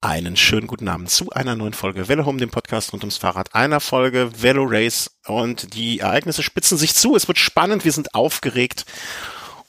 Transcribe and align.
Einen 0.00 0.36
schönen 0.36 0.68
guten 0.68 0.86
Abend 0.86 1.10
zu 1.10 1.30
einer 1.30 1.56
neuen 1.56 1.72
Folge 1.72 2.06
Velo 2.06 2.24
Home, 2.24 2.38
dem 2.38 2.50
Podcast 2.50 2.92
rund 2.92 3.02
ums 3.02 3.16
Fahrrad. 3.16 3.52
Einer 3.56 3.80
Folge 3.80 4.30
Velo 4.40 4.64
Race 4.64 5.10
und 5.26 5.74
die 5.74 5.98
Ereignisse 5.98 6.44
spitzen 6.44 6.78
sich 6.78 6.94
zu. 6.94 7.16
Es 7.16 7.26
wird 7.26 7.36
spannend, 7.36 7.84
wir 7.84 7.90
sind 7.90 8.14
aufgeregt 8.14 8.84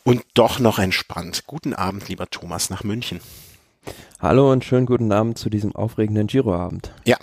und 0.04 0.24
doch 0.36 0.60
noch 0.60 0.78
entspannt. 0.78 1.46
Guten 1.48 1.74
Abend, 1.74 2.10
lieber 2.10 2.30
Thomas, 2.30 2.70
nach 2.70 2.84
München. 2.84 3.22
Hallo 4.20 4.52
und 4.52 4.64
schönen 4.64 4.86
guten 4.86 5.12
Abend 5.12 5.40
zu 5.40 5.50
diesem 5.50 5.76
aufregenden 5.76 6.28
Giro-Abend. 6.28 6.94
Ja, 7.06 7.18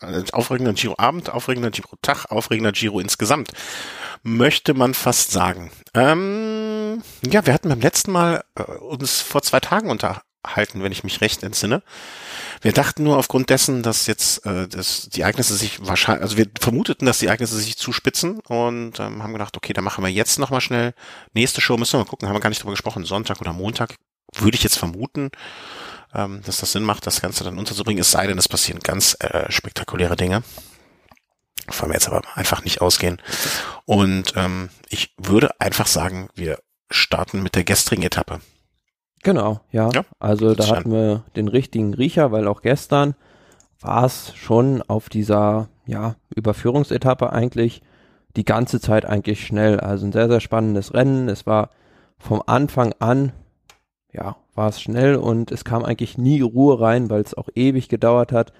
äh, 0.00 0.22
aufregender 0.32 0.72
Giro-Abend, 0.72 1.28
aufregender 1.28 1.70
Giro-Tag, 1.70 2.30
aufregender 2.30 2.72
Giro 2.72 3.00
insgesamt, 3.00 3.52
möchte 4.22 4.72
man 4.72 4.94
fast 4.94 5.30
sagen. 5.30 5.70
Ähm, 5.92 7.02
ja, 7.22 7.44
wir 7.44 7.52
hatten 7.52 7.68
beim 7.68 7.80
letzten 7.82 8.12
Mal 8.12 8.44
äh, 8.54 8.62
uns 8.62 9.20
vor 9.20 9.42
zwei 9.42 9.60
Tagen 9.60 9.90
unterhalten, 10.46 10.82
wenn 10.82 10.92
ich 10.92 11.04
mich 11.04 11.20
recht 11.20 11.42
entsinne. 11.42 11.82
Wir 12.62 12.72
dachten 12.72 13.02
nur 13.02 13.18
aufgrund 13.18 13.50
dessen, 13.50 13.82
dass 13.82 14.06
jetzt 14.06 14.46
äh, 14.46 14.68
dass 14.68 15.08
die 15.08 15.22
Ereignisse 15.22 15.56
sich 15.56 15.86
wahrscheinlich, 15.86 16.22
also 16.22 16.36
wir 16.36 16.46
vermuteten, 16.58 17.06
dass 17.06 17.18
die 17.18 17.26
Ereignisse 17.26 17.56
sich 17.56 17.76
zuspitzen 17.76 18.40
und 18.40 18.98
ähm, 19.00 19.22
haben 19.22 19.32
gedacht, 19.32 19.56
okay, 19.56 19.72
dann 19.72 19.84
machen 19.84 20.04
wir 20.04 20.10
jetzt 20.10 20.38
nochmal 20.38 20.60
schnell 20.60 20.94
nächste 21.34 21.60
Show, 21.60 21.76
müssen 21.76 21.94
wir 21.94 22.04
mal 22.04 22.08
gucken, 22.08 22.28
haben 22.28 22.36
wir 22.36 22.40
gar 22.40 22.48
nicht 22.48 22.62
drüber 22.62 22.72
gesprochen, 22.72 23.04
Sonntag 23.04 23.40
oder 23.40 23.52
Montag, 23.52 23.96
würde 24.34 24.56
ich 24.56 24.62
jetzt 24.62 24.78
vermuten, 24.78 25.30
ähm, 26.14 26.42
dass 26.44 26.58
das 26.58 26.72
Sinn 26.72 26.84
macht, 26.84 27.06
das 27.06 27.20
Ganze 27.20 27.44
dann 27.44 27.58
unterzubringen, 27.58 28.00
es 28.00 28.10
sei 28.10 28.26
denn, 28.26 28.38
es 28.38 28.48
passieren 28.48 28.80
ganz 28.80 29.16
äh, 29.20 29.50
spektakuläre 29.50 30.16
Dinge. 30.16 30.42
Von 31.68 31.88
mir 31.88 31.94
jetzt 31.94 32.06
aber 32.06 32.22
einfach 32.36 32.62
nicht 32.62 32.80
ausgehen. 32.80 33.20
Und 33.86 34.34
ähm, 34.36 34.68
ich 34.88 35.12
würde 35.16 35.60
einfach 35.60 35.88
sagen, 35.88 36.28
wir 36.36 36.60
starten 36.92 37.42
mit 37.42 37.56
der 37.56 37.64
gestrigen 37.64 38.04
Etappe. 38.04 38.40
Genau, 39.26 39.58
ja. 39.72 39.90
ja 39.92 40.04
also 40.20 40.54
da 40.54 40.68
hatten 40.68 40.92
wir 40.92 41.24
den 41.34 41.48
richtigen 41.48 41.94
Riecher, 41.94 42.30
weil 42.30 42.46
auch 42.46 42.62
gestern 42.62 43.16
war 43.80 44.04
es 44.04 44.32
schon 44.36 44.82
auf 44.82 45.08
dieser 45.08 45.68
ja, 45.84 46.14
Überführungsetappe 46.36 47.32
eigentlich 47.32 47.82
die 48.36 48.44
ganze 48.44 48.80
Zeit 48.80 49.04
eigentlich 49.04 49.44
schnell. 49.44 49.80
Also 49.80 50.06
ein 50.06 50.12
sehr, 50.12 50.28
sehr 50.28 50.38
spannendes 50.38 50.94
Rennen. 50.94 51.28
Es 51.28 51.44
war 51.44 51.70
vom 52.18 52.40
Anfang 52.46 52.94
an, 53.00 53.32
ja, 54.12 54.36
war 54.54 54.68
es 54.68 54.80
schnell 54.80 55.16
und 55.16 55.50
es 55.50 55.64
kam 55.64 55.84
eigentlich 55.84 56.16
nie 56.16 56.40
Ruhe 56.40 56.80
rein, 56.80 57.10
weil 57.10 57.22
es 57.22 57.34
auch 57.34 57.48
ewig 57.56 57.88
gedauert 57.88 58.30
hat, 58.30 58.52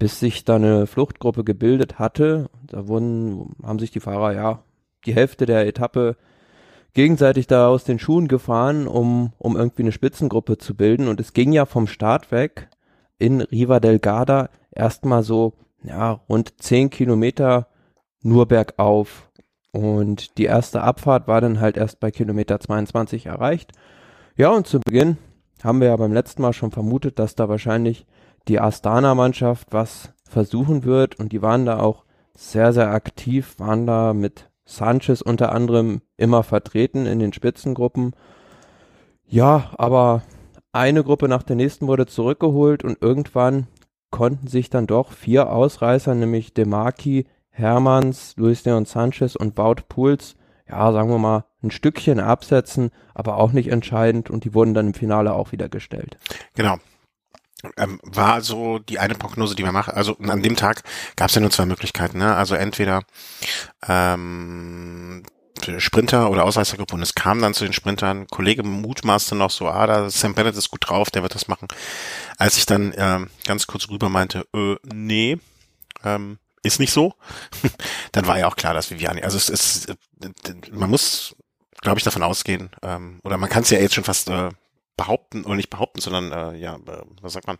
bis 0.00 0.18
sich 0.18 0.44
da 0.44 0.56
eine 0.56 0.88
Fluchtgruppe 0.88 1.44
gebildet 1.44 2.00
hatte. 2.00 2.50
Da 2.66 2.88
wurden, 2.88 3.54
haben 3.62 3.78
sich 3.78 3.92
die 3.92 4.00
Fahrer 4.00 4.32
ja 4.32 4.64
die 5.06 5.14
Hälfte 5.14 5.46
der 5.46 5.64
Etappe 5.64 6.16
gegenseitig 6.94 7.46
da 7.46 7.68
aus 7.68 7.84
den 7.84 7.98
Schuhen 7.98 8.28
gefahren, 8.28 8.86
um, 8.86 9.32
um 9.38 9.56
irgendwie 9.56 9.82
eine 9.82 9.92
Spitzengruppe 9.92 10.58
zu 10.58 10.74
bilden. 10.74 11.08
Und 11.08 11.20
es 11.20 11.32
ging 11.32 11.52
ja 11.52 11.66
vom 11.66 11.86
Start 11.86 12.30
weg 12.30 12.68
in 13.18 13.40
Riva 13.40 13.80
del 13.80 13.98
Garda 13.98 14.50
erstmal 14.70 15.22
so, 15.22 15.54
ja, 15.82 16.20
rund 16.28 16.60
zehn 16.60 16.90
Kilometer 16.90 17.68
nur 18.22 18.46
bergauf. 18.46 19.30
Und 19.72 20.36
die 20.38 20.44
erste 20.44 20.82
Abfahrt 20.82 21.28
war 21.28 21.40
dann 21.40 21.60
halt 21.60 21.76
erst 21.76 21.98
bei 21.98 22.10
Kilometer 22.10 22.60
22 22.60 23.26
erreicht. 23.26 23.72
Ja, 24.36 24.50
und 24.50 24.66
zu 24.66 24.80
Beginn 24.80 25.16
haben 25.64 25.80
wir 25.80 25.88
ja 25.88 25.96
beim 25.96 26.12
letzten 26.12 26.42
Mal 26.42 26.52
schon 26.52 26.72
vermutet, 26.72 27.18
dass 27.18 27.34
da 27.34 27.48
wahrscheinlich 27.48 28.06
die 28.48 28.60
Astana-Mannschaft 28.60 29.68
was 29.70 30.12
versuchen 30.28 30.84
wird. 30.84 31.18
Und 31.18 31.32
die 31.32 31.42
waren 31.42 31.64
da 31.64 31.78
auch 31.78 32.04
sehr, 32.34 32.72
sehr 32.72 32.90
aktiv, 32.90 33.58
waren 33.58 33.86
da 33.86 34.12
mit 34.12 34.50
Sanchez 34.76 35.22
unter 35.22 35.52
anderem 35.52 36.02
immer 36.16 36.42
vertreten 36.42 37.06
in 37.06 37.18
den 37.18 37.32
Spitzengruppen. 37.32 38.14
Ja, 39.26 39.70
aber 39.78 40.22
eine 40.72 41.04
Gruppe 41.04 41.28
nach 41.28 41.42
der 41.42 41.56
nächsten 41.56 41.86
wurde 41.86 42.06
zurückgeholt 42.06 42.84
und 42.84 43.00
irgendwann 43.00 43.66
konnten 44.10 44.46
sich 44.46 44.70
dann 44.70 44.86
doch 44.86 45.12
vier 45.12 45.50
Ausreißer, 45.50 46.14
nämlich 46.14 46.54
Demarki, 46.54 47.26
Hermanns, 47.50 48.34
Luis 48.36 48.64
Leon 48.64 48.84
Sanchez 48.84 49.36
und 49.36 49.56
Wout 49.56 49.82
Puls, 49.88 50.36
ja, 50.68 50.92
sagen 50.92 51.10
wir 51.10 51.18
mal, 51.18 51.44
ein 51.62 51.70
Stückchen 51.70 52.20
absetzen, 52.20 52.90
aber 53.14 53.36
auch 53.36 53.52
nicht 53.52 53.70
entscheidend 53.70 54.30
und 54.30 54.44
die 54.44 54.54
wurden 54.54 54.74
dann 54.74 54.88
im 54.88 54.94
Finale 54.94 55.34
auch 55.34 55.52
wieder 55.52 55.68
gestellt. 55.68 56.16
Genau 56.54 56.76
ähm, 57.76 58.00
war 58.02 58.40
so 58.40 58.78
die 58.78 58.98
eine 58.98 59.14
Prognose, 59.14 59.54
die 59.54 59.64
wir 59.64 59.72
machen. 59.72 59.94
Also 59.94 60.16
an 60.18 60.42
dem 60.42 60.56
Tag 60.56 60.82
gab 61.16 61.28
es 61.28 61.34
ja 61.34 61.40
nur 61.40 61.50
zwei 61.50 61.66
Möglichkeiten. 61.66 62.18
Ne? 62.18 62.34
Also 62.34 62.54
entweder 62.54 63.02
ähm, 63.88 65.22
Sprinter 65.78 66.30
oder 66.30 66.44
Ausreißergruppe 66.44 66.94
und 66.94 67.02
es 67.02 67.14
kam 67.14 67.40
dann 67.40 67.54
zu 67.54 67.64
den 67.64 67.72
Sprintern. 67.72 68.26
Kollege 68.26 68.62
mutmaßte 68.62 69.34
noch 69.34 69.50
so, 69.50 69.68
ah, 69.68 69.86
da 69.86 70.10
Sam 70.10 70.34
Bennett 70.34 70.56
ist 70.56 70.70
gut 70.70 70.88
drauf, 70.88 71.10
der 71.10 71.22
wird 71.22 71.34
das 71.34 71.48
machen. 71.48 71.68
Als 72.36 72.56
ich 72.56 72.66
dann 72.66 72.92
ähm, 72.96 73.30
ganz 73.46 73.66
kurz 73.66 73.88
rüber 73.88 74.08
meinte, 74.08 74.46
äh, 74.54 74.76
nee, 74.92 75.38
ähm, 76.04 76.38
ist 76.62 76.80
nicht 76.80 76.92
so, 76.92 77.14
dann 78.12 78.26
war 78.26 78.38
ja 78.38 78.46
auch 78.46 78.56
klar, 78.56 78.74
dass 78.74 78.90
Viviani, 78.90 79.22
also 79.22 79.36
es 79.36 79.48
ist, 79.48 79.94
man 80.70 80.90
muss, 80.90 81.36
glaube 81.80 81.98
ich, 81.98 82.04
davon 82.04 82.22
ausgehen, 82.22 82.70
ähm, 82.82 83.20
oder 83.24 83.36
man 83.36 83.50
kann 83.50 83.62
es 83.62 83.70
ja 83.70 83.78
jetzt 83.78 83.94
schon 83.94 84.04
fast 84.04 84.28
äh, 84.28 84.50
behaupten, 85.02 85.44
oder 85.44 85.56
nicht 85.56 85.70
behaupten, 85.70 86.00
sondern 86.00 86.32
äh, 86.32 86.58
ja, 86.58 86.76
äh, 86.76 87.02
was 87.20 87.32
sagt 87.32 87.46
man? 87.46 87.58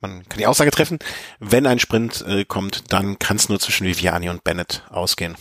Man 0.00 0.28
kann 0.28 0.38
die 0.38 0.46
Aussage 0.46 0.70
treffen, 0.70 0.98
wenn 1.40 1.66
ein 1.66 1.78
Sprint 1.78 2.24
äh, 2.26 2.44
kommt, 2.44 2.92
dann 2.92 3.18
kann 3.18 3.36
es 3.36 3.48
nur 3.48 3.58
zwischen 3.58 3.86
Viviani 3.86 4.28
und 4.28 4.44
Bennett 4.44 4.84
ausgehen. 4.90 5.36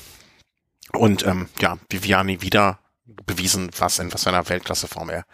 Und 0.94 1.26
ähm, 1.26 1.50
ja, 1.60 1.78
Viviani 1.90 2.42
wieder 2.42 2.80
bewiesen, 3.06 3.70
was 3.78 4.00
in 4.00 4.12
was 4.14 4.24
für 4.24 4.30
einer 4.30 4.48
Weltklasseform 4.50 5.10
er 5.10 5.26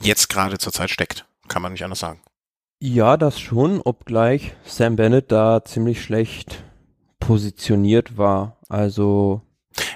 jetzt 0.00 0.28
gerade 0.28 0.58
zurzeit 0.58 0.90
steckt. 0.90 1.26
Kann 1.48 1.62
man 1.62 1.72
nicht 1.72 1.84
anders 1.84 2.00
sagen. 2.00 2.20
Ja, 2.78 3.16
das 3.16 3.40
schon, 3.40 3.80
obgleich 3.80 4.54
Sam 4.64 4.96
Bennett 4.96 5.32
da 5.32 5.64
ziemlich 5.64 6.02
schlecht 6.02 6.62
positioniert 7.18 8.16
war. 8.16 8.58
Also. 8.68 9.42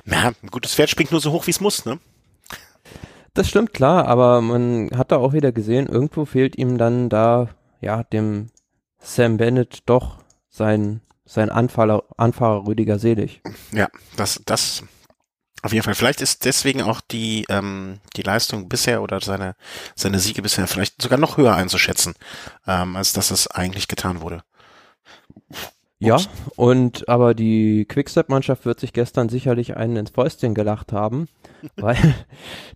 Na, 0.04 0.32
ein 0.42 0.48
gutes 0.50 0.74
Pferd 0.74 0.90
springt 0.90 1.12
nur 1.12 1.20
so 1.20 1.30
hoch, 1.30 1.46
wie 1.46 1.52
es 1.52 1.60
muss, 1.60 1.84
ne? 1.84 2.00
Das 3.34 3.48
stimmt, 3.48 3.72
klar, 3.72 4.06
aber 4.09 4.43
man 4.43 4.91
hat 4.94 5.10
da 5.10 5.16
auch 5.16 5.32
wieder 5.32 5.53
gesehen, 5.53 5.87
irgendwo 5.87 6.25
fehlt 6.26 6.56
ihm 6.56 6.76
dann 6.76 7.09
da, 7.09 7.48
ja, 7.81 8.03
dem 8.03 8.50
Sam 8.98 9.38
Bennett 9.38 9.81
doch 9.87 10.19
sein, 10.50 11.00
sein 11.25 11.48
Anfahrer, 11.48 12.04
Anfahrer 12.16 12.66
Rüdiger 12.66 12.98
Selig. 12.98 13.41
Ja, 13.72 13.88
das, 14.16 14.43
das 14.44 14.82
auf 15.62 15.72
jeden 15.72 15.84
Fall. 15.84 15.94
Vielleicht 15.94 16.20
ist 16.20 16.44
deswegen 16.44 16.82
auch 16.82 17.00
die, 17.00 17.47
ähm, 17.48 18.00
die 18.16 18.22
Leistung 18.22 18.69
bisher 18.69 19.00
oder 19.00 19.20
seine, 19.20 19.54
seine 19.94 20.19
Siege 20.19 20.43
bisher 20.43 20.66
vielleicht 20.66 21.00
sogar 21.00 21.19
noch 21.19 21.37
höher 21.37 21.54
einzuschätzen, 21.54 22.14
ähm, 22.66 22.97
als 22.97 23.12
dass 23.12 23.31
es 23.31 23.47
eigentlich 23.47 23.87
getan 23.87 24.20
wurde. 24.20 24.43
Ja, 26.06 26.18
und 26.56 27.08
aber 27.08 27.34
die 27.34 27.84
Quickstep-Mannschaft 27.86 28.64
wird 28.64 28.80
sich 28.80 28.92
gestern 28.92 29.28
sicherlich 29.28 29.76
einen 29.76 29.96
ins 29.96 30.10
Fäustchen 30.10 30.54
gelacht 30.54 30.92
haben, 30.92 31.28
weil 31.76 31.96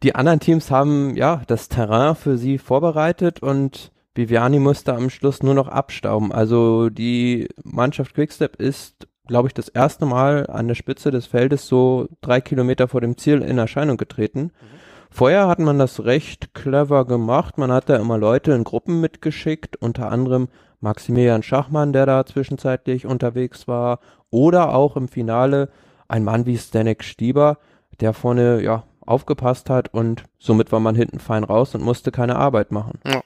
die 0.02 0.14
anderen 0.14 0.40
Teams 0.40 0.70
haben 0.70 1.16
ja 1.16 1.42
das 1.46 1.68
Terrain 1.68 2.14
für 2.14 2.38
sie 2.38 2.58
vorbereitet 2.58 3.42
und 3.42 3.90
Viviani 4.14 4.58
musste 4.58 4.94
am 4.94 5.10
Schluss 5.10 5.42
nur 5.42 5.54
noch 5.54 5.68
abstauben. 5.68 6.32
Also 6.32 6.88
die 6.88 7.48
Mannschaft 7.62 8.14
Quickstep 8.14 8.56
ist, 8.56 9.06
glaube 9.26 9.48
ich, 9.48 9.54
das 9.54 9.68
erste 9.68 10.06
Mal 10.06 10.46
an 10.46 10.68
der 10.68 10.74
Spitze 10.74 11.10
des 11.10 11.26
Feldes 11.26 11.66
so 11.66 12.08
drei 12.22 12.40
Kilometer 12.40 12.88
vor 12.88 13.00
dem 13.02 13.18
Ziel 13.18 13.42
in 13.42 13.58
Erscheinung 13.58 13.98
getreten. 13.98 14.44
Mhm. 14.44 14.76
Vorher 15.10 15.48
hat 15.48 15.58
man 15.58 15.78
das 15.78 16.04
recht 16.04 16.52
clever 16.54 17.06
gemacht. 17.06 17.58
Man 17.58 17.72
hat 17.72 17.88
da 17.88 17.96
immer 17.96 18.18
Leute 18.18 18.52
in 18.52 18.64
Gruppen 18.64 19.00
mitgeschickt, 19.00 19.76
unter 19.76 20.10
anderem 20.10 20.48
Maximilian 20.80 21.42
Schachmann, 21.42 21.92
der 21.92 22.06
da 22.06 22.24
zwischenzeitlich 22.26 23.06
unterwegs 23.06 23.66
war, 23.66 24.00
oder 24.30 24.74
auch 24.74 24.96
im 24.96 25.08
Finale 25.08 25.70
ein 26.08 26.24
Mann 26.24 26.46
wie 26.46 26.58
Stanek 26.58 27.04
Stieber, 27.04 27.58
der 28.00 28.12
vorne 28.12 28.62
ja 28.62 28.84
aufgepasst 29.06 29.70
hat 29.70 29.94
und 29.94 30.24
somit 30.38 30.72
war 30.72 30.80
man 30.80 30.96
hinten 30.96 31.20
fein 31.20 31.44
raus 31.44 31.74
und 31.74 31.82
musste 31.82 32.10
keine 32.10 32.36
Arbeit 32.36 32.72
machen. 32.72 32.98
Ja. 33.06 33.22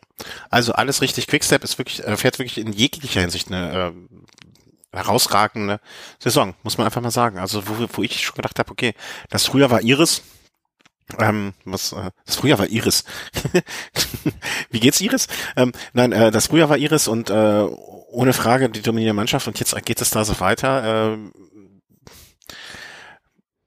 Also 0.51 0.73
alles 0.73 1.01
richtig. 1.01 1.27
Quickstep 1.27 1.65
ist 1.65 1.79
wirklich 1.79 2.05
äh, 2.05 2.17
fährt 2.17 2.39
wirklich 2.39 2.59
in 2.59 2.73
jeglicher 2.73 3.23
Hinsicht 3.23 3.51
eine 3.51 3.93
äh, 4.93 4.97
herausragende 4.97 5.81
Saison, 6.19 6.55
muss 6.63 6.77
man 6.77 6.87
einfach 6.87 7.01
mal 7.01 7.11
sagen. 7.11 7.39
Also 7.39 7.67
wo, 7.67 7.87
wo 7.93 8.03
ich 8.03 8.21
schon 8.21 8.37
gedacht 8.37 8.59
habe, 8.59 8.71
okay, 8.71 8.95
das 9.31 9.47
früher 9.47 9.71
war 9.71 9.81
Iris, 9.81 10.23
ähm, 11.19 11.55
was, 11.65 11.93
äh, 11.93 12.11
das 12.25 12.37
Frühjahr 12.37 12.59
war 12.59 12.69
Iris. 12.69 13.05
Wie 14.71 14.81
geht's 14.81 15.01
Iris? 15.01 15.27
Ähm, 15.57 15.73
nein, 15.93 16.13
äh, 16.13 16.31
das 16.31 16.49
Frühjahr 16.49 16.69
war 16.69 16.79
Iris 16.79 17.09
und 17.09 17.31
äh, 17.31 17.67
ohne 18.11 18.33
Frage 18.33 18.69
die 18.69 18.83
dominierende 18.83 19.15
Mannschaft 19.15 19.47
und 19.47 19.59
jetzt 19.59 19.75
geht 19.85 20.01
es 20.01 20.11
da 20.11 20.25
so 20.25 20.41
weiter. 20.41 21.15
Äh, 21.15 21.19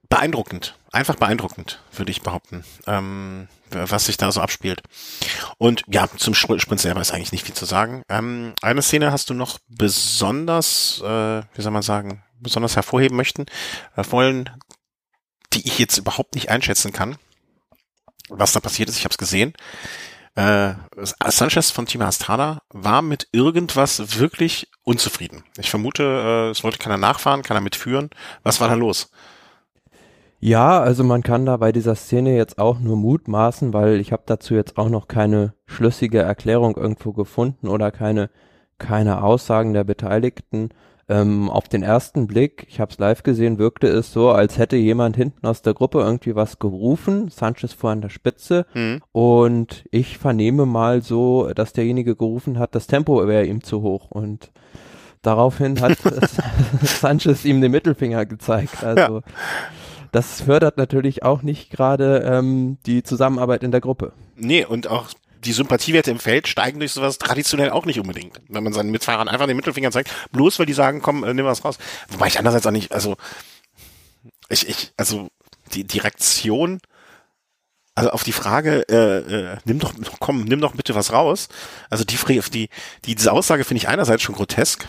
beeindruckend, 0.10 0.76
einfach 0.92 1.16
beeindruckend, 1.16 1.82
würde 1.92 2.12
ich 2.12 2.22
behaupten, 2.22 2.64
ähm, 2.86 3.48
was 3.72 4.06
sich 4.06 4.18
da 4.18 4.32
so 4.32 4.42
abspielt. 4.42 4.84
Und 5.58 5.84
ja, 5.88 6.08
zum 6.18 6.36
Sprint 6.36 6.80
selber 6.80 7.02
ist 7.02 7.12
eigentlich 7.12 7.32
nicht 7.32 7.46
viel 7.46 7.56
zu 7.56 7.66
sagen. 7.66 8.04
Ähm, 8.10 8.54
eine 8.62 8.84
Szene 8.84 9.12
hast 9.12 9.32
du 9.32 9.34
noch 9.34 9.58
besonders, 9.68 11.02
äh, 11.04 11.42
wie 11.56 11.62
soll 11.62 11.72
man 11.72 11.82
sagen, 11.82 12.24
besonders 12.40 12.76
hervorheben 12.76 13.18
möchten, 13.18 13.48
äh, 13.96 14.04
wollen, 14.10 14.52
die 15.54 15.66
ich 15.68 15.80
jetzt 15.80 15.98
überhaupt 15.98 16.36
nicht 16.36 16.50
einschätzen 16.50 16.94
kann 16.94 17.18
was 18.30 18.54
da 18.54 18.60
passiert 18.60 18.90
ist. 18.90 18.98
Ich 18.98 19.06
habe 19.06 19.12
es 19.12 19.18
gesehen. 19.18 19.54
äh, 20.36 20.74
Sanchez 21.28 21.72
von 21.72 21.86
Team 21.86 22.02
Astana 22.02 22.62
war 22.70 23.02
mit 23.02 23.28
irgendwas 23.32 24.20
wirklich 24.20 24.70
unzufrieden. 24.84 25.44
Ich 25.58 25.70
vermute, 25.70 26.04
äh, 26.04 26.50
es 26.50 26.64
wollte 26.64 26.80
keiner 26.80 26.98
nachfahren, 26.98 27.44
keiner 27.44 27.62
mitführen. 27.62 28.10
Was 28.44 28.60
war 28.60 28.68
da 28.68 28.74
los? 28.74 29.12
Ja, 30.40 30.82
also 30.82 31.04
man 31.04 31.24
kann 31.24 31.46
da 31.46 31.56
bei 31.58 31.72
dieser 31.72 31.96
Szene 31.96 32.36
jetzt 32.36 32.58
auch 32.58 32.80
nur 32.80 32.98
mutmaßen, 32.98 33.74
weil 33.74 34.00
ich 34.02 34.12
habe 34.12 34.24
dazu 34.26 34.56
jetzt 34.56 34.78
auch 34.78 34.90
noch 34.90 35.08
keine 35.08 35.54
schlüssige 35.68 36.20
Erklärung 36.20 36.76
irgendwo 36.76 37.14
gefunden 37.14 37.68
oder 37.70 37.92
keine 37.92 38.30
keine 38.78 39.24
Aussagen 39.24 39.74
der 39.74 39.84
Beteiligten. 39.84 40.70
Ähm, 41.10 41.50
auf 41.50 41.68
den 41.68 41.84
ersten 41.84 42.28
Blick, 42.28 42.66
ich 42.70 42.80
habe 42.80 42.92
es 42.92 42.98
live 42.98 43.24
gesehen, 43.24 43.58
wirkte 43.58 43.88
es 43.88 44.14
so, 44.14 44.30
als 44.30 44.58
hätte 44.58 44.78
jemand 44.78 45.18
hinten 45.18 45.46
aus 45.46 45.62
der 45.62 45.74
Gruppe 45.74 46.00
irgendwie 46.00 46.36
was 46.36 46.60
gerufen. 46.60 47.30
Sanchez 47.30 47.74
vor 47.74 47.92
an 47.92 48.02
der 48.02 48.10
Spitze 48.10 48.66
mhm. 48.74 49.02
und 49.12 49.86
ich 49.92 50.18
vernehme 50.18 50.66
mal 50.66 51.02
so, 51.02 51.52
dass 51.54 51.74
derjenige 51.74 52.16
gerufen 52.16 52.58
hat, 52.58 52.74
das 52.74 52.88
Tempo 52.88 53.28
wäre 53.28 53.46
ihm 53.46 53.64
zu 53.64 53.82
hoch 53.82 54.12
und 54.12 54.52
daraufhin 55.22 55.82
hat 55.82 55.98
Sanchez 56.82 57.44
ihm 57.44 57.60
den 57.60 57.72
Mittelfinger 57.72 58.26
gezeigt. 58.26 58.84
Also 58.84 59.16
ja 59.18 59.22
das 60.14 60.42
fördert 60.42 60.78
natürlich 60.78 61.24
auch 61.24 61.42
nicht 61.42 61.72
gerade 61.72 62.20
ähm, 62.20 62.78
die 62.86 63.04
Zusammenarbeit 63.04 63.64
in 63.64 63.72
der 63.72 63.82
Gruppe. 63.82 64.14
Nee, 64.36 64.64
und 64.64 64.88
auch 64.88 65.10
die 65.46 65.54
Sympathiewerte 65.54 66.12
im 66.12 66.20
Feld 66.20 66.48
steigen 66.48 66.80
durch 66.80 66.92
sowas 66.92 67.18
traditionell 67.18 67.70
auch 67.70 67.86
nicht 67.86 68.00
unbedingt. 68.00 68.40
Wenn 68.50 68.64
man 68.64 68.74
seinen 68.74 68.92
Mitfahrern 68.92 69.28
einfach 69.28 69.48
den 69.48 69.56
Mittelfinger 69.56 69.92
zeigt, 69.92 70.12
bloß 70.32 70.60
weil 70.60 70.66
die 70.66 70.74
sagen, 70.74 71.02
komm, 71.02 71.24
äh, 71.24 71.34
nimm 71.34 71.46
was 71.46 71.64
raus. 71.64 71.78
Wobei 72.10 72.28
ich 72.28 72.38
andererseits 72.38 72.66
auch 72.66 72.72
nicht, 72.72 72.92
also 72.92 73.16
ich, 74.50 74.68
ich, 74.68 74.92
also 74.98 75.30
die 75.74 75.86
Direktion, 75.86 76.80
also 77.96 78.10
auf 78.10 78.24
die 78.24 78.32
Frage, 78.32 78.86
äh, 78.90 79.54
äh, 79.54 79.58
nimm 79.66 79.80
doch, 79.80 79.94
komm, 80.20 80.44
nimm 80.44 80.62
doch 80.62 80.76
bitte 80.76 80.96
was 80.96 81.12
raus. 81.12 81.48
Also 81.90 82.04
die, 82.04 82.18
die, 82.52 82.70
die 83.06 83.16
diese 83.16 83.32
Aussage 83.32 83.64
finde 83.64 83.80
ich 83.80 83.88
einerseits 83.88 84.24
schon 84.24 84.36
grotesk. 84.36 84.88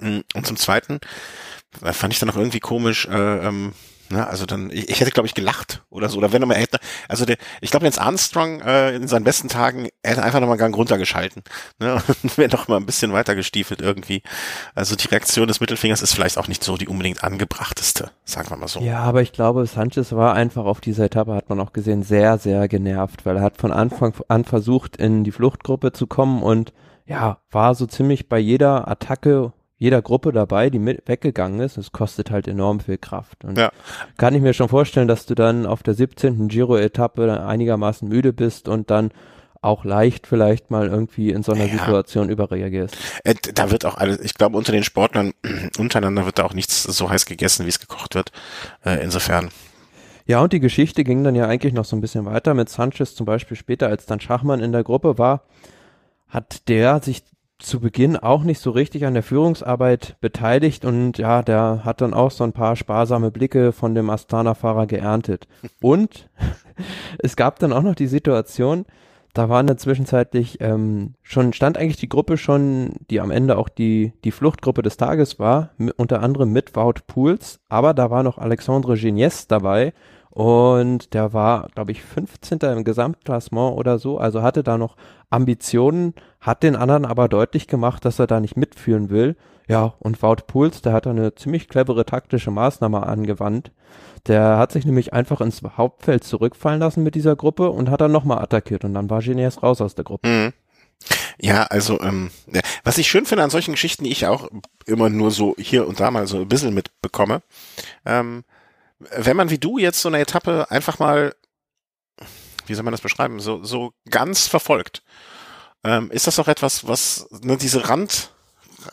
Und 0.00 0.46
zum 0.46 0.56
Zweiten, 0.56 1.00
fand 1.82 2.12
ich 2.12 2.20
dann 2.20 2.30
auch 2.30 2.36
irgendwie 2.36 2.60
komisch, 2.60 3.06
äh, 3.06 3.48
ähm, 3.48 3.72
na, 4.10 4.26
also 4.26 4.46
dann, 4.46 4.70
ich, 4.70 4.88
ich 4.88 5.00
hätte, 5.00 5.10
glaube 5.10 5.26
ich, 5.26 5.34
gelacht 5.34 5.82
oder 5.90 6.08
so. 6.08 6.18
Oder 6.18 6.32
wenn 6.32 6.42
er 6.42 6.46
mal 6.46 6.56
hätte, 6.56 6.78
also 7.08 7.24
der, 7.24 7.36
ich 7.60 7.70
glaube, 7.70 7.84
Jens 7.84 7.98
Armstrong 7.98 8.60
äh, 8.60 8.94
in 8.94 9.08
seinen 9.08 9.24
besten 9.24 9.48
Tagen, 9.48 9.88
er 10.02 10.12
hätte 10.12 10.22
einfach 10.22 10.40
nochmal 10.40 10.54
einen 10.54 10.60
Gang 10.60 10.76
runtergeschalten. 10.76 11.42
Ne? 11.78 12.02
Und 12.22 12.38
wäre 12.38 12.50
noch 12.50 12.68
mal 12.68 12.76
ein 12.76 12.86
bisschen 12.86 13.12
weiter 13.12 13.34
gestiefelt 13.34 13.80
irgendwie. 13.80 14.22
Also 14.74 14.96
die 14.96 15.08
Reaktion 15.08 15.48
des 15.48 15.60
Mittelfingers 15.60 16.02
ist 16.02 16.14
vielleicht 16.14 16.38
auch 16.38 16.48
nicht 16.48 16.64
so 16.64 16.76
die 16.76 16.88
unbedingt 16.88 17.22
angebrachteste, 17.24 18.10
sagen 18.24 18.50
wir 18.50 18.56
mal 18.56 18.68
so. 18.68 18.80
Ja, 18.80 19.00
aber 19.00 19.22
ich 19.22 19.32
glaube, 19.32 19.66
Sanchez 19.66 20.12
war 20.12 20.34
einfach 20.34 20.64
auf 20.64 20.80
dieser 20.80 21.04
Etappe, 21.04 21.34
hat 21.34 21.48
man 21.48 21.60
auch 21.60 21.72
gesehen, 21.72 22.02
sehr, 22.02 22.38
sehr 22.38 22.68
genervt, 22.68 23.26
weil 23.26 23.36
er 23.36 23.42
hat 23.42 23.58
von 23.58 23.72
Anfang 23.72 24.14
an 24.28 24.44
versucht, 24.44 24.96
in 24.96 25.24
die 25.24 25.32
Fluchtgruppe 25.32 25.92
zu 25.92 26.06
kommen 26.06 26.42
und 26.42 26.72
ja, 27.06 27.38
war 27.50 27.74
so 27.74 27.86
ziemlich 27.86 28.28
bei 28.28 28.38
jeder 28.38 28.86
Attacke 28.86 29.52
jeder 29.78 30.02
Gruppe 30.02 30.32
dabei, 30.32 30.70
die 30.70 30.80
mit 30.80 31.06
weggegangen 31.06 31.60
ist. 31.60 31.76
Es 31.78 31.92
kostet 31.92 32.30
halt 32.30 32.48
enorm 32.48 32.80
viel 32.80 32.98
Kraft. 32.98 33.44
Und 33.44 33.56
ja. 33.56 33.70
kann 34.16 34.34
ich 34.34 34.42
mir 34.42 34.52
schon 34.52 34.68
vorstellen, 34.68 35.08
dass 35.08 35.24
du 35.24 35.34
dann 35.34 35.66
auf 35.66 35.84
der 35.84 35.94
17. 35.94 36.48
Giro-Etappe 36.48 37.46
einigermaßen 37.46 38.08
müde 38.08 38.32
bist 38.32 38.68
und 38.68 38.90
dann 38.90 39.12
auch 39.60 39.84
leicht 39.84 40.26
vielleicht 40.26 40.70
mal 40.70 40.88
irgendwie 40.88 41.30
in 41.30 41.42
so 41.42 41.52
einer 41.52 41.66
ja. 41.66 41.78
Situation 41.78 42.28
überreagierst. 42.28 42.96
Äh, 43.24 43.34
da 43.54 43.70
wird 43.70 43.84
auch 43.84 43.96
alles, 43.96 44.20
ich 44.20 44.34
glaube, 44.34 44.56
unter 44.56 44.72
den 44.72 44.84
Sportlern 44.84 45.32
untereinander 45.78 46.26
wird 46.26 46.38
da 46.38 46.44
auch 46.44 46.54
nichts 46.54 46.82
so 46.82 47.10
heiß 47.10 47.26
gegessen, 47.26 47.64
wie 47.64 47.70
es 47.70 47.80
gekocht 47.80 48.14
wird. 48.14 48.32
Äh, 48.84 49.02
insofern. 49.02 49.50
Ja, 50.26 50.40
und 50.40 50.52
die 50.52 50.60
Geschichte 50.60 51.04
ging 51.04 51.24
dann 51.24 51.34
ja 51.34 51.46
eigentlich 51.46 51.72
noch 51.72 51.84
so 51.84 51.96
ein 51.96 52.00
bisschen 52.00 52.26
weiter 52.26 52.54
mit 52.54 52.68
Sanchez 52.68 53.14
zum 53.14 53.26
Beispiel 53.26 53.56
später, 53.56 53.88
als 53.88 54.06
dann 54.06 54.20
Schachmann 54.20 54.60
in 54.60 54.72
der 54.72 54.84
Gruppe 54.84 55.18
war, 55.18 55.42
hat 56.28 56.68
der 56.68 57.00
sich 57.00 57.22
zu 57.58 57.80
Beginn 57.80 58.16
auch 58.16 58.44
nicht 58.44 58.60
so 58.60 58.70
richtig 58.70 59.04
an 59.04 59.14
der 59.14 59.22
Führungsarbeit 59.22 60.16
beteiligt 60.20 60.84
und 60.84 61.18
ja, 61.18 61.42
der 61.42 61.82
hat 61.84 62.00
dann 62.00 62.14
auch 62.14 62.30
so 62.30 62.44
ein 62.44 62.52
paar 62.52 62.76
sparsame 62.76 63.30
Blicke 63.30 63.72
von 63.72 63.94
dem 63.94 64.10
Astana-Fahrer 64.10 64.86
geerntet. 64.86 65.48
Und 65.80 66.28
es 67.18 67.36
gab 67.36 67.58
dann 67.58 67.72
auch 67.72 67.82
noch 67.82 67.96
die 67.96 68.06
Situation, 68.06 68.86
da 69.34 69.48
war 69.48 69.60
in 69.60 69.66
der 69.66 69.76
zwischenzeitlich 69.76 70.60
ähm, 70.60 71.14
schon, 71.22 71.52
stand 71.52 71.78
eigentlich 71.78 71.96
die 71.96 72.08
Gruppe 72.08 72.38
schon, 72.38 72.94
die 73.10 73.20
am 73.20 73.30
Ende 73.30 73.58
auch 73.58 73.68
die, 73.68 74.12
die 74.24 74.32
Fluchtgruppe 74.32 74.82
des 74.82 74.96
Tages 74.96 75.38
war, 75.38 75.70
unter 75.96 76.22
anderem 76.22 76.52
mit 76.52 76.74
Wout 76.76 77.00
Pools, 77.06 77.60
aber 77.68 77.92
da 77.92 78.10
war 78.10 78.22
noch 78.22 78.38
Alexandre 78.38 78.96
Genies 78.96 79.46
dabei 79.46 79.92
und 80.38 81.14
der 81.14 81.32
war, 81.32 81.66
glaube 81.74 81.90
ich, 81.90 82.00
15. 82.00 82.60
im 82.60 82.84
Gesamtklassement 82.84 83.76
oder 83.76 83.98
so, 83.98 84.18
also 84.18 84.40
hatte 84.40 84.62
da 84.62 84.78
noch 84.78 84.94
Ambitionen, 85.30 86.14
hat 86.40 86.62
den 86.62 86.76
anderen 86.76 87.04
aber 87.06 87.28
deutlich 87.28 87.66
gemacht, 87.66 88.04
dass 88.04 88.20
er 88.20 88.28
da 88.28 88.38
nicht 88.38 88.56
mitführen 88.56 89.10
will. 89.10 89.36
Ja, 89.66 89.94
und 89.98 90.22
Wout 90.22 90.44
Puls, 90.46 90.80
der 90.80 90.92
hat 90.92 91.06
da 91.06 91.10
eine 91.10 91.34
ziemlich 91.34 91.66
clevere 91.66 92.06
taktische 92.06 92.52
Maßnahme 92.52 93.04
angewandt. 93.04 93.72
Der 94.28 94.58
hat 94.58 94.70
sich 94.70 94.84
nämlich 94.84 95.12
einfach 95.12 95.40
ins 95.40 95.60
Hauptfeld 95.76 96.22
zurückfallen 96.22 96.78
lassen 96.78 97.02
mit 97.02 97.16
dieser 97.16 97.34
Gruppe 97.34 97.70
und 97.70 97.90
hat 97.90 98.00
dann 98.00 98.12
nochmal 98.12 98.38
attackiert 98.38 98.84
und 98.84 98.94
dann 98.94 99.10
war 99.10 99.20
Genies 99.20 99.60
raus 99.64 99.80
aus 99.80 99.96
der 99.96 100.04
Gruppe. 100.04 100.28
Mhm. 100.28 100.52
Ja, 101.40 101.64
also 101.64 102.00
ähm, 102.00 102.30
was 102.84 102.98
ich 102.98 103.08
schön 103.08 103.26
finde 103.26 103.42
an 103.42 103.50
solchen 103.50 103.72
Geschichten, 103.72 104.04
die 104.04 104.12
ich 104.12 104.28
auch 104.28 104.48
immer 104.86 105.10
nur 105.10 105.32
so 105.32 105.56
hier 105.58 105.88
und 105.88 105.98
da 105.98 106.12
mal 106.12 106.28
so 106.28 106.36
ein 106.38 106.48
bisschen 106.48 106.74
mitbekomme, 106.74 107.42
ähm, 108.06 108.44
wenn 108.98 109.36
man 109.36 109.50
wie 109.50 109.58
du 109.58 109.78
jetzt 109.78 110.00
so 110.00 110.08
eine 110.08 110.20
Etappe 110.20 110.70
einfach 110.70 110.98
mal, 110.98 111.34
wie 112.66 112.74
soll 112.74 112.84
man 112.84 112.92
das 112.92 113.00
beschreiben, 113.00 113.40
so, 113.40 113.62
so 113.64 113.92
ganz 114.10 114.46
verfolgt, 114.46 115.02
ähm, 115.84 116.10
ist 116.10 116.26
das 116.26 116.36
doch 116.36 116.48
etwas, 116.48 116.86
was 116.86 117.28
ne, 117.42 117.56
diese 117.56 117.88
Rand, 117.88 118.32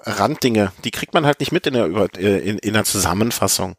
Randdinge, 0.03 0.71
die 0.83 0.91
kriegt 0.91 1.13
man 1.13 1.25
halt 1.25 1.39
nicht 1.39 1.51
mit 1.51 1.67
in 1.67 1.73
der, 1.73 1.85
äh, 2.17 2.39
in, 2.39 2.57
in 2.59 2.73
der 2.73 2.85
Zusammenfassung 2.85 3.75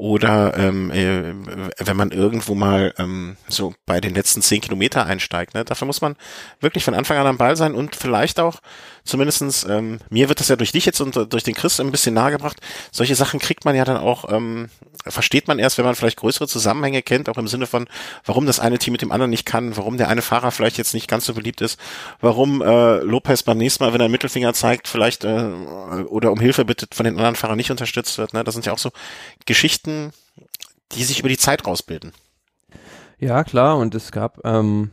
oder 0.00 0.56
ähm, 0.56 0.90
äh, 0.90 1.34
wenn 1.78 1.96
man 1.96 2.10
irgendwo 2.10 2.54
mal 2.54 2.94
ähm, 2.96 3.36
so 3.48 3.74
bei 3.84 4.00
den 4.00 4.14
letzten 4.14 4.40
zehn 4.40 4.62
Kilometer 4.62 5.04
einsteigt. 5.04 5.52
Ne? 5.52 5.62
Dafür 5.62 5.86
muss 5.86 6.00
man 6.00 6.16
wirklich 6.58 6.84
von 6.84 6.94
Anfang 6.94 7.18
an 7.18 7.26
am 7.26 7.36
Ball 7.36 7.54
sein 7.54 7.74
und 7.74 7.96
vielleicht 7.96 8.40
auch 8.40 8.60
zumindestens 9.04 9.64
ähm, 9.64 9.98
mir 10.08 10.30
wird 10.30 10.40
das 10.40 10.48
ja 10.48 10.56
durch 10.56 10.72
dich 10.72 10.86
jetzt 10.86 11.00
und 11.00 11.16
durch 11.30 11.42
den 11.42 11.54
Chris 11.54 11.78
ein 11.80 11.90
bisschen 11.90 12.14
nahegebracht. 12.14 12.56
Solche 12.90 13.14
Sachen 13.14 13.40
kriegt 13.40 13.66
man 13.66 13.76
ja 13.76 13.84
dann 13.84 13.98
auch, 13.98 14.32
ähm, 14.32 14.70
versteht 15.06 15.48
man 15.48 15.58
erst, 15.58 15.76
wenn 15.76 15.84
man 15.84 15.94
vielleicht 15.94 16.16
größere 16.16 16.48
Zusammenhänge 16.48 17.02
kennt, 17.02 17.28
auch 17.28 17.36
im 17.36 17.48
Sinne 17.48 17.66
von, 17.66 17.86
warum 18.24 18.46
das 18.46 18.58
eine 18.58 18.78
Team 18.78 18.92
mit 18.92 19.02
dem 19.02 19.12
anderen 19.12 19.30
nicht 19.30 19.44
kann, 19.44 19.76
warum 19.76 19.98
der 19.98 20.08
eine 20.08 20.22
Fahrer 20.22 20.50
vielleicht 20.50 20.78
jetzt 20.78 20.94
nicht 20.94 21.08
ganz 21.08 21.26
so 21.26 21.34
beliebt 21.34 21.60
ist, 21.60 21.78
warum 22.20 22.62
äh, 22.62 23.00
Lopez 23.00 23.42
beim 23.42 23.58
nächsten 23.58 23.84
Mal, 23.84 23.92
wenn 23.92 24.00
er 24.00 24.04
einen 24.04 24.12
Mittelfinger 24.12 24.54
zeigt, 24.54 24.88
vielleicht 24.88 25.24
äh, 25.24 25.50
oder 26.08 26.32
um 26.32 26.40
Hilfe 26.40 26.64
bittet, 26.64 26.94
von 26.94 27.04
den 27.04 27.16
anderen 27.16 27.36
Fahrern 27.36 27.58
nicht 27.58 27.70
unterstützt 27.70 28.16
wird. 28.16 28.32
Ne? 28.32 28.44
Das 28.44 28.54
sind 28.54 28.64
ja 28.64 28.72
auch 28.72 28.78
so 28.78 28.92
Geschichten, 29.44 29.89
die 30.92 31.04
sich 31.04 31.20
über 31.20 31.28
die 31.28 31.38
Zeit 31.38 31.66
rausbilden. 31.66 32.12
Ja, 33.18 33.44
klar, 33.44 33.78
und 33.78 33.94
es 33.94 34.12
gab 34.12 34.40
ähm, 34.44 34.90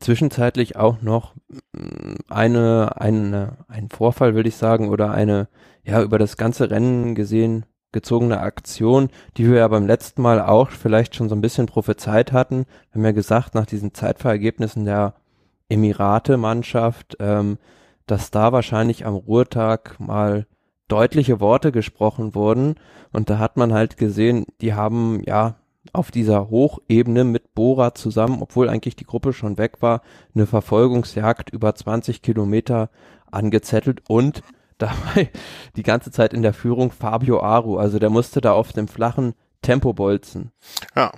zwischenzeitlich 0.00 0.76
auch 0.76 1.02
noch 1.02 1.34
mm, 1.72 2.14
eine, 2.28 3.00
eine, 3.00 3.58
ein 3.68 3.88
Vorfall, 3.90 4.34
würde 4.34 4.48
ich 4.48 4.56
sagen, 4.56 4.88
oder 4.88 5.10
eine, 5.10 5.48
ja, 5.84 6.02
über 6.02 6.18
das 6.18 6.36
ganze 6.36 6.70
Rennen 6.70 7.14
gesehen 7.14 7.66
gezogene 7.92 8.40
Aktion, 8.40 9.08
die 9.36 9.48
wir 9.48 9.58
ja 9.58 9.68
beim 9.68 9.86
letzten 9.86 10.20
Mal 10.20 10.42
auch 10.42 10.70
vielleicht 10.70 11.14
schon 11.14 11.30
so 11.30 11.34
ein 11.34 11.40
bisschen 11.40 11.66
prophezeit 11.66 12.30
hatten. 12.32 12.66
Wir 12.90 12.98
haben 12.98 13.04
ja 13.04 13.12
gesagt, 13.12 13.54
nach 13.54 13.64
diesen 13.64 13.94
Zeitverergebnissen 13.94 14.84
der 14.84 15.14
Emirate-Mannschaft, 15.70 17.16
ähm, 17.20 17.58
dass 18.06 18.30
da 18.30 18.52
wahrscheinlich 18.52 19.06
am 19.06 19.14
Ruhetag 19.14 19.98
mal 19.98 20.46
deutliche 20.88 21.40
Worte 21.40 21.72
gesprochen 21.72 22.34
wurden. 22.34 22.76
Und 23.12 23.30
da 23.30 23.38
hat 23.38 23.56
man 23.56 23.72
halt 23.72 23.96
gesehen, 23.96 24.46
die 24.60 24.74
haben 24.74 25.22
ja 25.24 25.56
auf 25.92 26.10
dieser 26.10 26.50
Hochebene 26.50 27.24
mit 27.24 27.54
Bora 27.54 27.94
zusammen, 27.94 28.42
obwohl 28.42 28.68
eigentlich 28.68 28.96
die 28.96 29.06
Gruppe 29.06 29.32
schon 29.32 29.58
weg 29.58 29.80
war, 29.80 30.02
eine 30.34 30.46
Verfolgungsjagd 30.46 31.50
über 31.50 31.74
20 31.74 32.22
Kilometer 32.22 32.90
angezettelt 33.30 34.02
und 34.08 34.42
dabei 34.78 35.30
die 35.76 35.82
ganze 35.82 36.10
Zeit 36.10 36.34
in 36.34 36.42
der 36.42 36.52
Führung 36.52 36.90
Fabio 36.90 37.40
Aru, 37.40 37.78
also 37.78 37.98
der 37.98 38.10
musste 38.10 38.40
da 38.40 38.52
auf 38.52 38.72
dem 38.72 38.88
flachen 38.88 39.34
Tempo 39.62 39.94
bolzen. 39.94 40.52
Ja, 40.94 41.12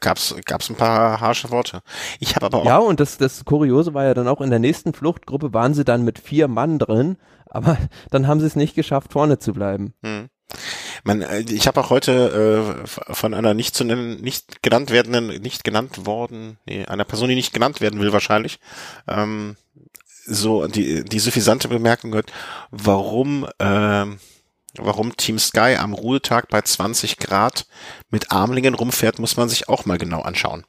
gab's 0.00 0.34
gab's 0.44 0.68
ein 0.68 0.74
paar 0.74 1.20
harsche 1.20 1.50
Worte. 1.50 1.80
Ich 2.18 2.34
habe 2.34 2.46
aber 2.46 2.58
auch 2.58 2.64
Ja, 2.64 2.78
und 2.78 2.98
das 2.98 3.18
das 3.18 3.44
kuriose 3.44 3.94
war 3.94 4.04
ja 4.04 4.14
dann 4.14 4.26
auch 4.26 4.40
in 4.40 4.50
der 4.50 4.58
nächsten 4.58 4.92
Fluchtgruppe 4.92 5.54
waren 5.54 5.74
sie 5.74 5.84
dann 5.84 6.04
mit 6.04 6.18
vier 6.18 6.48
Mann 6.48 6.80
drin, 6.80 7.16
aber 7.50 7.76
dann 8.10 8.26
haben 8.26 8.40
sie 8.40 8.46
es 8.46 8.56
nicht 8.56 8.74
geschafft 8.74 9.12
vorne 9.12 9.38
zu 9.38 9.52
bleiben. 9.52 9.94
Hm. 10.02 10.28
Man, 11.04 11.22
äh, 11.22 11.40
ich 11.40 11.66
habe 11.66 11.80
auch 11.80 11.90
heute 11.90 12.82
äh, 12.84 12.86
von 13.14 13.34
einer 13.34 13.54
nicht 13.54 13.74
zu 13.74 13.84
nennen, 13.84 14.20
nicht 14.20 14.62
genannt 14.62 14.90
werdenden, 14.90 15.40
nicht 15.42 15.64
genannt 15.64 16.06
worden, 16.06 16.58
nee, 16.66 16.84
einer 16.86 17.04
Person, 17.04 17.28
die 17.28 17.34
nicht 17.34 17.52
genannt 17.52 17.80
werden 17.80 18.00
will 18.00 18.12
wahrscheinlich, 18.12 18.58
ähm, 19.06 19.56
so 20.24 20.66
die, 20.66 21.04
die 21.04 21.18
suffisante 21.18 21.68
Bemerkung 21.68 22.10
gehört, 22.10 22.32
warum, 22.70 23.46
äh, 23.58 24.06
warum 24.76 25.16
Team 25.16 25.38
Sky 25.38 25.76
am 25.78 25.92
Ruhetag 25.94 26.48
bei 26.48 26.60
20 26.60 27.18
Grad 27.18 27.66
mit 28.10 28.30
Armlingen 28.30 28.74
rumfährt, 28.74 29.18
muss 29.18 29.36
man 29.36 29.48
sich 29.48 29.68
auch 29.68 29.86
mal 29.86 29.98
genau 29.98 30.20
anschauen. 30.22 30.64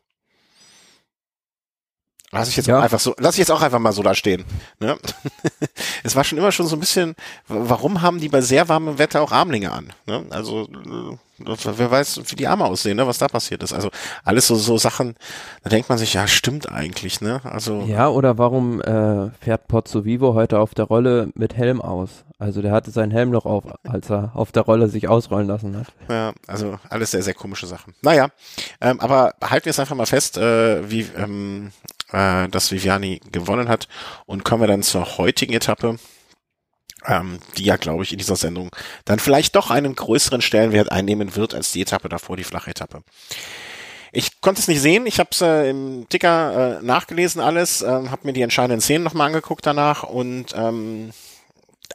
Lass 2.32 2.50
ich 2.50 2.58
jetzt 2.58 2.68
ja. 2.68 2.78
auch 2.78 2.84
einfach 2.84 3.00
so, 3.00 3.16
lass 3.18 3.36
ich 3.36 3.40
jetzt 3.40 3.52
auch 3.52 3.62
einfach 3.62 3.80
mal 3.80 3.92
so 3.92 4.04
da 4.04 4.14
stehen. 4.14 4.46
Ne? 4.80 4.98
es 6.04 6.16
war 6.16 6.24
schon 6.24 6.38
immer 6.38 6.52
schon 6.52 6.68
so 6.68 6.76
ein 6.76 6.80
bisschen, 6.80 7.16
warum 7.48 8.02
haben 8.02 8.20
die 8.20 8.30
bei 8.30 8.42
sehr 8.42 8.70
warmem 8.70 9.00
Wetter 9.00 9.22
auch 9.22 9.32
Armlinge 9.32 9.72
an? 9.72 9.94
Ne? 10.06 10.26
Also 10.30 10.68
wer 11.46 11.92
weiß, 11.92 12.22
wie 12.28 12.36
die 12.36 12.48
Arme 12.48 12.66
aussehen, 12.66 12.98
ne? 12.98 13.08
was 13.08 13.18
da 13.18 13.28
passiert 13.28 13.64
ist. 13.64 13.74
Also 13.74 13.90
alles 14.24 14.48
so 14.48 14.56
so 14.56 14.78
Sachen, 14.78 15.16
da 15.64 15.70
denkt 15.70 15.90
man 15.90 15.98
sich, 15.98 16.14
ja, 16.14 16.28
stimmt 16.28 16.72
eigentlich, 16.72 17.22
ne? 17.22 17.42
Also 17.44 17.84
ja, 17.88 18.10
oder 18.10 18.38
warum 18.38 18.82
äh, 18.82 19.32
fährt 19.42 19.68
Pozzo 19.68 20.06
Vivo 20.06 20.34
heute 20.34 20.60
auf 20.60 20.74
der 20.74 20.86
Rolle 20.86 21.30
mit 21.36 21.56
Helm 21.56 21.82
aus? 21.82 22.26
Also 22.38 22.62
der 22.62 22.72
hatte 22.72 22.92
seinen 22.92 23.12
Helm 23.12 23.32
noch 23.32 23.46
auf, 23.46 23.64
als 23.84 24.10
er 24.10 24.32
auf 24.34 24.52
der 24.52 24.64
Rolle 24.64 24.88
sich 24.88 25.08
ausrollen 25.08 25.48
lassen 25.48 25.78
hat. 25.78 25.88
Ja, 26.10 26.34
also 26.48 26.80
alles 26.90 27.12
sehr 27.12 27.24
sehr 27.24 27.34
komische 27.34 27.68
Sachen. 27.68 27.94
Naja, 28.02 28.30
ähm, 28.82 29.00
aber 29.00 29.34
halten 29.44 29.66
wir 29.66 29.72
es 29.72 29.80
einfach 29.80 29.96
mal 29.96 30.06
fest, 30.06 30.38
äh, 30.38 30.90
wie 30.90 31.08
ähm, 31.18 31.72
äh, 32.12 32.48
dass 32.50 32.72
Viviani 32.72 33.22
gewonnen 33.32 33.70
hat. 33.70 33.88
Und 34.26 34.44
kommen 34.44 34.64
wir 34.64 34.68
dann 34.68 34.84
zur 34.84 35.18
heutigen 35.18 35.54
Etappe, 35.54 35.98
ähm, 37.10 37.40
die 37.58 37.64
ja, 37.64 37.76
glaube 37.76 38.04
ich, 38.04 38.12
in 38.12 38.20
dieser 38.20 38.36
Sendung 38.36 38.70
dann 39.06 39.20
vielleicht 39.20 39.56
doch 39.56 39.72
einen 39.72 39.96
größeren 39.96 40.42
Stellenwert 40.42 40.92
einnehmen 40.92 41.36
wird 41.36 41.54
als 41.54 41.72
die 41.72 41.82
Etappe 41.82 42.08
davor, 42.08 42.38
die 42.38 42.44
flache 42.44 42.72
Etappe. 42.72 43.02
Ich 44.12 44.42
konnte 44.42 44.62
es 44.62 44.68
nicht 44.68 44.82
sehen, 44.82 45.06
ich 45.06 45.20
habe 45.20 45.30
es 45.32 45.42
äh, 45.42 45.70
im 45.70 46.08
Ticker 46.10 46.80
äh, 46.80 46.84
nachgelesen 46.84 47.42
alles, 47.42 47.82
äh, 47.82 47.88
habe 47.88 48.22
mir 48.24 48.34
die 48.34 48.42
entscheidenden 48.42 48.82
Szenen 48.82 49.04
nochmal 49.04 49.28
angeguckt 49.28 49.66
danach 49.66 50.04
und 50.04 50.48
ähm, 50.56 51.12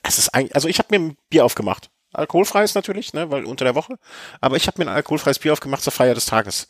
es 0.03 0.19
ist 0.19 0.29
eigentlich, 0.35 0.55
also 0.55 0.69
ich 0.69 0.79
habe 0.79 0.89
mir 0.91 1.05
ein 1.05 1.17
Bier 1.31 1.45
aufgemacht. 1.45 1.91
Alkoholfreies 2.13 2.75
natürlich, 2.77 3.13
ne, 3.13 3.31
weil 3.31 3.45
unter 3.45 3.65
der 3.65 3.75
Woche. 3.75 3.97
Aber 4.41 4.57
ich 4.57 4.69
habe 4.69 4.79
mir 4.79 4.89
ein 4.89 4.95
alkoholfreies 4.95 5.41
Bier 5.41 5.53
aufgemacht 5.53 5.83
zur 5.83 5.93
Feier 5.93 6.15
des 6.15 6.27
Tages. 6.27 6.69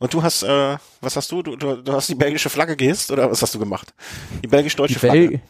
Und 0.00 0.14
du 0.14 0.22
hast, 0.22 0.42
äh, 0.42 0.78
was 1.02 1.14
hast 1.14 1.30
du? 1.30 1.42
du? 1.42 1.56
Du, 1.56 1.76
du 1.76 1.92
hast 1.92 2.08
die 2.08 2.14
belgische 2.14 2.48
Flagge 2.48 2.74
gehisst 2.74 3.10
oder 3.10 3.30
was 3.30 3.42
hast 3.42 3.54
du 3.54 3.58
gemacht? 3.58 3.92
Die 4.42 4.48
belgisch-deutsche 4.48 4.98
Flagge. 4.98 5.40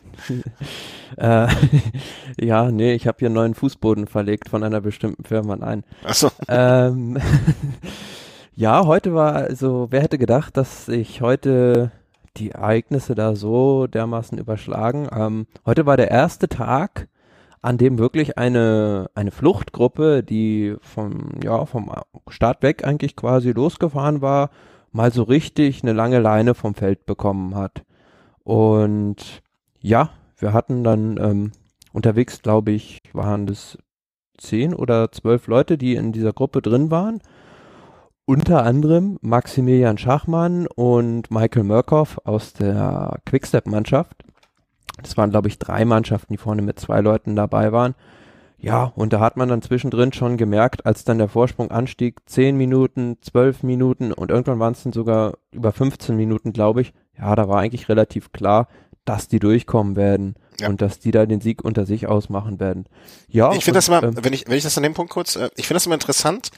äh, 1.17 1.47
ja, 2.45 2.69
nee, 2.73 2.93
ich 2.95 3.07
habe 3.07 3.19
hier 3.21 3.29
einen 3.29 3.37
neuen 3.37 3.55
Fußboden 3.55 4.09
verlegt 4.09 4.49
von 4.49 4.65
einer 4.65 4.81
bestimmten 4.81 5.23
Firma. 5.23 5.55
Nein. 5.55 5.85
Ach 6.03 6.15
so. 6.15 6.33
Ähm, 6.49 7.17
ja, 8.57 8.85
heute 8.87 9.15
war, 9.15 9.35
also 9.35 9.87
wer 9.91 10.03
hätte 10.03 10.19
gedacht, 10.19 10.57
dass 10.57 10.89
ich 10.89 11.21
heute 11.21 11.93
die 12.37 12.51
Ereignisse 12.51 13.15
da 13.15 13.37
so 13.37 13.87
dermaßen 13.87 14.37
überschlagen. 14.37 15.09
Ähm, 15.17 15.47
heute 15.65 15.87
war 15.87 15.97
der 15.97 16.11
erste 16.11 16.49
Tag, 16.49 17.07
an 17.63 17.77
dem 17.79 17.99
wirklich 17.99 18.39
eine, 18.39 19.11
eine 19.15 19.31
Fluchtgruppe, 19.31 20.23
die 20.23 20.77
vom, 20.81 21.33
ja, 21.43 21.67
vom 21.67 21.91
Start 22.29 22.63
weg 22.63 22.85
eigentlich 22.85 23.17
quasi 23.17 23.53
losgefahren 23.53 24.23
war, 24.23 24.51
mal 24.93 25.13
so 25.13 25.23
richtig 25.23 25.83
eine 25.83 25.93
lange 25.93 26.19
Leine 26.21 26.55
vom 26.55 26.75
Feld 26.75 27.07
bekommen 27.07 27.55
hat. 27.55 27.85
Und 28.43 29.43
ja, 29.81 30.11
wir 30.39 30.53
hatten 30.53 30.83
dann 30.85 31.19
ähm, 31.19 31.53
unterwegs, 31.93 32.43
glaube 32.43 32.73
ich, 32.73 33.01
waren 33.13 33.47
das 33.47 33.79
zehn 34.39 34.75
oder 34.75 35.13
zwölf 35.13 35.47
Leute, 35.47 35.77
die 35.77 35.95
in 35.95 36.13
dieser 36.13 36.33
Gruppe 36.33 36.63
drin 36.63 36.91
waren. 36.91 37.21
Unter 38.25 38.65
anderem 38.65 39.19
Maximilian 39.23 39.99
Schachmann 39.99 40.67
und 40.67 41.31
Michael 41.31 41.65
Murkoff 41.65 42.19
aus 42.25 42.53
der 42.53 43.19
Quickstep-Mannschaft. 43.27 44.25
Das 45.03 45.17
waren, 45.17 45.31
glaube 45.31 45.49
ich, 45.49 45.59
drei 45.59 45.85
Mannschaften, 45.85 46.33
die 46.33 46.39
vorne 46.39 46.63
mit 46.63 46.79
zwei 46.79 47.01
Leuten 47.01 47.37
dabei 47.37 47.73
waren. 47.73 47.95
Ja, 48.63 48.93
und 48.95 49.13
da 49.13 49.21
hat 49.21 49.39
man 49.39 49.49
dann 49.49 49.63
zwischendrin 49.63 50.13
schon 50.13 50.37
gemerkt, 50.37 50.85
als 50.85 51.05
dann 51.05 51.17
der 51.17 51.29
Vorsprung 51.29 51.71
anstieg, 51.71 52.21
zehn 52.27 52.57
Minuten, 52.57 53.17
zwölf 53.23 53.63
Minuten 53.63 54.13
und 54.13 54.31
irgendwann 54.31 54.59
waren 54.59 54.75
es 54.75 54.83
dann 54.83 54.93
sogar 54.93 55.39
über 55.51 55.73
15 55.73 56.15
Minuten, 56.15 56.53
glaube 56.53 56.83
ich. 56.83 56.93
Ja, 57.19 57.35
da 57.35 57.49
war 57.49 57.61
eigentlich 57.61 57.89
relativ 57.89 58.33
klar, 58.33 58.69
dass 59.07 59.29
die 59.29 59.39
durchkommen 59.39 59.97
werden 59.97 60.35
ja. 60.61 60.69
und 60.69 60.83
dass 60.83 60.99
die 60.99 61.11
da 61.11 61.25
den 61.25 61.41
Sieg 61.41 61.65
unter 61.65 61.87
sich 61.87 62.07
ausmachen 62.07 62.61
werden. 62.61 62.85
Ja, 63.29 63.53
ich 63.53 63.65
finde 63.65 63.79
das 63.79 63.89
immer, 63.89 64.03
ähm, 64.03 64.15
wenn 64.23 64.35
ich, 64.35 64.47
wenn 64.47 64.59
ich 64.59 64.63
das 64.63 64.77
an 64.77 64.83
dem 64.83 64.95
Punkt 64.95 65.11
kurz, 65.11 65.37
äh, 65.37 65.49
ich 65.57 65.67
finde 65.67 65.77
das 65.77 65.87
immer 65.87 65.95
interessant, 65.95 66.51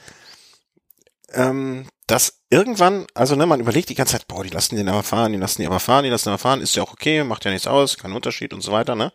ähm, 1.33 1.87
dass 2.07 2.41
irgendwann, 2.49 3.07
also 3.13 3.35
ne, 3.35 3.45
man 3.45 3.59
überlegt 3.59 3.89
die 3.89 3.95
ganze 3.95 4.13
Zeit, 4.13 4.27
boah, 4.27 4.43
die 4.43 4.49
lassen 4.49 4.75
den 4.75 4.89
aber 4.89 5.03
fahren, 5.03 5.31
die 5.31 5.37
lassen 5.37 5.61
die 5.61 5.67
aber 5.67 5.79
fahren, 5.79 6.03
die 6.03 6.09
lassen 6.09 6.25
den 6.25 6.33
aber 6.33 6.39
fahren, 6.39 6.61
ist 6.61 6.75
ja 6.75 6.83
auch 6.83 6.93
okay, 6.93 7.23
macht 7.23 7.45
ja 7.45 7.51
nichts 7.51 7.67
aus, 7.67 7.97
kein 7.97 8.11
Unterschied 8.11 8.53
und 8.53 8.61
so 8.61 8.71
weiter, 8.71 8.95
ne? 8.95 9.11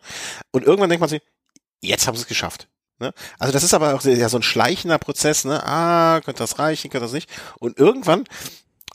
Und 0.51 0.65
irgendwann 0.65 0.89
denkt 0.89 1.01
man 1.01 1.09
sich, 1.09 1.21
jetzt 1.81 2.07
haben 2.07 2.15
sie 2.15 2.23
es 2.23 2.27
geschafft. 2.27 2.67
Ne? 2.99 3.13
Also 3.37 3.53
das 3.53 3.63
ist 3.63 3.73
aber 3.73 3.95
auch 3.95 4.03
ja 4.03 4.27
so 4.27 4.37
ein 4.37 4.43
schleichender 4.43 4.97
Prozess, 4.97 5.45
ne? 5.45 5.65
Ah, 5.65 6.21
könnte 6.23 6.43
das 6.43 6.59
reichen, 6.59 6.89
könnte 6.89 7.05
das 7.05 7.13
nicht. 7.13 7.29
Und 7.59 7.79
irgendwann, 7.79 8.25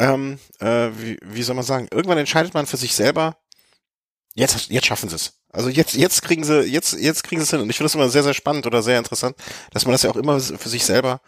ähm, 0.01 0.39
äh, 0.59 0.91
wie, 0.99 1.19
wie 1.23 1.43
soll 1.43 1.55
man 1.55 1.65
sagen, 1.65 1.89
irgendwann 1.91 2.19
entscheidet 2.19 2.53
man 2.53 2.67
für 2.67 2.77
sich 2.77 2.95
selber, 2.95 3.37
jetzt, 4.35 4.69
jetzt 4.69 4.87
schaffen 4.87 5.09
sie 5.09 5.17
es. 5.17 5.35
Also 5.51 5.69
jetzt, 5.69 5.95
jetzt 5.95 6.23
kriegen 6.23 6.45
sie, 6.45 6.63
jetzt, 6.63 6.95
jetzt 6.95 7.23
kriegen 7.23 7.41
sie 7.41 7.45
es 7.45 7.51
hin. 7.51 7.61
Und 7.61 7.71
ich 7.71 7.77
finde 7.77 7.87
das 7.87 7.95
immer 7.95 8.09
sehr, 8.09 8.25
sehr 8.25 8.35
spannend 8.35 8.67
oder 8.67 8.83
sehr 8.83 8.99
interessant, 8.99 9.37
dass 9.71 9.85
man 9.87 9.93
das 9.93 10.03
ja 10.03 10.11
auch 10.11 10.17
immer 10.17 10.41
für 10.41 10.69
sich 10.69 10.85
selber 10.85 11.21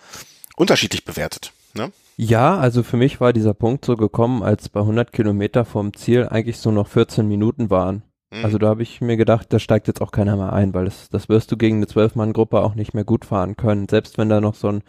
unterschiedlich 0.57 1.05
bewertet. 1.05 1.53
Ne? 1.77 1.93
Ja, 2.17 2.57
also 2.57 2.83
für 2.83 2.97
mich 2.97 3.21
war 3.21 3.33
dieser 3.33 3.55
Punkt 3.55 3.85
so 3.85 3.97
gekommen, 3.97 4.43
als 4.43 4.69
bei 4.69 4.81
100 4.81 5.13
Kilometer 5.13 5.65
vom 5.65 5.95
Ziel 5.95 6.29
eigentlich 6.29 6.59
so 6.59 6.71
noch 6.71 6.89
14 6.89 7.29
Minuten 7.29 7.71
waren. 7.71 8.03
Mhm. 8.31 8.45
Also 8.45 8.59
da 8.59 8.69
habe 8.69 8.83
ich 8.83 9.01
mir 9.01 9.17
gedacht, 9.17 9.53
da 9.53 9.59
steigt 9.59 9.87
jetzt 9.87 10.01
auch 10.01 10.13
keiner 10.13 10.37
mehr 10.37 10.53
ein, 10.53 10.75
weil 10.75 10.87
das, 10.87 11.09
das 11.11 11.29
wirst 11.29 11.53
du 11.53 11.57
gegen 11.57 11.77
eine 11.77 11.87
Zwölf-Mann-Gruppe 11.87 12.61
auch 12.61 12.75
nicht 12.75 12.95
mehr 12.95 13.05
gut 13.05 13.25
fahren 13.25 13.57
können, 13.57 13.89
selbst 13.89 14.19
wenn 14.19 14.29
da 14.29 14.41
noch 14.41 14.55
so 14.55 14.69
ein 14.69 14.83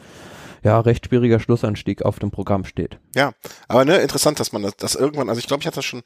ja, 0.64 0.80
recht 0.80 1.06
schwieriger 1.06 1.40
Schlussanstieg 1.40 2.04
auf 2.04 2.20
dem 2.20 2.32
Programm 2.32 2.66
steht. 2.66 3.00
Ja, 3.16 3.34
aber 3.68 3.86
ne, 3.86 3.98
interessant, 3.98 4.40
dass 4.40 4.52
man 4.52 4.64
das, 4.64 4.76
das 4.78 4.96
irgendwann, 4.96 5.30
also 5.30 5.40
ich 5.40 5.48
glaube, 5.48 5.62
ich 5.62 5.68
hatte 5.68 5.78
das 5.78 5.86
schon 5.86 6.04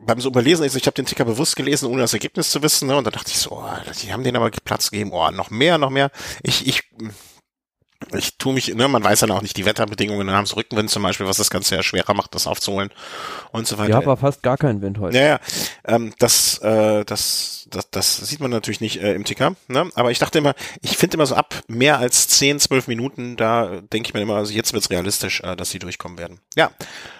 beim 0.00 0.20
so 0.20 0.28
überlesen, 0.28 0.64
also 0.64 0.76
ich 0.76 0.86
habe 0.86 0.94
den 0.94 1.06
Ticker 1.06 1.24
bewusst 1.24 1.56
gelesen, 1.56 1.86
ohne 1.86 2.02
das 2.02 2.12
Ergebnis 2.12 2.50
zu 2.50 2.62
wissen, 2.62 2.88
ne, 2.88 2.96
und 2.96 3.06
da 3.06 3.10
dachte 3.10 3.30
ich 3.30 3.38
so, 3.38 3.52
oh, 3.52 3.92
die 4.02 4.12
haben 4.12 4.24
denen 4.24 4.36
aber 4.36 4.50
Platz 4.50 4.90
gegeben, 4.90 5.12
oh, 5.12 5.30
noch 5.30 5.50
mehr, 5.50 5.78
noch 5.78 5.90
mehr. 5.90 6.10
Ich, 6.42 6.66
ich 6.66 6.82
ich 8.14 8.38
tue 8.38 8.54
mich, 8.54 8.74
ne, 8.74 8.88
man 8.88 9.02
weiß 9.02 9.20
dann 9.20 9.30
auch 9.30 9.42
nicht 9.42 9.56
die 9.56 9.64
Wetterbedingungen, 9.64 10.26
dann 10.26 10.36
haben 10.36 10.46
sie 10.46 10.56
Rückenwind 10.56 10.90
zum 10.90 11.02
Beispiel, 11.02 11.26
was 11.26 11.36
das 11.36 11.50
Ganze 11.50 11.76
ja 11.76 11.82
schwerer 11.82 12.14
macht, 12.14 12.34
das 12.34 12.46
aufzuholen 12.46 12.90
und 13.52 13.66
so 13.66 13.78
weiter. 13.78 13.90
Ja, 13.90 13.98
aber 13.98 14.16
fast 14.16 14.42
gar 14.42 14.56
kein 14.56 14.80
Wind 14.82 14.98
heute. 14.98 15.18
Ja, 15.18 15.24
ja. 15.24 15.40
Ähm, 15.84 16.12
das, 16.18 16.58
äh, 16.58 17.04
das, 17.04 17.68
das, 17.70 17.90
das 17.90 18.16
sieht 18.16 18.40
man 18.40 18.50
natürlich 18.50 18.80
nicht 18.80 19.00
äh, 19.00 19.14
im 19.14 19.24
Ticker, 19.24 19.54
ne? 19.68 19.90
Aber 19.94 20.10
ich 20.10 20.18
dachte 20.18 20.38
immer, 20.38 20.54
ich 20.82 20.96
finde 20.96 21.14
immer 21.16 21.26
so 21.26 21.34
ab 21.34 21.54
mehr 21.68 21.98
als 21.98 22.28
10, 22.28 22.60
12 22.60 22.88
Minuten, 22.88 23.36
da 23.36 23.80
denke 23.92 24.08
ich 24.08 24.14
mir 24.14 24.20
immer, 24.20 24.36
also 24.36 24.52
jetzt 24.52 24.72
wird's 24.72 24.90
realistisch, 24.90 25.40
äh, 25.40 25.56
dass 25.56 25.70
sie 25.70 25.78
durchkommen 25.78 26.18
werden. 26.18 26.40
Ja, 26.56 26.70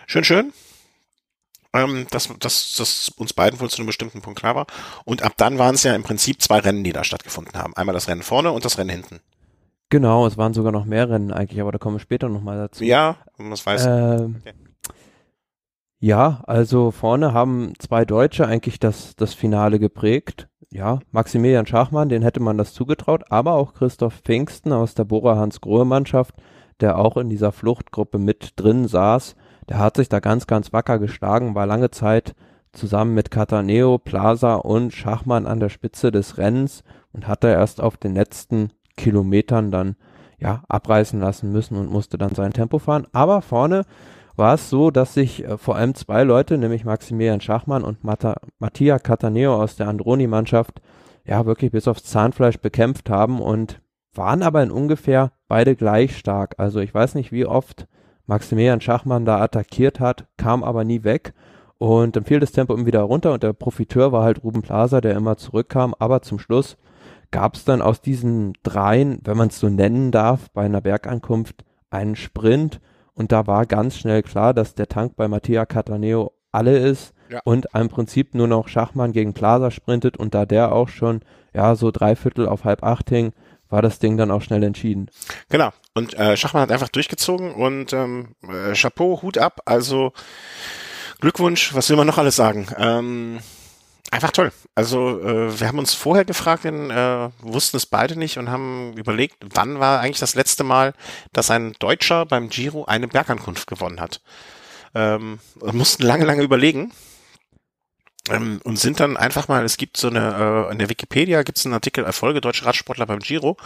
schön, 0.07 0.25
schön. 0.25 0.53
Ähm, 1.75 2.07
dass, 2.11 2.29
dass, 2.39 2.75
dass 2.77 3.11
uns 3.17 3.35
beiden 3.35 3.61
wohl 3.61 3.69
zu 3.69 3.79
einem 3.79 3.87
bestimmten 3.87 4.23
Punkt 4.23 4.41
klar 4.41 4.55
war. 4.55 4.67
Und 5.05 5.23
ab 5.23 5.35
dann 5.37 5.59
waren 5.59 5.75
es 5.75 5.83
ja 5.83 5.95
im 5.95 6.03
Prinzip 6.03 6.41
zwei 6.41 6.61
Rennen, 6.61 6.83
die 6.83 6.95
da 6.95 7.05
stattgefunden 7.05 7.59
haben. 7.59 7.77
Einmal 7.77 7.93
das 7.93 8.09
Rennen 8.09 8.23
vorne 8.23 8.53
und 8.53 8.65
das 8.65 8.79
Rennen 8.79 8.91
hinten. 8.91 9.21
Genau, 9.91 10.27
es 10.27 10.37
waren 10.37 10.53
sogar 10.53 10.73
noch 10.73 10.85
mehr 10.85 11.09
Rennen 11.09 11.33
eigentlich, 11.33 11.61
aber 11.61 11.73
da 11.73 11.79
kommen 11.79 11.97
wir 11.97 12.01
später 12.01 12.29
nochmal 12.29 12.59
dazu. 12.59 12.85
Ja, 12.85 13.17
was 13.39 13.65
weiß 13.65 13.87
ähm, 13.87 14.37
okay. 14.41 14.53
Ja, 16.01 16.43
also 16.47 16.91
vorne 16.91 17.33
haben 17.33 17.73
zwei 17.79 18.05
Deutsche 18.05 18.47
eigentlich 18.47 18.79
das, 18.79 19.17
das 19.17 19.35
Finale 19.35 19.79
geprägt. 19.79 20.49
Ja, 20.71 21.01
Maximilian 21.11 21.67
Schachmann, 21.67 22.09
den 22.09 22.23
hätte 22.23 22.41
man 22.41 22.59
das 22.59 22.75
zugetraut, 22.75 23.25
aber 23.31 23.55
auch 23.55 23.75
Christoph 23.75 24.21
Pfingsten 24.21 24.73
aus 24.73 24.95
der 24.95 25.05
Bora 25.05 25.37
Hans 25.37 25.61
Grohe 25.61 25.87
Mannschaft, 25.87 26.35
der 26.81 26.99
auch 26.99 27.17
in 27.17 27.31
dieser 27.31 27.51
Fluchtgruppe 27.51 28.19
mit 28.19 28.53
drin 28.57 28.87
saß, 28.87 29.35
der 29.69 29.79
hat 29.79 29.97
sich 29.97 30.09
da 30.09 30.21
ganz, 30.21 30.47
ganz 30.47 30.73
wacker 30.73 30.99
geschlagen, 30.99 31.55
war 31.55 31.67
lange 31.67 31.91
Zeit 31.91 32.35
zusammen 32.73 33.15
mit 33.15 33.31
Cataneo, 33.31 33.99
Plaza 33.99 34.55
und 34.57 34.93
Schachmann 34.93 35.47
an 35.47 35.59
der 35.59 35.71
Spitze 35.71 36.13
des 36.13 36.39
Rennens 36.39 36.85
und 37.13 37.27
hatte 37.27 37.49
erst 37.49 37.81
auf 37.81 37.97
den 37.97 38.15
letzten 38.15 38.71
Kilometern 38.99 39.71
dann 39.71 39.97
ja 40.39 40.63
abreißen 40.69 41.19
lassen 41.19 41.51
müssen 41.51 41.77
und 41.77 41.91
musste 41.91 42.19
dann 42.19 42.35
sein 42.35 42.53
Tempo 42.53 42.79
fahren. 42.79 43.07
Aber 43.13 43.41
vorne 43.41 43.85
war 44.37 44.55
es 44.55 44.69
so, 44.71 44.91
dass 44.91 45.15
sich 45.15 45.45
äh, 45.45 45.57
vor 45.57 45.77
allem 45.77 45.95
zwei 45.95 46.23
Leute, 46.25 46.59
nämlich 46.59 46.85
Maximilian 46.85 47.41
Schachmann 47.41 47.83
und 47.83 48.05
Mata, 48.05 48.37
Mattia 48.59 48.99
Cataneo 48.99 49.55
aus 49.61 49.77
der 49.77 49.89
Androni-Mannschaft, 49.89 50.83
ja 51.25 51.47
wirklich 51.47 51.73
bis 51.73 51.89
aufs 51.89 52.05
Zahnfleisch 52.05 52.59
bekämpft 52.59 53.11
haben 53.11 53.41
und 53.41 53.81
waren 54.15 54.43
aber 54.43 54.63
in 54.63 54.71
ungefähr 54.71 55.33
beide 55.49 55.75
gleich 55.77 56.17
stark. 56.17 56.55
Also 56.59 56.81
ich 56.81 56.95
weiß 56.95 57.15
nicht, 57.15 57.33
wie 57.33 57.47
oft 57.47 57.87
Maximilian 58.27 58.81
Schachmann 58.81 59.25
da 59.25 59.41
attackiert 59.41 60.01
hat, 60.01 60.27
kam 60.37 60.63
aber 60.63 60.85
nie 60.85 61.03
weg. 61.05 61.35
Und 61.79 62.17
dann 62.17 62.25
fiel 62.25 62.41
das 62.41 62.53
Tempo 62.53 62.75
immer 62.75 62.87
wieder 62.87 63.03
runter 63.03 63.33
und 63.33 63.43
der 63.43 63.53
Profiteur 63.53 64.11
war 64.11 64.25
halt 64.25 64.43
Ruben 64.43 64.63
Plaza, 64.63 65.01
der 65.01 65.15
immer 65.15 65.37
zurückkam. 65.37 65.95
Aber 65.99 66.23
zum 66.23 66.39
Schluss 66.39 66.77
gab 67.31 67.55
es 67.55 67.65
dann 67.65 67.83
aus 67.83 68.01
diesen 68.01 68.55
dreien, 68.63 69.21
wenn 69.25 69.37
man 69.37 69.49
es 69.49 69.59
so 69.59 69.69
nennen 69.69 70.11
darf, 70.11 70.51
bei 70.51 70.65
einer 70.65 70.81
Bergankunft 70.81 71.65
einen 71.91 72.17
Sprint 72.17 72.81
und 73.15 73.33
da 73.33 73.47
war 73.47 73.67
ganz 73.67 73.99
schnell 73.99 74.23
klar, 74.23 74.55
dass 74.55 74.75
der 74.75 74.89
Tank 74.89 75.17
bei 75.17 75.29
Mattia 75.29 75.67
Cataneo 75.67 76.33
alle 76.53 76.79
ist 76.79 77.15
ja. 77.31 77.41
und 77.45 77.67
im 77.75 77.89
Prinzip 77.89 78.35
nur 78.35 78.47
noch 78.47 78.69
Schachmann 78.69 79.13
gegen 79.13 79.35
Plaza 79.35 79.71
sprintet 79.71 80.17
und 80.17 80.35
da 80.35 80.47
der 80.47 80.73
auch 80.73 80.89
schon 80.89 81.21
ja 81.55 81.75
so 81.75 81.91
dreiviertel 81.91 82.47
auf 82.47 82.65
halb 82.65 82.83
acht 82.83 83.09
hing, 83.11 83.33
war 83.69 83.83
das 83.83 83.99
Ding 83.99 84.17
dann 84.17 84.31
auch 84.31 84.43
schnell 84.43 84.63
entschieden. 84.63 85.11
Genau. 85.49 85.71
Und 85.95 86.15
äh, 86.15 86.37
Schachmann 86.37 86.63
hat 86.63 86.73
einfach 86.73 86.89
durchgezogen 86.89 87.53
und 87.53 87.93
ähm, 87.93 88.35
äh, 88.43 88.75
Chapeau, 88.75 89.21
Hut 89.23 89.37
ab. 89.37 89.61
Also 89.67 90.13
Glückwunsch, 91.21 91.75
was 91.75 91.91
will 91.91 91.97
man 91.97 92.07
noch 92.07 92.19
alles 92.19 92.37
sagen? 92.37 92.69
Ähm, 92.79 93.41
einfach 94.11 94.31
toll. 94.31 94.53
Also 94.75 95.21
äh, 95.21 95.61
wir 95.61 95.69
haben 95.69 95.79
uns 95.79 95.95
vorher 95.95 96.25
gefragt, 96.25 96.65
denn, 96.65 96.91
äh, 96.91 97.31
wussten 97.41 97.77
es 97.77 97.87
beide 97.87 98.19
nicht 98.19 98.39
und 98.39 98.51
haben 98.51 98.95
überlegt, 98.97 99.37
wann 99.55 99.81
war 99.81 100.01
eigentlich 100.01 100.19
das 100.19 100.35
letzte 100.35 100.65
Mal, 100.65 100.95
dass 101.33 101.51
ein 101.51 101.75
Deutscher 101.79 102.27
beim 102.27 102.49
Giro 102.49 102.85
eine 102.85 103.09
Bergankunft 103.09 103.67
gewonnen 103.67 104.01
hat. 104.01 104.21
Ähm, 104.95 105.39
mussten 105.73 106.03
lange, 106.03 106.25
lange 106.25 106.43
überlegen 106.43 106.93
ähm, 108.31 108.61
und 108.65 108.79
sind 108.79 109.01
dann 109.01 109.17
einfach 109.17 109.49
mal, 109.49 109.65
es 109.65 109.77
gibt 109.77 109.97
so 109.97 110.09
eine, 110.09 110.67
äh, 110.69 110.73
in 110.73 110.79
der 110.79 110.89
Wikipedia 110.89 111.43
gibt 111.43 111.59
es 111.59 111.67
einen 111.67 111.75
Artikel 111.75 112.05
Erfolge 112.05 112.41
deutscher 112.41 112.67
Radsportler 112.67 113.07
beim 113.07 113.21
Giro 113.21 113.57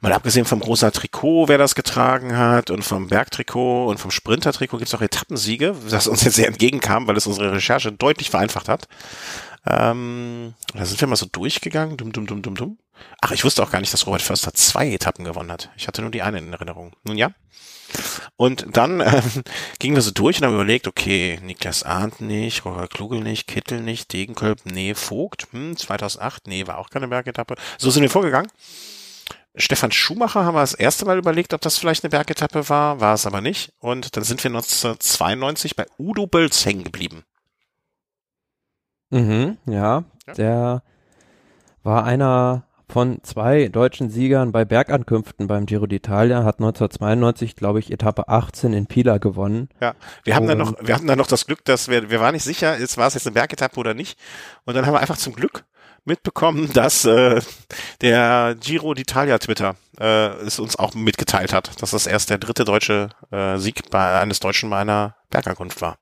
Mal 0.00 0.12
abgesehen 0.12 0.44
vom 0.44 0.62
rosa 0.62 0.90
Trikot, 0.90 1.48
wer 1.48 1.58
das 1.58 1.74
getragen 1.74 2.36
hat, 2.36 2.70
und 2.70 2.82
vom 2.82 3.08
Bergtrikot 3.08 3.86
und 3.86 3.98
vom 3.98 4.10
Sprintertrikot 4.10 4.78
gibt 4.78 4.88
es 4.88 4.94
auch 4.94 5.00
Etappensiege, 5.00 5.74
das 5.90 6.06
uns 6.06 6.22
jetzt 6.24 6.36
sehr 6.36 6.48
entgegenkam, 6.48 7.06
weil 7.06 7.16
es 7.16 7.26
unsere 7.26 7.52
Recherche 7.52 7.92
deutlich 7.92 8.30
vereinfacht 8.30 8.68
hat. 8.68 8.88
Ähm, 9.68 10.54
da 10.74 10.84
sind 10.84 11.00
wir 11.00 11.08
mal 11.08 11.16
so 11.16 11.26
durchgegangen. 11.26 11.96
Dum, 11.96 12.12
dum, 12.12 12.26
dum, 12.26 12.42
dum, 12.42 12.54
dum. 12.54 12.78
Ach, 13.20 13.32
ich 13.32 13.44
wusste 13.44 13.62
auch 13.62 13.70
gar 13.70 13.80
nicht, 13.80 13.92
dass 13.92 14.06
Robert 14.06 14.22
Förster 14.22 14.54
zwei 14.54 14.90
Etappen 14.92 15.24
gewonnen 15.24 15.50
hat. 15.50 15.70
Ich 15.76 15.88
hatte 15.88 16.02
nur 16.02 16.10
die 16.10 16.22
eine 16.22 16.38
in 16.38 16.52
Erinnerung. 16.52 16.94
Nun 17.02 17.16
ja. 17.16 17.32
Und 18.36 18.66
dann 18.72 19.00
äh, 19.00 19.22
gingen 19.78 19.96
wir 19.96 20.02
so 20.02 20.12
durch 20.12 20.38
und 20.38 20.46
haben 20.46 20.54
überlegt, 20.54 20.86
okay, 20.86 21.40
Niklas 21.42 21.82
Arndt 21.82 22.20
nicht, 22.20 22.64
Robert 22.64 22.92
Klugel 22.92 23.20
nicht, 23.20 23.48
Kittel 23.48 23.80
nicht, 23.80 24.12
Degenkolb, 24.12 24.60
nee, 24.64 24.94
Vogt, 24.94 25.48
hm, 25.50 25.76
2008, 25.76 26.46
nee, 26.46 26.66
war 26.66 26.78
auch 26.78 26.90
keine 26.90 27.08
Bergetappe. 27.08 27.56
So 27.78 27.90
sind 27.90 28.02
wir 28.02 28.10
vorgegangen. 28.10 28.50
Stefan 29.56 29.90
Schumacher 29.90 30.44
haben 30.44 30.54
wir 30.54 30.60
das 30.60 30.74
erste 30.74 31.06
Mal 31.06 31.18
überlegt, 31.18 31.54
ob 31.54 31.60
das 31.62 31.78
vielleicht 31.78 32.04
eine 32.04 32.10
Bergetappe 32.10 32.68
war, 32.68 33.00
war 33.00 33.14
es 33.14 33.26
aber 33.26 33.40
nicht. 33.40 33.72
Und 33.78 34.16
dann 34.16 34.24
sind 34.24 34.44
wir 34.44 34.50
1992 34.50 35.76
bei 35.76 35.86
Udo 35.98 36.26
Bölz 36.26 36.64
hängen 36.66 36.84
geblieben. 36.84 37.24
Mhm, 39.10 39.56
ja, 39.66 40.04
ja, 40.26 40.34
der 40.34 40.82
war 41.82 42.04
einer 42.04 42.64
von 42.88 43.18
zwei 43.22 43.68
deutschen 43.68 44.10
Siegern 44.10 44.52
bei 44.52 44.64
Bergankünften 44.64 45.46
beim 45.46 45.66
Giro 45.66 45.86
d'Italia, 45.86 46.44
hat 46.44 46.60
1992, 46.60 47.56
glaube 47.56 47.80
ich, 47.80 47.90
Etappe 47.90 48.28
18 48.28 48.72
in 48.72 48.86
Pila 48.86 49.18
gewonnen. 49.18 49.68
Ja, 49.80 49.94
wir 50.24 50.36
haben 50.36 50.46
dann 50.46 50.58
noch, 50.58 50.74
wir 50.80 50.94
hatten 50.94 51.06
dann 51.06 51.18
noch 51.18 51.26
das 51.26 51.46
Glück, 51.46 51.64
dass 51.64 51.88
wir, 51.88 52.10
wir 52.10 52.20
waren 52.20 52.34
nicht 52.34 52.44
sicher, 52.44 52.76
ist, 52.76 52.96
war 52.96 53.08
es 53.08 53.14
jetzt 53.14 53.26
eine 53.26 53.34
Bergetappe 53.34 53.78
oder 53.78 53.94
nicht. 53.94 54.18
Und 54.64 54.74
dann 54.74 54.86
haben 54.86 54.94
wir 54.94 55.00
einfach 55.00 55.16
zum 55.16 55.34
Glück 55.34 55.64
mitbekommen, 56.06 56.72
dass 56.72 57.04
äh, 57.04 57.40
der 58.00 58.56
Giro 58.60 58.92
d'Italia 58.92 59.38
Twitter 59.38 59.76
äh, 59.98 60.28
es 60.44 60.58
uns 60.58 60.76
auch 60.76 60.94
mitgeteilt 60.94 61.52
hat, 61.52 61.82
dass 61.82 61.90
das 61.90 62.06
erst 62.06 62.30
der 62.30 62.38
dritte 62.38 62.64
deutsche 62.64 63.10
äh, 63.30 63.58
Sieg 63.58 63.90
bei 63.90 64.20
eines 64.20 64.40
Deutschen 64.40 64.70
bei 64.70 64.78
einer 64.78 65.16
Bergankunft 65.30 65.80
war. 65.80 65.98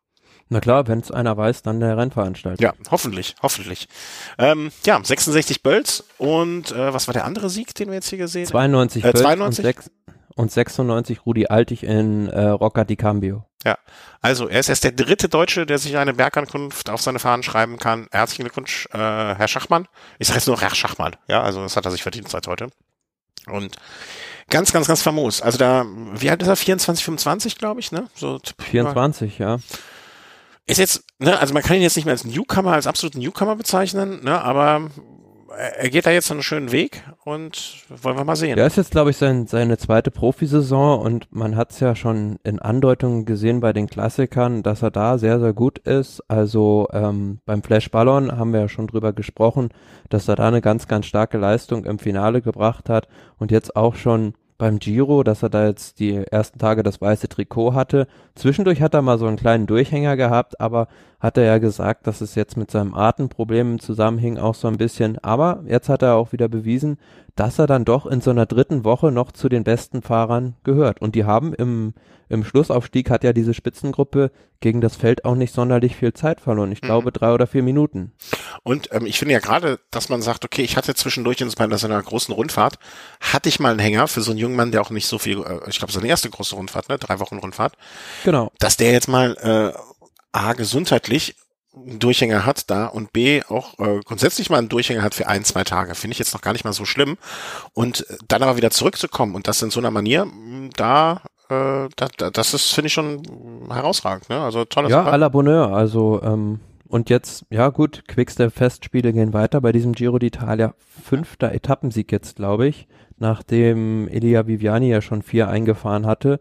Na 0.51 0.61
klar, 0.61 0.87
wenn 0.87 1.01
es 1.01 1.11
einer 1.11 1.37
weiß, 1.37 1.63
dann 1.63 1.81
der 1.81 1.97
Rennveranstalter. 1.97 2.63
Ja, 2.63 2.75
hoffentlich, 2.91 3.35
hoffentlich. 3.43 3.89
Ähm, 4.39 4.71
ja, 4.85 5.01
66 5.03 5.63
Bölz 5.63 6.05
und 6.19 6.71
äh, 6.71 6.93
was 6.93 7.09
war 7.09 7.15
der 7.15 7.25
andere 7.25 7.49
Sieg, 7.49 7.75
den 7.75 7.89
wir 7.89 7.95
jetzt 7.95 8.09
hier 8.09 8.19
gesehen 8.19 8.45
haben? 8.45 8.51
92 8.51 9.03
Bölz 9.03 9.21
92? 9.21 9.65
Und, 9.65 9.75
6, 9.75 9.91
und 10.35 10.51
96 10.51 11.27
Rudi 11.27 11.47
Altig 11.47 11.83
in 11.83 12.29
äh, 12.29 12.49
Rocca 12.49 12.85
di 12.85 12.97
Cambio. 12.97 13.45
Ja, 13.65 13.79
also 14.21 14.47
er 14.47 14.61
ist 14.61 14.69
erst 14.69 14.85
der 14.85 14.93
dritte 14.93 15.29
Deutsche, 15.29 15.65
der 15.65 15.79
sich 15.79 15.97
eine 15.97 16.13
Bergankunft 16.13 16.91
auf 16.91 17.01
seine 17.01 17.19
Fahnen 17.19 17.43
schreiben 17.43 17.79
kann. 17.79 18.09
Herzlichen 18.11 18.43
Glückwunsch, 18.43 18.87
äh, 18.93 18.99
Herr 18.99 19.49
Schachmann. 19.49 19.89
Ich 20.19 20.29
sage 20.29 20.39
jetzt 20.39 20.47
nur 20.47 20.61
Herr 20.61 20.75
Schachmann. 20.75 21.17
Ja, 21.29 21.43
also 21.43 21.63
das 21.63 21.77
hat 21.77 21.87
er 21.87 21.91
sich 21.91 22.03
verdient 22.03 22.29
seit 22.29 22.47
heute. 22.47 22.69
Und 23.47 23.77
ganz, 24.51 24.73
ganz, 24.73 24.87
ganz 24.87 25.03
famos. 25.03 25.41
Also 25.41 25.57
da, 25.57 25.87
wie 25.87 26.31
alt 26.31 26.43
ist 26.43 26.49
er? 26.49 26.57
24, 26.57 27.05
25, 27.05 27.59
glaube 27.59 27.81
ich, 27.81 27.91
ne? 27.93 28.09
So 28.15 28.39
24, 28.59 29.39
ja. 29.39 29.59
Ist 30.67 30.79
jetzt, 30.79 31.05
ne, 31.19 31.39
also 31.39 31.53
man 31.53 31.63
kann 31.63 31.77
ihn 31.77 31.83
jetzt 31.83 31.97
nicht 31.97 32.07
mehr 32.07 32.13
als 32.13 32.25
Newcomer, 32.25 32.73
als 32.73 32.87
absoluten 32.87 33.19
Newcomer 33.19 33.57
bezeichnen, 33.57 34.25
ne, 34.25 34.41
aber 34.41 34.91
er 35.57 35.91
geht 35.91 36.07
da 36.07 36.11
jetzt 36.11 36.31
einen 36.31 36.43
schönen 36.43 36.73
Weg 36.73 37.03
und 37.25 37.85
wollen 37.89 38.17
wir 38.17 38.25
mal 38.25 38.37
sehen. 38.37 38.59
Ja, 38.59 38.67
ist 38.67 38.77
jetzt, 38.77 38.91
glaube 38.91 39.11
ich, 39.11 39.17
sein, 39.17 39.47
seine 39.47 39.79
zweite 39.79 40.11
Profisaison 40.11 41.01
und 41.01 41.29
man 41.31 41.57
hat 41.57 41.71
es 41.71 41.81
ja 41.81 41.95
schon 41.95 42.39
in 42.45 42.59
Andeutungen 42.59 43.25
gesehen 43.25 43.61
bei 43.61 43.73
den 43.73 43.87
Klassikern, 43.87 44.63
dass 44.63 44.83
er 44.83 44.91
da 44.91 45.19
sehr, 45.19 45.41
sehr 45.41 45.53
gut 45.53 45.79
ist. 45.79 46.23
Also 46.29 46.89
ähm, 46.93 47.41
beim 47.47 47.63
Flash 47.63 47.91
Ballon 47.91 48.37
haben 48.37 48.53
wir 48.53 48.61
ja 48.61 48.69
schon 48.69 48.87
drüber 48.87 49.13
gesprochen, 49.13 49.71
dass 50.11 50.29
er 50.29 50.37
da 50.37 50.49
eine 50.49 50.61
ganz, 50.61 50.89
ganz 50.89 51.07
starke 51.07 51.39
Leistung 51.39 51.85
im 51.85 51.99
Finale 51.99 52.43
gebracht 52.43 52.89
hat 52.89 53.09
und 53.39 53.51
jetzt 53.51 53.77
auch 53.77 53.95
schon 53.95 54.35
beim 54.57 54.79
Giro, 54.79 55.25
dass 55.25 55.43
er 55.43 55.51
da 55.51 55.67
jetzt 55.67 55.99
die 55.99 56.15
ersten 56.15 56.59
Tage 56.59 56.83
das 56.83 57.01
weiße 57.01 57.29
Trikot 57.29 57.75
hatte. 57.75 58.07
Zwischendurch 58.35 58.81
hat 58.83 58.95
er 58.95 59.03
mal 59.03 59.19
so 59.19 59.27
einen 59.27 59.37
kleinen 59.37 59.67
Durchhänger 59.67 60.17
gehabt, 60.17 60.61
aber 60.61 60.87
hat 61.25 61.39
er 61.39 61.45
ja 61.45 61.57
gesagt, 61.57 62.07
dass 62.07 62.21
es 62.21 62.35
jetzt 62.35 62.59
mit 62.59 62.71
seinem 62.71 62.93
Atemproblem 62.93 63.81
zusammenhing 63.81 64.37
auch 64.37 64.55
so 64.55 64.69
ein 64.69 64.77
bisschen. 64.77 65.19
Aber 65.25 65.65
jetzt 65.67 65.89
hat 65.89 66.03
er 66.03 66.17
auch 66.17 66.33
wieder 66.33 66.51
bewiesen, 66.51 66.99
dass 67.35 67.59
er 67.59 67.67
dann 67.67 67.87
doch 67.87 68.05
in 68.05 68.21
so 68.21 68.31
einer 68.31 68.45
dritten 68.45 68.85
Woche 68.85 69.11
noch 69.11 69.33
zu 69.33 69.49
den 69.49 69.65
besten 69.65 70.03
Fahrern 70.03 70.55
gehört. 70.65 71.01
Und 71.01 71.15
die 71.15 71.25
haben 71.25 71.55
im, 71.55 71.95
im 72.29 72.45
Schlussaufstieg 72.45 73.09
hat 73.09 73.25
ja 73.25 73.33
diese 73.33 73.55
Spitzengruppe 73.55 74.33
gegen 74.61 74.83
das 74.83 74.97
Feld 74.97 75.25
auch 75.25 75.35
nicht 75.35 75.55
sonderlich 75.55 75.97
viel 75.97 76.13
Zeit 76.13 76.43
verloren. 76.43 76.71
Ich 76.73 76.83
mhm. 76.83 76.87
glaube 76.89 77.11
drei 77.11 77.33
oder 77.33 77.47
vier 77.47 77.63
Minuten. 77.63 78.13
Und 78.63 78.91
ähm, 78.93 79.07
ich 79.07 79.19
finde 79.19 79.33
ja 79.33 79.41
gerade, 79.41 79.81
dass 79.91 80.11
man 80.11 80.21
sagt, 80.21 80.45
okay, 80.45 80.63
ich 80.63 80.77
hatte 80.77 80.95
zwischendurch 80.95 81.41
in 81.41 81.49
so 81.49 81.57
einer 81.59 82.03
großen 82.03 82.35
Rundfahrt, 82.35 82.79
hatte 83.21 83.49
ich 83.49 83.61
mal 83.61 83.71
einen 83.71 83.79
Hänger 83.79 84.09
für 84.09 84.21
so 84.21 84.31
einen 84.31 84.41
jungen 84.41 84.57
Mann, 84.57 84.73
der 84.73 84.83
auch 84.83 84.91
nicht 84.91 85.07
so 85.07 85.19
viel, 85.19 85.39
äh, 85.39 85.71
ich 85.71 85.79
glaube, 85.79 85.93
seine 85.93 86.07
erste 86.07 86.29
große 86.29 86.55
Rundfahrt, 86.55 86.91
ne, 86.91 86.99
drei 86.99 87.19
Wochen 87.19 87.39
Rundfahrt. 87.39 87.79
Genau. 88.25 88.53
Dass 88.59 88.77
der 88.77 88.93
jetzt 88.93 89.09
mal 89.09 89.37
äh, 89.39 89.79
A, 90.35 90.53
gesundheitlich 90.53 91.37
Durchhänger 91.75 92.47
hat 92.47 92.71
da 92.71 92.87
und 92.87 93.13
B 93.13 93.43
auch 93.49 93.79
äh, 93.79 94.01
grundsätzlich 94.05 94.49
mal 94.49 94.59
einen 94.59 94.69
Durchhänger 94.69 95.03
hat 95.03 95.15
für 95.15 95.27
ein, 95.27 95.45
zwei 95.45 95.65
Tage. 95.65 95.95
Finde 95.95 96.13
ich 96.13 96.19
jetzt 96.19 96.33
noch 96.33 96.41
gar 96.41 96.53
nicht 96.53 96.65
mal 96.65 96.73
so 96.73 96.85
schlimm. 96.85 97.17
Und 97.73 98.09
äh, 98.09 98.17
dann 98.29 98.43
aber 98.43 98.57
wieder 98.57 98.71
zurückzukommen 98.71 99.35
und 99.35 99.49
das 99.49 99.63
in 99.63 99.71
so 99.71 99.81
einer 99.81 99.91
Manier, 99.91 100.27
da, 100.77 101.23
äh, 101.49 101.89
da, 101.97 102.31
das 102.31 102.55
ist, 102.55 102.73
finde 102.73 102.87
ich 102.87 102.93
schon 102.93 103.23
herausragend. 103.69 104.29
Ne? 104.29 104.41
Also 104.41 104.65
tolles 104.65 104.91
Ja, 104.91 105.05
à 105.05 105.17
la 105.17 105.29
Bonheur. 105.29 105.75
Also 105.75 106.21
ähm, 106.23 106.61
und 106.87 107.11
jetzt, 107.11 107.45
ja 107.51 107.71
gut, 107.71 108.05
Quickstep-Festspiele 108.07 109.13
gehen 109.13 109.33
weiter 109.33 109.61
bei 109.61 109.73
diesem 109.73 109.93
Giro 109.93 110.17
d'Italia. 110.17 110.75
Fünfter 111.03 111.53
Etappensieg 111.53 112.13
jetzt, 112.13 112.37
glaube 112.37 112.69
ich, 112.69 112.87
nachdem 113.19 114.07
Elia 114.09 114.47
Viviani 114.47 114.91
ja 114.91 115.01
schon 115.01 115.23
vier 115.23 115.49
eingefahren 115.49 116.07
hatte. 116.07 116.39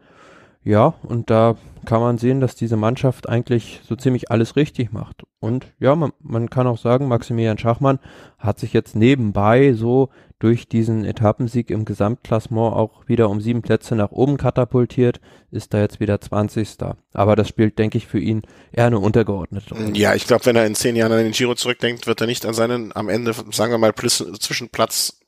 Ja, 0.63 0.93
und 1.03 1.32
da 1.32 1.56
kann 1.86 2.02
man 2.02 2.17
sehen, 2.17 2.39
dass 2.39 2.56
diese 2.56 2.78
Mannschaft 2.78 3.28
eigentlich 3.30 3.82
so 3.84 3.96
ziemlich 3.96 4.32
alles 4.32 4.56
richtig 4.56 4.91
macht. 4.91 5.24
Und 5.39 5.67
ja, 5.80 5.96
man, 5.96 6.13
man 6.22 6.50
kann 6.50 6.67
auch 6.67 6.78
sagen, 6.78 7.08
Maximilian 7.08 7.58
Schachmann 7.58 8.00
hat 8.38 8.60
sich 8.60 8.74
jetzt 8.74 8.96
nebenbei 8.96 9.74
so 9.74 10.10
durch 10.39 10.67
diesen 10.67 11.06
Etappensieg 11.06 11.69
im 11.69 11.86
Gesamtklassement 11.86 12.74
auch 12.74 13.08
wieder 13.08 13.30
um 13.30 13.39
sieben 13.39 13.62
Plätze 13.62 13.96
nach 13.96 14.12
oben 14.12 14.38
katapultiert, 14.38 15.22
ist 15.52 15.74
da 15.74 15.80
jetzt 15.80 16.00
wieder 16.00 16.19
20. 16.19 16.78
Aber 17.13 17.36
das 17.36 17.48
spielt, 17.48 17.80
denke 17.80 17.98
ich, 17.98 18.08
für 18.08 18.19
ihn 18.19 18.41
eher 18.74 18.88
eine 18.88 19.00
untergeordnete 19.00 19.74
Rolle. 19.74 19.91
Ja, 19.93 20.15
ich 20.15 20.28
glaube, 20.28 20.46
wenn 20.46 20.58
er 20.58 20.65
in 20.65 20.76
zehn 20.76 20.96
Jahren 20.96 21.13
an 21.13 21.19
den 21.19 21.32
Giro 21.32 21.56
zurückdenkt, 21.56 22.08
wird 22.08 22.19
er 22.19 22.28
nicht 22.28 22.46
an 22.46 22.54
seinen 22.54 22.93
am 22.93 23.08
Ende, 23.08 23.34
sagen 23.52 23.72
wir 23.72 23.78
mal, 23.78 23.93
zwischen 23.96 24.69
Platz 24.69 25.23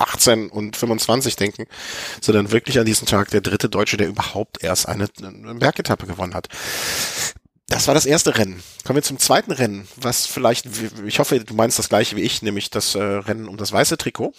18 0.00 0.48
und 0.50 0.76
25 0.76 1.36
denken, 1.36 1.66
sondern 2.20 2.52
wirklich 2.52 2.78
an 2.78 2.86
diesen 2.86 3.06
Tag 3.06 3.30
der 3.30 3.40
dritte 3.40 3.68
Deutsche, 3.68 3.96
der 3.96 4.08
überhaupt 4.08 4.62
erst 4.62 4.88
eine, 4.88 5.08
eine 5.22 5.54
Bergetappe 5.54 6.06
gewonnen 6.06 6.34
hat. 6.34 6.48
Das 7.68 7.86
war 7.86 7.94
das 7.94 8.04
erste 8.04 8.36
Rennen. 8.36 8.62
Kommen 8.84 8.96
wir 8.96 9.02
zum 9.02 9.18
zweiten 9.18 9.52
Rennen, 9.52 9.86
was 9.96 10.26
vielleicht, 10.26 10.66
ich 11.06 11.20
hoffe, 11.20 11.38
du 11.38 11.54
meinst 11.54 11.78
das 11.78 11.88
gleiche 11.88 12.16
wie 12.16 12.22
ich, 12.22 12.42
nämlich 12.42 12.70
das 12.70 12.96
äh, 12.96 13.00
Rennen 13.00 13.46
um 13.46 13.56
das 13.56 13.72
weiße 13.72 13.96
Trikot. 13.96 14.32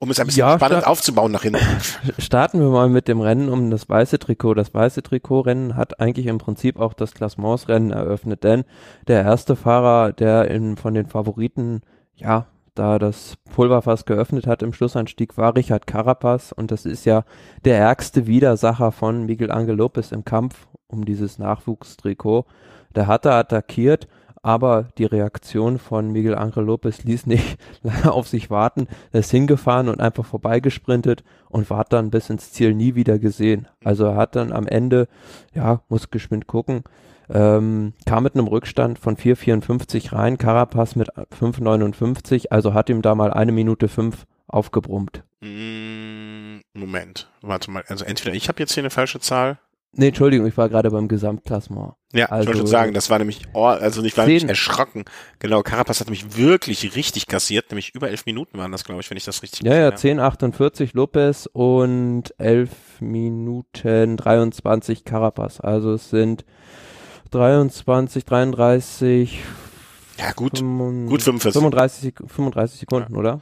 Um 0.00 0.10
es 0.10 0.20
ein 0.20 0.26
bisschen 0.26 0.40
ja, 0.40 0.56
spannend 0.56 0.86
aufzubauen 0.86 1.32
nach 1.32 1.42
hinten. 1.42 1.64
Starten 2.18 2.60
wir 2.60 2.68
mal 2.68 2.88
mit 2.88 3.08
dem 3.08 3.20
Rennen 3.20 3.48
um 3.48 3.70
das 3.70 3.88
weiße 3.88 4.18
Trikot. 4.20 4.54
Das 4.54 4.72
weiße 4.72 5.02
Trikot-Rennen 5.02 5.76
hat 5.76 5.98
eigentlich 5.98 6.26
im 6.26 6.38
Prinzip 6.38 6.78
auch 6.78 6.94
das 6.94 7.14
Klassementsrennen 7.14 7.90
eröffnet, 7.90 8.44
denn 8.44 8.64
der 9.08 9.22
erste 9.22 9.56
Fahrer, 9.56 10.12
der 10.12 10.50
in, 10.50 10.76
von 10.76 10.94
den 10.94 11.06
Favoriten 11.06 11.82
ja 12.14 12.46
da 12.78 12.98
das 12.98 13.36
Pulverfass 13.52 14.04
geöffnet 14.04 14.46
hat 14.46 14.62
im 14.62 14.72
Schlussanstieg, 14.72 15.36
war 15.36 15.56
Richard 15.56 15.86
Carapaz 15.86 16.52
und 16.52 16.70
das 16.70 16.84
ist 16.84 17.04
ja 17.04 17.24
der 17.64 17.78
ärgste 17.78 18.26
Widersacher 18.26 18.92
von 18.92 19.26
Miguel 19.26 19.50
Angel 19.50 19.76
Lopez 19.76 20.12
im 20.12 20.24
Kampf 20.24 20.68
um 20.86 21.04
dieses 21.04 21.38
Nachwuchstrikot. 21.38 22.46
Der 22.94 23.06
hatte 23.06 23.32
attackiert, 23.32 24.06
aber 24.42 24.88
die 24.96 25.04
Reaktion 25.04 25.78
von 25.78 26.12
Miguel 26.12 26.36
Angel 26.36 26.64
Lopez 26.64 27.02
ließ 27.02 27.26
nicht 27.26 27.58
lange 27.82 28.12
auf 28.12 28.28
sich 28.28 28.48
warten. 28.48 28.86
Er 29.12 29.20
ist 29.20 29.30
hingefahren 29.30 29.88
und 29.88 30.00
einfach 30.00 30.24
vorbeigesprintet 30.24 31.24
und 31.48 31.68
war 31.70 31.84
dann 31.84 32.10
bis 32.10 32.30
ins 32.30 32.52
Ziel 32.52 32.74
nie 32.74 32.94
wieder 32.94 33.18
gesehen. 33.18 33.66
Also 33.82 34.06
er 34.06 34.16
hat 34.16 34.36
dann 34.36 34.52
am 34.52 34.68
Ende, 34.68 35.08
ja, 35.52 35.82
muss 35.88 36.10
geschwind 36.10 36.46
gucken, 36.46 36.84
ähm, 37.30 37.92
kam 38.06 38.22
mit 38.22 38.34
einem 38.34 38.46
Rückstand 38.46 38.98
von 38.98 39.16
4,54 39.16 40.12
rein, 40.12 40.38
Carapaz 40.38 40.96
mit 40.96 41.10
5,59, 41.10 42.48
also 42.50 42.74
hat 42.74 42.88
ihm 42.88 43.02
da 43.02 43.14
mal 43.14 43.32
eine 43.32 43.52
Minute 43.52 43.88
fünf 43.88 44.26
aufgebrummt. 44.46 45.24
Mm, 45.40 46.58
Moment, 46.74 47.30
warte 47.42 47.70
mal, 47.70 47.84
also 47.88 48.04
entweder 48.04 48.34
ich 48.34 48.48
habe 48.48 48.60
jetzt 48.60 48.72
hier 48.72 48.82
eine 48.82 48.90
falsche 48.90 49.20
Zahl, 49.20 49.58
Nee, 49.92 50.08
Entschuldigung, 50.08 50.46
ich 50.46 50.56
war 50.56 50.68
gerade 50.68 50.90
beim 50.90 51.08
Gesamtklassement. 51.08 51.94
Ja, 52.12 52.26
also, 52.26 52.42
ich 52.42 52.46
wollte 52.48 52.58
schon 52.58 52.66
sagen, 52.66 52.94
das 52.94 53.08
war 53.08 53.18
nämlich, 53.18 53.42
oh, 53.54 53.64
also 53.64 54.02
ich 54.02 54.16
war 54.16 54.26
nämlich 54.26 54.46
erschrocken. 54.46 55.04
Genau, 55.38 55.62
Carapaz 55.62 56.00
hat 56.00 56.08
nämlich 56.08 56.36
wirklich 56.36 56.94
richtig 56.94 57.26
kassiert, 57.26 57.70
nämlich 57.70 57.94
über 57.94 58.10
elf 58.10 58.26
Minuten 58.26 58.58
waren 58.58 58.70
das, 58.70 58.84
glaube 58.84 59.00
ich, 59.00 59.10
wenn 59.10 59.16
ich 59.16 59.24
das 59.24 59.42
richtig 59.42 59.62
Ja, 59.62 59.74
ja, 59.74 59.88
10,48 59.88 60.90
Lopez 60.92 61.48
und 61.50 62.34
elf 62.38 62.70
Minuten 63.00 64.18
23 64.18 65.04
Carapaz. 65.04 65.60
Also 65.60 65.92
es 65.94 66.10
sind 66.10 66.44
23, 67.30 68.24
33, 68.24 69.38
ja, 70.18 70.32
gut, 70.32 70.58
5, 70.58 71.08
gut 71.08 71.22
45. 71.22 71.52
35, 71.52 72.14
35 72.26 72.80
Sekunden, 72.80 73.12
ja. 73.14 73.18
oder? 73.18 73.40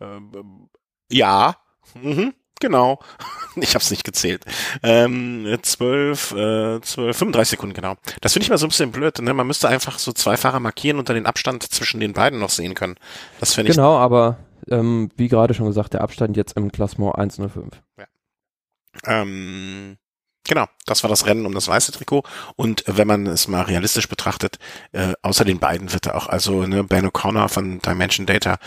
Ähm, 0.00 0.68
ja, 1.10 1.56
mhm. 2.00 2.34
Genau. 2.60 3.00
Ich 3.56 3.74
habe 3.74 3.82
es 3.82 3.90
nicht 3.90 4.04
gezählt. 4.04 4.46
Ähm, 4.82 5.58
12, 5.60 6.32
äh, 6.32 6.80
12, 6.80 7.18
35 7.18 7.50
Sekunden, 7.50 7.74
genau. 7.74 7.96
Das 8.22 8.32
finde 8.32 8.44
ich 8.44 8.48
mal 8.48 8.56
so 8.56 8.64
ein 8.64 8.70
bisschen 8.70 8.92
blöd. 8.92 9.18
Ne? 9.18 9.34
Man 9.34 9.46
müsste 9.46 9.68
einfach 9.68 9.98
so 9.98 10.10
zwei 10.12 10.38
Fahrer 10.38 10.58
markieren 10.58 10.98
und 10.98 11.10
dann 11.10 11.16
den 11.16 11.26
Abstand 11.26 11.62
zwischen 11.62 12.00
den 12.00 12.14
beiden 12.14 12.38
noch 12.38 12.48
sehen 12.48 12.72
können. 12.72 12.94
Das 13.40 13.52
finde 13.52 13.70
ich. 13.70 13.76
Genau, 13.76 13.98
aber 13.98 14.38
ähm, 14.70 15.10
wie 15.16 15.28
gerade 15.28 15.52
schon 15.52 15.66
gesagt, 15.66 15.92
der 15.92 16.00
Abstand 16.00 16.34
jetzt 16.38 16.56
im 16.56 16.72
Klassement 16.72 17.14
105. 17.16 17.82
Ja. 17.98 18.06
Ähm, 19.04 19.98
Genau, 20.44 20.66
das 20.86 21.04
war 21.04 21.10
das 21.10 21.26
Rennen 21.26 21.46
um 21.46 21.54
das 21.54 21.68
weiße 21.68 21.92
Trikot. 21.92 22.24
Und 22.56 22.82
wenn 22.86 23.06
man 23.06 23.26
es 23.26 23.46
mal 23.46 23.62
realistisch 23.62 24.08
betrachtet, 24.08 24.58
äh, 24.90 25.12
außer 25.22 25.44
den 25.44 25.60
beiden 25.60 25.92
wird 25.92 26.06
er 26.06 26.16
auch, 26.16 26.26
also 26.26 26.66
ne, 26.66 26.82
Ben 26.82 27.06
O'Connor 27.06 27.48
von 27.48 27.78
Dimension 27.78 28.26
Data 28.26 28.58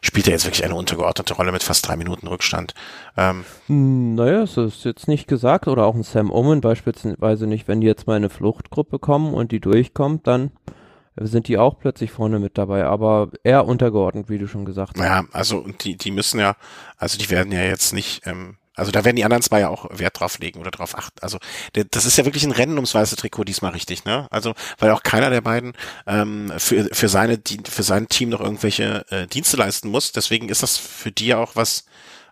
spielt 0.00 0.28
er 0.28 0.34
jetzt 0.34 0.44
wirklich 0.44 0.64
eine 0.64 0.76
untergeordnete 0.76 1.34
Rolle 1.34 1.50
mit 1.50 1.64
fast 1.64 1.88
drei 1.88 1.96
Minuten 1.96 2.28
Rückstand. 2.28 2.74
Ähm, 3.16 3.44
hm, 3.66 4.14
naja, 4.14 4.42
es 4.42 4.56
ist 4.56 4.84
jetzt 4.84 5.08
nicht 5.08 5.26
gesagt, 5.26 5.66
oder 5.66 5.86
auch 5.86 5.96
ein 5.96 6.04
Sam 6.04 6.30
Omen 6.30 6.60
beispielsweise 6.60 7.48
nicht, 7.48 7.66
wenn 7.66 7.80
die 7.80 7.88
jetzt 7.88 8.06
mal 8.06 8.16
in 8.16 8.22
eine 8.22 8.30
Fluchtgruppe 8.30 9.00
kommen 9.00 9.34
und 9.34 9.50
die 9.50 9.60
durchkommt, 9.60 10.28
dann 10.28 10.52
sind 11.16 11.48
die 11.48 11.58
auch 11.58 11.78
plötzlich 11.78 12.10
vorne 12.12 12.38
mit 12.38 12.58
dabei, 12.58 12.84
aber 12.84 13.30
eher 13.42 13.66
untergeordnet, 13.66 14.28
wie 14.28 14.38
du 14.38 14.46
schon 14.46 14.64
gesagt 14.64 14.98
hast. 14.98 15.04
Ja, 15.04 15.24
also 15.32 15.66
die, 15.82 15.96
die 15.96 16.10
müssen 16.10 16.40
ja, 16.40 16.56
also 16.96 17.18
die 17.18 17.30
werden 17.30 17.52
ja 17.52 17.62
jetzt 17.62 17.92
nicht 17.92 18.26
ähm, 18.26 18.56
also 18.74 18.90
da 18.90 19.04
werden 19.04 19.16
die 19.16 19.24
anderen 19.24 19.42
zwei 19.42 19.60
ja 19.60 19.68
auch 19.68 19.86
Wert 19.90 20.18
drauf 20.18 20.38
legen 20.38 20.60
oder 20.60 20.70
drauf 20.70 20.96
achten. 20.96 21.20
Also 21.20 21.38
das 21.90 22.06
ist 22.06 22.16
ja 22.16 22.24
wirklich 22.24 22.44
ein 22.44 22.50
Rennen 22.50 22.74
ums 22.74 22.94
weiße 22.94 23.16
Trikot 23.16 23.44
diesmal 23.44 23.72
richtig, 23.72 24.04
ne? 24.04 24.26
Also 24.30 24.54
weil 24.78 24.90
auch 24.90 25.02
keiner 25.02 25.30
der 25.30 25.40
beiden 25.40 25.74
ähm, 26.06 26.52
für, 26.58 26.88
für 26.92 27.08
seine 27.08 27.40
für 27.68 27.82
sein 27.82 28.08
Team 28.08 28.30
noch 28.30 28.40
irgendwelche 28.40 29.06
äh, 29.10 29.26
Dienste 29.26 29.56
leisten 29.56 29.88
muss. 29.88 30.12
Deswegen 30.12 30.48
ist 30.48 30.62
das 30.62 30.76
für 30.76 31.12
die 31.12 31.26
ja 31.26 31.38
auch 31.38 31.54
was. 31.54 31.84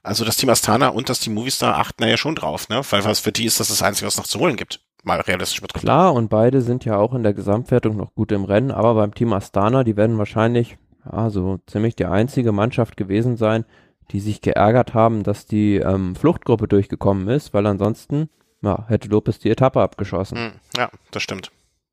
Also 0.04 0.24
das 0.24 0.36
Team 0.36 0.50
Astana 0.50 0.88
und 0.88 1.08
das 1.08 1.20
Team 1.20 1.34
Movistar 1.34 1.78
achten 1.78 2.02
ja 2.02 2.16
schon 2.16 2.34
drauf, 2.34 2.68
ne? 2.68 2.82
Weil 2.90 3.04
was 3.04 3.20
für 3.20 3.30
die 3.30 3.44
ist 3.44 3.60
das 3.60 3.68
das 3.68 3.82
Einzige, 3.82 4.08
was 4.08 4.16
noch 4.16 4.26
zu 4.26 4.40
holen 4.40 4.56
gibt. 4.56 4.80
Mal 5.04 5.20
realistisch 5.20 5.60
betrachtet. 5.60 5.84
Klar, 5.84 6.12
und 6.12 6.28
beide 6.28 6.60
sind 6.60 6.84
ja 6.84 6.96
auch 6.96 7.14
in 7.14 7.22
der 7.22 7.34
Gesamtwertung 7.34 7.96
noch 7.96 8.14
gut 8.14 8.32
im 8.32 8.44
Rennen, 8.44 8.72
aber 8.72 8.94
beim 8.94 9.14
Team 9.14 9.32
Astana, 9.32 9.84
die 9.84 9.96
werden 9.96 10.18
wahrscheinlich 10.18 10.76
ja, 11.10 11.30
so 11.30 11.58
ziemlich 11.66 11.96
die 11.96 12.04
einzige 12.06 12.52
Mannschaft 12.52 12.96
gewesen 12.96 13.36
sein, 13.36 13.64
die 14.12 14.20
sich 14.20 14.40
geärgert 14.40 14.94
haben, 14.94 15.22
dass 15.22 15.46
die 15.46 15.76
ähm, 15.76 16.14
Fluchtgruppe 16.14 16.68
durchgekommen 16.68 17.28
ist, 17.28 17.54
weil 17.54 17.66
ansonsten 17.66 18.28
ja, 18.62 18.84
hätte 18.88 19.08
Lopez 19.08 19.38
die 19.38 19.50
Etappe 19.50 19.80
abgeschossen. 19.80 20.38
Hm, 20.38 20.52
ja, 20.76 20.90
das 21.10 21.22
stimmt. 21.22 21.50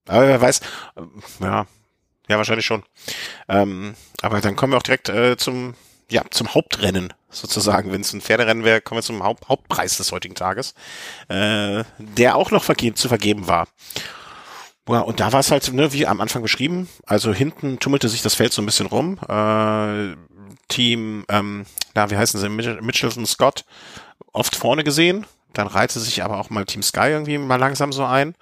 Aber 0.08 0.28
wer 0.28 0.42
weiß, 0.42 0.60
äh, 0.60 1.44
ja, 1.44 1.66
ja, 2.28 2.38
wahrscheinlich 2.38 2.66
schon. 2.66 2.84
Ähm, 3.48 3.96
aber 4.22 4.40
dann 4.42 4.56
kommen 4.56 4.74
wir 4.74 4.78
auch 4.78 4.84
direkt 4.84 5.10
äh, 5.10 5.36
zum, 5.38 5.74
ja, 6.12 6.24
zum 6.30 6.54
Hauptrennen 6.54 7.14
sozusagen. 7.30 7.92
Wenn 7.92 8.02
es 8.02 8.14
ein 8.14 8.22
Pferderennen 8.22 8.64
wäre, 8.64 8.82
kommen 8.82 9.00
wir 9.00 9.04
zum 9.04 9.24
Haupt 9.24 9.50
Hauptpreis 9.50 9.98
des 9.98 10.12
heutigen 10.12 10.36
Tages, 10.36 10.76
äh, 11.28 11.84
der 11.98 12.36
auch 12.36 12.52
noch 12.52 12.64
verge 12.64 12.94
zu 12.94 13.08
vergeben 13.08 13.48
war. 13.48 13.68
Ja, 14.88 15.02
und 15.02 15.20
da 15.20 15.32
war 15.32 15.40
es 15.40 15.52
halt, 15.52 15.72
ne, 15.72 15.94
wie 15.94 16.08
am 16.08 16.20
Anfang 16.20 16.42
beschrieben, 16.42 16.90
also 17.06 17.32
hinten 17.32 17.80
tummelte 17.80 18.10
sich 18.10 18.24
das 18.24 18.34
Feld 18.34 18.54
so 18.54 18.62
ein 18.62 18.66
bisschen 18.66 18.88
rum. 18.88 19.20
Äh, 19.28 20.16
Team, 20.70 21.26
ähm, 21.28 21.66
na, 21.94 22.10
wie 22.10 22.18
heißen 22.18 22.40
sie, 22.40 22.50
Mitchell 22.50 23.12
und 23.18 23.28
Scott, 23.28 23.66
oft 24.32 24.56
vorne 24.56 24.84
gesehen. 24.84 25.26
Dann 25.54 25.68
reihte 25.68 26.00
sich 26.00 26.24
aber 26.24 26.40
auch 26.40 26.50
mal 26.50 26.66
Team 26.66 26.84
Sky 26.84 27.10
irgendwie 27.10 27.38
mal 27.38 27.58
langsam 27.58 27.92
so 27.92 28.06
ein. 28.06 28.36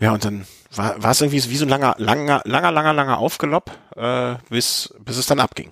Ja, 0.00 0.12
und 0.12 0.24
dann 0.24 0.46
war, 0.74 1.00
war 1.02 1.10
es 1.12 1.20
irgendwie 1.20 1.48
wie 1.50 1.56
so 1.56 1.66
ein 1.66 1.68
langer, 1.68 1.94
langer, 1.98 2.42
langer, 2.44 2.72
langer, 2.72 2.92
langer 2.92 3.18
Aufgelopp, 3.18 3.70
äh, 3.94 4.36
bis, 4.48 4.92
bis 4.98 5.18
es 5.18 5.26
dann 5.26 5.40
abging. 5.40 5.70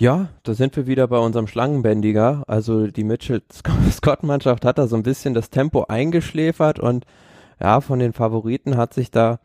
Ja, 0.00 0.28
da 0.44 0.54
sind 0.54 0.76
wir 0.76 0.86
wieder 0.86 1.08
bei 1.08 1.18
unserem 1.18 1.48
Schlangenbändiger. 1.48 2.44
Also 2.46 2.86
die 2.86 3.02
Mitchell-Scott-Mannschaft 3.02 4.64
hat 4.64 4.78
da 4.78 4.86
so 4.86 4.94
ein 4.94 5.02
bisschen 5.02 5.34
das 5.34 5.50
Tempo 5.50 5.86
eingeschläfert 5.88 6.78
und 6.78 7.04
ja, 7.60 7.80
von 7.80 7.98
den 7.98 8.12
Favoriten 8.12 8.76
hat 8.76 8.94
sich 8.94 9.10
da 9.10 9.40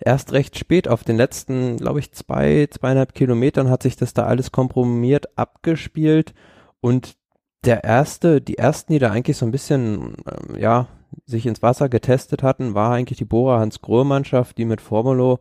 erst 0.00 0.32
recht 0.32 0.58
spät 0.58 0.88
auf 0.88 1.04
den 1.04 1.16
letzten, 1.16 1.76
glaube 1.76 1.98
ich, 2.00 2.12
zwei, 2.12 2.68
zweieinhalb 2.70 3.14
Kilometern 3.14 3.70
hat 3.70 3.82
sich 3.82 3.96
das 3.96 4.14
da 4.14 4.24
alles 4.24 4.52
kompromiert 4.52 5.36
abgespielt 5.36 6.34
und 6.80 7.16
der 7.64 7.84
erste, 7.84 8.40
die 8.40 8.58
ersten, 8.58 8.92
die 8.92 8.98
da 8.98 9.10
eigentlich 9.10 9.36
so 9.36 9.44
ein 9.44 9.50
bisschen, 9.50 10.14
äh, 10.54 10.60
ja, 10.60 10.86
sich 11.26 11.46
ins 11.46 11.62
Wasser 11.62 11.88
getestet 11.88 12.42
hatten, 12.42 12.74
war 12.74 12.92
eigentlich 12.92 13.18
die 13.18 13.24
Bora 13.24 13.58
Hans 13.58 13.80
Grohe 13.80 14.04
Mannschaft, 14.04 14.58
die 14.58 14.64
mit 14.64 14.80
Formulo 14.80 15.40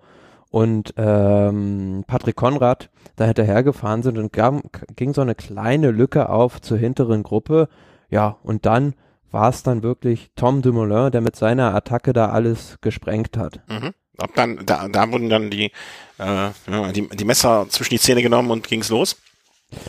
und 0.49 0.93
ähm, 0.97 2.03
Patrick 2.07 2.35
Konrad 2.35 2.89
da 3.15 3.25
hinterhergefahren 3.25 4.01
sind 4.01 4.17
und 4.17 4.31
gab, 4.31 4.61
ging 4.95 5.13
so 5.13 5.21
eine 5.21 5.35
kleine 5.35 5.91
Lücke 5.91 6.29
auf 6.29 6.61
zur 6.61 6.77
hinteren 6.77 7.23
Gruppe. 7.23 7.67
Ja, 8.09 8.37
und 8.43 8.65
dann 8.65 8.93
war 9.29 9.49
es 9.49 9.63
dann 9.63 9.83
wirklich 9.83 10.31
Tom 10.35 10.61
Dumoulin, 10.61 11.11
der 11.11 11.21
mit 11.21 11.35
seiner 11.35 11.75
Attacke 11.75 12.13
da 12.13 12.29
alles 12.29 12.77
gesprengt 12.81 13.37
hat. 13.37 13.59
Mhm. 13.67 13.91
Ob 14.19 14.33
dann, 14.35 14.65
da, 14.65 14.87
da 14.87 15.11
wurden 15.11 15.29
dann 15.29 15.49
die, 15.49 15.71
äh, 16.17 16.49
die, 16.93 17.07
die 17.07 17.25
Messer 17.25 17.67
zwischen 17.69 17.93
die 17.93 17.99
Zähne 17.99 18.21
genommen 18.21 18.51
und 18.51 18.67
ging's 18.67 18.89
los? 18.89 19.17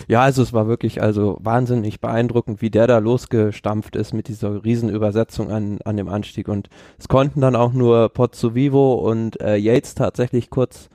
Ja, 0.08 0.22
also 0.22 0.42
es 0.42 0.52
war 0.52 0.66
wirklich 0.66 1.00
also 1.02 1.38
wahnsinnig 1.40 2.00
beeindruckend, 2.00 2.60
wie 2.60 2.70
der 2.70 2.86
da 2.88 2.98
losgestampft 2.98 3.94
ist 3.94 4.12
mit 4.12 4.26
dieser 4.28 4.64
Riesenübersetzung 4.64 5.52
an, 5.52 5.78
an 5.84 5.96
dem 5.96 6.08
Anstieg. 6.08 6.48
Und 6.48 6.68
es 6.98 7.08
konnten 7.08 7.40
dann 7.40 7.54
auch 7.54 7.72
nur 7.72 8.08
Pozzo 8.08 8.54
Vivo 8.54 8.94
und 8.94 9.40
äh, 9.40 9.56
Yates 9.56 9.94
tatsächlich 9.94 10.50
kurz 10.50 10.88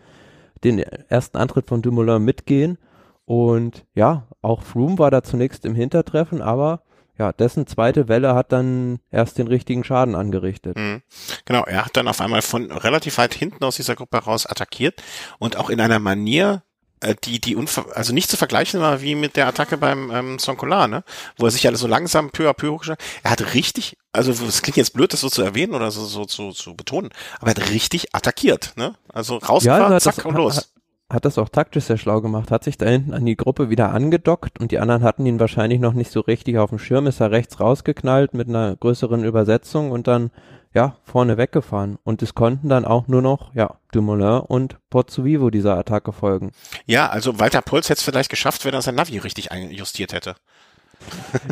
den 0.64 0.80
ersten 0.80 1.38
Antritt 1.38 1.68
von 1.68 1.82
Dumoulin 1.82 2.24
mitgehen. 2.24 2.78
Und 3.26 3.86
ja, 3.96 4.28
auch 4.42 4.64
Froome 4.64 5.00
war 5.00 5.12
da 5.12 5.24
zunächst 5.24 5.66
im 5.66 5.76
Hintertreffen, 5.76 6.42
aber 6.42 6.82
ja, 7.18 7.32
dessen 7.32 7.68
zweite 7.68 8.08
Welle 8.08 8.34
hat 8.34 8.52
dann 8.52 9.00
erst 9.12 9.38
den 9.38 9.48
richtigen 9.48 9.84
Schaden 9.84 10.16
angerichtet. 10.16 10.78
Mhm. 10.78 11.04
Genau, 11.46 11.64
er 11.64 11.86
hat 11.86 11.96
dann 11.96 12.08
auf 12.08 12.22
einmal 12.22 12.42
von 12.42 12.72
relativ 12.72 13.18
weit 13.18 13.34
hinten 13.34 13.64
aus 13.64 13.76
dieser 13.76 13.96
Gruppe 13.96 14.18
heraus 14.18 14.46
attackiert 14.46 15.02
und 15.38 15.58
auch 15.58 15.70
in 15.70 15.80
einer 15.80 16.00
Manier, 16.00 16.64
äh, 17.02 17.16
die, 17.24 17.40
die 17.40 17.56
unver 17.56 17.86
also 17.96 18.14
nicht 18.14 18.32
zu 18.32 18.38
vergleichen 18.38 18.80
war 18.80 19.02
wie 19.02 19.14
mit 19.14 19.36
der 19.36 19.48
Attacke 19.48 19.78
beim 19.78 20.10
ähm, 20.10 20.40
Sonkola, 20.40 20.88
ne? 20.88 21.04
Wo 21.38 21.46
er 21.46 21.52
sich 21.52 21.68
alles 21.68 21.82
so 21.82 21.88
langsam 21.88 22.32
peu 22.32 22.50
à 22.50 22.54
peu 22.54 22.72
hochgestellt 22.72 23.00
Er 23.22 23.32
hat 23.32 23.54
richtig, 23.54 23.98
also 24.12 24.32
es 24.32 24.64
klingt 24.64 24.78
jetzt 24.78 24.94
blöd, 24.94 25.14
das 25.14 25.22
so 25.22 25.30
zu 25.30 25.44
erwähnen 25.44 25.76
oder 25.76 25.92
so, 25.92 26.06
so, 26.06 26.26
so 26.28 26.52
zu 26.52 26.76
betonen, 26.76 27.12
aber 27.40 27.52
er 27.52 27.56
hat 27.56 27.70
richtig 27.70 28.16
attackiert, 28.16 28.74
ne? 28.76 28.96
Also 29.10 29.38
rausgefahren, 29.38 29.84
ja, 29.84 29.96
also 29.96 30.04
zack 30.04 30.16
das, 30.16 30.26
und 30.26 30.36
los 30.36 30.58
hat 30.58 30.73
das 31.22 31.38
auch 31.38 31.50
taktisch 31.50 31.86
sehr 31.86 31.98
schlau 31.98 32.22
gemacht, 32.22 32.52
hat 32.52 32.64
sich 32.64 32.78
da 32.78 32.88
hinten 32.88 33.14
an 33.14 33.26
die 33.26 33.38
Gruppe 33.38 33.70
wieder 33.70 33.92
angedockt 33.92 34.60
und 34.60 34.72
die 34.72 34.80
anderen 34.80 35.04
hatten 35.04 35.26
ihn 35.26 35.40
wahrscheinlich 35.40 35.80
noch 35.80 35.94
nicht 35.94 36.12
so 36.12 36.22
richtig 36.22 36.58
auf 36.58 36.70
dem 36.70 36.80
Schirm, 36.80 37.08
ist 37.08 37.20
er 37.20 37.32
rechts 37.32 37.60
rausgeknallt 37.60 38.34
mit 38.34 38.50
einer 38.50 38.76
größeren 38.76 39.24
Übersetzung 39.24 39.92
und 39.92 40.08
dann, 40.08 40.32
ja, 40.74 40.98
vorne 41.04 41.38
weggefahren. 41.38 41.98
Und 42.04 42.22
es 42.24 42.34
konnten 42.34 42.70
dann 42.70 42.86
auch 42.86 43.08
nur 43.08 43.22
noch, 43.22 43.54
ja, 43.54 43.76
Dumoulin 43.92 44.42
und 44.42 44.78
Vivo 44.92 45.50
dieser 45.50 45.78
Attacke 45.78 46.12
folgen. 46.12 46.52
Ja, 46.86 47.10
also 47.10 47.40
Walter 47.40 47.62
Puls 47.62 47.90
hätte 47.90 48.00
es 48.00 48.04
vielleicht 48.04 48.30
geschafft, 48.30 48.66
wenn 48.66 48.74
er 48.74 48.82
sein 48.82 48.96
Navi 48.96 49.20
richtig 49.20 49.50
justiert 49.72 50.14
hätte. 50.14 50.36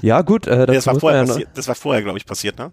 Ja, 0.02 0.22
gut. 0.22 0.48
Äh, 0.48 0.66
das, 0.66 0.76
das, 0.76 0.88
war 0.88 1.00
vorher 1.00 1.24
ja 1.24 1.46
das 1.54 1.68
war 1.68 1.76
vorher, 1.76 2.02
glaube 2.04 2.18
ich, 2.18 2.26
passiert, 2.26 2.58
ne? 2.58 2.72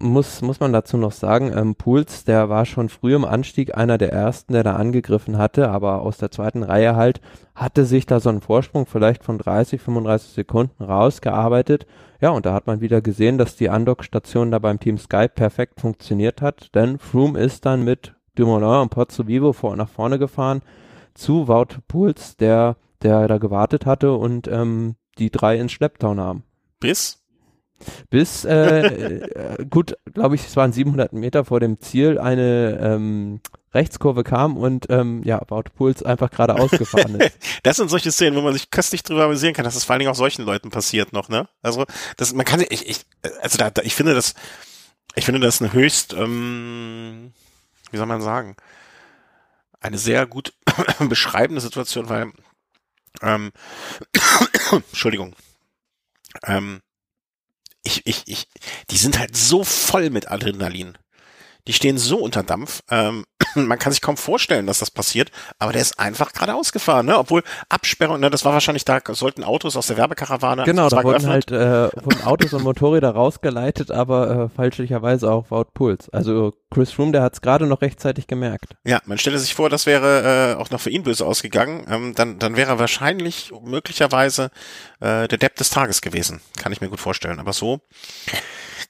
Muss, 0.00 0.42
muss 0.42 0.60
man 0.60 0.72
dazu 0.72 0.96
noch 0.96 1.12
sagen, 1.12 1.52
ähm, 1.56 1.74
Puls, 1.74 2.24
der 2.24 2.48
war 2.48 2.64
schon 2.66 2.88
früh 2.88 3.14
im 3.14 3.24
Anstieg 3.24 3.76
einer 3.76 3.98
der 3.98 4.12
ersten, 4.12 4.52
der 4.52 4.64
da 4.64 4.76
angegriffen 4.76 5.38
hatte, 5.38 5.68
aber 5.68 6.02
aus 6.02 6.18
der 6.18 6.30
zweiten 6.30 6.62
Reihe 6.62 6.96
halt, 6.96 7.20
hatte 7.54 7.84
sich 7.84 8.06
da 8.06 8.20
so 8.20 8.30
ein 8.30 8.40
Vorsprung 8.40 8.86
vielleicht 8.86 9.22
von 9.24 9.38
30, 9.38 9.80
35 9.80 10.30
Sekunden 10.30 10.82
rausgearbeitet. 10.82 11.86
Ja, 12.20 12.30
und 12.30 12.46
da 12.46 12.52
hat 12.52 12.66
man 12.66 12.80
wieder 12.80 13.00
gesehen, 13.00 13.38
dass 13.38 13.56
die 13.56 13.70
Andock-Station 13.70 14.50
da 14.50 14.58
beim 14.58 14.80
Team 14.80 14.98
Sky 14.98 15.28
perfekt 15.28 15.80
funktioniert 15.80 16.42
hat, 16.42 16.74
denn 16.74 16.98
Froome 16.98 17.38
ist 17.38 17.66
dann 17.66 17.82
mit 17.82 18.14
Dumoulin 18.34 18.82
und 18.82 18.90
Pozzo 18.90 19.26
Vivo 19.26 19.52
vor, 19.52 19.76
nach 19.76 19.88
vorne 19.88 20.18
gefahren 20.18 20.62
zu 21.14 21.48
Wout 21.48 21.80
Puls, 21.88 22.36
der, 22.36 22.76
der 23.02 23.28
da 23.28 23.38
gewartet 23.38 23.86
hatte 23.86 24.12
und 24.12 24.48
ähm, 24.48 24.96
die 25.20 25.30
drei 25.30 25.56
ins 25.56 25.72
Schlepptau 25.72 26.14
nahmen. 26.14 26.42
Bis? 26.80 27.18
Bis, 28.10 28.44
äh, 28.44 28.86
äh 29.58 29.66
gut, 29.66 29.96
glaube 30.12 30.34
ich, 30.34 30.46
es 30.46 30.56
waren 30.56 30.72
700 30.72 31.12
Meter 31.12 31.44
vor 31.44 31.60
dem 31.60 31.80
Ziel, 31.80 32.18
eine 32.18 32.78
ähm, 32.82 33.40
Rechtskurve 33.72 34.24
kam 34.24 34.56
und 34.56 34.86
ähm, 34.90 35.22
ja, 35.24 35.40
About 35.40 35.70
Puls 35.74 36.02
einfach 36.02 36.30
geradeaus 36.30 36.70
gefahren 36.72 37.14
ist. 37.20 37.36
das 37.62 37.76
sind 37.76 37.88
solche 37.88 38.10
Szenen, 38.10 38.36
wo 38.36 38.40
man 38.40 38.52
sich 38.52 38.70
köstlich 38.70 39.02
drüber 39.02 39.24
amüsieren 39.24 39.54
kann, 39.54 39.64
dass 39.64 39.74
das 39.74 39.84
vor 39.84 39.94
allen 39.94 40.00
Dingen 40.00 40.10
auch 40.10 40.16
solchen 40.16 40.44
Leuten 40.44 40.70
passiert 40.70 41.12
noch, 41.12 41.28
ne? 41.28 41.48
Also 41.62 41.86
das, 42.16 42.34
man 42.34 42.44
kann 42.44 42.64
ich, 42.68 42.88
ich 42.88 43.06
also 43.40 43.58
da, 43.58 43.70
da 43.70 43.82
ich 43.82 43.94
finde 43.94 44.14
das, 44.14 44.34
ich 45.14 45.24
finde 45.24 45.40
das 45.40 45.62
eine 45.62 45.72
höchst, 45.72 46.12
ähm, 46.14 47.32
wie 47.90 47.96
soll 47.96 48.06
man 48.06 48.20
sagen, 48.20 48.56
eine 49.80 49.98
sehr 49.98 50.26
gut 50.26 50.52
beschreibende 50.98 51.60
Situation, 51.60 52.08
weil 52.08 52.32
ähm, 53.22 53.52
Entschuldigung. 54.70 55.34
Ähm, 56.44 56.80
ich, 57.82 58.06
ich, 58.06 58.22
ich, 58.26 58.48
die 58.90 58.96
sind 58.96 59.18
halt 59.18 59.36
so 59.36 59.64
voll 59.64 60.10
mit 60.10 60.30
Adrenalin. 60.30 60.98
Die 61.66 61.72
stehen 61.72 61.98
so 61.98 62.18
unter 62.18 62.42
Dampf. 62.42 62.82
Ähm, 62.90 63.24
man 63.68 63.78
kann 63.78 63.92
sich 63.92 64.00
kaum 64.00 64.16
vorstellen, 64.16 64.66
dass 64.66 64.78
das 64.78 64.90
passiert, 64.90 65.30
aber 65.58 65.72
der 65.72 65.82
ist 65.82 65.98
einfach 65.98 66.32
geradeaus 66.32 66.72
gefahren, 66.72 67.06
ne? 67.06 67.18
Obwohl 67.18 67.42
Absperrung, 67.68 68.20
ne, 68.20 68.30
das 68.30 68.44
war 68.44 68.52
wahrscheinlich 68.52 68.84
da, 68.84 69.00
sollten 69.10 69.44
Autos 69.44 69.76
aus 69.76 69.86
der 69.86 69.96
Werbekarawane. 69.96 70.64
Genau, 70.64 70.88
da 70.88 71.02
wurden 71.02 71.26
halt 71.26 71.50
äh, 71.50 71.90
wurden 72.04 72.22
Autos 72.24 72.52
und 72.52 72.62
Motorräder 72.62 73.10
rausgeleitet, 73.10 73.90
aber 73.90 74.30
äh, 74.30 74.48
fälschlicherweise 74.48 75.30
auch 75.30 75.50
Wout 75.50 75.66
Puls. 75.74 76.08
Also 76.10 76.52
Chris 76.70 76.92
Froome, 76.92 77.12
der 77.12 77.22
hat 77.22 77.34
es 77.34 77.40
gerade 77.40 77.66
noch 77.66 77.82
rechtzeitig 77.82 78.26
gemerkt. 78.28 78.76
Ja, 78.84 79.00
man 79.04 79.18
stelle 79.18 79.38
sich 79.38 79.54
vor, 79.54 79.68
das 79.68 79.86
wäre 79.86 80.54
äh, 80.56 80.60
auch 80.60 80.70
noch 80.70 80.80
für 80.80 80.90
ihn 80.90 81.02
böse 81.02 81.26
ausgegangen. 81.26 81.84
Ähm, 81.88 82.14
dann, 82.14 82.38
dann 82.38 82.56
wäre 82.56 82.70
er 82.70 82.78
wahrscheinlich 82.78 83.52
möglicherweise 83.62 84.50
äh, 85.00 85.26
der 85.26 85.38
Depp 85.38 85.56
des 85.56 85.70
Tages 85.70 86.00
gewesen. 86.00 86.40
Kann 86.58 86.72
ich 86.72 86.80
mir 86.80 86.88
gut 86.88 87.00
vorstellen. 87.00 87.40
Aber 87.40 87.52
so 87.52 87.80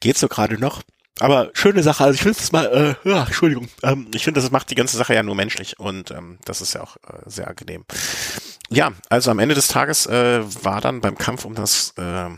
geht's 0.00 0.20
so 0.20 0.28
gerade 0.28 0.58
noch. 0.58 0.82
Aber 1.20 1.50
schöne 1.52 1.82
Sache, 1.82 2.04
also 2.04 2.14
ich 2.14 2.22
finde 2.22 2.38
es 2.38 2.50
mal, 2.50 2.96
äh, 3.04 3.08
ja, 3.08 3.24
Entschuldigung, 3.24 3.68
ähm, 3.82 4.08
ich 4.14 4.24
finde, 4.24 4.40
das 4.40 4.50
macht 4.50 4.70
die 4.70 4.74
ganze 4.74 4.96
Sache 4.96 5.14
ja 5.14 5.22
nur 5.22 5.34
menschlich 5.34 5.78
und 5.78 6.10
ähm, 6.10 6.38
das 6.44 6.60
ist 6.60 6.74
ja 6.74 6.82
auch 6.82 6.96
äh, 6.96 7.20
sehr 7.26 7.46
angenehm. 7.46 7.84
Ja, 8.70 8.92
also 9.10 9.30
am 9.30 9.38
Ende 9.38 9.54
des 9.54 9.68
Tages 9.68 10.06
äh, 10.06 10.42
war 10.64 10.80
dann 10.80 11.00
beim 11.00 11.18
Kampf 11.18 11.44
um 11.44 11.54
das 11.54 11.92
äh, 11.98 12.30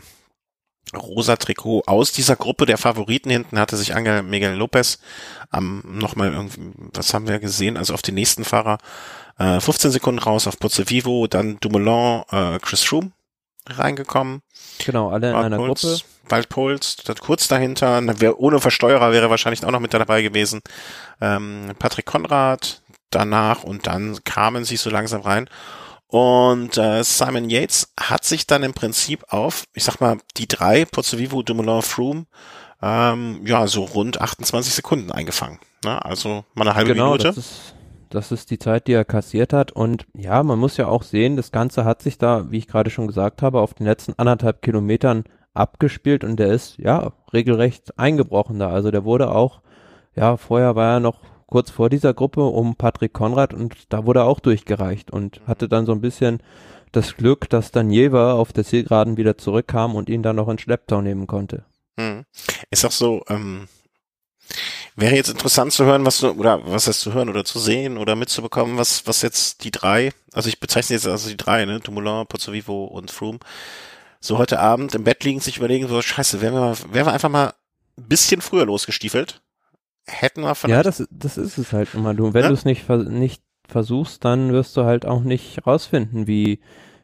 rosa 0.97 1.37
Trikot 1.37 1.83
aus 1.85 2.11
dieser 2.11 2.35
Gruppe 2.35 2.65
der 2.65 2.77
Favoriten 2.77 3.29
hinten 3.29 3.57
hatte 3.57 3.77
sich 3.77 3.95
Angel 3.95 4.21
Miguel 4.21 4.53
Lopez 4.53 4.99
ähm, 5.53 5.81
nochmal 5.85 6.33
irgendwie, 6.33 6.71
was 6.93 7.13
haben 7.13 7.27
wir 7.27 7.39
gesehen, 7.39 7.77
also 7.77 7.93
auf 7.93 8.01
den 8.01 8.15
nächsten 8.15 8.43
Fahrer 8.43 8.79
äh, 9.39 9.59
15 9.59 9.91
Sekunden 9.91 10.19
raus 10.19 10.45
auf 10.45 10.59
Pozzo 10.59 10.89
Vivo, 10.89 11.27
dann 11.27 11.57
Dumoulin, 11.61 12.23
äh, 12.31 12.59
Chris 12.59 12.83
Froome 12.83 13.11
reingekommen. 13.67 14.41
Genau, 14.83 15.09
alle 15.09 15.31
in 15.31 15.35
einer 15.35 15.57
Puls, 15.57 15.81
Gruppe. 15.81 16.03
Waldpuls, 16.29 16.97
kurz 17.21 17.47
dahinter, 17.47 18.01
wär, 18.19 18.39
ohne 18.39 18.59
Versteuerer 18.59 19.11
wäre 19.11 19.29
wahrscheinlich 19.29 19.65
auch 19.65 19.71
noch 19.71 19.79
mit 19.79 19.93
dabei 19.93 20.21
gewesen. 20.21 20.61
Ähm, 21.21 21.71
Patrick 21.79 22.05
Konrad 22.05 22.81
danach 23.09 23.63
und 23.63 23.87
dann 23.87 24.23
kamen 24.23 24.65
sie 24.65 24.77
so 24.77 24.89
langsam 24.89 25.21
rein. 25.21 25.49
Und 26.07 26.77
äh, 26.77 27.03
Simon 27.03 27.49
Yates 27.49 27.91
hat 27.99 28.23
sich 28.23 28.45
dann 28.45 28.63
im 28.63 28.73
Prinzip 28.73 29.23
auf, 29.29 29.63
ich 29.73 29.83
sag 29.83 29.99
mal, 29.99 30.17
die 30.37 30.47
drei, 30.47 30.85
Pozzovivo, 30.85 31.41
Dumoulin, 31.41 31.81
Froome, 31.81 32.25
ähm, 32.81 33.41
ja, 33.45 33.65
so 33.65 33.83
rund 33.83 34.21
28 34.21 34.73
Sekunden 34.73 35.11
eingefangen. 35.11 35.59
Ne? 35.83 36.03
Also 36.05 36.45
mal 36.53 36.67
eine 36.67 36.75
halbe 36.75 36.93
genau, 36.93 37.11
Minute. 37.11 37.29
Das 37.29 37.37
ist 37.37 37.73
das 38.13 38.31
ist 38.31 38.51
die 38.51 38.59
Zeit, 38.59 38.87
die 38.87 38.93
er 38.93 39.05
kassiert 39.05 39.53
hat. 39.53 39.71
Und 39.71 40.05
ja, 40.13 40.43
man 40.43 40.59
muss 40.59 40.77
ja 40.77 40.87
auch 40.87 41.03
sehen, 41.03 41.35
das 41.35 41.51
Ganze 41.51 41.83
hat 41.83 42.01
sich 42.01 42.17
da, 42.17 42.51
wie 42.51 42.59
ich 42.59 42.67
gerade 42.67 42.89
schon 42.89 43.07
gesagt 43.07 43.41
habe, 43.41 43.59
auf 43.59 43.73
den 43.73 43.87
letzten 43.87 44.13
anderthalb 44.17 44.61
Kilometern 44.61 45.23
abgespielt 45.55 46.23
und 46.23 46.37
der 46.37 46.51
ist 46.51 46.77
ja 46.77 47.13
regelrecht 47.31 47.97
eingebrochen 47.97 48.59
da. 48.59 48.69
Also 48.69 48.91
der 48.91 49.03
wurde 49.03 49.31
auch, 49.31 49.61
ja, 50.15 50.37
vorher 50.37 50.75
war 50.75 50.93
er 50.93 50.99
noch 50.99 51.21
kurz 51.47 51.71
vor 51.71 51.89
dieser 51.89 52.13
Gruppe 52.13 52.43
um 52.43 52.75
Patrick 52.75 53.13
Konrad 53.13 53.53
und 53.53 53.91
da 53.91 54.05
wurde 54.05 54.21
er 54.21 54.25
auch 54.25 54.39
durchgereicht 54.39 55.11
und 55.11 55.41
hatte 55.45 55.67
dann 55.67 55.85
so 55.85 55.91
ein 55.91 56.01
bisschen 56.01 56.41
das 56.91 57.15
Glück, 57.17 57.49
dass 57.49 57.71
dann 57.71 57.89
Jever 57.89 58.35
auf 58.35 58.53
der 58.53 58.63
Zielgeraden 58.63 59.17
wieder 59.17 59.37
zurückkam 59.37 59.95
und 59.95 60.09
ihn 60.09 60.23
dann 60.23 60.35
noch 60.35 60.49
in 60.49 60.59
Schlepptau 60.59 61.01
nehmen 61.01 61.25
konnte. 61.25 61.65
Hm. 61.99 62.25
Ist 62.69 62.85
auch 62.85 62.91
so, 62.91 63.23
ähm, 63.29 63.67
Wäre 64.95 65.15
jetzt 65.15 65.29
interessant 65.29 65.73
zu 65.73 65.85
hören, 65.85 66.05
was 66.05 66.19
du, 66.19 66.29
oder 66.29 66.61
was 66.65 66.87
ist 66.87 67.01
zu 67.01 67.13
hören 67.13 67.29
oder 67.29 67.43
zu 67.43 67.59
sehen 67.59 67.97
oder 67.97 68.15
mitzubekommen, 68.15 68.77
was, 68.77 69.07
was 69.07 69.23
jetzt 69.23 69.63
die 69.63 69.71
drei, 69.71 70.11
also 70.33 70.49
ich 70.49 70.59
bezeichne 70.59 70.95
jetzt 70.95 71.07
also 71.07 71.29
die 71.29 71.37
drei, 71.37 71.65
ne, 71.65 71.79
Dumoulin, 71.79 72.27
Pozzovivo 72.27 72.85
und 72.85 73.09
Froome, 73.09 73.39
so 74.19 74.37
heute 74.37 74.59
Abend 74.59 74.93
im 74.93 75.03
Bett 75.03 75.23
liegen, 75.23 75.39
sich 75.39 75.57
überlegen, 75.57 75.87
so, 75.87 76.01
scheiße, 76.01 76.41
wären 76.41 76.53
wir, 76.53 76.61
mal, 76.61 76.77
wären 76.91 77.07
wir 77.07 77.13
einfach 77.13 77.29
mal 77.29 77.53
ein 77.97 78.07
bisschen 78.07 78.41
früher 78.41 78.65
losgestiefelt, 78.65 79.41
hätten 80.05 80.41
wir 80.41 80.55
vielleicht. 80.55 80.77
Ja, 80.77 80.83
das, 80.83 81.07
das 81.09 81.37
ist 81.37 81.57
es 81.57 81.73
halt 81.73 81.93
immer. 81.93 82.13
Du, 82.13 82.33
wenn 82.33 82.43
ja? 82.43 82.47
du 82.49 82.53
es 82.53 82.65
nicht, 82.65 82.87
nicht 82.89 83.41
versuchst, 83.67 84.23
dann 84.25 84.51
wirst 84.51 84.75
du 84.77 84.83
halt 84.83 85.05
auch 85.05 85.23
nicht 85.23 85.65
rausfinden, 85.65 86.27
wie, 86.27 86.59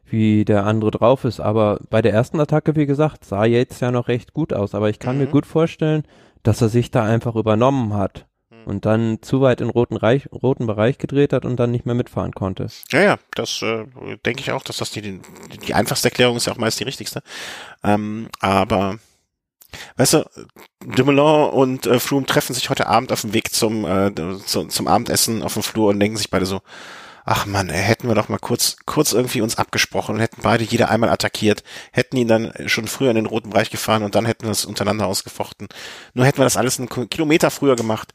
wie 0.06 0.46
der 0.46 0.66
andere 0.66 0.92
drauf 0.92 1.26
ist. 1.26 1.40
Aber 1.40 1.80
bei 1.90 2.02
der 2.02 2.14
ersten 2.14 2.40
Attacke, 2.40 2.76
wie 2.76 2.86
gesagt, 2.86 3.26
sah 3.26 3.46
jetzt 3.46 3.82
ja 3.82 3.92
noch 3.92 4.08
recht 4.08 4.34
gut 4.34 4.54
aus. 4.54 4.76
Aber 4.76 4.90
ich 4.90 5.00
kann 5.00 5.18
mhm. 5.18 5.24
mir 5.24 5.28
gut 5.28 5.46
vorstellen, 5.46 6.04
dass 6.44 6.62
er 6.62 6.70
sich 6.70 6.92
da 6.92 7.04
einfach 7.04 7.36
übernommen 7.36 7.94
hat 7.94 8.26
hm. 8.50 8.64
und 8.66 8.86
dann 8.86 9.22
zu 9.22 9.42
weit 9.42 9.62
in 9.62 9.70
roten, 9.70 9.98
Reich, 9.98 10.30
roten 10.32 10.68
Bereich 10.68 10.98
gedreht 10.98 11.34
hat 11.34 11.46
und 11.46 11.58
dann 11.58 11.72
nicht 11.72 11.86
mehr 11.86 11.96
mitfahren 11.96 12.34
konnte. 12.34 12.68
Ja, 12.92 13.02
ja, 13.02 13.20
das 13.36 13.62
äh, 13.62 13.86
denke 14.26 14.42
ich 14.42 14.52
auch, 14.52 14.64
dass 14.64 14.78
das 14.78 14.92
die, 14.92 15.22
die 15.68 15.74
einfachste 15.74 16.10
Erklärung 16.10 16.38
ist 16.38 16.48
ja 16.48 16.54
auch 16.54 16.58
meist 16.58 16.80
die 16.80 16.86
richtigste. 16.86 17.22
Ähm, 17.84 18.30
aber 18.40 18.98
weißt 19.98 20.14
du, 20.14 20.30
Dumoulin 20.96 21.52
und 21.52 21.86
äh, 21.86 22.00
Froome 22.00 22.26
treffen 22.26 22.54
sich 22.54 22.70
heute 22.70 22.88
Abend 22.88 23.12
auf 23.12 23.22
dem 23.22 23.34
Weg 23.34 23.54
zum, 23.54 23.86
äh, 23.86 24.12
zu, 24.46 24.66
zum 24.66 24.88
Abendessen 24.88 25.44
auf 25.44 25.54
dem 25.54 25.64
Flur 25.64 25.90
und 25.90 26.00
denken 26.00 26.18
sich 26.18 26.30
beide 26.30 26.46
so, 26.46 26.62
ach 27.32 27.46
man, 27.46 27.70
hätten 27.70 28.08
wir 28.08 28.16
doch 28.16 28.28
mal 28.28 28.40
kurz, 28.40 28.78
kurz 28.88 29.14
irgendwie 29.14 29.42
uns 29.42 29.60
abgesprochen 29.60 30.16
und 30.16 30.22
hätten 30.22 30.42
beide 30.42 30.64
jeder 30.64 30.90
einmal 30.90 31.12
attackiert, 31.12 31.64
hätten 31.92 32.18
ihn 32.18 32.28
dann 32.28 32.52
schon 32.66 32.88
früher 32.88 33.12
in 33.12 33.18
den 33.18 33.28
roten 33.28 33.52
Bereich 33.52 33.70
gefahren 33.70 34.02
und 34.02 34.16
dann 34.16 34.26
hätten 34.26 34.46
wir 34.46 34.52
es 34.52 34.66
untereinander 34.66 35.06
ausgefochten. 35.06 35.68
Nur 36.16 36.26
hätten 36.26 36.40
wir 36.40 36.46
das 36.46 36.58
alles 36.58 36.80
einen 36.80 36.90
Kilometer 36.90 37.52
früher 37.52 37.76
gemacht, 37.76 38.14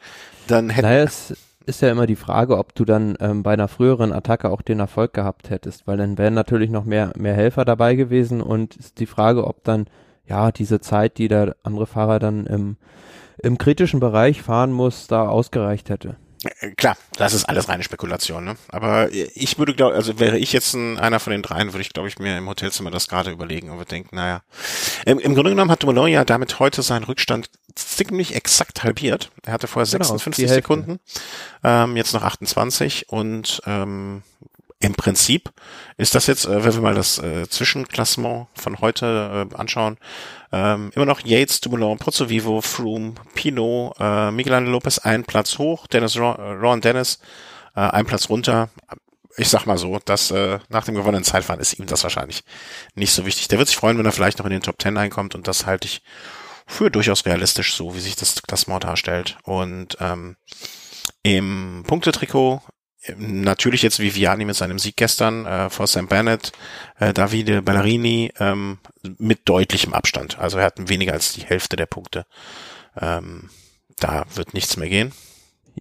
dann 0.49 0.69
hätten 0.69 0.89
naja, 0.89 1.05
es 1.05 1.33
ist 1.65 1.81
ja 1.81 1.93
immer 1.93 2.09
die 2.09 2.17
Frage, 2.17 2.59
ob 2.59 2.75
du 2.75 2.85
dann 2.85 3.17
ähm, 3.21 3.45
bei 3.45 3.53
einer 3.53 3.69
früheren 3.69 4.13
Attacke 4.13 4.51
auch 4.51 4.63
den 4.63 4.81
Erfolg 4.81 5.13
gehabt 5.13 5.49
hättest, 5.49 5.87
weil 5.87 5.97
dann 5.97 6.19
wären 6.19 6.35
natürlich 6.35 6.71
noch 6.71 6.85
mehr, 6.85 7.13
mehr 7.17 7.35
Helfer 7.35 7.65
dabei 7.65 7.95
gewesen 7.95 8.41
und 8.41 8.75
ist 8.75 8.99
die 8.99 9.07
Frage, 9.07 9.47
ob 9.47 9.63
dann 9.63 9.87
ja 10.27 10.51
diese 10.51 10.81
Zeit, 10.81 11.19
die 11.19 11.29
der 11.29 11.55
andere 11.63 11.87
Fahrer 11.87 12.19
dann 12.19 12.47
im, 12.47 12.79
im 13.39 13.59
kritischen 13.59 14.01
Bereich 14.01 14.43
fahren 14.43 14.73
muss, 14.73 15.07
da 15.07 15.29
ausgereicht 15.29 15.89
hätte. 15.89 16.17
Äh, 16.45 16.71
klar, 16.73 16.97
das 17.17 17.33
ist 17.35 17.45
alles 17.45 17.69
reine 17.69 17.83
Spekulation, 17.83 18.45
ne? 18.45 18.57
Aber 18.69 19.11
ich 19.13 19.59
würde 19.59 19.75
glaube, 19.75 19.95
also 19.95 20.19
wäre 20.19 20.39
ich 20.39 20.53
jetzt 20.53 20.75
ein, 20.75 20.99
einer 20.99 21.21
von 21.21 21.33
den 21.33 21.43
dreien, 21.43 21.73
würde 21.73 21.83
ich 21.83 21.93
glaube 21.93 22.09
ich 22.09 22.19
mir 22.19 22.39
im 22.39 22.49
Hotelzimmer 22.49 22.91
das 22.91 23.09
gerade 23.09 23.31
überlegen 23.31 23.71
und 23.71 23.79
würde 23.79 23.91
denken, 23.91 24.17
naja. 24.17 24.43
Im, 25.07 25.19
Im 25.19 25.35
Grunde 25.35 25.51
genommen 25.51 25.71
hat 25.71 25.83
Dumoulin 25.83 26.13
ja 26.13 26.25
damit 26.25 26.59
heute 26.59 26.83
seinen 26.83 27.05
Rückstand 27.05 27.51
ziemlich 27.75 28.35
exakt 28.35 28.85
halbiert. 28.85 29.31
Er 29.45 29.53
hatte 29.53 29.67
vorher 29.67 29.87
56 29.87 30.45
genau, 30.45 30.55
Sekunden, 30.55 31.01
ähm, 31.63 31.97
jetzt 31.97 32.13
noch 32.13 32.23
28 32.23 33.09
und 33.09 33.63
ähm, 33.67 34.23
im 34.85 34.95
Prinzip 34.95 35.51
ist 35.97 36.15
das 36.15 36.27
jetzt, 36.27 36.45
äh, 36.45 36.63
wenn 36.63 36.75
wir 36.75 36.83
mal 36.83 36.95
das 36.95 37.19
äh, 37.19 37.49
Zwischenklassement 37.49 38.49
von 38.55 38.81
heute 38.81 39.49
äh, 39.51 39.57
anschauen, 39.57 39.97
ähm, 40.53 40.91
immer 40.95 41.07
noch 41.07 41.21
Yates, 41.25 41.63
Dumoulin, 41.63 41.97
Pozzovivo, 41.97 42.61
Froome, 42.61 43.15
Pinot, 43.35 43.95
äh, 43.99 44.31
Miguel 44.31 44.65
Lopez 44.65 44.99
ein 44.99 45.25
Platz 45.25 45.59
hoch, 45.59 45.87
Dennis 45.87 46.19
Ron, 46.19 46.37
äh, 46.37 46.43
Ron 46.43 46.83
Dennis 46.83 47.19
äh, 47.75 47.81
ein 47.81 48.05
Platz 48.05 48.29
runter. 48.29 48.69
Ich 49.39 49.49
sag 49.49 49.65
mal 49.65 49.79
so, 49.79 49.99
dass 50.05 50.31
äh, 50.31 50.59
nach 50.69 50.85
dem 50.85 50.95
gewonnenen 50.95 51.25
Zeitfahren 51.25 51.61
ist 51.61 51.79
ihm 51.79 51.87
das 51.87 52.03
wahrscheinlich 52.03 52.45
nicht 52.95 53.13
so 53.13 53.25
wichtig. 53.25 53.49
Der 53.49 53.59
wird 53.59 53.69
sich 53.69 53.77
freuen, 53.79 53.97
wenn 53.97 54.07
er 54.07 54.13
vielleicht 54.13 54.39
noch 54.39 54.47
in 54.47 54.53
den 54.53 54.63
Top 54.63 54.79
Ten 54.79 54.99
einkommt 54.99 55.35
und 55.35 55.49
das 55.49 55.65
halte 55.65 55.89
ich 55.89 56.03
für 56.67 56.91
durchaus 56.91 57.25
realistisch, 57.25 57.75
so 57.75 57.95
wie 57.95 58.01
sich 58.01 58.17
das 58.17 58.43
Klassement 58.43 58.85
darstellt. 58.85 59.39
Und 59.45 59.97
ähm, 60.01 60.37
im 61.23 61.85
Punktetrikot 61.87 62.61
natürlich 63.17 63.83
jetzt 63.83 63.99
Viviani 63.99 64.45
mit 64.45 64.57
seinem 64.57 64.79
Sieg 64.79 64.97
gestern 64.97 65.47
äh, 65.47 65.71
vor 65.71 65.87
Sam 65.87 66.09
Bennett, 66.09 66.53
äh, 66.99 67.13
Davide 67.13 67.63
Ballerini 67.63 68.33
ähm, 68.39 68.79
mit 69.19 69.41
deutlichem 69.45 69.93
Abstand. 69.95 70.39
Also 70.39 70.59
er 70.59 70.65
hat 70.65 70.89
weniger 70.89 71.13
als 71.13 71.33
die 71.33 71.43
Hälfte 71.43 71.77
der 71.77 71.87
Punkte. 71.87 72.27
Ähm, 73.01 73.51
da 73.99 74.25
wird 74.35 74.55
nichts 74.55 74.77
mehr 74.77 74.89
gehen. 74.89 75.13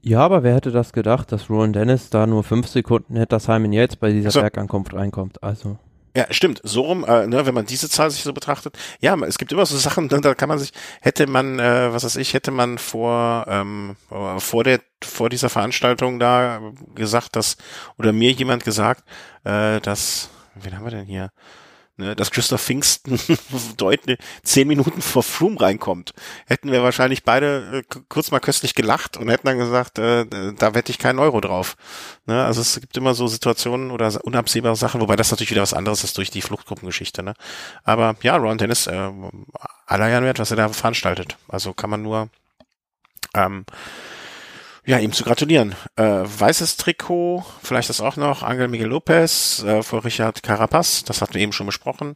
Ja, 0.01 0.19
aber 0.19 0.43
wer 0.43 0.55
hätte 0.55 0.71
das 0.71 0.91
gedacht, 0.91 1.31
dass 1.31 1.49
Rowan 1.49 1.73
Dennis 1.73 2.09
da 2.09 2.25
nur 2.25 2.43
fünf 2.43 2.67
Sekunden 2.67 3.15
hätte, 3.15 3.29
dass 3.29 3.45
Simon 3.45 3.73
jetzt 3.73 3.99
bei 3.99 4.11
dieser 4.11 4.27
also, 4.27 4.41
Bergankunft 4.41 4.93
reinkommt. 4.93 5.43
Also. 5.43 5.77
Ja, 6.15 6.27
stimmt. 6.29 6.61
So 6.63 6.81
rum, 6.81 7.03
äh, 7.05 7.25
ne, 7.25 7.45
wenn 7.45 7.55
man 7.55 7.65
diese 7.65 7.89
Zahl 7.89 8.11
sich 8.11 8.21
so 8.21 8.33
betrachtet. 8.33 8.77
Ja, 8.99 9.15
es 9.25 9.39
gibt 9.39 9.51
immer 9.51 9.65
so 9.65 9.75
Sachen, 9.77 10.07
ne, 10.07 10.21
da 10.21 10.35
kann 10.35 10.49
man 10.49 10.59
sich, 10.59 10.71
hätte 11.01 11.25
man, 11.25 11.57
äh, 11.59 11.91
was 11.91 12.03
weiß 12.03 12.17
ich, 12.17 12.33
hätte 12.35 12.51
man 12.51 12.77
vor, 12.77 13.45
ähm, 13.47 13.95
vor 14.37 14.63
der, 14.63 14.79
vor 15.03 15.29
dieser 15.29 15.49
Veranstaltung 15.49 16.19
da 16.19 16.61
gesagt, 16.93 17.35
dass, 17.35 17.57
oder 17.97 18.13
mir 18.13 18.31
jemand 18.31 18.63
gesagt, 18.63 19.03
äh, 19.43 19.79
dass, 19.81 20.29
wen 20.53 20.75
haben 20.75 20.85
wir 20.85 20.91
denn 20.91 21.05
hier? 21.05 21.31
Ne, 21.97 22.15
dass 22.15 22.31
Christoph 22.31 22.61
Pfingsten 22.61 23.19
deutlich 23.77 24.17
zehn 24.43 24.67
Minuten 24.67 25.01
vor 25.01 25.23
Froome 25.23 25.59
reinkommt, 25.59 26.13
hätten 26.45 26.71
wir 26.71 26.83
wahrscheinlich 26.83 27.23
beide 27.23 27.83
äh, 27.91 27.99
kurz 28.09 28.31
mal 28.31 28.39
köstlich 28.39 28.75
gelacht 28.75 29.17
und 29.17 29.29
hätten 29.29 29.47
dann 29.47 29.57
gesagt, 29.57 29.99
äh, 29.99 30.25
da 30.57 30.75
wette 30.75 30.91
ich 30.91 30.99
keinen 30.99 31.19
Euro 31.19 31.41
drauf. 31.41 31.75
Ne, 32.25 32.43
also 32.43 32.61
es 32.61 32.79
gibt 32.79 32.97
immer 32.97 33.13
so 33.13 33.27
Situationen 33.27 33.91
oder 33.91 34.11
unabsehbare 34.23 34.75
Sachen, 34.75 35.01
wobei 35.01 35.15
das 35.15 35.31
natürlich 35.31 35.51
wieder 35.51 35.61
was 35.61 35.73
anderes 35.73 36.03
ist 36.03 36.17
durch 36.17 36.31
die 36.31 36.41
Fluchtgruppengeschichte. 36.41 37.23
Ne? 37.23 37.33
Aber 37.83 38.15
ja, 38.21 38.35
Ron 38.37 38.57
Dennis, 38.57 38.87
äh, 38.87 39.09
aller 39.85 40.09
Jahren 40.09 40.23
wert, 40.23 40.39
was 40.39 40.51
er 40.51 40.57
da 40.57 40.69
veranstaltet. 40.69 41.37
Also 41.47 41.73
kann 41.73 41.89
man 41.89 42.01
nur 42.01 42.29
ähm, 43.35 43.65
ja, 44.85 44.99
ihm 44.99 45.13
zu 45.13 45.23
gratulieren. 45.23 45.75
Äh, 45.95 46.03
weißes 46.03 46.77
Trikot, 46.77 47.43
vielleicht 47.61 47.89
das 47.89 48.01
auch 48.01 48.17
noch, 48.17 48.43
Angel 48.43 48.67
Miguel 48.67 48.87
Lopez 48.87 49.63
äh, 49.63 49.83
vor 49.83 50.03
Richard 50.03 50.43
Carapaz, 50.43 51.03
das 51.03 51.21
hatten 51.21 51.33
wir 51.35 51.41
eben 51.41 51.53
schon 51.53 51.65
besprochen. 51.65 52.15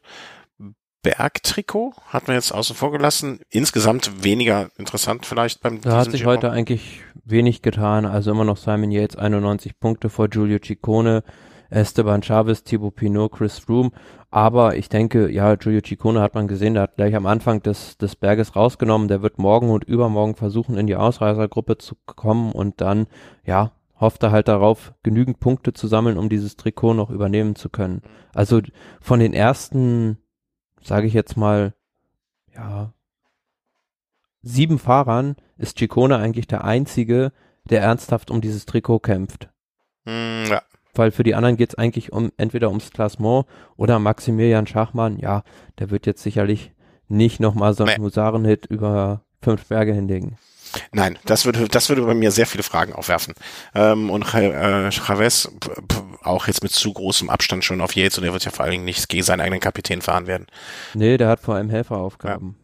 Bergtrikot 1.04 1.94
hatten 2.08 2.28
wir 2.28 2.36
jetzt 2.36 2.52
außen 2.52 2.76
vor 2.76 2.92
gelassen. 2.92 3.40
Insgesamt 3.50 4.24
weniger 4.24 4.70
interessant 4.78 5.26
vielleicht 5.26 5.62
beim 5.62 5.80
Da 5.80 5.98
hat 5.98 6.12
sich 6.12 6.22
Giro. 6.22 6.32
heute 6.32 6.52
eigentlich 6.52 7.02
wenig 7.24 7.62
getan. 7.62 8.06
Also 8.06 8.32
immer 8.32 8.44
noch 8.44 8.58
Simon 8.58 8.92
Yates 8.92 9.16
91 9.16 9.80
Punkte 9.80 10.10
vor 10.10 10.28
Giulio 10.28 10.60
Ciccone, 10.60 11.24
Esteban 11.70 12.22
Chavez, 12.22 12.64
Thibaut 12.64 12.96
Pinot, 12.96 13.32
Chris 13.32 13.60
Froome. 13.60 13.92
Aber 14.30 14.76
ich 14.76 14.90
denke, 14.90 15.30
ja, 15.32 15.56
Giulio 15.56 15.82
Ciccone 15.82 16.22
hat 16.22 16.36
man 16.36 16.48
gesehen, 16.48 16.74
der 16.74 16.84
hat 16.84 16.96
gleich 16.96 17.16
am 17.16 17.26
Anfang 17.26 17.62
des, 17.62 17.98
des 17.98 18.16
Berges 18.16 18.56
rausgenommen. 18.56 19.08
Der 19.08 19.22
wird 19.22 19.40
morgen 19.40 19.70
und 19.70 19.84
übermorgen 19.86 20.36
versuchen, 20.36 20.78
in 20.78 20.88
die 20.88 20.96
Ausreißergruppe 20.96 21.78
zu 21.78 21.96
kommen 22.06 22.52
und 22.52 22.82
dann, 22.82 23.08
ja, 23.46 23.72
hofft 24.00 24.24
er 24.24 24.32
halt 24.32 24.48
darauf, 24.48 24.94
genügend 25.02 25.40
Punkte 25.40 25.74
zu 25.74 25.88
sammeln, 25.88 26.18
um 26.18 26.30
dieses 26.30 26.56
Trikot 26.56 26.94
noch 26.94 27.10
übernehmen 27.10 27.56
zu 27.56 27.70
können. 27.70 28.02
Also 28.34 28.62
von 29.02 29.20
den 29.20 29.34
ersten, 29.34 30.18
sage 30.84 31.08
ich 31.08 31.14
jetzt 31.14 31.36
mal, 31.36 31.74
ja, 32.54 32.94
sieben 34.42 34.78
Fahrern 34.78 35.36
ist 35.58 35.80
Ciccone 35.80 36.18
eigentlich 36.18 36.48
der 36.48 36.64
einzige, 36.64 37.32
der 37.70 37.82
ernsthaft 37.82 38.30
um 38.30 38.40
dieses 38.42 38.66
Trikot 38.66 39.00
kämpft. 39.00 39.50
Hm, 40.06 40.46
ja 40.48 40.62
weil 40.98 41.12
für 41.12 41.24
die 41.24 41.36
anderen 41.36 41.58
geht 41.58 41.70
es 41.70 41.76
eigentlich 41.76 42.12
um 42.12 42.32
entweder 42.38 42.70
ums 42.70 42.92
Klassement 42.92 43.46
oder 43.76 44.00
Maximilian 44.00 44.68
Schachmann, 44.68 45.20
ja, 45.20 45.44
der 45.80 45.90
wird 45.90 46.06
jetzt 46.06 46.24
sicherlich 46.24 46.72
nicht 47.08 47.40
nochmal 47.40 47.74
so 47.74 47.86
einen. 47.86 48.04
Husarenhit 48.04 48.66
über 48.66 49.22
fünf 49.42 49.66
Berge 49.68 49.94
hinlegen. 49.94 50.38
Nein, 50.92 51.18
das 51.26 51.46
würde, 51.46 51.68
das 51.70 51.90
würde 51.90 52.02
bei 52.04 52.14
mir 52.14 52.32
sehr 52.32 52.46
viele 52.46 52.64
Fragen 52.64 52.94
aufwerfen. 52.94 53.34
Ähm, 53.74 54.10
und 54.10 54.34
äh, 54.34 54.92
Chavez 54.92 55.50
auch 56.24 56.48
jetzt 56.48 56.62
mit 56.62 56.74
zu 56.74 56.92
großem 56.92 57.30
Abstand 57.30 57.64
schon 57.64 57.82
auf 57.82 57.96
Yates 57.96 58.18
und 58.18 58.26
er 58.26 58.34
wird 58.34 58.44
ja 58.44 58.52
vor 58.52 58.64
allen 58.64 58.74
Dingen 58.74 58.86
nicht 58.86 59.08
gegen 59.08 59.24
seinen 59.24 59.42
eigenen 59.42 59.62
Kapitän 59.62 60.02
fahren 60.02 60.28
werden. 60.28 60.48
Nee, 60.94 61.18
der 61.18 61.30
hat 61.30 61.40
vor 61.40 61.56
allem 61.56 61.70
Helferaufgaben. 61.70 62.56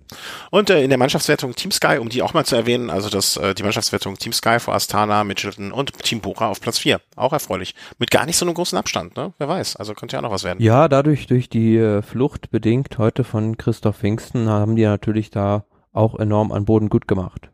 Und 0.52 0.70
äh, 0.70 0.84
in 0.84 0.90
der 0.90 0.98
Mannschaftswertung 0.98 1.56
Team 1.56 1.72
Sky, 1.72 1.98
um 2.00 2.10
die 2.10 2.22
auch 2.22 2.34
mal 2.34 2.46
zu 2.46 2.56
erwähnen, 2.56 2.90
also 2.90 3.10
das, 3.10 3.38
äh, 3.38 3.54
die 3.54 3.64
Mannschaftswertung 3.64 4.18
Team 4.18 4.34
Sky 4.34 4.60
vor 4.60 4.74
Astana, 4.74 5.24
Mitchelton 5.24 5.72
und 5.72 5.94
Team 6.04 6.22
Bora 6.22 6.50
auf 6.50 6.62
Platz 6.62 6.80
4. 6.80 7.02
Auch 7.16 7.34
erfreulich. 7.34 7.76
Mit 7.98 8.12
gar 8.12 8.26
nicht 8.26 8.38
so 8.38 8.46
einem 8.46 8.54
großen 8.54 8.78
Abstand, 8.78 9.16
ne? 9.16 9.34
Wer 9.38 9.48
weiß. 9.48 9.76
Also 9.76 9.94
könnte 9.94 10.16
ja 10.16 10.20
auch 10.20 10.24
noch 10.24 10.32
was 10.32 10.44
werden. 10.44 10.62
Ja, 10.62 10.88
dadurch, 10.88 11.28
durch 11.28 11.50
die 11.50 11.78
äh, 11.78 12.02
Flucht 12.02 12.52
bedingt 12.52 12.98
heute 12.98 13.24
von 13.24 13.58
Christoph 13.58 13.98
Pfingsten, 13.98 14.50
haben 14.50 14.76
die 14.76 14.84
natürlich 14.84 15.30
da 15.30 15.66
auch 15.92 16.20
enorm 16.20 16.52
an 16.52 16.66
Boden 16.66 16.90
gut 16.90 17.08
gemacht. 17.08 17.50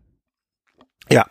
Ja, 1.11 1.25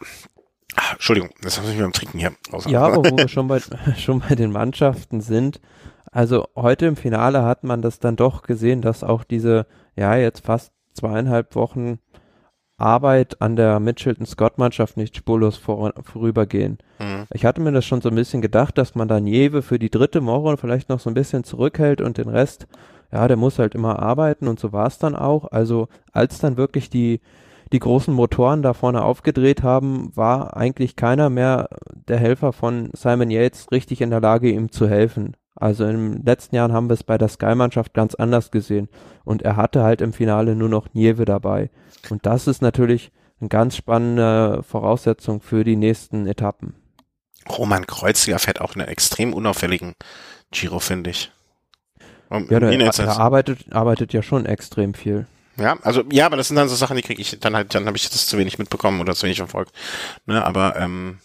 Ach, 0.81 0.93
Entschuldigung, 0.93 1.31
das 1.43 1.59
haben 1.59 1.69
wir 1.69 1.83
beim 1.83 1.93
Trinken 1.93 2.19
hier. 2.19 2.33
Ja, 2.67 2.83
aber 2.83 2.99
wo 2.99 3.17
wir 3.17 3.29
schon 3.29 3.49
bei, 3.49 3.61
schon 3.97 4.21
bei 4.21 4.37
den 4.37 4.53
Mannschaften 4.53 5.21
sind, 5.21 5.61
also 6.13 6.47
heute 6.55 6.87
im 6.87 6.97
Finale 6.97 7.43
hat 7.43 7.65
man 7.65 7.83
das 7.83 7.99
dann 7.99 8.17
doch 8.17 8.43
gesehen, 8.43 8.81
dass 8.81 9.03
auch 9.03 9.25
diese, 9.25 9.67
ja, 9.97 10.17
jetzt 10.17 10.47
fast 10.47 10.73
zweieinhalb 10.99 11.55
Wochen 11.55 11.99
Arbeit 12.79 13.43
an 13.43 13.57
der 13.57 13.81
Mitchelton-Scott-Mannschaft 13.81 14.97
nicht 14.97 15.17
spurlos 15.17 15.57
vor, 15.57 15.93
vorübergehen. 16.01 16.79
Mhm. 17.01 17.25
Ich 17.33 17.45
hatte 17.45 17.61
mir 17.61 17.73
das 17.73 17.85
schon 17.85 18.01
so 18.01 18.09
ein 18.09 18.15
bisschen 18.15 18.41
gedacht, 18.41 18.79
dass 18.79 18.95
man 18.95 19.09
dann 19.09 19.27
Jewe 19.27 19.63
für 19.63 19.79
die 19.79 19.91
dritte 19.91 20.25
Woche 20.25 20.57
vielleicht 20.57 20.89
noch 20.89 21.01
so 21.01 21.11
ein 21.11 21.15
bisschen 21.15 21.43
zurückhält 21.43 22.01
und 22.01 22.19
den 22.19 22.29
Rest, 22.29 22.69
ja, 23.13 23.27
der 23.27 23.37
muss 23.37 23.59
halt 23.59 23.75
immer 23.75 23.99
arbeiten 23.99 24.47
und 24.47 24.61
so 24.61 24.73
war 24.73 24.87
es 24.87 24.99
dann 24.99 25.17
auch. 25.17 25.51
Also 25.51 25.89
als 26.13 26.39
dann 26.39 26.57
wirklich 26.57 26.89
die, 26.89 27.21
die 27.73 27.81
großen 27.81 28.15
Motoren 28.15 28.63
da 28.63 28.75
vorne 28.75 29.03
aufgedreht 29.03 29.65
haben, 29.65 30.13
war 30.15 30.57
eigentlich 30.57 30.95
keiner 30.95 31.31
mehr 31.31 31.69
der 32.07 32.19
Helfer 32.19 32.53
von 32.53 32.91
Simon 32.93 33.31
Yates 33.31 33.67
richtig 33.73 34.01
in 34.01 34.11
der 34.11 34.21
Lage, 34.21 34.51
ihm 34.51 34.71
zu 34.71 34.89
helfen. 34.89 35.37
Also 35.61 35.85
in 35.85 36.13
den 36.13 36.25
letzten 36.25 36.55
Jahren 36.57 36.73
haben 36.73 36.89
wir 36.89 36.95
es 36.95 37.03
bei 37.03 37.19
der 37.19 37.29
Sky-Mannschaft 37.29 37.95
ganz 37.95 38.15
anders 38.15 38.51
gesehen. 38.51 38.89
Und 39.25 39.43
er 39.43 39.57
hatte 39.57 39.83
halt 39.83 40.01
im 40.01 40.13
Finale 40.13 40.55
nur 40.55 40.69
noch 40.69 40.95
Nieve 40.95 41.25
dabei. 41.25 41.71
Und 42.11 42.25
das 42.27 42.47
ist 42.47 42.63
natürlich 42.63 43.11
eine 43.41 43.49
ganz 43.49 43.77
spannende 43.77 44.63
Voraussetzung 44.63 45.41
für 45.41 45.65
die 45.65 45.77
nächsten 45.77 46.27
Etappen. 46.27 46.75
Roman 47.49 47.87
Kreuziger 47.87 48.39
fährt 48.39 48.61
auch 48.61 48.75
einen 48.75 48.89
extrem 48.89 49.33
unauffälligen 49.33 49.95
Giro, 50.51 50.79
finde 50.81 51.11
ich. 51.11 51.31
Um, 52.31 52.47
ja, 52.51 52.61
der, 52.61 52.71
der 52.77 53.19
arbeitet, 53.19 53.73
arbeitet 53.73 54.13
ja 54.13 54.23
schon 54.23 54.45
extrem 54.45 54.93
viel. 54.93 55.27
Ja, 55.57 55.77
also 55.83 56.05
ja, 56.11 56.27
aber 56.27 56.37
das 56.37 56.49
sind 56.49 56.57
dann 56.57 56.69
so 56.69 56.77
Sachen, 56.77 56.97
die 56.97 57.03
kriege 57.03 57.21
ich 57.21 57.39
dann 57.41 57.57
halt, 57.57 57.75
dann 57.75 57.87
habe 57.87 57.97
ich 57.97 58.09
das 58.09 58.27
zu 58.27 58.39
wenig 58.39 58.59
mitbekommen 58.59 59.01
oder 59.01 59.15
zu 59.15 59.25
wenig 59.25 59.39
verfolgt. 59.39 59.73
Ne, 60.27 60.45
aber 60.45 60.77
ähm, 60.77 61.19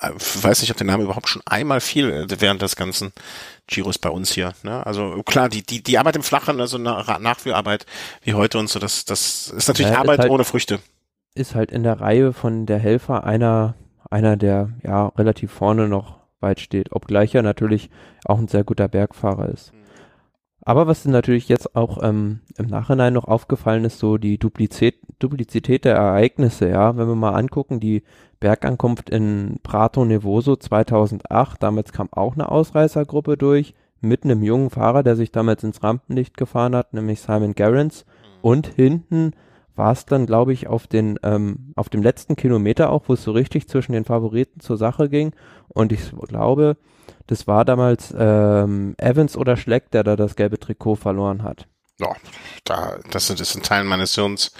weiß 0.00 0.60
nicht, 0.60 0.70
ob 0.70 0.76
der 0.76 0.86
Name 0.86 1.04
überhaupt 1.04 1.28
schon 1.28 1.42
einmal 1.46 1.80
fiel 1.80 2.26
während 2.38 2.62
des 2.62 2.76
ganzen 2.76 3.12
Giros 3.66 3.98
bei 3.98 4.10
uns 4.10 4.32
hier. 4.32 4.52
Ne? 4.62 4.84
Also 4.84 5.22
klar, 5.22 5.48
die 5.48 5.62
die 5.62 5.82
die 5.82 5.98
Arbeit 5.98 6.16
im 6.16 6.22
Flachen, 6.22 6.60
also 6.60 6.78
Nachführarbeit 6.78 7.86
wie 8.22 8.34
heute 8.34 8.58
und 8.58 8.68
so, 8.68 8.78
das 8.78 9.04
das 9.04 9.48
ist 9.48 9.68
natürlich 9.68 9.92
ja, 9.92 9.98
Arbeit 9.98 10.18
ist 10.18 10.22
halt, 10.24 10.32
ohne 10.32 10.44
Früchte. 10.44 10.80
Ist 11.34 11.54
halt 11.54 11.70
in 11.70 11.82
der 11.82 12.00
Reihe 12.00 12.32
von 12.32 12.66
der 12.66 12.78
Helfer 12.78 13.24
einer 13.24 13.74
einer, 14.10 14.36
der 14.36 14.70
ja 14.82 15.06
relativ 15.08 15.52
vorne 15.52 15.88
noch 15.88 16.18
weit 16.40 16.60
steht, 16.60 16.92
obgleich 16.92 17.34
er 17.34 17.42
natürlich 17.42 17.90
auch 18.24 18.38
ein 18.38 18.48
sehr 18.48 18.64
guter 18.64 18.88
Bergfahrer 18.88 19.48
ist. 19.48 19.72
Aber 20.62 20.86
was 20.86 21.04
natürlich 21.06 21.48
jetzt 21.48 21.74
auch 21.74 22.02
ähm, 22.02 22.40
im 22.58 22.66
Nachhinein 22.66 23.14
noch 23.14 23.24
aufgefallen 23.24 23.84
ist, 23.84 23.98
so 23.98 24.18
die 24.18 24.38
Duplizität, 24.38 24.96
Duplizität 25.18 25.84
der 25.84 25.96
Ereignisse, 25.96 26.68
ja, 26.68 26.96
wenn 26.96 27.08
wir 27.08 27.14
mal 27.14 27.34
angucken, 27.34 27.80
die 27.80 28.02
Bergankunft 28.40 29.10
in 29.10 29.60
Prato 29.62 30.04
Nevoso 30.04 30.56
2008, 30.56 31.62
damals 31.62 31.92
kam 31.92 32.08
auch 32.10 32.34
eine 32.34 32.50
Ausreißergruppe 32.50 33.36
durch, 33.36 33.74
mit 34.00 34.24
einem 34.24 34.42
jungen 34.42 34.70
Fahrer, 34.70 35.02
der 35.02 35.14
sich 35.14 35.30
damals 35.30 35.62
ins 35.62 35.82
Rampenlicht 35.82 36.36
gefahren 36.36 36.74
hat, 36.74 36.94
nämlich 36.94 37.20
Simon 37.20 37.54
Gerrans. 37.54 38.06
Mhm. 38.06 38.38
Und 38.40 38.66
hinten 38.66 39.32
war 39.76 39.92
es 39.92 40.06
dann, 40.06 40.26
glaube 40.26 40.52
ich, 40.52 40.68
auf 40.68 40.86
den, 40.86 41.18
ähm, 41.22 41.72
auf 41.76 41.88
dem 41.88 42.02
letzten 42.02 42.36
Kilometer 42.36 42.90
auch, 42.90 43.04
wo 43.08 43.14
es 43.14 43.22
so 43.22 43.32
richtig 43.32 43.68
zwischen 43.68 43.92
den 43.92 44.04
Favoriten 44.04 44.60
zur 44.60 44.76
Sache 44.76 45.08
ging. 45.08 45.32
Und 45.68 45.92
ich 45.92 46.10
glaube, 46.28 46.76
das 47.26 47.46
war 47.46 47.64
damals 47.64 48.14
ähm, 48.16 48.94
Evans 48.98 49.36
oder 49.36 49.56
Schleck, 49.56 49.90
der 49.90 50.02
da 50.02 50.16
das 50.16 50.36
gelbe 50.36 50.58
Trikot 50.58 50.96
verloren 50.96 51.42
hat. 51.42 51.66
Ja, 52.00 52.16
da, 52.64 52.98
das 53.10 53.26
sind, 53.26 53.40
das 53.40 53.52
sind 53.52 53.64
Teilen 53.64 53.86
meines 53.86 54.14
Hirns, 54.14 54.52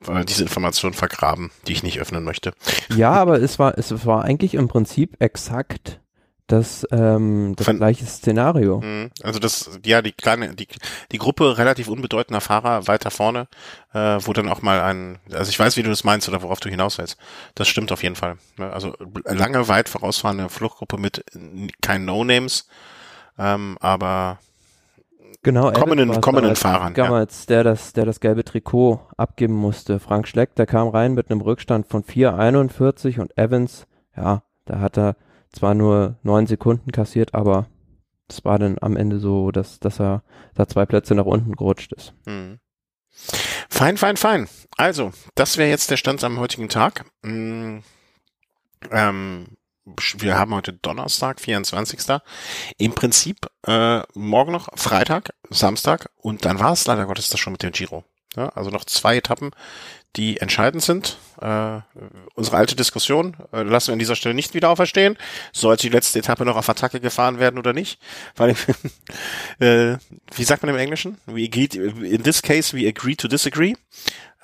weil 0.00 0.24
diese 0.24 0.42
Informationen 0.42 0.94
vergraben, 0.94 1.50
die 1.66 1.72
ich 1.72 1.82
nicht 1.82 2.00
öffnen 2.00 2.24
möchte. 2.24 2.52
Ja, 2.94 3.12
aber 3.12 3.40
es 3.40 3.58
war, 3.58 3.78
es 3.78 4.06
war 4.06 4.24
eigentlich 4.24 4.54
im 4.54 4.68
Prinzip 4.68 5.16
exakt 5.20 6.00
das, 6.52 6.86
ähm, 6.90 7.54
das 7.56 7.64
Von, 7.64 7.78
gleiche 7.78 8.04
Szenario. 8.04 8.80
Mhm. 8.80 9.10
Also 9.22 9.38
das, 9.38 9.78
ja, 9.86 10.02
die 10.02 10.12
kleine, 10.12 10.54
die, 10.54 10.68
die 11.10 11.18
Gruppe 11.18 11.56
relativ 11.56 11.88
unbedeutender 11.88 12.42
Fahrer 12.42 12.86
weiter 12.86 13.10
vorne, 13.10 13.48
äh, 13.94 14.18
wo 14.20 14.32
dann 14.34 14.48
auch 14.48 14.60
mal 14.60 14.80
ein, 14.80 15.18
also 15.32 15.48
ich 15.48 15.58
weiß, 15.58 15.76
wie 15.76 15.82
du 15.82 15.88
das 15.88 16.04
meinst 16.04 16.28
oder 16.28 16.42
worauf 16.42 16.60
du 16.60 16.68
hinaus 16.68 16.98
willst. 16.98 17.16
Das 17.54 17.68
stimmt 17.68 17.90
auf 17.90 18.02
jeden 18.02 18.16
Fall. 18.16 18.36
Ne? 18.58 18.70
Also 18.70 18.94
lange 19.24 19.68
weit 19.68 19.88
vorausfahrende 19.88 20.50
Fluchtgruppe 20.50 20.98
mit 20.98 21.24
keinen 21.80 22.04
No-Names, 22.04 22.68
ähm, 23.38 23.78
aber 23.80 24.38
genau, 25.42 25.72
kommenden, 25.72 26.20
kommenden 26.20 26.56
Fahrern. 26.56 26.94
Damals, 26.94 27.42
ja. 27.42 27.46
der 27.48 27.64
das, 27.64 27.92
der 27.92 28.04
das 28.04 28.20
gelbe 28.20 28.44
Trikot 28.44 29.00
abgeben 29.16 29.54
musste. 29.54 29.98
Frank 29.98 30.28
Schleck, 30.28 30.54
der 30.54 30.66
kam 30.66 30.88
rein 30.88 31.14
mit 31.14 31.30
einem 31.30 31.40
Rückstand 31.40 31.86
von 31.86 32.02
4,41 32.02 33.20
und 33.20 33.36
Evans, 33.36 33.86
ja, 34.16 34.42
da 34.64 34.80
hat 34.80 34.96
er 34.98 35.16
zwar 35.52 35.74
nur 35.74 36.16
neun 36.22 36.46
Sekunden 36.46 36.92
kassiert, 36.92 37.34
aber 37.34 37.66
es 38.28 38.44
war 38.44 38.58
dann 38.58 38.78
am 38.80 38.96
Ende 38.96 39.18
so, 39.18 39.50
dass, 39.50 39.78
dass 39.78 40.00
er 40.00 40.22
da 40.54 40.66
zwei 40.66 40.86
Plätze 40.86 41.14
nach 41.14 41.26
unten 41.26 41.54
gerutscht 41.54 41.92
ist. 41.92 42.14
Hm. 42.26 42.58
Fein, 43.68 43.96
fein, 43.96 44.16
fein. 44.16 44.48
Also, 44.76 45.12
das 45.34 45.58
wäre 45.58 45.68
jetzt 45.68 45.90
der 45.90 45.96
Stand 45.96 46.24
am 46.24 46.38
heutigen 46.38 46.68
Tag. 46.68 47.04
Hm, 47.24 47.82
ähm, 48.90 49.46
wir 49.84 50.38
haben 50.38 50.54
heute 50.54 50.72
Donnerstag, 50.72 51.40
24. 51.40 52.20
Im 52.78 52.92
Prinzip 52.94 53.48
äh, 53.66 54.02
morgen 54.14 54.52
noch 54.52 54.68
Freitag, 54.76 55.34
Samstag 55.50 56.10
und 56.16 56.44
dann 56.44 56.60
war 56.60 56.72
es 56.72 56.86
leider 56.86 57.06
Gottes 57.06 57.30
das 57.30 57.40
schon 57.40 57.52
mit 57.52 57.62
dem 57.62 57.72
Giro. 57.72 58.04
Ja, 58.36 58.48
also 58.50 58.70
noch 58.70 58.84
zwei 58.84 59.16
Etappen, 59.16 59.50
die 60.16 60.38
entscheidend 60.38 60.82
sind. 60.82 61.18
Äh, 61.40 61.80
unsere 62.34 62.56
alte 62.56 62.76
Diskussion 62.76 63.36
äh, 63.52 63.62
lassen 63.62 63.88
wir 63.88 63.92
an 63.94 63.98
dieser 63.98 64.16
Stelle 64.16 64.34
nicht 64.34 64.54
wieder 64.54 64.70
auferstehen. 64.70 65.18
Sollte 65.52 65.82
die 65.82 65.92
letzte 65.92 66.18
Etappe 66.18 66.46
noch 66.46 66.56
auf 66.56 66.68
Attacke 66.68 67.00
gefahren 67.00 67.38
werden 67.38 67.58
oder 67.58 67.74
nicht? 67.74 68.00
Weil, 68.36 68.50
äh, 69.58 69.98
wie 70.34 70.44
sagt 70.44 70.62
man 70.62 70.74
im 70.74 70.80
Englischen? 70.80 71.18
We 71.26 71.44
agreed, 71.44 71.74
in 71.74 72.22
this 72.22 72.40
case, 72.40 72.74
we 72.76 72.88
agree 72.88 73.16
to 73.16 73.28
disagree. 73.28 73.74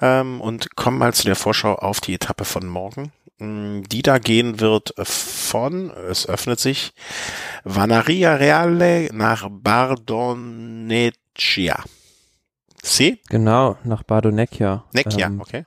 Ähm, 0.01 0.41
und 0.41 0.77
kommen 0.77 0.99
mal 0.99 1.15
zu 1.15 1.25
der 1.25 1.37
Vorschau 1.37 1.75
auf 1.75 2.01
die 2.01 2.15
Etappe 2.15 2.45
von 2.45 2.67
morgen. 2.67 3.13
Die 3.41 4.03
da 4.03 4.19
gehen 4.19 4.59
wird 4.59 4.93
von, 5.01 5.91
es 5.91 6.29
öffnet 6.29 6.59
sich, 6.59 6.93
Vanaria 7.63 8.35
Reale 8.35 9.11
nach 9.13 9.49
Bardonecchia. 9.49 11.15
Sie? 12.83 13.21
Genau, 13.29 13.77
nach 13.85 14.03
Bardonecchia. 14.03 14.85
Necchia, 14.93 15.29
ähm, 15.29 15.41
okay. 15.41 15.65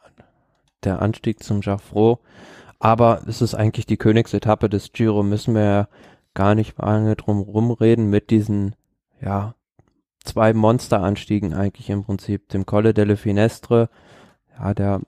Der 0.83 1.01
Anstieg 1.01 1.41
zum 1.43 1.61
Jaffro. 1.61 2.19
Aber 2.79 3.21
es 3.27 3.41
ist 3.41 3.55
eigentlich 3.55 3.85
die 3.85 3.97
Königsetappe 3.97 4.67
des 4.67 4.91
Giro, 4.91 5.23
müssen 5.23 5.53
wir 5.55 5.63
ja 5.63 5.87
gar 6.33 6.55
nicht 6.55 6.77
lange 6.77 7.15
drum 7.15 7.39
rumreden 7.39 8.09
mit 8.09 8.31
diesen, 8.31 8.75
ja, 9.21 9.55
zwei 10.23 10.53
Monsteranstiegen 10.53 11.53
eigentlich 11.53 11.89
im 11.89 12.03
Prinzip, 12.03 12.49
dem 12.49 12.65
Colle 12.65 12.93
delle 12.93 13.17
Finestre, 13.17 13.89
ja, 14.57 14.73
der, 14.73 15.01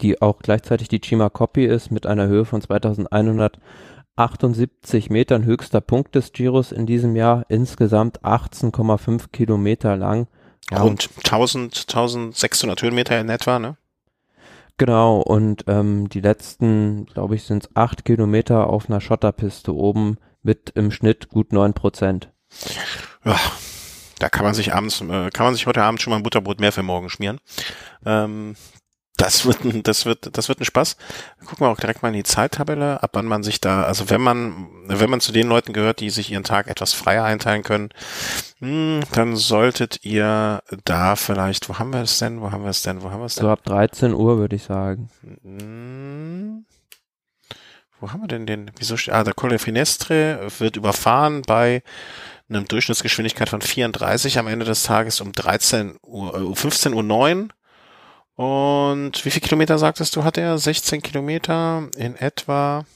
die 0.00 0.22
auch 0.22 0.40
gleichzeitig 0.40 0.88
die 0.88 1.00
Cima 1.00 1.30
Coppi 1.30 1.64
ist 1.64 1.90
mit 1.90 2.06
einer 2.06 2.26
Höhe 2.26 2.44
von 2.44 2.60
2178 2.60 5.08
Metern, 5.10 5.44
höchster 5.44 5.80
Punkt 5.80 6.14
des 6.14 6.32
Giros 6.32 6.72
in 6.72 6.84
diesem 6.86 7.16
Jahr, 7.16 7.46
insgesamt 7.48 8.22
18,5 8.22 9.30
Kilometer 9.32 9.96
lang. 9.96 10.26
Ja, 10.70 10.82
Rund 10.82 11.08
1000, 11.18 11.86
1600 11.88 12.82
Höhenmeter 12.82 13.20
in 13.20 13.28
etwa, 13.28 13.58
ne? 13.58 13.76
Genau, 14.80 15.20
und 15.20 15.64
ähm, 15.66 16.08
die 16.08 16.22
letzten, 16.22 17.04
glaube 17.04 17.34
ich, 17.34 17.44
sind 17.44 17.64
es 17.64 17.76
acht 17.76 18.06
Kilometer 18.06 18.68
auf 18.68 18.88
einer 18.88 19.02
Schotterpiste 19.02 19.74
oben 19.74 20.16
mit 20.42 20.72
im 20.74 20.90
Schnitt 20.90 21.28
gut 21.28 21.52
neun 21.52 21.74
Prozent. 21.74 22.32
Ja, 23.24 23.38
da 24.18 24.30
kann 24.30 24.44
man 24.44 24.54
sich 24.54 24.72
abends, 24.72 25.02
äh, 25.02 25.30
kann 25.30 25.44
man 25.44 25.54
sich 25.54 25.66
heute 25.66 25.82
Abend 25.82 26.00
schon 26.00 26.12
mal 26.12 26.16
ein 26.16 26.22
Butterbrot 26.22 26.60
mehr 26.60 26.72
für 26.72 26.82
morgen 26.82 27.10
schmieren. 27.10 27.40
Ähm, 28.06 28.56
das 29.20 29.44
wird, 29.44 29.64
ein, 29.64 29.82
das 29.82 30.06
wird, 30.06 30.36
das 30.36 30.48
wird 30.48 30.60
ein 30.60 30.64
Spaß. 30.64 30.96
Gucken 31.44 31.66
wir 31.66 31.70
auch 31.70 31.78
direkt 31.78 32.02
mal 32.02 32.08
in 32.08 32.14
die 32.14 32.22
Zeittabelle, 32.22 33.02
ab 33.02 33.10
wann 33.12 33.26
man 33.26 33.42
sich 33.42 33.60
da, 33.60 33.82
also 33.82 34.08
wenn 34.08 34.20
man, 34.20 34.68
wenn 34.86 35.10
man 35.10 35.20
zu 35.20 35.30
den 35.30 35.48
Leuten 35.48 35.74
gehört, 35.74 36.00
die 36.00 36.08
sich 36.08 36.30
ihren 36.30 36.44
Tag 36.44 36.68
etwas 36.68 36.94
freier 36.94 37.24
einteilen 37.24 37.62
können, 37.62 37.90
hm, 38.60 39.00
dann 39.12 39.36
solltet 39.36 40.04
ihr 40.04 40.62
da 40.84 41.16
vielleicht, 41.16 41.68
wo 41.68 41.78
haben 41.78 41.92
wir 41.92 42.00
es 42.00 42.18
denn, 42.18 42.40
wo 42.40 42.50
haben 42.50 42.62
wir 42.62 42.70
es 42.70 42.82
denn, 42.82 43.02
wo 43.02 43.10
haben 43.10 43.20
wir 43.20 43.26
es 43.26 43.34
denn? 43.34 43.44
So 43.44 43.50
ab 43.50 43.62
13 43.64 44.14
Uhr 44.14 44.38
würde 44.38 44.56
ich 44.56 44.62
sagen. 44.62 45.10
Hm, 45.42 46.64
wo 48.00 48.12
haben 48.12 48.22
wir 48.22 48.28
denn 48.28 48.46
den, 48.46 48.70
wieso, 48.78 48.96
ah, 49.12 49.22
der 49.22 49.34
Colle 49.34 49.58
Finestre 49.58 50.48
wird 50.58 50.76
überfahren 50.76 51.42
bei 51.42 51.82
einer 52.48 52.62
Durchschnittsgeschwindigkeit 52.62 53.50
von 53.50 53.60
34 53.60 54.38
am 54.38 54.46
Ende 54.46 54.64
des 54.64 54.82
Tages 54.82 55.20
um 55.20 55.32
13 55.32 55.98
Uhr, 56.02 56.52
äh, 56.52 56.54
15 56.54 56.94
Uhr 56.94 57.02
9 57.02 57.52
und 58.40 59.22
wie 59.26 59.30
viel 59.30 59.42
Kilometer 59.42 59.76
sagtest 59.76 60.16
du, 60.16 60.24
hat 60.24 60.38
er? 60.38 60.56
16 60.56 61.02
Kilometer 61.02 61.90
in 61.94 62.16
etwa. 62.16 62.86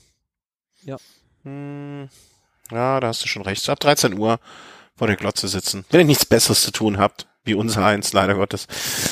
Ja. 0.84 0.96
Hm, 1.42 2.08
ja, 2.70 2.98
da 2.98 3.08
hast 3.08 3.22
du 3.22 3.28
schon 3.28 3.42
recht. 3.42 3.62
So 3.62 3.70
ab 3.70 3.78
13 3.78 4.16
Uhr 4.16 4.40
vor 4.96 5.06
der 5.06 5.16
Glotze 5.16 5.46
sitzen. 5.48 5.84
Wenn 5.90 6.00
ihr 6.00 6.06
nichts 6.06 6.24
Besseres 6.24 6.62
zu 6.62 6.70
tun 6.70 6.96
habt, 6.96 7.26
wie 7.44 7.52
unser 7.52 7.84
eins, 7.84 8.14
leider 8.14 8.36
Gottes. 8.36 8.68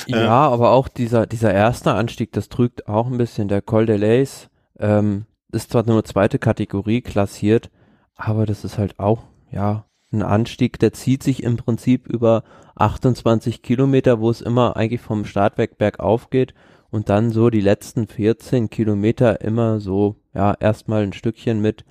Ja, 0.07 0.24
äh, 0.24 0.26
aber 0.26 0.70
auch 0.70 0.89
dieser, 0.89 1.26
dieser 1.26 1.53
erste 1.53 1.93
Anstieg, 1.93 2.33
das 2.33 2.49
trügt 2.49 2.89
auch 2.89 3.09
ein 3.09 3.18
bisschen. 3.18 3.49
Der 3.49 3.61
Col 3.61 3.85
de 3.85 3.99
Leys 3.99 4.49
ähm, 4.78 5.26
ist 5.53 5.72
zwar 5.72 5.85
nur 5.85 6.03
zweite 6.03 6.39
Kategorie 6.39 7.03
klassiert, 7.03 7.68
aber 8.16 8.47
das 8.47 8.64
ist 8.64 8.78
halt 8.78 8.99
auch, 8.99 9.24
ja, 9.51 9.85
ein 10.13 10.23
Anstieg, 10.23 10.79
der 10.79 10.93
zieht 10.93 11.23
sich 11.23 11.43
im 11.43 11.57
Prinzip 11.57 12.07
über 12.07 12.45
28 12.77 13.63
Kilometer, 13.63 14.21
wo 14.21 14.31
es 14.31 14.41
immer 14.41 14.77
eigentlich 14.77 15.01
vom 15.01 15.25
Startweg 15.25 15.79
bergauf 15.79 16.31
geht 16.31 16.55
und 16.91 17.09
dann 17.09 17.31
so 17.31 17.51
die 17.51 17.61
letzten 17.61 18.07
14 18.07 18.71
Kilometer 18.71 19.41
immer 19.41 19.81
so, 19.81 20.17
ja, 20.35 20.55
erstmal 20.59 21.03
ein 21.03 21.13
Stückchen 21.13 21.61
mit 21.61 21.85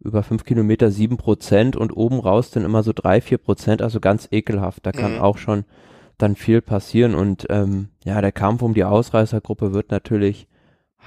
über 0.00 0.22
5 0.22 0.44
Kilometer 0.44 0.90
7 0.90 1.16
Prozent 1.16 1.76
und 1.76 1.96
oben 1.96 2.18
raus 2.18 2.50
dann 2.50 2.64
immer 2.64 2.82
so 2.82 2.92
3, 2.92 3.20
4 3.20 3.38
Prozent, 3.38 3.82
also 3.82 4.00
ganz 4.00 4.28
ekelhaft. 4.30 4.84
Da 4.84 4.92
kann 4.92 5.14
mhm. 5.14 5.20
auch 5.20 5.38
schon 5.38 5.64
dann 6.18 6.36
viel 6.36 6.60
passieren 6.62 7.14
und 7.14 7.46
ähm, 7.50 7.88
ja, 8.04 8.20
der 8.20 8.32
Kampf 8.32 8.62
um 8.62 8.74
die 8.74 8.84
Ausreißergruppe 8.84 9.72
wird 9.72 9.90
natürlich 9.90 10.48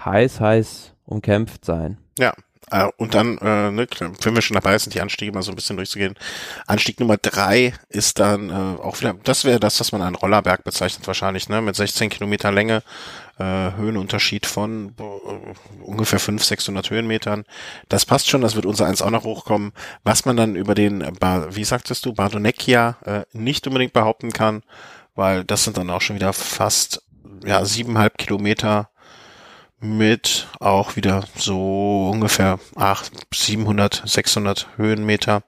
heiß, 0.04 0.40
heiß 0.40 0.96
umkämpft 1.06 1.66
sein. 1.66 1.98
Ja, 2.20 2.34
äh, 2.72 2.88
und 2.98 3.14
dann, 3.14 3.38
äh, 3.38 3.72
ne, 3.72 3.88
wenn 4.00 4.36
wir 4.36 4.42
schon 4.42 4.56
dabei 4.56 4.78
sind, 4.78 4.94
die 4.94 5.02
Anstiege 5.02 5.32
mal 5.32 5.44
so 5.44 5.52
ein 5.52 5.56
bisschen 5.56 5.78
durchzugehen. 5.78 6.16
Anstieg 6.66 7.00
Nummer 7.00 7.18
drei 7.18 7.74
ist 7.90 8.20
dann 8.20 8.50
äh, 8.50 8.82
auch 8.82 9.00
wieder, 9.00 9.16
das 9.24 9.46
wäre 9.46 9.60
das, 9.60 9.80
was 9.80 9.92
man 9.92 10.02
einen 10.02 10.16
Rollerberg 10.16 10.64
bezeichnet 10.64 11.06
wahrscheinlich, 11.06 11.48
ne, 11.48 11.62
mit 11.62 11.76
16 11.76 12.10
Kilometer 12.10 12.52
Länge, 12.52 12.82
äh, 13.38 13.44
Höhenunterschied 13.44 14.46
von 14.46 14.96
äh, 15.00 15.84
ungefähr 15.84 16.20
500, 16.20 16.48
600 16.48 16.90
Höhenmetern. 16.90 17.46
Das 17.90 18.06
passt 18.06 18.30
schon, 18.30 18.42
das 18.42 18.56
wird 18.56 18.66
unser 18.66 18.88
eins 18.88 19.02
auch 19.02 19.12
noch 19.12 19.26
hochkommen. 19.26 19.74
Was 20.04 20.26
man 20.26 20.38
dann 20.38 20.56
über 20.56 20.74
den, 20.74 21.02
wie 21.02 21.64
sagtest 21.64 22.06
du, 22.06 22.14
Bardonecchia 22.14 22.98
äh, 23.06 23.22
nicht 23.34 23.68
unbedingt 23.68 23.94
behaupten 23.94 24.32
kann, 24.32 24.64
weil 25.14 25.44
das 25.44 25.64
sind 25.64 25.78
dann 25.78 25.90
auch 25.90 26.02
schon 26.02 26.16
wieder 26.16 26.34
fast 26.34 27.04
ja 27.46 27.64
siebeneinhalb 27.64 28.18
Kilometer 28.18 28.90
mit 29.86 30.48
auch 30.60 30.96
wieder 30.96 31.24
so 31.36 32.10
ungefähr 32.12 32.60
800, 32.76 33.26
700, 33.34 34.04
600 34.06 34.68
Höhenmeter, 34.78 35.44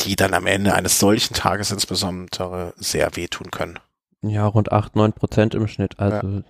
die 0.00 0.16
dann 0.16 0.34
am 0.34 0.46
Ende 0.46 0.74
eines 0.74 0.98
solchen 0.98 1.34
Tages 1.34 1.70
insbesondere 1.70 2.74
sehr 2.76 3.16
wehtun 3.16 3.50
können. 3.50 3.78
Ja, 4.22 4.46
rund 4.46 4.72
8, 4.72 4.96
9 4.96 5.12
Prozent 5.12 5.54
im 5.54 5.68
Schnitt, 5.68 5.98
also 5.98 6.26
ja. 6.26 6.42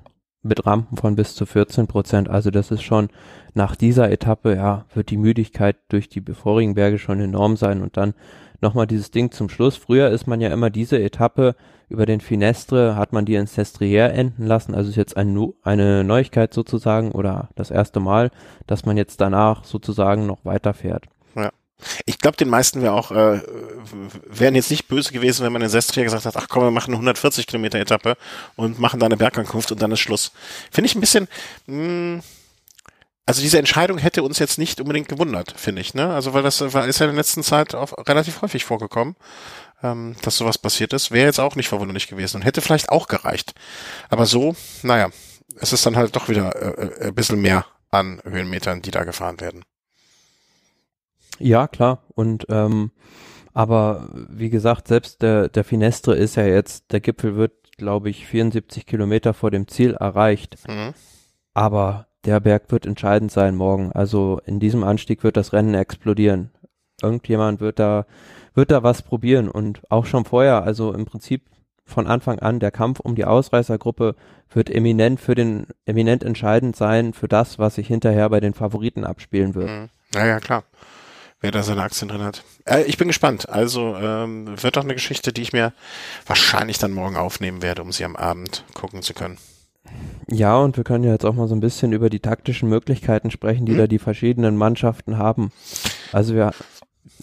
mit 0.43 0.65
Rampen 0.65 0.97
von 0.97 1.17
bis 1.17 1.35
zu 1.35 1.45
14 1.47 1.87
Prozent. 1.87 2.29
Also 2.29 2.51
das 2.51 2.71
ist 2.71 2.83
schon 2.83 3.09
nach 3.53 3.77
dieser 3.77 4.11
Etappe, 4.11 4.55
ja, 4.55 4.87
wird 4.95 5.11
die 5.11 5.17
Müdigkeit 5.17 5.77
durch 5.89 6.09
die 6.09 6.23
vorigen 6.33 6.75
Berge 6.75 6.99
schon 6.99 7.21
enorm 7.21 7.57
sein 7.57 7.83
und 7.83 7.97
dann 7.97 8.15
nochmal 8.65 8.89
dieses 8.89 9.13
Ding 9.13 9.31
zum 9.31 9.49
Schluss. 9.49 9.77
Früher 9.77 10.11
ist 10.11 10.27
man 10.27 10.41
ja 10.41 10.53
immer 10.53 10.71
diese 10.71 11.01
Etappe 11.01 11.55
über 11.89 12.07
den 12.07 12.21
Finestre, 12.21 12.97
hat 12.97 13.13
man 13.13 13.25
die 13.25 13.37
ins 13.37 13.55
Sestriere 13.55 14.11
enden 14.11 14.47
lassen. 14.47 14.75
Also 14.75 14.91
ist 14.91 14.97
jetzt 14.97 15.17
ein, 15.17 15.39
eine 15.63 16.03
Neuigkeit 16.03 16.53
sozusagen 16.53 17.13
oder 17.13 17.51
das 17.55 17.71
erste 17.71 18.01
Mal, 18.01 18.31
dass 18.67 18.85
man 18.85 18.97
jetzt 18.97 19.21
danach 19.21 19.65
sozusagen 19.65 20.27
noch 20.27 20.45
weiterfährt. 20.45 21.05
Ja. 21.37 21.51
Ich 22.07 22.19
glaube, 22.19 22.37
den 22.37 22.49
meisten 22.49 22.83
wäre 22.83 22.95
auch, 22.95 23.11
äh, 23.11 23.43
wären 24.27 24.55
jetzt 24.55 24.71
nicht 24.71 24.89
böse 24.89 25.13
gewesen, 25.13 25.45
wenn 25.45 25.53
man 25.53 25.63
in 25.63 25.69
Sestriere 25.69 26.07
gesagt 26.07 26.25
hat, 26.25 26.37
ach 26.37 26.49
komm, 26.49 26.65
wir 26.65 26.71
machen 26.71 26.91
eine 26.91 26.97
140 26.97 27.47
Kilometer 27.47 27.79
Etappe 27.79 28.17
und 28.57 28.81
machen 28.81 28.99
da 28.99 29.07
eine 29.07 29.17
Bergankunft 29.17 29.71
und 29.71 29.83
dann 29.83 29.93
ist 29.93 30.01
Schluss. 30.01 30.33
Finde 30.71 30.87
ich 30.87 30.95
ein 30.95 31.01
bisschen, 31.01 31.29
mh, 31.67 31.77
hm, 31.77 32.23
also 33.27 33.41
diese 33.41 33.59
Entscheidung 33.59 33.99
hätte 33.99 34.23
uns 34.23 34.39
jetzt 34.39 34.59
nicht 34.59 34.81
unbedingt 34.81 35.09
gewundert, 35.09 35.55
finde 35.57 35.81
ich, 35.81 35.95
ne? 35.95 36.13
Also 36.13 36.35
weil 36.35 36.43
das 36.43 36.61
war, 36.75 36.87
ist 36.87 36.99
ja 36.99 37.07
in 37.07 37.13
der 37.13 37.21
letzten 37.21 37.43
Zeit 37.43 37.75
auch 37.75 37.93
relativ 38.07 38.43
häufig 38.43 38.65
vorgekommen, 38.65 39.17
ähm, 39.83 40.17
dass 40.23 40.37
sowas 40.37 40.59
passiert 40.59 40.93
ist. 40.93 41.11
Wäre 41.11 41.27
jetzt 41.27 41.41
auch 41.41 41.57
nicht 41.57 41.69
verwunderlich 41.69 42.07
gewesen 42.07 42.39
und 42.39 42.43
hätte 42.43 42.61
vielleicht 42.61 42.91
auch 42.91 43.09
gereicht. 43.09 43.55
Aber 44.11 44.27
so, 44.27 44.55
naja, 44.83 45.09
es 45.59 45.73
ist 45.73 45.87
dann 45.87 45.97
halt 45.97 46.15
doch 46.17 46.29
wieder 46.29 46.55
äh, 46.57 46.87
äh 46.87 47.09
ein 47.09 47.15
bisschen 47.15 47.41
mehr 47.41 47.65
an 47.91 48.21
Höhenmetern, 48.25 48.83
die 48.83 48.91
da 48.91 49.05
gefahren 49.05 49.41
werden. 49.41 49.65
Ja, 51.39 51.67
klar. 51.67 52.05
Und 52.15 52.47
ähm, 52.49 52.91
aber 53.55 54.09
wie 54.13 54.51
gesagt, 54.51 54.89
selbst 54.89 55.23
der, 55.23 55.49
der 55.49 55.65
Finestre 55.65 56.17
ist 56.17 56.35
ja 56.35 56.45
jetzt, 56.45 56.93
der 56.93 57.01
Gipfel 57.01 57.37
wird, 57.37 57.53
glaube 57.77 58.11
ich, 58.11 58.27
74 58.27 58.85
Kilometer 58.85 59.33
vor 59.33 59.51
dem 59.51 59.69
Ziel 59.69 59.95
erreicht. 59.95 60.57
Mhm. 60.69 60.93
Aber 61.55 62.09
der 62.25 62.41
Berg 62.41 62.71
wird 62.71 62.87
entscheidend 62.87 63.31
sein 63.31 63.55
morgen. 63.57 63.93
Also 63.93 64.41
in 64.47 64.61
diesem 64.61 64.85
Anstieg 64.85 65.23
wird 65.23 65.37
das 65.37 65.53
Rennen 65.53 65.75
explodieren. 65.75 66.51
Irgendjemand 67.03 67.61
wird 67.61 67.79
da, 67.79 68.07
wird 68.55 68.71
da 68.71 68.83
was 68.83 69.03
probieren 69.03 69.49
und 69.49 69.83
auch 69.91 70.07
schon 70.07 70.25
vorher, 70.25 70.63
also 70.63 70.93
im 70.93 71.05
Prinzip 71.05 71.43
von 71.85 72.07
Anfang 72.07 72.39
an, 72.39 72.61
der 72.61 72.71
Kampf 72.71 73.01
um 73.01 73.15
die 73.15 73.25
Ausreißergruppe 73.25 74.17
wird 74.51 74.71
eminent 74.71 75.21
für 75.21 75.35
den, 75.35 75.67
eminent 75.85 76.23
entscheidend 76.23 76.77
sein 76.77 77.13
für 77.13 77.29
das, 77.29 77.59
was 77.59 77.75
sich 77.75 77.89
hinterher 77.89 78.29
bei 78.31 78.41
den 78.41 78.55
Favoriten 78.55 79.05
abspielen 79.05 79.55
wird. 79.55 79.69
Mhm. 79.69 79.89
Ja, 80.15 80.27
ja, 80.27 80.41
klar. 80.41 80.65
Wer 81.41 81.51
da 81.51 81.63
seine 81.63 81.83
Aktien 81.83 82.09
drin 82.09 82.23
hat. 82.23 82.43
Äh, 82.65 82.85
ich 82.85 82.97
bin 82.97 83.09
gespannt. 83.09 83.51
Also 83.51 83.97
ähm, 83.97 84.63
wird 84.63 84.77
doch 84.77 84.85
eine 84.85 84.95
Geschichte, 84.95 85.33
die 85.33 85.43
ich 85.43 85.53
mir 85.53 85.75
wahrscheinlich 86.25 86.79
dann 86.79 86.93
morgen 86.93 87.17
aufnehmen 87.17 87.61
werde, 87.61 87.83
um 87.83 87.93
sie 87.93 88.05
am 88.05 88.17
Abend 88.17 88.65
gucken 88.73 89.03
zu 89.03 89.13
können. 89.13 89.37
Ja, 90.31 90.59
und 90.59 90.77
wir 90.77 90.85
können 90.85 91.05
ja 91.05 91.13
jetzt 91.13 91.25
auch 91.25 91.35
mal 91.35 91.49
so 91.49 91.55
ein 91.55 91.61
bisschen 91.61 91.93
über 91.93 92.09
die 92.11 92.21
taktischen 92.21 92.69
Möglichkeiten 92.69 93.31
sprechen, 93.31 93.67
die 93.67 93.73
mhm. 93.73 93.79
da 93.79 93.87
die 93.87 93.99
verschiedenen 93.99 94.57
Mannschaften 94.57 95.19
haben. 95.19 95.53
Also 96.13 96.35
wir, 96.35 96.53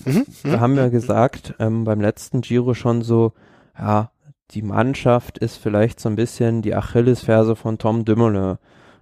mhm. 0.05 0.25
wir 0.43 0.59
haben 0.59 0.75
ja 0.75 0.89
gesagt, 0.89 1.55
ähm, 1.59 1.83
beim 1.83 1.99
letzten 1.99 2.41
Giro 2.41 2.73
schon 2.73 3.01
so, 3.01 3.33
ja, 3.77 4.11
die 4.51 4.61
Mannschaft 4.61 5.37
ist 5.37 5.57
vielleicht 5.57 5.99
so 5.99 6.09
ein 6.09 6.15
bisschen 6.15 6.61
die 6.61 6.75
Achillesferse 6.75 7.55
von 7.55 7.77
Tom 7.77 8.05
Dumoulin. 8.05 8.57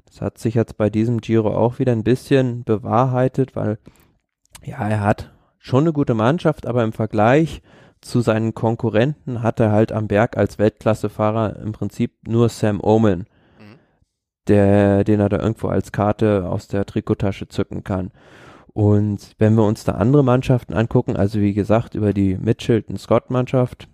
Das 0.05 0.21
hat 0.21 0.37
sich 0.37 0.55
jetzt 0.55 0.77
bei 0.77 0.89
diesem 0.89 1.21
Giro 1.21 1.55
auch 1.55 1.79
wieder 1.79 1.91
ein 1.91 2.03
bisschen 2.03 2.63
bewahrheitet, 2.63 3.55
weil 3.55 3.77
ja, 4.63 4.87
er 4.87 5.01
hat 5.01 5.31
schon 5.57 5.83
eine 5.83 5.93
gute 5.93 6.13
Mannschaft, 6.13 6.65
aber 6.65 6.83
im 6.83 6.93
Vergleich 6.93 7.61
zu 8.01 8.21
seinen 8.21 8.53
Konkurrenten 8.53 9.43
hat 9.43 9.59
er 9.59 9.71
halt 9.71 9.91
am 9.91 10.07
Berg 10.07 10.37
als 10.37 10.57
Weltklassefahrer 10.57 11.57
im 11.57 11.73
Prinzip 11.73 12.13
nur 12.27 12.49
Sam 12.49 12.79
Omen, 12.81 13.19
mhm. 13.19 13.25
Der, 14.47 15.03
den 15.03 15.19
er 15.19 15.29
da 15.29 15.39
irgendwo 15.39 15.67
als 15.67 15.91
Karte 15.91 16.49
aus 16.49 16.67
der 16.67 16.85
Trikottasche 16.85 17.47
zücken 17.47 17.83
kann. 17.83 18.11
Und 18.73 19.33
wenn 19.37 19.55
wir 19.55 19.65
uns 19.65 19.83
da 19.83 19.93
andere 19.93 20.23
Mannschaften 20.23 20.73
angucken, 20.73 21.15
also 21.15 21.39
wie 21.39 21.53
gesagt, 21.53 21.95
über 21.95 22.13
die 22.13 22.37
Mitchelton-Scott-Mannschaft 22.37 23.87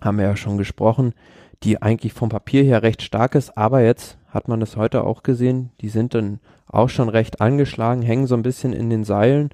haben 0.00 0.18
wir 0.18 0.24
ja 0.24 0.36
schon 0.36 0.58
gesprochen, 0.58 1.14
die 1.62 1.82
eigentlich 1.82 2.12
vom 2.12 2.28
Papier 2.28 2.62
her 2.62 2.82
recht 2.82 3.02
stark 3.02 3.34
ist, 3.34 3.56
aber 3.56 3.82
jetzt 3.82 4.18
hat 4.28 4.48
man 4.48 4.60
das 4.60 4.76
heute 4.76 5.04
auch 5.04 5.22
gesehen, 5.22 5.70
die 5.80 5.88
sind 5.88 6.14
dann 6.14 6.40
auch 6.66 6.88
schon 6.88 7.08
recht 7.08 7.40
angeschlagen, 7.40 8.02
hängen 8.02 8.26
so 8.26 8.34
ein 8.34 8.42
bisschen 8.42 8.72
in 8.72 8.90
den 8.90 9.04
Seilen 9.04 9.50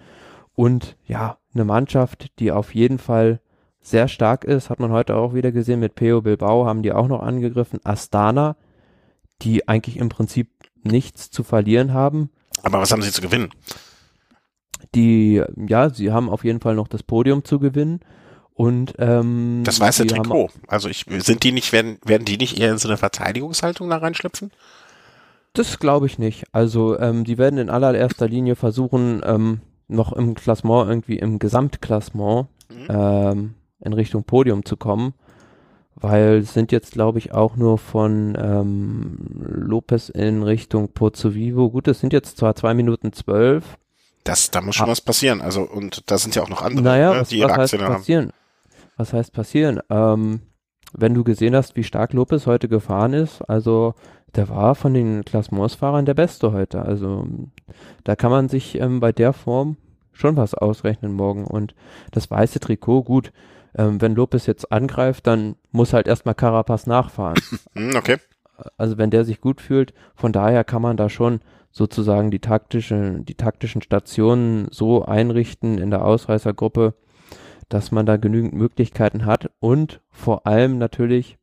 und 0.55 0.97
ja, 1.07 1.39
eine 1.55 1.65
Mannschaft, 1.65 2.39
die 2.39 2.53
auf 2.53 2.75
jeden 2.75 2.99
Fall 2.99 3.41
sehr 3.81 4.09
stark 4.09 4.45
ist, 4.45 4.71
hat 4.71 4.81
man 4.81 4.93
heute 4.93 5.17
auch 5.17 5.35
wieder 5.35 5.53
gesehen 5.53 5.81
mit 5.81 5.95
Peo 5.95 6.23
Bilbao, 6.23 6.67
haben 6.67 6.83
die 6.83 6.93
auch 6.93 7.09
noch 7.09 7.23
angegriffen. 7.23 7.81
Astana, 7.85 8.57
die 9.43 9.69
eigentlich 9.69 9.97
im 9.97 10.09
Prinzip 10.09 10.49
nichts 10.83 11.31
zu 11.31 11.43
verlieren 11.43 11.93
haben. 11.93 12.31
Aber 12.63 12.81
was 12.81 12.93
haben 12.93 13.03
sie 13.03 13.13
zu 13.13 13.23
gewinnen? 13.23 13.51
Die, 14.95 15.43
ja, 15.69 15.91
sie 15.91 16.13
haben 16.13 16.29
auf 16.29 16.45
jeden 16.45 16.61
Fall 16.61 16.75
noch 16.75 16.89
das 16.89 17.03
Podium 17.03 17.45
zu 17.45 17.59
gewinnen. 17.59 18.01
Und 18.55 18.95
ähm, 18.99 19.63
das 19.65 19.81
weiße 19.81 20.07
Trikot. 20.07 20.51
Also 20.69 20.89
ich, 20.89 21.07
sind 21.09 21.43
die 21.43 21.53
nicht, 21.53 21.73
werden, 21.73 21.99
werden 22.05 22.25
die 22.25 22.37
nicht 22.37 22.59
eher 22.59 22.71
in 22.71 22.79
so 22.79 22.89
eine 22.89 22.99
Verteidigungshaltung 22.99 23.89
da 23.89 23.97
reinschlüpfen? 23.97 24.51
Das 25.55 25.79
glaube 25.79 26.07
ich 26.07 26.19
nicht. 26.19 26.45
Also 26.53 26.99
ähm, 26.99 27.25
die 27.25 27.39
werden 27.39 27.59
in 27.59 27.71
allererster 27.71 28.29
Linie 28.29 28.57
versuchen, 28.57 29.23
ähm, 29.25 29.61
noch 29.89 30.13
im 30.13 30.35
Klassement, 30.35 30.89
irgendwie 30.89 31.19
im 31.19 31.39
Gesamtklassement, 31.39 32.49
mhm. 32.71 32.87
ähm, 32.89 33.55
in 33.81 33.93
Richtung 33.93 34.25
Podium 34.25 34.65
zu 34.65 34.77
kommen. 34.77 35.15
Weil 35.95 36.39
es 36.39 36.55
sind 36.55 36.73
jetzt, 36.73 36.93
glaube 36.93 37.19
ich, 37.19 37.33
auch 37.33 37.57
nur 37.57 37.79
von 37.79 38.37
ähm, 38.41 39.19
Lopez 39.39 40.09
in 40.09 40.43
Richtung 40.43 40.89
Pozzo 40.89 41.35
Vivo. 41.35 41.71
Gut, 41.71 41.87
es 41.87 42.01
sind 42.01 42.13
jetzt 42.13 42.39
zwar 42.39 42.55
zwei 42.55 42.75
Minuten 42.75 43.13
zwölf. 43.13 43.77
Das, 44.25 44.51
da 44.51 44.61
muss 44.61 44.77
schon 44.77 44.87
ah. 44.87 44.93
was 44.93 45.01
passieren. 45.01 45.41
Also, 45.41 45.63
und 45.63 46.11
da 46.11 46.19
sind 46.19 46.35
ja 46.35 46.43
auch 46.43 46.49
noch 46.49 46.63
andere, 46.63 46.85
naja, 46.85 47.13
ne, 47.13 47.21
was, 47.21 47.29
die 47.29 47.39
ihre 47.39 47.51
was 47.51 47.59
heißt 47.59 47.79
passieren? 47.79 48.25
haben. 48.27 48.35
Was 48.97 49.13
heißt 49.13 49.33
passieren? 49.33 49.81
Ähm, 49.91 50.41
wenn 50.93 51.15
du 51.15 51.25
gesehen 51.25 51.57
hast, 51.57 51.77
wie 51.77 51.85
stark 51.85 52.13
Lopez 52.13 52.47
heute 52.47 52.69
gefahren 52.69 53.15
ist, 53.15 53.43
also 53.43 53.95
der 54.35 54.49
war 54.49 54.75
von 54.75 54.95
den 54.95 55.25
Klassementsfahrern 55.25 56.07
der 56.07 56.15
Beste 56.15 56.53
heute. 56.53 56.83
Also 56.83 57.27
da 58.05 58.17
kann 58.17 58.31
man 58.31 58.49
sich 58.49 58.79
ähm, 58.81 59.01
bei 59.01 59.13
der 59.13 59.33
Form 59.33 59.77
schon 60.13 60.37
was 60.37 60.55
ausrechnen 60.55 61.13
morgen. 61.13 61.45
Und 61.45 61.75
das 62.13 62.31
weiße 62.31 62.61
Trikot, 62.61 63.03
gut, 63.03 63.33
ähm, 63.77 64.01
wenn 64.01 64.15
Lopez 64.15 64.47
jetzt 64.47 64.71
angreift, 64.71 65.27
dann 65.27 65.57
muss 65.71 65.93
halt 65.93 66.07
erstmal 66.07 66.35
Carapaz 66.35 66.87
nachfahren. 66.87 67.41
Hm, 67.75 67.97
okay. 67.97 68.17
Also 68.77 68.99
wenn 68.99 69.11
der 69.11 69.25
sich 69.25 69.41
gut 69.41 69.61
fühlt, 69.61 69.95
von 70.15 70.33
daher 70.33 70.63
kann 70.63 70.83
man 70.83 70.97
da 70.97 71.09
schon 71.09 71.41
sozusagen 71.71 72.31
die 72.31 72.39
taktische, 72.39 73.21
die 73.21 73.35
taktischen 73.35 73.83
Stationen 73.83 74.69
so 74.71 75.05
einrichten 75.05 75.79
in 75.79 75.91
der 75.91 76.05
Ausreißergruppe, 76.05 76.95
dass 77.69 77.91
man 77.91 78.05
da 78.05 78.19
genügend 78.19 78.53
Möglichkeiten 78.53 79.25
hat 79.25 79.51
und 79.59 80.01
vor 80.11 80.47
allem 80.47 80.79
natürlich 80.79 81.39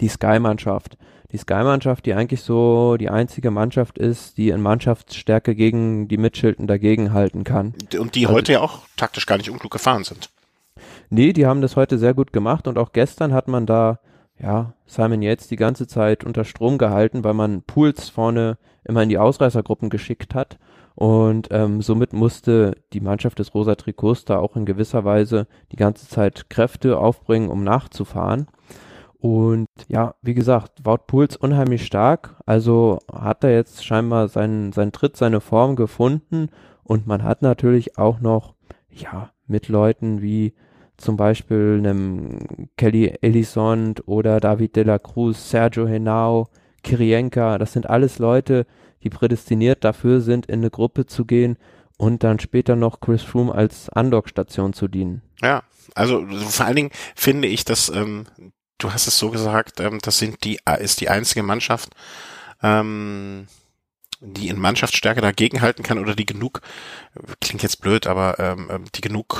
die 0.00 0.08
Sky-Mannschaft. 0.08 0.98
Die 1.32 1.38
Sky-Mannschaft, 1.38 2.06
die 2.06 2.14
eigentlich 2.14 2.42
so 2.42 2.96
die 2.98 3.08
einzige 3.08 3.50
Mannschaft 3.50 3.98
ist, 3.98 4.36
die 4.36 4.50
in 4.50 4.60
Mannschaftsstärke 4.60 5.54
gegen 5.54 6.06
die 6.06 6.18
Mitschilden 6.18 6.66
dagegen 6.66 7.12
halten 7.12 7.42
kann. 7.42 7.74
Und 7.98 8.14
die 8.14 8.26
also, 8.26 8.36
heute 8.36 8.52
ja 8.52 8.60
auch 8.60 8.82
taktisch 8.96 9.26
gar 9.26 9.38
nicht 9.38 9.50
unklug 9.50 9.72
gefahren 9.72 10.04
sind. 10.04 10.30
Nee, 11.10 11.32
die 11.32 11.46
haben 11.46 11.60
das 11.60 11.76
heute 11.76 11.98
sehr 11.98 12.14
gut 12.14 12.32
gemacht 12.32 12.66
und 12.66 12.78
auch 12.78 12.92
gestern 12.92 13.32
hat 13.32 13.48
man 13.48 13.66
da, 13.66 14.00
ja, 14.38 14.74
Simon 14.86 15.22
Yates 15.22 15.48
die 15.48 15.56
ganze 15.56 15.86
Zeit 15.86 16.24
unter 16.24 16.44
Strom 16.44 16.78
gehalten, 16.78 17.24
weil 17.24 17.34
man 17.34 17.62
Pools 17.62 18.08
vorne 18.08 18.58
immer 18.84 19.02
in 19.02 19.08
die 19.08 19.18
Ausreißergruppen 19.18 19.90
geschickt 19.90 20.34
hat. 20.34 20.58
Und 20.94 21.48
ähm, 21.50 21.82
somit 21.82 22.14
musste 22.14 22.74
die 22.94 23.00
Mannschaft 23.00 23.38
des 23.38 23.54
Rosa 23.54 23.74
Trikots 23.74 24.24
da 24.24 24.38
auch 24.38 24.56
in 24.56 24.64
gewisser 24.64 25.04
Weise 25.04 25.46
die 25.70 25.76
ganze 25.76 26.08
Zeit 26.08 26.48
Kräfte 26.48 26.98
aufbringen, 26.98 27.50
um 27.50 27.64
nachzufahren. 27.64 28.46
Und 29.18 29.68
ja, 29.88 30.14
wie 30.22 30.34
gesagt, 30.34 30.84
Wout 30.84 31.06
Pools 31.06 31.36
unheimlich 31.36 31.84
stark. 31.84 32.36
Also 32.46 33.00
hat 33.12 33.44
er 33.44 33.52
jetzt 33.52 33.84
scheinbar 33.84 34.28
seinen, 34.28 34.72
seinen 34.72 34.92
Tritt, 34.92 35.16
seine 35.16 35.40
Form 35.40 35.76
gefunden. 35.76 36.48
Und 36.82 37.06
man 37.06 37.24
hat 37.24 37.42
natürlich 37.42 37.98
auch 37.98 38.20
noch, 38.20 38.54
ja, 38.88 39.30
mit 39.46 39.68
Leuten 39.68 40.22
wie 40.22 40.54
zum 40.96 41.16
Beispiel 41.16 41.76
einem 41.78 42.68
Kelly 42.76 43.14
Ellison 43.20 43.94
oder 44.06 44.40
David 44.40 44.76
de 44.76 44.84
la 44.84 44.98
Cruz, 44.98 45.50
Sergio 45.50 45.86
Henao, 45.86 46.48
Kirienka, 46.82 47.58
das 47.58 47.72
sind 47.72 47.88
alles 47.88 48.18
Leute, 48.18 48.66
die 49.02 49.10
prädestiniert 49.10 49.84
dafür 49.84 50.20
sind, 50.20 50.46
in 50.46 50.60
eine 50.60 50.70
Gruppe 50.70 51.06
zu 51.06 51.24
gehen 51.24 51.58
und 51.96 52.24
dann 52.24 52.38
später 52.38 52.76
noch 52.76 53.00
Chris 53.00 53.22
Froome 53.22 53.54
als 53.54 53.88
Undock-Station 53.94 54.72
zu 54.72 54.88
dienen. 54.88 55.22
Ja, 55.42 55.62
also 55.94 56.26
vor 56.26 56.66
allen 56.66 56.76
Dingen 56.76 56.90
finde 57.14 57.48
ich, 57.48 57.64
dass 57.64 57.88
ähm, 57.88 58.26
du 58.78 58.92
hast 58.92 59.06
es 59.06 59.18
so 59.18 59.30
gesagt, 59.30 59.80
ähm, 59.80 59.98
das 60.02 60.18
sind 60.18 60.44
die 60.44 60.58
ist 60.80 61.00
die 61.00 61.08
einzige 61.08 61.42
Mannschaft, 61.42 61.90
ähm, 62.62 63.46
die 64.20 64.48
in 64.48 64.58
Mannschaftsstärke 64.58 65.20
dagegenhalten 65.20 65.84
kann 65.84 65.98
oder 65.98 66.14
die 66.14 66.26
genug 66.26 66.60
klingt 67.40 67.62
jetzt 67.62 67.80
blöd, 67.80 68.06
aber 68.06 68.38
ähm, 68.38 68.68
ähm 68.70 68.84
die 68.94 69.02
genug 69.02 69.38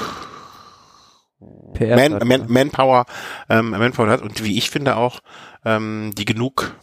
Man, 1.78 2.18
Man, 2.26 2.46
Manpower, 2.48 3.06
ähm, 3.48 3.70
Manpower 3.70 4.08
hat 4.08 4.22
und 4.22 4.42
wie 4.42 4.56
ich 4.56 4.70
finde 4.70 4.96
auch 4.96 5.20
ähm, 5.64 6.12
die 6.16 6.24
genug 6.24 6.74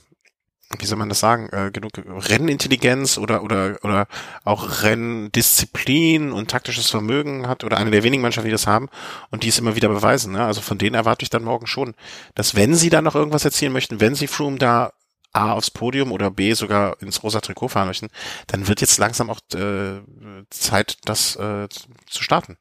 wie 0.79 0.85
soll 0.85 0.97
man 0.97 1.09
das 1.09 1.19
sagen, 1.19 1.49
äh, 1.51 1.71
genug 1.71 1.91
Rennintelligenz 1.95 3.17
oder 3.17 3.43
oder 3.43 3.77
oder 3.83 4.07
auch 4.43 4.83
Renndisziplin 4.83 6.31
und 6.31 6.49
taktisches 6.49 6.89
Vermögen 6.89 7.47
hat 7.47 7.63
oder 7.63 7.77
eine 7.77 7.91
der 7.91 8.03
wenigen 8.03 8.21
Mannschaften, 8.21 8.47
die 8.47 8.53
das 8.53 8.67
haben 8.67 8.89
und 9.29 9.43
die 9.43 9.49
es 9.49 9.59
immer 9.59 9.75
wieder 9.75 9.89
beweisen. 9.89 10.33
Ne? 10.33 10.43
Also 10.43 10.61
von 10.61 10.77
denen 10.77 10.95
erwarte 10.95 11.23
ich 11.23 11.29
dann 11.29 11.43
morgen 11.43 11.67
schon, 11.67 11.93
dass 12.35 12.55
wenn 12.55 12.75
sie 12.75 12.89
da 12.89 13.01
noch 13.01 13.15
irgendwas 13.15 13.45
erzielen 13.45 13.73
möchten, 13.73 13.99
wenn 13.99 14.15
sie 14.15 14.27
Froome 14.27 14.57
da 14.57 14.93
A 15.33 15.53
aufs 15.53 15.71
Podium 15.71 16.11
oder 16.11 16.29
B 16.29 16.53
sogar 16.53 17.01
ins 17.01 17.23
rosa 17.23 17.41
Trikot 17.41 17.69
fahren 17.69 17.87
möchten, 17.87 18.09
dann 18.47 18.67
wird 18.67 18.81
jetzt 18.81 18.99
langsam 18.99 19.31
auch 19.31 19.39
äh, 19.55 20.01
Zeit, 20.51 20.97
das 21.05 21.35
äh, 21.35 21.67
zu 21.69 22.23
starten. 22.23 22.57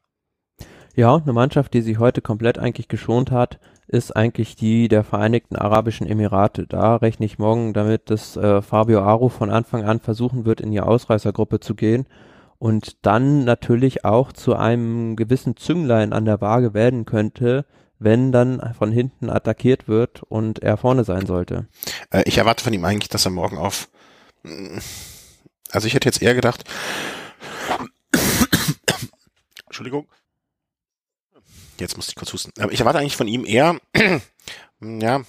Ja, 0.95 1.15
eine 1.15 1.33
Mannschaft, 1.33 1.73
die 1.73 1.81
sich 1.81 1.97
heute 1.97 2.21
komplett 2.21 2.59
eigentlich 2.59 2.87
geschont 2.87 3.31
hat, 3.31 3.59
ist 3.87 4.15
eigentlich 4.15 4.55
die 4.55 4.87
der 4.87 5.03
Vereinigten 5.03 5.55
Arabischen 5.55 6.05
Emirate. 6.05 6.67
Da 6.67 6.97
rechne 6.97 7.25
ich 7.25 7.39
morgen 7.39 7.73
damit, 7.73 8.11
dass 8.11 8.37
äh, 8.37 8.61
Fabio 8.61 9.01
Aru 9.01 9.29
von 9.29 9.49
Anfang 9.49 9.85
an 9.85 9.99
versuchen 9.99 10.45
wird, 10.45 10.61
in 10.61 10.69
die 10.69 10.81
Ausreißergruppe 10.81 11.59
zu 11.59 11.73
gehen 11.73 12.05
und 12.59 13.03
dann 13.07 13.43
natürlich 13.43 14.05
auch 14.05 14.33
zu 14.33 14.55
einem 14.55 15.15
gewissen 15.15 15.57
Zünglein 15.57 16.13
an 16.13 16.25
der 16.25 16.41
Waage 16.41 16.75
werden 16.75 17.05
könnte, 17.05 17.65
wenn 17.97 18.31
dann 18.31 18.61
von 18.77 18.91
hinten 18.91 19.31
attackiert 19.31 19.87
wird 19.87 20.21
und 20.21 20.59
er 20.59 20.77
vorne 20.77 21.05
sein 21.05 21.25
sollte. 21.25 21.67
Äh, 22.11 22.21
ich 22.27 22.37
erwarte 22.37 22.63
von 22.63 22.73
ihm 22.73 22.85
eigentlich, 22.85 23.09
dass 23.09 23.25
er 23.25 23.31
morgen 23.31 23.57
auf. 23.57 23.89
Also 25.71 25.87
ich 25.87 25.95
hätte 25.95 26.07
jetzt 26.07 26.21
eher 26.21 26.35
gedacht. 26.35 26.65
Entschuldigung 29.65 30.05
Jetzt 31.79 31.97
muss 31.97 32.09
ich 32.09 32.15
kurz 32.15 32.33
husten. 32.33 32.51
Aber 32.59 32.71
ich 32.71 32.79
erwarte 32.79 32.99
eigentlich 32.99 33.17
von 33.17 33.27
ihm 33.27 33.45
eher, 33.45 33.79
ja, 34.81 35.21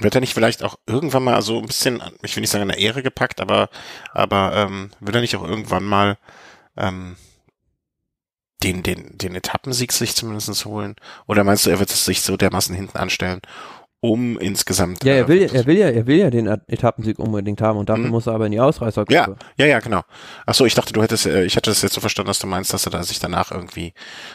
wird 0.00 0.14
er 0.14 0.20
nicht 0.20 0.34
vielleicht 0.34 0.62
auch 0.62 0.78
irgendwann 0.86 1.24
mal 1.24 1.40
so 1.42 1.58
ein 1.58 1.66
bisschen, 1.66 2.02
ich 2.22 2.36
will 2.36 2.42
nicht 2.42 2.50
sagen, 2.50 2.62
eine 2.62 2.78
Ehre 2.78 3.02
gepackt, 3.02 3.40
aber, 3.40 3.70
aber 4.12 4.52
ähm, 4.54 4.90
wird 5.00 5.16
er 5.16 5.22
nicht 5.22 5.36
auch 5.36 5.44
irgendwann 5.44 5.84
mal 5.84 6.18
ähm, 6.76 7.16
den, 8.62 8.82
den, 8.82 9.16
den 9.16 9.34
Etappensieg 9.34 9.92
sich 9.92 10.14
zumindest 10.14 10.64
holen? 10.64 10.96
Oder 11.26 11.44
meinst 11.44 11.64
du, 11.64 11.70
er 11.70 11.78
wird 11.78 11.90
es 11.90 12.04
sich 12.04 12.22
so 12.22 12.36
dermaßen 12.36 12.74
hinten 12.74 12.98
anstellen 12.98 13.40
um 14.00 14.38
insgesamt. 14.38 15.02
Ja, 15.02 15.14
er 15.14 15.24
äh, 15.24 15.28
will, 15.28 15.42
äh, 15.42 15.48
er 15.52 15.66
will 15.66 15.76
ja, 15.76 15.88
er 15.88 16.06
will 16.06 16.18
ja 16.18 16.30
den 16.30 16.46
Etappensieg 16.46 17.18
unbedingt 17.18 17.60
haben 17.60 17.78
und 17.78 17.88
dafür 17.88 18.04
mhm. 18.04 18.10
muss 18.10 18.28
er 18.28 18.34
aber 18.34 18.46
in 18.46 18.52
die 18.52 18.60
Ausreißergruppe. 18.60 19.12
Ja, 19.12 19.34
ja, 19.56 19.66
ja, 19.66 19.80
genau. 19.80 20.02
Ach 20.46 20.54
so, 20.54 20.64
ich 20.66 20.74
dachte, 20.74 20.92
du 20.92 21.02
hättest, 21.02 21.26
äh, 21.26 21.44
ich 21.44 21.56
hatte 21.56 21.70
das 21.70 21.82
jetzt 21.82 21.94
so 21.94 22.00
verstanden, 22.00 22.28
dass 22.28 22.38
du 22.38 22.46
meinst, 22.46 22.72
dass 22.72 22.86
er 22.86 22.92
da 22.92 23.02
sich 23.02 23.18
danach 23.18 23.50
irgendwie, 23.50 23.92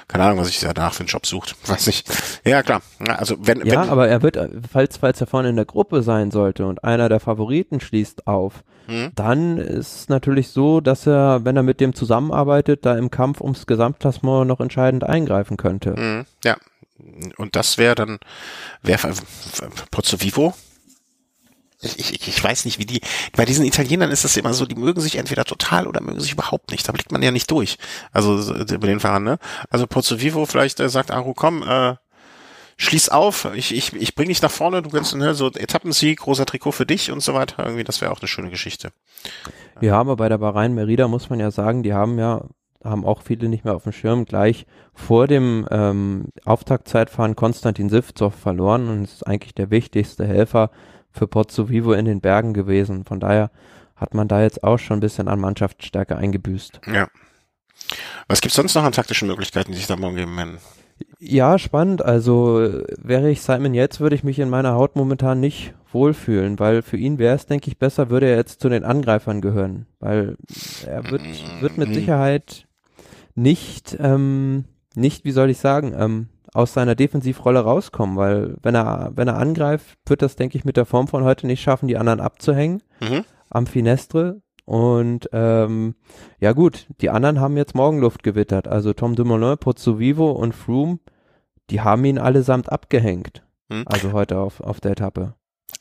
keine 0.09 0.25
Ahnung, 0.25 0.39
was 0.39 0.49
ich 0.49 0.59
danach 0.59 0.93
für 0.93 1.01
einen 1.01 1.07
Job 1.07 1.25
sucht, 1.25 1.55
weiß 1.69 1.87
nicht. 1.87 2.09
Ja, 2.45 2.61
klar. 2.61 2.81
Also 3.07 3.37
wenn, 3.39 3.59
ja, 3.59 3.81
wenn, 3.81 3.89
aber 3.89 4.09
er 4.09 4.21
wird, 4.21 4.37
falls, 4.69 4.97
falls 4.97 5.21
er 5.21 5.27
vorne 5.27 5.49
in 5.49 5.55
der 5.55 5.65
Gruppe 5.65 6.03
sein 6.03 6.31
sollte 6.31 6.65
und 6.65 6.83
einer 6.83 7.07
der 7.07 7.21
Favoriten 7.21 7.79
schließt 7.79 8.27
auf, 8.27 8.63
mhm. 8.87 9.11
dann 9.15 9.57
ist 9.57 9.95
es 9.95 10.09
natürlich 10.09 10.49
so, 10.49 10.81
dass 10.81 11.07
er, 11.07 11.45
wenn 11.45 11.55
er 11.55 11.63
mit 11.63 11.79
dem 11.79 11.93
zusammenarbeitet, 11.93 12.85
da 12.85 12.97
im 12.97 13.11
Kampf 13.11 13.39
ums 13.39 13.65
Gesamtklassement 13.65 14.45
noch 14.45 14.59
entscheidend 14.59 15.05
eingreifen 15.05 15.55
könnte. 15.55 15.91
Mhm. 15.97 16.25
Ja, 16.43 16.57
und 17.37 17.55
das 17.55 17.77
wäre 17.77 17.95
dann, 17.95 18.19
wäre 18.81 19.13
Pozzo 19.91 20.21
Vivo, 20.21 20.53
ich, 21.83 22.13
ich, 22.13 22.27
ich 22.27 22.43
weiß 22.43 22.65
nicht, 22.65 22.79
wie 22.79 22.85
die, 22.85 23.01
bei 23.35 23.45
diesen 23.45 23.65
Italienern 23.65 24.11
ist 24.11 24.23
das 24.23 24.37
immer 24.37 24.53
so, 24.53 24.65
die 24.65 24.75
mögen 24.75 25.01
sich 25.01 25.17
entweder 25.17 25.43
total 25.43 25.87
oder 25.87 26.01
mögen 26.01 26.19
sich 26.19 26.31
überhaupt 26.31 26.71
nicht. 26.71 26.87
Da 26.87 26.93
blickt 26.93 27.11
man 27.11 27.21
ja 27.21 27.31
nicht 27.31 27.51
durch. 27.51 27.77
Also 28.11 28.53
bei 28.53 28.87
den 28.87 28.99
Fahrern, 28.99 29.23
ne? 29.23 29.37
Also 29.69 29.85
Pozzo 29.87 30.21
Vivo 30.21 30.45
vielleicht 30.45 30.79
äh, 30.79 30.89
sagt 30.89 31.11
Aru, 31.11 31.33
komm, 31.33 31.63
äh, 31.63 31.95
schließ 32.77 33.09
auf, 33.09 33.49
ich, 33.53 33.75
ich, 33.75 33.93
ich 33.93 34.15
bring 34.15 34.29
dich 34.29 34.41
nach 34.41 34.51
vorne, 34.51 34.81
du 34.81 34.89
kannst 34.89 35.15
ne, 35.15 35.33
so 35.35 35.47
Etappensieg, 35.51 36.19
großer 36.19 36.45
Trikot 36.45 36.71
für 36.71 36.85
dich 36.85 37.11
und 37.11 37.21
so 37.21 37.33
weiter. 37.33 37.63
Irgendwie, 37.63 37.83
das 37.83 38.01
wäre 38.01 38.11
auch 38.11 38.19
eine 38.19 38.27
schöne 38.27 38.49
Geschichte. 38.49 38.91
Ja, 39.81 39.99
aber 39.99 40.15
bei 40.15 40.29
der 40.29 40.37
Bahrain 40.37 40.73
Merida 40.73 41.07
muss 41.07 41.29
man 41.29 41.39
ja 41.39 41.51
sagen, 41.51 41.83
die 41.83 41.93
haben 41.93 42.17
ja 42.17 42.45
haben 42.83 43.05
auch 43.05 43.21
viele 43.21 43.49
nicht 43.49 43.65
mehr 43.65 43.75
auf 43.75 43.83
dem 43.83 43.91
Schirm, 43.91 44.25
gleich 44.25 44.65
vor 44.93 45.27
dem 45.27 45.67
ähm, 45.71 46.25
Auftaktzeitfahren 46.45 47.35
Konstantin 47.35 47.89
Sivzov 47.89 48.35
verloren 48.35 48.89
und 48.89 49.03
ist 49.03 49.25
eigentlich 49.25 49.55
der 49.55 49.71
wichtigste 49.71 50.25
Helfer 50.25 50.71
für 51.11 51.27
Pozzo 51.27 51.69
Vivo 51.69 51.93
in 51.93 52.05
den 52.05 52.21
Bergen 52.21 52.53
gewesen. 52.53 53.05
Von 53.05 53.19
daher 53.19 53.51
hat 53.95 54.13
man 54.13 54.27
da 54.27 54.41
jetzt 54.41 54.63
auch 54.63 54.79
schon 54.79 54.97
ein 54.97 55.01
bisschen 55.01 55.27
an 55.27 55.39
Mannschaftsstärke 55.39 56.17
eingebüßt. 56.17 56.81
Ja. 56.91 57.07
Was 58.27 58.41
gibt's 58.41 58.55
sonst 58.55 58.75
noch 58.75 58.83
an 58.83 58.91
taktischen 58.91 59.27
Möglichkeiten, 59.27 59.71
die 59.71 59.77
sich 59.77 59.87
da 59.87 59.95
morgen 59.95 60.15
geben 60.15 60.35
werden? 60.35 60.57
Ja, 61.19 61.57
spannend. 61.57 62.03
Also 62.03 62.81
wäre 62.97 63.29
ich 63.29 63.41
Simon 63.41 63.73
jetzt, 63.73 63.99
würde 63.99 64.15
ich 64.15 64.23
mich 64.23 64.39
in 64.39 64.49
meiner 64.49 64.73
Haut 64.73 64.95
momentan 64.95 65.39
nicht 65.39 65.73
wohlfühlen, 65.91 66.59
weil 66.59 66.81
für 66.81 66.97
ihn 66.97 67.17
wäre 67.17 67.35
es, 67.35 67.45
denke 67.45 67.69
ich, 67.69 67.77
besser, 67.77 68.09
würde 68.09 68.27
er 68.27 68.37
jetzt 68.37 68.61
zu 68.61 68.69
den 68.69 68.83
Angreifern 68.83 69.41
gehören, 69.41 69.85
weil 69.99 70.37
er 70.85 71.09
wird, 71.09 71.23
wird 71.61 71.77
mit 71.77 71.89
mhm. 71.89 71.93
Sicherheit 71.93 72.67
nicht, 73.35 73.97
ähm, 73.99 74.65
nicht, 74.95 75.25
wie 75.25 75.31
soll 75.31 75.49
ich 75.49 75.57
sagen, 75.57 75.93
ähm, 75.97 76.29
aus 76.53 76.73
seiner 76.73 76.95
Defensivrolle 76.95 77.59
rauskommen, 77.59 78.15
weil 78.15 78.55
wenn 78.61 78.75
er, 78.75 79.11
wenn 79.15 79.27
er 79.27 79.37
angreift, 79.37 79.97
wird 80.05 80.21
das, 80.21 80.35
denke 80.35 80.57
ich, 80.57 80.65
mit 80.65 80.77
der 80.77 80.85
Form 80.85 81.07
von 81.07 81.23
heute 81.23 81.47
nicht 81.47 81.61
schaffen, 81.61 81.87
die 81.87 81.97
anderen 81.97 82.19
abzuhängen 82.19 82.83
mhm. 83.01 83.25
am 83.49 83.65
Finestre. 83.65 84.41
Und 84.65 85.29
ähm, 85.33 85.95
ja 86.39 86.53
gut, 86.53 86.87
die 87.01 87.09
anderen 87.09 87.39
haben 87.39 87.57
jetzt 87.57 87.75
Morgenluft 87.75 88.23
gewittert. 88.23 88.67
Also 88.67 88.93
Tom 88.93 89.15
Dumoulin, 89.15 89.57
Pozzovivo 89.57 90.31
und 90.31 90.53
Froome, 90.53 90.99
die 91.69 91.81
haben 91.81 92.05
ihn 92.05 92.19
allesamt 92.19 92.71
abgehängt. 92.71 93.43
Mhm. 93.69 93.83
Also 93.85 94.13
heute 94.13 94.37
auf, 94.37 94.61
auf 94.61 94.79
der 94.79 94.91
Etappe. 94.91 95.33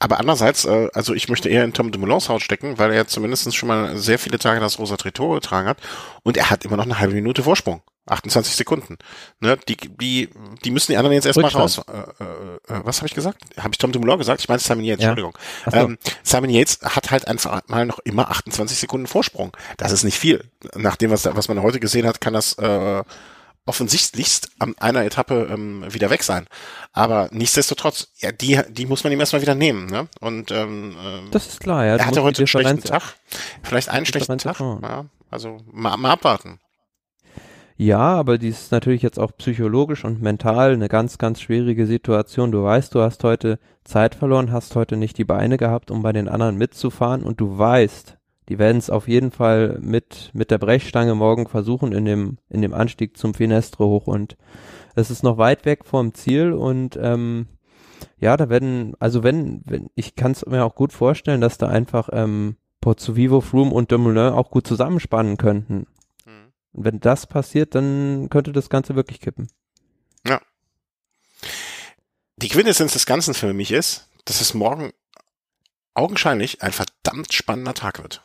Aber 0.03 0.19
andererseits, 0.19 0.65
äh, 0.65 0.89
also 0.95 1.15
ich 1.15 1.29
möchte 1.29 1.49
eher 1.49 1.63
in 1.63 1.73
Tom 1.75 1.93
Dumoulins 1.93 2.29
Haut 2.29 2.43
stecken, 2.43 2.77
weil 2.77 2.93
er 2.93 3.07
zumindest 3.07 3.55
schon 3.55 3.69
mal 3.69 3.97
sehr 3.97 4.19
viele 4.19 4.37
Tage 4.37 4.59
das 4.59 4.81
rosa 4.81 4.97
Trikot 4.97 5.35
getragen 5.35 5.69
hat 5.69 5.79
und 6.25 6.37
er 6.37 6.51
hat 6.51 6.65
immer 6.65 6.77
noch 6.77 6.87
eine 6.87 6.99
halbe 6.99 7.15
Minute 7.15 7.45
Vorsprung. 7.45 7.83
28 8.07 8.57
Sekunden. 8.57 8.99
Ne, 9.39 9.57
die, 9.69 9.77
die, 9.77 10.29
die 10.65 10.71
müssen 10.73 10.91
die 10.91 10.97
anderen 10.97 11.15
jetzt 11.15 11.27
erstmal 11.27 11.53
raus. 11.53 11.79
Äh, 11.79 11.93
äh, 11.93 12.75
äh, 12.75 12.81
was 12.83 12.97
habe 12.97 13.07
ich 13.07 13.15
gesagt? 13.15 13.45
Habe 13.57 13.69
ich 13.71 13.79
Tom 13.79 13.93
Dumoulin 13.93 14.19
gesagt? 14.19 14.41
Ich 14.41 14.49
meine 14.49 14.59
Simon 14.59 14.83
Yates, 14.83 15.05
ja. 15.05 15.11
Entschuldigung. 15.11 15.39
So. 15.71 15.77
Ähm, 15.77 15.99
Simon 16.25 16.51
Yates 16.51 16.81
hat 16.83 17.13
halt 17.13 17.29
einfach 17.29 17.63
mal 17.69 17.87
noch 17.87 18.01
immer 18.01 18.29
28 18.29 18.77
Sekunden 18.77 19.07
Vorsprung. 19.07 19.57
Das 19.77 19.93
ist 19.93 20.03
nicht 20.03 20.19
viel. 20.19 20.51
Nach 20.75 20.97
dem, 20.97 21.13
was, 21.13 21.27
was 21.27 21.47
man 21.47 21.63
heute 21.63 21.79
gesehen 21.79 22.09
hat, 22.09 22.21
kann 22.21 22.33
das 22.33 22.59
äh, 22.59 23.05
offensichtlichst 23.67 24.51
an 24.59 24.75
einer 24.79 25.05
Etappe 25.05 25.49
ähm, 25.51 25.85
wieder 25.89 26.11
weg 26.11 26.23
sein. 26.23 26.47
Aber 26.93 27.29
nichtsdestotrotz, 27.33 28.09
ja, 28.19 28.33
die, 28.33 28.61
die 28.69 28.87
muss 28.87 29.05
man 29.05 29.13
ihm 29.13 29.21
erstmal 29.21 29.43
wieder 29.43 29.55
nehmen. 29.55 29.87
Ne? 29.87 30.09
Und 30.21 30.51
ähm, 30.51 30.97
ähm 31.01 31.29
das 31.31 31.47
ist 31.47 31.61
klar, 31.61 31.87
ja. 31.87 31.97
Er 31.97 32.07
hatte 32.07 32.23
heute 32.23 32.41
einen 32.41 32.49
schlechten 32.49 32.83
Tag. 32.83 33.15
Vielleicht 33.63 33.89
einen 33.89 34.07
schlechten 34.07 34.39
Tag. 34.39 34.59
Ja, 34.61 35.07
also 35.31 35.59
mal, 35.71 35.97
mal 35.97 36.11
abwarten. 36.11 36.59
Ja, 37.77 38.15
aber 38.15 38.39
die 38.39 38.49
ist 38.49 38.71
natürlich 38.71 39.03
jetzt 39.03 39.19
auch 39.19 39.33
psychologisch 39.39 40.05
und 40.05 40.23
mental 40.23 40.73
eine 40.73 40.89
ganz, 40.89 41.19
ganz 41.19 41.41
schwierige 41.41 41.87
Situation. 41.87 42.53
Du 42.53 42.63
weißt, 42.63 42.95
du 42.95 43.01
hast 43.01 43.25
heute 43.25 43.59
Zeit 43.85 44.15
verloren, 44.15 44.53
hast 44.53 44.77
heute 44.77 44.97
nicht 44.97 45.19
die 45.19 45.25
Beine 45.25 45.57
gehabt, 45.57 45.91
um 45.91 46.03
bei 46.03 46.13
den 46.13 46.29
anderen 46.29 46.57
mitzufahren 46.59 47.23
und 47.23 47.41
du 47.41 47.59
weißt, 47.59 48.19
die 48.49 48.59
werden 48.59 48.79
es 48.79 48.91
auf 48.91 49.09
jeden 49.09 49.31
Fall 49.31 49.79
mit, 49.81 50.31
mit 50.33 50.51
der 50.51 50.59
Brechstange 50.59 51.15
morgen 51.15 51.47
versuchen 51.47 51.93
in 51.93 52.05
dem, 52.05 52.39
in 52.49 52.63
dem 52.63 52.75
Anstieg 52.75 53.17
zum 53.17 53.35
Finestre 53.35 53.87
hoch 53.87 54.07
und 54.07 54.37
es 54.95 55.11
ist 55.11 55.23
noch 55.23 55.39
weit 55.39 55.65
weg 55.65 55.85
vom 55.85 56.15
Ziel 56.15 56.53
und 56.53 56.99
ähm, 57.01 57.47
ja, 58.19 58.37
da 58.37 58.49
werden, 58.49 58.95
also 58.99 59.23
wenn, 59.23 59.63
wenn, 59.65 59.91
ich 59.95 60.17
kann 60.17 60.33
es 60.33 60.45
mir 60.47 60.65
auch 60.65 60.75
gut 60.75 60.93
vorstellen, 60.93 61.41
dass 61.41 61.59
da 61.59 61.69
einfach 61.69 62.09
ähm, 62.13 62.57
Vivo, 62.85 63.41
Froome 63.41 63.73
und 63.73 63.93
Dumoulin 63.93 64.33
auch 64.33 64.51
gut 64.51 64.67
zusammenspannen 64.67 65.37
könnten. 65.37 65.87
Mhm. 66.25 66.53
Und 66.73 66.85
wenn 66.85 67.01
das 67.01 67.27
passiert, 67.27 67.75
dann 67.75 68.29
könnte 68.29 68.53
das 68.53 68.71
Ganze 68.71 68.97
wirklich 68.97 69.21
kippen. 69.21 69.49
Ja. 70.27 70.41
Die 72.37 72.49
Quintessenz 72.49 72.93
des 72.93 73.07
Ganzen 73.07 73.35
für 73.35 73.53
mich 73.53 73.71
ist, 73.71 74.09
dass 74.25 74.41
es 74.41 74.55
morgen 74.55 74.93
augenscheinlich 75.95 76.63
ein 76.63 76.73
verdammt 76.73 77.33
spannender 77.33 77.75
Tag 77.75 78.03
wird. 78.03 78.25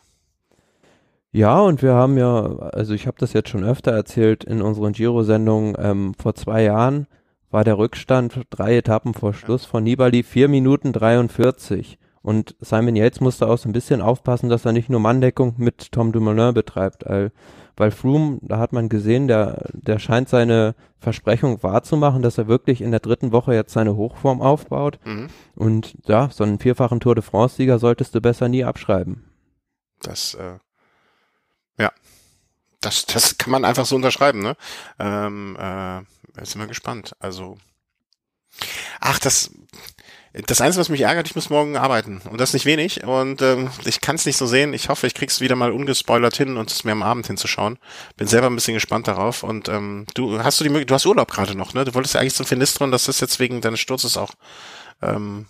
Ja, 1.32 1.59
und 1.59 1.82
wir 1.82 1.93
haben 1.93 2.17
ja, 2.17 2.57
also 2.57 2.93
ich 2.93 3.05
habe 3.05 3.17
das 3.19 3.34
jetzt 3.34 3.49
schon 3.49 3.63
öfter 3.63 3.91
erzählt 3.91 4.43
in 4.43 4.61
unseren 4.61 4.93
Giro-Sendungen, 4.93 5.75
ähm, 5.78 6.13
vor 6.17 6.36
zwei 6.36 6.63
Jahren 6.63 7.07
war 7.49 7.63
der 7.63 7.78
Rückstand 7.78 8.41
drei 8.49 8.78
Etappen 8.78 9.13
vor 9.13 9.34
Schluss 9.34 9.65
von 9.65 9.84
Nibali 9.84 10.23
vier 10.23 10.47
Minuten 10.47 10.93
43. 10.93 11.97
Und 12.21 12.55
Simon 12.59 12.97
Yates 12.97 13.21
musste 13.21 13.47
auch 13.47 13.57
so 13.57 13.69
ein 13.69 13.73
bisschen 13.73 14.01
aufpassen, 14.01 14.49
dass 14.49 14.65
er 14.65 14.73
nicht 14.73 14.89
nur 14.89 14.99
Manndeckung 14.99 15.53
mit 15.57 15.93
Tom 15.93 16.11
Dumoulin 16.11 16.53
betreibt, 16.53 17.05
weil, 17.05 17.32
weil 17.78 17.91
Froome, 17.91 18.39
da 18.41 18.57
hat 18.57 18.73
man 18.73 18.89
gesehen, 18.89 19.30
der, 19.30 19.69
der 19.71 19.97
scheint 19.97 20.28
seine 20.28 20.75
Versprechung 20.99 21.63
wahrzumachen, 21.63 22.21
dass 22.21 22.38
er 22.38 22.49
wirklich 22.49 22.82
in 22.82 22.91
der 22.91 22.99
dritten 22.99 23.32
Woche 23.32 23.53
jetzt 23.53 23.71
seine 23.71 23.95
Hochform 23.95 24.41
aufbaut. 24.41 24.99
Mhm. 25.05 25.28
Und 25.55 25.95
ja, 26.05 26.30
so 26.30 26.43
einen 26.43 26.59
vierfachen 26.59 26.99
Tour 26.99 27.15
de 27.15 27.23
France-Sieger 27.23 27.80
solltest 27.80 28.13
du 28.13 28.19
besser 28.19 28.49
nie 28.49 28.65
abschreiben. 28.65 29.23
Das 30.01 30.34
äh. 30.34 30.57
Das, 32.88 33.05
das 33.05 33.38
kann 33.38 33.51
man 33.51 33.65
einfach 33.65 33.85
so 33.85 33.97
unterschreiben, 33.97 34.39
ne? 34.39 34.55
Ähm, 34.97 35.57
äh, 35.59 36.45
sind 36.45 36.61
wir 36.61 36.67
gespannt. 36.67 37.15
Also. 37.19 37.57
Ach, 39.01 39.19
das. 39.19 39.51
Das 40.45 40.61
Einzige, 40.61 40.81
was 40.81 40.89
mich 40.89 41.01
ärgert, 41.01 41.27
ich 41.27 41.35
muss 41.35 41.49
morgen 41.49 41.77
arbeiten 41.77 42.21
und 42.29 42.39
das 42.39 42.53
nicht 42.53 42.65
wenig 42.65 43.03
und 43.03 43.41
ähm, 43.41 43.71
ich 43.85 44.01
kann 44.01 44.17
es 44.17 44.25
nicht 44.27 44.38
so 44.38 44.45
sehen. 44.45 44.71
Ich 44.73 44.88
hoffe, 44.88 45.07
ich 45.07 45.15
krieg's 45.15 45.41
wieder 45.41 45.55
mal 45.55 45.71
ungespoilert 45.71 46.38
hin 46.38 46.57
und 46.57 46.69
es 46.69 46.83
mir 46.83 46.91
am 46.91 47.01
Abend 47.01 47.25
hinzuschauen. 47.25 47.79
Bin 48.17 48.27
selber 48.27 48.45
ein 48.45 48.53
bisschen 48.53 48.75
gespannt 48.75 49.07
darauf 49.07 49.41
und 49.41 49.67
ähm, 49.67 50.05
du 50.13 50.43
hast 50.43 50.59
du 50.59 50.63
die 50.63 50.69
Möglichkeit, 50.69 50.91
du 50.91 50.95
hast 50.95 51.05
Urlaub 51.07 51.31
gerade 51.31 51.55
noch, 51.55 51.73
ne? 51.73 51.85
Du 51.85 51.95
wolltest 51.95 52.13
ja 52.13 52.21
eigentlich 52.21 52.35
zum 52.35 52.45
Finistron, 52.45 52.91
das 52.91 53.07
ist 53.07 53.19
jetzt 53.19 53.39
wegen 53.39 53.61
deines 53.61 53.79
Sturzes 53.79 54.15
auch 54.15 54.33
ähm, 55.01 55.47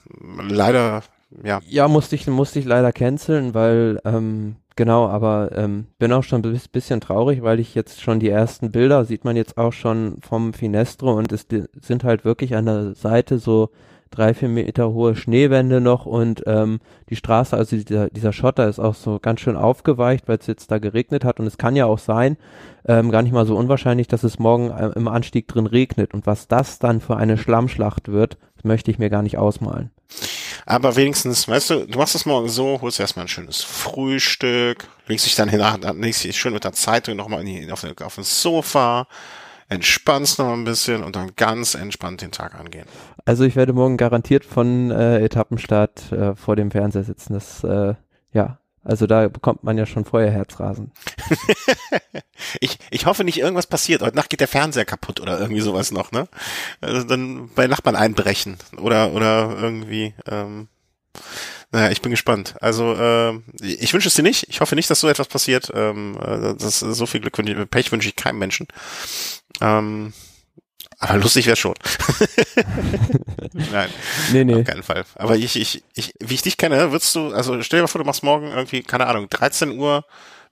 leider 0.48 1.04
ja. 1.44 1.60
Ja, 1.68 1.90
musste 1.90 2.16
ich 2.16 2.26
musste 2.28 2.60
ich 2.60 2.66
leider 2.66 2.94
canceln, 2.94 3.54
weil 3.54 4.00
ähm, 4.06 4.56
Genau, 4.78 5.08
aber 5.08 5.50
ähm, 5.56 5.88
bin 5.98 6.14
auch 6.14 6.24
schon 6.24 6.46
ein 6.46 6.62
bisschen 6.72 7.02
traurig, 7.02 7.42
weil 7.42 7.60
ich 7.60 7.74
jetzt 7.74 8.00
schon 8.00 8.20
die 8.20 8.30
ersten 8.30 8.72
Bilder 8.72 9.06
sieht 9.06 9.26
man 9.26 9.36
jetzt 9.36 9.58
auch 9.58 9.74
schon 9.74 10.20
vom 10.22 10.54
Finestro 10.54 11.14
und 11.14 11.32
es 11.32 11.48
sind 11.82 12.04
halt 12.04 12.24
wirklich 12.26 12.56
an 12.56 12.68
der 12.68 12.94
Seite 12.94 13.40
so 13.40 13.72
drei, 14.12 14.36
vier 14.36 14.50
Meter 14.50 14.94
hohe 14.94 15.16
Schneewände 15.16 15.82
noch 15.82 16.06
und 16.06 16.44
ähm, 16.46 16.80
die 17.10 17.16
Straße, 17.16 17.58
also 17.58 17.76
dieser, 17.76 18.12
dieser 18.12 18.32
Schotter 18.32 18.70
ist 18.70 18.78
auch 18.80 18.94
so 18.94 19.18
ganz 19.20 19.40
schön 19.40 19.56
aufgeweicht, 19.56 20.28
weil 20.28 20.38
es 20.38 20.46
jetzt 20.46 20.70
da 20.70 20.78
geregnet 20.78 21.26
hat 21.26 21.40
und 21.40 21.48
es 21.48 21.58
kann 21.58 21.76
ja 21.76 21.88
auch 21.88 21.98
sein, 21.98 22.38
ähm, 22.86 23.10
gar 23.10 23.24
nicht 23.24 23.34
mal 23.34 23.48
so 23.48 23.58
unwahrscheinlich, 23.58 24.08
dass 24.08 24.24
es 24.24 24.38
morgen 24.38 24.70
äh, 24.70 24.90
im 24.90 25.08
Anstieg 25.08 25.48
drin 25.48 25.66
regnet 25.66 26.14
und 26.14 26.28
was 26.28 26.48
das 26.48 26.78
dann 26.78 27.02
für 27.02 27.18
eine 27.18 27.40
Schlammschlacht 27.40 28.10
wird, 28.10 28.38
möchte 28.62 28.92
ich 28.92 29.00
mir 29.00 29.10
gar 29.10 29.24
nicht 29.24 29.40
ausmalen. 29.40 29.90
Aber 30.66 30.96
wenigstens, 30.96 31.48
weißt 31.48 31.70
du, 31.70 31.86
du 31.88 31.98
machst 31.98 32.16
es 32.16 32.26
morgen 32.26 32.50
so, 32.50 32.80
holst 32.82 33.00
erstmal 33.00 33.26
ein 33.26 33.30
schönes 33.30 33.64
Frühstück, 33.64 34.88
legst 35.08 35.26
dich 35.26 35.36
dann 35.36 35.50
hinach, 35.50 35.78
dann 35.78 36.02
legst 36.02 36.24
dich 36.24 36.38
schön 36.38 36.54
mit 36.54 36.64
der 36.64 36.74
Zeitung 36.74 37.16
nochmal 37.16 37.46
auf, 37.72 37.84
auf 38.02 38.16
das 38.16 38.42
Sofa, 38.42 39.08
entspannst 39.70 40.40
noch 40.40 40.54
ein 40.54 40.64
bisschen 40.64 41.04
und 41.04 41.16
dann 41.16 41.32
ganz 41.36 41.76
entspannt 41.76 42.22
den 42.22 42.32
Tag 42.32 42.56
angehen. 42.56 42.88
Also 43.26 43.44
ich 43.44 43.56
werde 43.56 43.74
morgen 43.74 43.98
garantiert 43.98 44.46
von 44.46 44.92
äh, 44.92 45.20
Etappenstart 45.20 46.12
äh, 46.12 46.36
vor 46.36 46.56
dem 46.56 46.72
Fernseher 46.72 47.04
sitzen. 47.04 47.34
Das, 47.34 47.64
äh, 47.64 47.96
ja, 48.32 48.60
also 48.88 49.06
da 49.06 49.28
bekommt 49.28 49.66
man 49.66 49.78
ja 49.78 49.86
schon 49.86 50.06
vorher 50.06 50.32
Herzrasen. 50.32 50.94
ich, 52.62 52.80
ich 52.90 53.06
hoffe 53.06 53.26
nicht, 53.26 53.38
irgendwas 53.38 53.68
passiert. 53.68 54.02
Heute 54.02 54.16
Nacht 54.16 54.30
geht 54.30 54.40
der 54.40 54.48
Fernseher 54.48 54.86
kaputt 54.86 55.20
oder 55.20 55.38
irgendwie 55.42 55.60
sowas 55.60 55.92
noch, 55.92 56.14
ne? 56.14 56.30
Also 56.80 57.04
dann 57.04 57.50
bei 57.54 57.68
Nachbarn 57.68 57.98
einbrechen 57.98 58.58
oder 58.78 59.12
oder 59.12 59.58
irgendwie. 59.60 60.14
Ähm, 60.26 60.70
naja, 61.72 61.92
ich 61.92 62.02
bin 62.02 62.12
gespannt. 62.12 62.56
Also 62.62 62.94
äh, 62.94 63.38
ich 63.62 63.94
wünsche 63.94 64.08
es 64.08 64.14
dir 64.14 64.24
nicht. 64.24 64.48
Ich 64.48 64.62
hoffe 64.62 64.76
nicht, 64.76 64.90
dass 64.90 65.02
so 65.02 65.10
etwas 65.10 65.28
passiert. 65.28 65.70
Ähm, 65.74 66.18
äh, 66.22 66.56
das 66.56 66.80
so 66.80 67.06
viel 67.06 67.20
Glück, 67.20 67.70
Pech 67.70 67.92
wünsche 67.92 68.08
ich 68.08 68.16
keinem 68.16 68.40
Menschen. 68.40 68.68
Ähm, 69.60 70.14
aber 71.00 71.20
lustig 71.20 71.46
wäre 71.46 71.56
schon. 71.56 71.76
Nein, 73.72 73.90
nee, 74.32 74.44
nee. 74.44 74.56
auf 74.56 74.66
keinen 74.66 74.84
Fall. 74.84 75.06
Aber 75.16 75.36
ich, 75.36 75.56
ich, 75.56 75.84
ich, 75.94 76.14
wie 76.20 76.34
ich 76.34 76.42
dich 76.42 76.58
kenne, 76.58 76.92
würdest 76.92 77.16
du, 77.16 77.34
also 77.34 77.62
stell 77.62 77.80
dir 77.80 77.84
mal 77.84 77.88
vor, 77.88 78.00
du 78.00 78.06
machst 78.06 78.24
morgen 78.24 78.48
irgendwie, 78.48 78.82
keine 78.82 79.08
Ahnung, 79.08 79.30
13 79.30 79.78
Uhr 79.78 80.06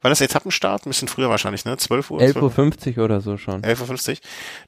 War 0.05 0.09
das 0.09 0.21
Etappenstart? 0.21 0.85
Ein 0.85 0.91
bisschen 0.91 1.07
früher 1.07 1.29
wahrscheinlich, 1.29 1.65
ne? 1.65 1.77
12 1.77 2.11
Uhr? 2.11 2.19
11.50 2.21 2.97
Uhr 2.97 3.05
oder 3.05 3.21
so 3.21 3.37
schon. 3.37 3.63
11.50 3.63 4.11
Uhr. 4.11 4.17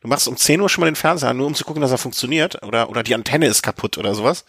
Du 0.02 0.08
machst 0.08 0.28
um 0.28 0.36
10 0.36 0.60
Uhr 0.62 0.68
schon 0.68 0.82
mal 0.82 0.90
den 0.90 0.96
Fernseher 0.96 1.30
an, 1.30 1.38
nur 1.38 1.46
um 1.46 1.54
zu 1.54 1.64
gucken, 1.64 1.80
dass 1.80 1.92
er 1.92 2.00
funktioniert. 2.00 2.64
Oder, 2.64 2.90
oder 2.90 3.04
die 3.04 3.14
Antenne 3.14 3.46
ist 3.46 3.62
kaputt 3.62 4.00
oder 4.00 4.16
sowas. 4.16 4.46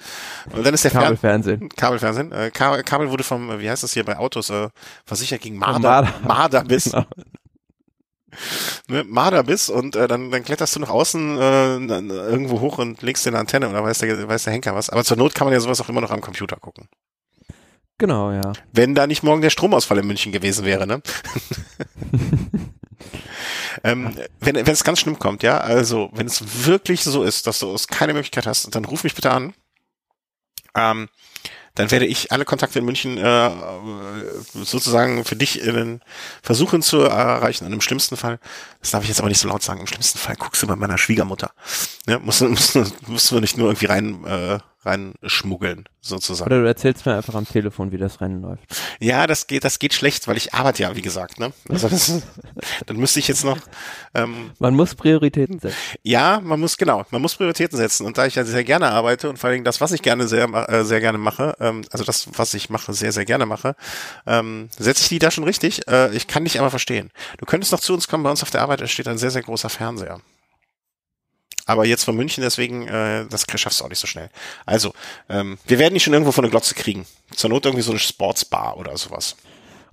Und 0.51 0.65
dann 0.65 0.73
ist 0.73 0.85
der 0.85 0.93
Kabelfernsehen. 0.93 1.69
Kabelfernsehen. 1.77 2.33
Äh, 2.33 2.51
Kabel, 2.55 2.83
Kabel 2.85 3.11
wurde 3.11 3.23
vom, 3.23 3.61
wie 3.61 3.69
heißt 3.69 3.83
das 3.83 3.93
hier 3.93 4.05
bei 4.05 4.17
Autos, 4.17 4.49
äh, 4.49 4.71
versichert 5.05 5.43
gegen 5.43 5.59
Marder, 5.59 6.15
Marderbiss. 6.23 6.85
Genau. 6.85 7.05
Ne, 8.89 9.05
Marderbiss 9.05 9.69
und 9.69 9.97
äh, 9.97 10.09
dann, 10.09 10.31
dann 10.31 10.45
kletterst 10.45 10.77
du 10.77 10.81
nach 10.81 10.91
außen 10.91 11.39
äh, 11.39 11.77
irgendwo 11.77 12.61
hoch 12.61 12.79
und 12.79 13.03
legst 13.03 13.25
dir 13.25 13.31
eine 13.31 13.39
Antenne 13.39 13.69
oder 13.69 13.85
weiß 13.85 13.99
der, 13.99 14.29
weiß 14.29 14.45
der 14.45 14.53
Henker 14.53 14.75
was. 14.75 14.91
Aber 14.91 15.05
zur 15.05 15.17
Not 15.17 15.35
kann 15.35 15.47
man 15.47 15.55
ja 15.55 15.61
sowas 15.61 15.81
auch 15.81 15.89
immer 15.89 16.01
noch 16.01 16.11
am 16.11 16.21
Computer 16.21 16.57
gucken. 16.57 16.89
Genau, 17.99 18.31
ja. 18.31 18.53
Wenn 18.73 18.95
da 18.95 19.09
nicht 19.09 19.25
morgen 19.25 19.43
der 19.43 19.51
Stromausfall 19.51 19.99
in 19.99 20.07
München 20.07 20.31
gewesen 20.31 20.65
wäre, 20.65 20.87
ne? 20.87 21.03
ähm, 23.85 24.15
wenn 24.39 24.55
wenn 24.55 24.69
es 24.69 24.85
ganz 24.85 25.01
schlimm 25.01 25.19
kommt, 25.19 25.43
ja, 25.43 25.59
also 25.59 26.09
wenn 26.13 26.27
es 26.27 26.67
wirklich 26.67 27.03
so 27.03 27.25
ist, 27.25 27.49
dass 27.49 27.59
du 27.59 27.75
es 27.75 27.89
keine 27.89 28.15
Möglichkeit 28.15 28.47
hast, 28.47 28.73
dann 28.75 28.85
ruf 28.85 29.03
mich 29.03 29.17
bitte 29.17 29.33
an. 29.33 29.53
Ähm, 30.77 31.09
dann 31.75 31.91
werde 31.91 32.07
ich 32.07 32.33
alle 32.33 32.45
Kontakte 32.45 32.79
in 32.79 32.85
München 32.85 33.19
äh, 33.19 33.51
sozusagen 34.55 35.25
für 35.25 35.37
dich 35.37 35.63
in 35.63 36.01
versuchen 36.43 36.83
zu 36.83 37.03
erreichen. 37.03 37.67
Und 37.67 37.73
im 37.73 37.81
schlimmsten 37.81 38.17
Fall, 38.17 38.39
das 38.81 38.91
darf 38.91 39.03
ich 39.03 39.09
jetzt 39.09 39.21
aber 39.21 39.29
nicht 39.29 39.41
so 39.41 39.49
laut 39.49 39.63
sagen, 39.63 39.81
im 39.81 39.87
schlimmsten 39.87 40.19
Fall 40.19 40.37
guckst 40.37 40.63
du 40.63 40.67
bei 40.67 40.77
meiner 40.77 40.99
Schwiegermutter. 40.99 41.51
Ja, 42.07 42.19
musst, 42.19 42.43
musst, 42.43 42.77
musst 43.09 43.31
du 43.31 43.41
nicht 43.41 43.57
nur 43.57 43.69
irgendwie 43.69 43.87
rein 43.87 44.25
äh, 44.25 44.59
reinschmuggeln, 44.85 45.89
sozusagen. 46.01 46.51
Oder 46.51 46.63
du 46.63 46.67
erzählst 46.67 47.05
mir 47.05 47.17
einfach 47.17 47.35
am 47.35 47.47
Telefon, 47.47 47.91
wie 47.91 47.99
das 47.99 48.21
Rennen 48.21 48.43
läuft. 48.43 48.63
Ja, 49.01 49.27
das 49.27 49.47
geht, 49.47 49.65
das 49.65 49.79
geht 49.79 49.93
schlecht, 49.93 50.29
weil 50.29 50.37
ich 50.37 50.55
arbeite 50.55 50.83
ja, 50.83 50.95
wie 50.95 51.03
gesagt, 51.03 51.41
ne? 51.41 51.53
Also 51.69 51.89
das, 51.89 52.23
dann 52.87 52.97
müsste 52.97 53.19
ich 53.19 53.29
jetzt 53.29 53.45
noch. 53.45 53.59
Ähm, 54.15 54.53
man 54.59 54.75
muss 54.75 54.95
Prioritäten 54.95 55.59
setzen. 55.59 55.77
Ja, 56.03 56.41
man 56.41 56.61
muss 56.61 56.77
genau, 56.77 57.05
man 57.11 57.21
muss 57.21 57.35
Prioritäten 57.35 57.77
setzen. 57.77 58.07
Und 58.07 58.19
da 58.19 58.27
ich 58.27 58.37
ja 58.37 58.45
sehr 58.45 58.65
gerne 58.65 58.91
arbeite 58.91 59.29
und 59.29 59.39
vor 59.39 59.49
allen 59.49 59.57
Dingen 59.57 59.65
das, 59.65 59.81
was 59.81 59.93
ich 59.93 60.03
gerne 60.03 60.29
sehr, 60.29 60.49
äh, 60.69 60.85
sehr 60.85 61.01
gerne 61.01 61.19
mache, 61.19 61.57
ähm, 61.61 61.83
also 61.91 62.05
das, 62.05 62.29
was 62.37 62.55
ich 62.55 62.71
mache, 62.71 62.93
sehr, 62.93 63.13
sehr 63.13 63.25
gerne 63.25 63.47
mache, 63.47 63.75
ähm, 64.27 64.69
setze 64.79 65.03
ich 65.03 65.09
die 65.09 65.19
da 65.19 65.31
schon 65.31 65.45
richtig. 65.45 65.89
Äh, 65.89 66.15
ich 66.15 66.29
kann 66.29 66.45
dich 66.45 66.61
aber 66.61 66.71
verstehen. 66.71 67.11
Du 67.39 67.47
könntest 67.47 67.73
noch 67.73 67.81
zu 67.81 67.95
uns 67.95 68.07
kommen, 68.07 68.23
bei 68.23 68.31
uns 68.31 68.43
auf 68.43 68.51
der 68.51 68.63
Arbeit 68.63 68.89
steht 68.89 69.09
ein 69.09 69.19
sehr, 69.19 69.31
sehr 69.31 69.43
großer 69.43 69.69
Fernseher. 69.69 70.21
Aber 71.69 71.85
jetzt 71.85 72.05
von 72.05 72.17
München, 72.17 72.43
deswegen, 72.43 72.89
äh, 72.89 73.27
das 73.29 73.45
schaffst 73.57 73.81
du 73.81 73.85
auch 73.85 73.91
nicht 73.91 73.99
so 73.99 74.07
schnell. 74.07 74.31
Also, 74.65 74.95
ähm, 75.29 75.59
wir 75.67 75.79
werden 75.79 75.93
nicht 75.93 76.03
schon 76.03 76.15
irgendwo 76.15 76.33
von 76.33 76.43
der 76.43 76.51
Glotze 76.51 76.75
kriegen. 76.75 77.05
Zur 77.37 77.51
Not 77.51 77.67
irgendwie 77.67 77.83
so 77.83 77.93
eine 77.93 78.01
Sportsbar 78.01 78.79
oder 78.79 78.97
sowas. 78.97 79.37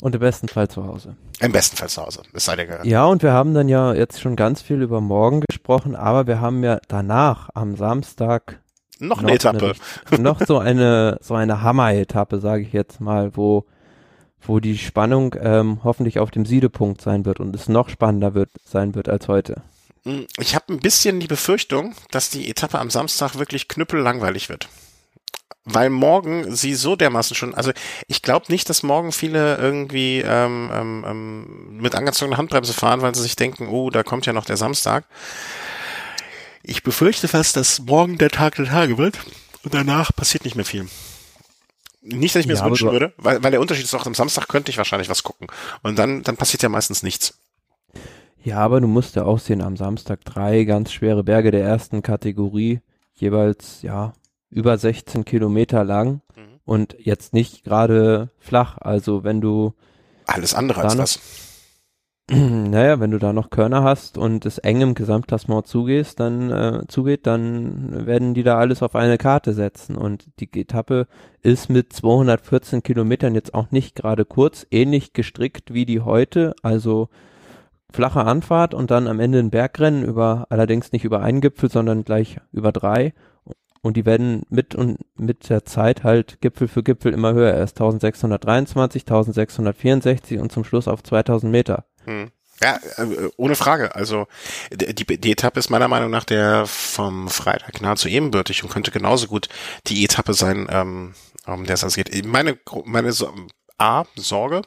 Und 0.02 0.16
im 0.16 0.22
besten 0.22 0.48
Fall 0.48 0.70
zu 0.70 0.86
Hause. 0.88 1.18
Im 1.42 1.52
besten 1.52 1.76
Fall 1.76 1.90
zu 1.90 2.02
Hause. 2.02 2.22
Es 2.32 2.46
sei 2.46 2.56
dir 2.56 2.80
Ja, 2.84 3.04
und 3.06 3.24
wir 3.24 3.34
haben 3.34 3.54
dann 3.54 3.68
ja 3.68 3.94
jetzt 3.94 4.22
schon 4.22 4.38
ganz 4.38 4.62
viel 4.62 4.82
über 4.82 5.02
morgen 5.02 5.42
gesprochen, 5.42 5.98
aber 5.98 6.28
wir 6.28 6.40
haben 6.40 6.64
ja 6.64 6.80
danach 6.88 7.50
am 7.54 7.76
Samstag 7.76 8.62
noch 9.00 9.18
eine 9.18 9.28
noch 9.28 9.36
Etappe. 9.36 9.74
Eine, 10.12 10.24
noch 10.24 10.40
so 10.46 10.60
eine 10.60 11.18
so 11.22 11.34
eine 11.34 11.62
Hammer-Etappe, 11.62 12.40
sage 12.40 12.64
ich 12.64 12.72
jetzt 12.72 13.02
mal, 13.02 13.36
wo 13.36 13.66
wo 14.42 14.62
die 14.62 14.78
Spannung 14.78 15.36
ähm, 15.42 15.80
hoffentlich 15.84 16.20
auf 16.20 16.32
dem 16.32 16.46
Siedepunkt 16.46 17.02
sein 17.02 17.26
wird 17.26 17.42
und 17.42 17.54
es 17.54 17.68
noch 17.68 17.90
spannender 17.90 18.34
wird 18.34 18.50
sein 18.64 18.96
wird 18.96 19.10
als 19.10 19.28
heute. 19.28 19.62
Ich 20.38 20.54
habe 20.54 20.72
ein 20.72 20.80
bisschen 20.80 21.20
die 21.20 21.28
Befürchtung, 21.28 21.96
dass 22.12 22.30
die 22.30 22.50
Etappe 22.50 22.78
am 22.78 22.92
Samstag 22.92 23.36
wirklich 23.36 23.68
knüppellangweilig 23.68 24.50
wird. 24.50 24.70
Weil 25.64 25.90
morgen 25.90 26.56
sie 26.56 26.76
so 26.76 26.96
dermaßen 26.96 27.36
schon, 27.36 27.56
also 27.56 27.72
ich 28.08 28.22
glaube 28.22 28.46
nicht, 28.50 28.70
dass 28.70 28.84
morgen 28.84 29.12
viele 29.12 29.58
irgendwie 29.58 30.22
ähm, 30.22 30.70
ähm, 30.72 31.06
ähm, 31.08 31.78
mit 31.78 31.96
angezogener 31.96 32.38
Handbremse 32.38 32.74
fahren, 32.74 33.02
weil 33.02 33.16
sie 33.16 33.24
sich 33.24 33.36
denken, 33.36 33.68
oh, 33.68 33.90
da 33.90 34.04
kommt 34.04 34.28
ja 34.28 34.34
noch 34.34 34.46
der 34.46 34.58
Samstag. 34.58 35.06
Ich 36.62 36.84
befürchte 36.84 37.28
fast, 37.28 37.56
dass 37.56 37.80
morgen 37.80 38.20
der 38.20 38.30
Tag 38.30 38.56
der 38.56 38.66
Tage 38.66 39.00
wird 39.00 39.18
und 39.64 39.74
danach 39.74 40.16
passiert 40.16 40.46
nicht 40.46 40.56
mehr 40.56 40.66
viel. 40.66 40.88
Nicht, 42.04 42.36
dass 42.36 42.42
ich 42.42 42.48
mir 42.48 42.54
ja, 42.54 42.60
das 42.60 42.70
wünschen 42.70 42.92
würde, 42.92 43.14
weil, 43.18 43.42
weil 43.42 43.50
der 43.50 43.62
Unterschied 43.62 43.86
ist 43.86 43.96
auch, 43.96 44.06
am 44.06 44.14
Samstag 44.14 44.48
könnte 44.48 44.70
ich 44.70 44.78
wahrscheinlich 44.78 45.10
was 45.10 45.24
gucken. 45.24 45.48
Und 45.82 45.98
dann, 45.98 46.22
dann 46.22 46.38
passiert 46.38 46.62
ja 46.62 46.70
meistens 46.70 47.02
nichts. 47.02 47.34
Ja, 48.46 48.60
aber 48.60 48.80
du 48.80 48.88
musst 48.88 49.16
ja 49.16 49.26
auch 49.26 49.40
sehen, 49.40 49.64
am 49.64 49.76
Samstag 49.76 50.24
drei 50.24 50.66
ganz 50.66 50.92
schwere 50.92 51.24
Berge 51.24 51.50
der 51.50 51.64
ersten 51.64 52.04
Kategorie, 52.04 52.80
jeweils, 53.16 53.82
ja, 53.82 54.14
über 54.52 54.78
16 54.78 55.26
Kilometer 55.26 55.84
lang 55.84 56.22
mhm. 56.36 56.60
und 56.64 56.96
jetzt 57.00 57.34
nicht 57.34 57.64
gerade 57.64 58.30
flach. 58.38 58.78
Also 58.80 59.24
wenn 59.24 59.42
du 59.42 59.74
alles 60.28 60.54
andere 60.54 60.82
als 60.82 60.96
das. 60.96 61.20
Naja, 62.28 63.00
wenn 63.00 63.12
du 63.12 63.20
da 63.20 63.34
noch 63.34 63.52
Körner 63.52 63.84
hast 63.84 64.18
und 64.18 64.48
es 64.48 64.58
eng 64.58 64.82
im 64.82 64.96
Gesamtklassement 64.96 65.68
zugehst, 65.68 66.20
dann 66.20 66.52
äh, 66.52 66.82
zugeht, 66.88 67.28
dann 67.28 68.08
werden 68.08 68.34
die 68.34 68.42
da 68.42 68.58
alles 68.58 68.82
auf 68.82 68.96
eine 68.96 69.20
Karte 69.20 69.54
setzen. 69.54 69.96
Und 69.96 70.26
die 70.40 70.50
Etappe 70.60 71.06
ist 71.44 71.70
mit 71.70 71.94
214 71.94 72.82
Kilometern 72.82 73.36
jetzt 73.36 73.54
auch 73.54 73.70
nicht 73.70 73.96
gerade 73.96 74.26
kurz, 74.26 74.66
ähnlich 74.72 75.14
gestrickt 75.14 75.72
wie 75.72 75.86
die 75.86 76.02
heute. 76.02 76.56
Also 76.64 77.10
flache 77.96 78.26
Anfahrt 78.26 78.74
und 78.74 78.92
dann 78.92 79.08
am 79.08 79.20
Ende 79.20 79.40
ein 79.40 79.50
Bergrennen 79.50 80.04
über, 80.04 80.46
allerdings 80.50 80.92
nicht 80.92 81.06
über 81.06 81.22
einen 81.22 81.42
Gipfel, 81.42 81.72
sondern 81.72 82.04
gleich 82.04 82.38
über 82.52 82.72
drei. 82.72 83.14
Und 83.82 83.98
die 83.98 84.06
werden 84.06 84.44
mit 84.50 84.74
und 84.74 84.98
mit 85.16 85.50
der 85.50 85.64
Zeit 85.64 86.04
halt 86.04 86.42
Gipfel 86.42 86.68
für 86.68 86.84
Gipfel 86.84 87.14
immer 87.14 87.34
höher. 87.34 87.54
Erst 87.54 87.78
1623, 87.78 89.04
1664 89.04 90.40
und 90.40 90.52
zum 90.52 90.64
Schluss 90.64 90.88
auf 90.88 91.04
2000 91.04 91.52
Meter. 91.52 91.86
Hm. 92.06 92.32
Ja, 92.64 92.80
äh, 92.98 93.30
ohne 93.38 93.56
Frage. 93.56 93.96
Also 93.96 94.28
die, 94.72 95.06
die 95.06 95.32
Etappe 95.32 95.60
ist 95.60 95.70
meiner 95.70 95.88
Meinung 95.88 96.10
nach 96.10 96.24
der 96.24 96.66
vom 96.66 97.28
Freitag 97.28 97.82
nahezu 97.82 98.08
ebenbürtig 98.08 98.64
und 98.64 98.70
könnte 98.70 98.92
genauso 98.92 99.28
gut 99.28 99.50
die 99.88 100.04
Etappe 100.04 100.34
sein, 100.34 100.68
ähm, 100.72 101.14
um 101.46 101.66
der 101.66 101.76
es 101.76 101.96
geht. 101.96 102.26
Meine, 102.26 102.58
meine 102.86 103.14
A, 103.78 104.06
Sorge, 104.16 104.62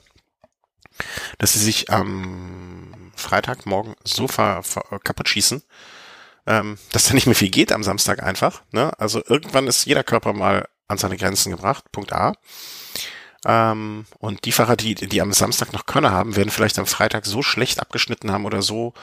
dass 1.39 1.55
sie 1.55 1.61
sich 1.61 1.91
am 1.91 3.08
Freitagmorgen 3.19 3.95
so 4.05 4.29
ver, 4.29 4.63
ver, 4.63 4.83
kaputt 5.05 5.29
schießen, 5.29 5.63
ähm, 6.47 6.79
dass 6.93 7.09
da 7.09 7.15
nicht 7.15 7.27
mehr 7.27 7.35
viel 7.35 7.51
geht 7.51 7.73
am 7.73 7.83
Samstag 7.83 8.23
einfach. 8.23 8.63
Ne? 8.73 8.93
Also 8.99 9.23
irgendwann 9.27 9.67
ist 9.67 9.85
jeder 9.85 10.05
Körper 10.05 10.33
mal 10.33 10.69
an 10.89 10.99
seine 10.99 11.17
Grenzen 11.17 11.51
gebracht. 11.51 11.85
Punkt 11.93 12.13
A. 12.13 12.33
Ähm, 13.45 14.07
und 14.19 14.45
die 14.45 14.53
Fahrer, 14.53 14.77
die, 14.77 14.95
die 14.95 15.21
am 15.21 15.33
Samstag 15.33 15.73
noch 15.73 15.87
Körner 15.87 16.11
haben, 16.11 16.35
werden 16.35 16.51
vielleicht 16.51 16.79
am 16.79 16.87
Freitag 16.87 17.25
so 17.25 17.41
schlecht 17.43 17.81
abgeschnitten 17.81 18.33
haben 18.33 18.47
oder 18.47 18.63
so 18.63 18.95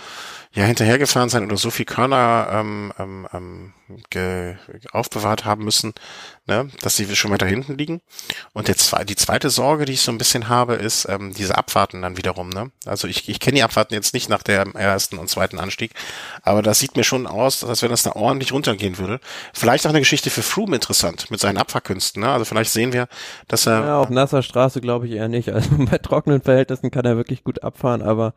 ja 0.52 0.66
hinterhergefahren 0.66 1.30
sein 1.30 1.46
oder 1.46 1.58
so 1.58 1.70
viel 1.70 1.86
Körner 1.86 2.50
ähm, 2.52 2.94
ähm, 3.00 3.28
ähm, 3.34 3.74
ge, 4.10 4.56
aufbewahrt 4.92 5.46
haben 5.46 5.64
müssen, 5.64 5.94
ne, 6.48 6.70
dass 6.82 6.96
sie 6.96 7.14
schon 7.16 7.32
weiter 7.32 7.46
hinten 7.46 7.78
liegen. 7.78 8.02
Und 8.54 8.68
der 8.68 8.78
zwei, 8.78 9.04
die 9.04 9.16
zweite 9.16 9.50
Sorge, 9.50 9.86
die 9.86 9.94
ich 9.94 10.02
so 10.02 10.12
ein 10.12 10.18
bisschen 10.18 10.50
habe, 10.50 10.76
ist 10.76 11.08
ähm, 11.10 11.34
diese 11.34 11.58
Abfahrten 11.58 12.02
dann 12.02 12.18
wiederum. 12.18 12.50
Ne? 12.50 12.72
Also 12.86 13.08
ich, 13.08 13.30
ich 13.30 13.40
kenne 13.40 13.58
die 13.58 13.64
Abfahrten 13.64 13.94
jetzt 13.94 14.14
nicht 14.14 14.30
nach 14.30 14.44
dem 14.44 14.74
ersten 14.76 15.18
und 15.18 15.30
zweiten 15.30 15.60
Anstieg, 15.60 15.92
aber 16.42 16.62
das 16.62 16.80
sieht 16.80 16.96
mir 16.96 17.04
schon 17.04 17.28
aus, 17.28 17.64
als 17.64 17.82
wenn 17.82 17.92
das 17.92 18.04
da 18.04 18.14
ordentlich 18.14 18.52
runtergehen 18.52 18.98
würde. 18.98 19.20
Vielleicht 19.54 19.86
auch 19.86 19.92
eine 19.92 20.00
Geschichte 20.00 20.30
für 20.30 20.44
Froome 20.44 20.76
interessant 20.76 21.30
mit 21.30 21.40
seinen 21.40 21.58
Abfahrkünsten. 21.58 22.22
Ne? 22.22 22.30
Also 22.30 22.46
vielleicht 22.46 22.72
sehen 22.72 22.94
wir, 22.94 23.08
dass 23.48 23.68
er... 23.68 23.86
Ja, 23.86 24.00
auf 24.00 24.10
nasser 24.10 24.42
Straße 24.42 24.82
glaube 24.82 25.08
ich 25.08 25.14
eher 25.14 25.28
nicht. 25.28 25.50
Also 25.50 25.70
bei 25.78 25.98
trockenen 25.98 26.42
Verhältnissen 26.42 26.92
kann 26.92 27.06
er 27.06 27.18
wirklich 27.18 27.44
gut 27.44 27.64
abfahren, 27.64 28.02
aber 28.02 28.34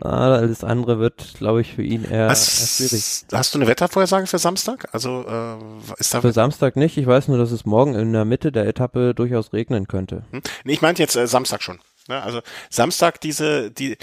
alles 0.00 0.64
andere 0.64 0.98
wird, 0.98 1.34
glaube 1.38 1.60
ich, 1.60 1.74
für 1.74 1.82
ihn 1.82 2.04
eher, 2.04 2.28
eher, 2.28 2.34
schwierig. 2.34 3.24
Hast 3.32 3.54
du 3.54 3.58
eine 3.58 3.66
Wettervorhersage 3.66 4.26
für 4.26 4.38
Samstag? 4.38 4.88
Also 4.92 5.24
äh, 5.26 6.00
ist 6.00 6.12
da 6.14 6.20
für 6.20 6.32
Samstag 6.32 6.76
nicht. 6.76 6.96
Ich 6.96 7.06
weiß 7.06 7.28
nur, 7.28 7.38
dass 7.38 7.52
es 7.52 7.64
morgen 7.64 7.94
in 7.94 8.12
der 8.12 8.24
Mitte 8.24 8.52
der 8.52 8.66
Etappe 8.66 9.14
durchaus 9.14 9.52
regnen 9.52 9.86
könnte. 9.86 10.24
Hm? 10.30 10.42
Nee, 10.64 10.72
ich 10.72 10.82
meinte 10.82 11.02
jetzt 11.02 11.16
äh, 11.16 11.26
Samstag 11.26 11.62
schon. 11.62 11.78
Ne? 12.08 12.22
Also 12.22 12.40
Samstag 12.70 13.20
diese 13.20 13.70
die 13.70 13.96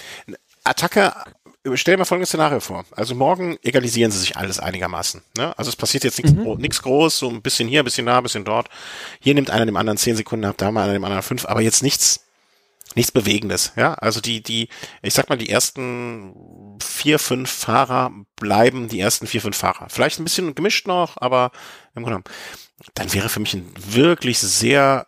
Attacke. 0.64 1.14
Stell 1.76 1.94
dir 1.94 2.00
mal 2.00 2.06
folgendes 2.06 2.30
Szenario 2.30 2.60
vor. 2.60 2.86
Also 2.92 3.14
morgen 3.14 3.58
egalisieren 3.62 4.12
sie 4.12 4.18
sich 4.18 4.36
alles 4.36 4.60
einigermaßen. 4.60 5.22
Ne? 5.38 5.58
Also 5.60 5.70
es 5.70 5.76
passiert 5.76 6.04
jetzt 6.04 6.18
nichts 6.18 6.34
mhm. 6.34 6.82
groß, 6.82 7.20
so 7.20 7.30
ein 7.30 7.44
bisschen 7.44 7.68
hier, 7.68 7.84
ein 7.84 7.86
bisschen 7.86 8.08
da, 8.08 8.18
ein 8.18 8.24
bisschen 8.24 8.46
dort. 8.46 8.68
Hier 9.20 9.36
nimmt 9.36 9.52
einer 9.52 9.68
dem 9.68 9.78
anderen 9.78 9.98
zehn 9.98 10.16
Sekunden 10.16 10.46
ab, 10.46 10.56
da 10.58 10.72
mal 10.72 10.86
einer 10.86 10.94
dem 10.94 11.04
anderen 11.04 11.22
fünf, 11.22 11.46
aber 11.46 11.62
jetzt 11.62 11.84
nichts 11.84 12.26
nichts 12.96 13.12
Bewegendes, 13.12 13.74
ja. 13.76 13.94
Also 13.96 14.22
die, 14.22 14.42
die, 14.42 14.70
ich 15.02 15.14
sag 15.14 15.30
mal, 15.30 15.38
die 15.38 15.50
ersten 15.50 16.78
vier, 16.82 17.20
fünf 17.20 17.50
Fahrer 17.50 18.12
bleiben 18.36 18.88
die 18.90 19.00
ersten 19.00 19.28
vier, 19.28 19.42
fünf 19.42 19.58
Fahrer. 19.58 19.88
Vielleicht 19.90 20.20
ein 20.20 20.24
bisschen 20.24 20.56
gemischt 20.56 20.88
noch, 20.88 21.18
aber 21.18 21.52
im 21.96 22.04
Grunde 22.04 22.22
genommen, 22.22 22.92
dann 22.94 23.14
wäre 23.14 23.30
für 23.30 23.40
mich 23.40 23.54
ein 23.54 23.72
wirklich 23.76 24.40
sehr 24.40 25.08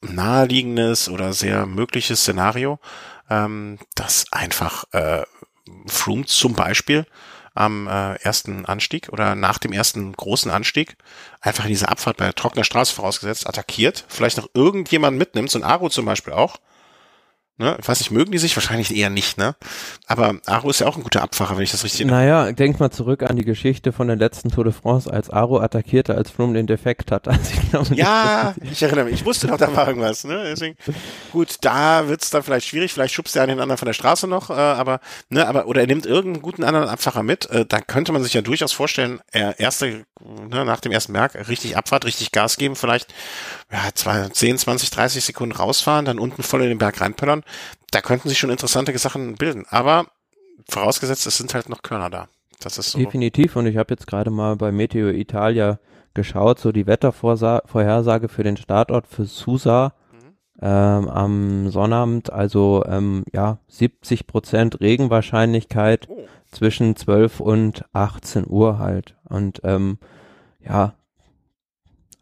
naheliegendes 0.00 1.08
oder 1.08 1.32
sehr 1.32 1.66
mögliches 1.66 2.20
Szenario, 2.20 2.78
ähm, 3.30 3.78
dass 3.94 4.26
einfach 4.32 4.84
äh, 4.92 5.22
Froome 5.86 6.26
zum 6.26 6.54
Beispiel 6.54 7.06
am 7.54 7.86
äh, 7.86 8.16
ersten 8.16 8.66
Anstieg 8.66 9.08
oder 9.10 9.34
nach 9.34 9.58
dem 9.58 9.72
ersten 9.72 10.12
großen 10.12 10.50
Anstieg 10.50 10.96
einfach 11.40 11.64
in 11.64 11.70
dieser 11.70 11.88
Abfahrt 11.88 12.16
bei 12.16 12.32
trockener 12.32 12.64
Straße 12.64 12.92
vorausgesetzt 12.92 13.48
attackiert, 13.48 14.04
vielleicht 14.08 14.36
noch 14.36 14.48
irgendjemand 14.54 15.16
mitnimmt, 15.16 15.50
so 15.50 15.58
ein 15.58 15.64
Aro 15.64 15.88
zum 15.88 16.04
Beispiel 16.04 16.32
auch, 16.32 16.56
Ne? 17.56 17.76
Ich 17.80 17.86
weiß 17.86 18.00
nicht, 18.00 18.10
mögen 18.10 18.32
die 18.32 18.38
sich? 18.38 18.56
Wahrscheinlich 18.56 18.96
eher 18.96 19.10
nicht, 19.10 19.38
ne? 19.38 19.54
Aber 20.08 20.34
Aro 20.46 20.70
ist 20.70 20.80
ja 20.80 20.88
auch 20.88 20.96
ein 20.96 21.04
guter 21.04 21.22
Abfahrer, 21.22 21.56
wenn 21.56 21.62
ich 21.62 21.70
das 21.70 21.84
richtig 21.84 22.04
Naja, 22.04 22.50
denk 22.50 22.80
mal 22.80 22.90
zurück 22.90 23.22
an 23.22 23.36
die 23.36 23.44
Geschichte 23.44 23.92
von 23.92 24.08
der 24.08 24.16
letzten 24.16 24.50
Tour 24.50 24.64
de 24.64 24.72
France, 24.72 25.08
als 25.08 25.30
Aro 25.30 25.60
attackierte, 25.60 26.16
als 26.16 26.32
Froome 26.32 26.54
den 26.54 26.66
Defekt 26.66 27.12
hat. 27.12 27.28
Also 27.34 27.52
ich 27.52 27.70
glaube, 27.70 27.94
ja, 27.94 28.54
ich 28.60 28.82
erinnere 28.82 29.06
mich. 29.06 29.14
Ich 29.14 29.24
wusste 29.24 29.48
noch, 29.48 29.56
da 29.56 29.74
war 29.74 29.88
irgendwas, 29.88 30.24
ne? 30.24 30.44
Deswegen, 30.44 30.76
gut, 31.32 31.56
da 31.60 32.08
wird's 32.08 32.30
dann 32.30 32.42
vielleicht 32.42 32.68
schwierig. 32.68 32.92
Vielleicht 32.92 33.12
schubst 33.14 33.36
er 33.36 33.42
einen 33.42 33.60
anderen 33.60 33.76
von 33.76 33.86
der 33.86 33.92
Straße 33.92 34.26
noch, 34.26 34.50
äh, 34.50 34.54
aber, 34.54 35.00
ne, 35.28 35.46
aber, 35.46 35.66
oder 35.66 35.80
er 35.80 35.86
nimmt 35.86 36.06
irgendeinen 36.06 36.42
guten 36.42 36.64
anderen 36.64 36.88
Abfahrer 36.88 37.22
mit. 37.22 37.46
Äh, 37.50 37.66
da 37.66 37.80
könnte 37.80 38.12
man 38.12 38.22
sich 38.22 38.34
ja 38.34 38.40
durchaus 38.40 38.72
vorstellen, 38.72 39.20
er 39.32 39.58
erste, 39.58 40.06
ne, 40.22 40.64
nach 40.64 40.80
dem 40.80 40.92
ersten 40.92 41.12
Berg 41.12 41.34
richtig 41.48 41.76
Abfahrt, 41.76 42.04
richtig 42.04 42.32
Gas 42.32 42.56
geben, 42.56 42.76
vielleicht, 42.76 43.12
ja, 43.70 43.80
zwei, 43.94 44.28
10, 44.28 44.58
20, 44.58 44.90
30 44.90 45.24
Sekunden 45.24 45.54
rausfahren, 45.54 46.04
dann 46.04 46.18
unten 46.18 46.42
voll 46.42 46.62
in 46.62 46.68
den 46.68 46.78
Berg 46.78 47.00
reinpöllern 47.00 47.43
da 47.90 48.00
könnten 48.00 48.28
sich 48.28 48.38
schon 48.38 48.50
interessante 48.50 48.96
Sachen 48.98 49.36
bilden. 49.36 49.66
Aber 49.68 50.06
vorausgesetzt, 50.68 51.26
es 51.26 51.36
sind 51.36 51.54
halt 51.54 51.68
noch 51.68 51.82
Körner 51.82 52.10
da. 52.10 52.28
Das 52.60 52.78
ist 52.78 52.92
so. 52.92 52.98
Definitiv. 52.98 53.56
Und 53.56 53.66
ich 53.66 53.76
habe 53.76 53.92
jetzt 53.94 54.06
gerade 54.06 54.30
mal 54.30 54.56
bei 54.56 54.72
Meteo 54.72 55.08
Italia 55.08 55.78
geschaut, 56.14 56.58
so 56.58 56.72
die 56.72 56.86
Wettervorhersage 56.86 58.28
für 58.28 58.44
den 58.44 58.56
Startort 58.56 59.06
für 59.06 59.24
Susa 59.24 59.94
mhm. 60.12 60.34
ähm, 60.62 61.08
am 61.08 61.70
Sonnabend. 61.70 62.32
Also 62.32 62.84
ähm, 62.86 63.24
ja, 63.32 63.58
70 63.68 64.26
Prozent 64.26 64.80
Regenwahrscheinlichkeit 64.80 66.08
oh. 66.08 66.26
zwischen 66.50 66.96
12 66.96 67.40
und 67.40 67.84
18 67.92 68.44
Uhr 68.48 68.78
halt. 68.78 69.16
Und 69.28 69.60
ähm, 69.64 69.98
ja, 70.64 70.94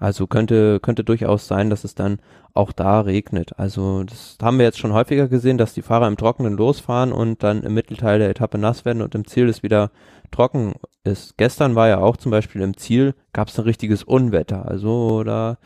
also 0.03 0.26
könnte, 0.26 0.80
könnte 0.80 1.05
durchaus 1.05 1.46
sein, 1.46 1.70
dass 1.70 1.84
es 1.84 1.94
dann 1.94 2.18
auch 2.55 2.72
da 2.72 3.03
regnet. 3.03 3.57
Also 3.57 4.03
das 4.03 4.36
haben 4.42 4.59
wir 4.59 4.66
jetzt 4.66 4.80
schon 4.80 4.92
häufiger 4.92 5.28
gesehen, 5.28 5.59
dass 5.59 5.74
die 5.74 5.82
Fahrer 5.82 6.09
im 6.09 6.16
Trockenen 6.16 6.57
losfahren 6.57 7.12
und 7.12 7.44
dann 7.44 7.62
im 7.62 7.72
Mittelteil 7.72 8.18
der 8.18 8.28
Etappe 8.28 8.59
nass 8.59 8.84
werden 8.84 9.00
und 9.00 9.14
im 9.14 9.28
Ziel 9.28 9.48
es 9.48 9.62
wieder 9.62 9.92
trocken 10.32 10.74
ist. 11.05 11.36
Gestern 11.36 11.76
war 11.76 11.86
ja 11.86 11.98
auch 11.98 12.16
zum 12.16 12.32
Beispiel 12.32 12.62
im 12.62 12.76
Ziel, 12.76 13.14
gab 13.32 13.46
es 13.46 13.59
ein 13.61 13.64
richtiges 13.64 14.03
Unwetter. 14.03 14.66
Also 14.66 15.22
da, 15.22 15.59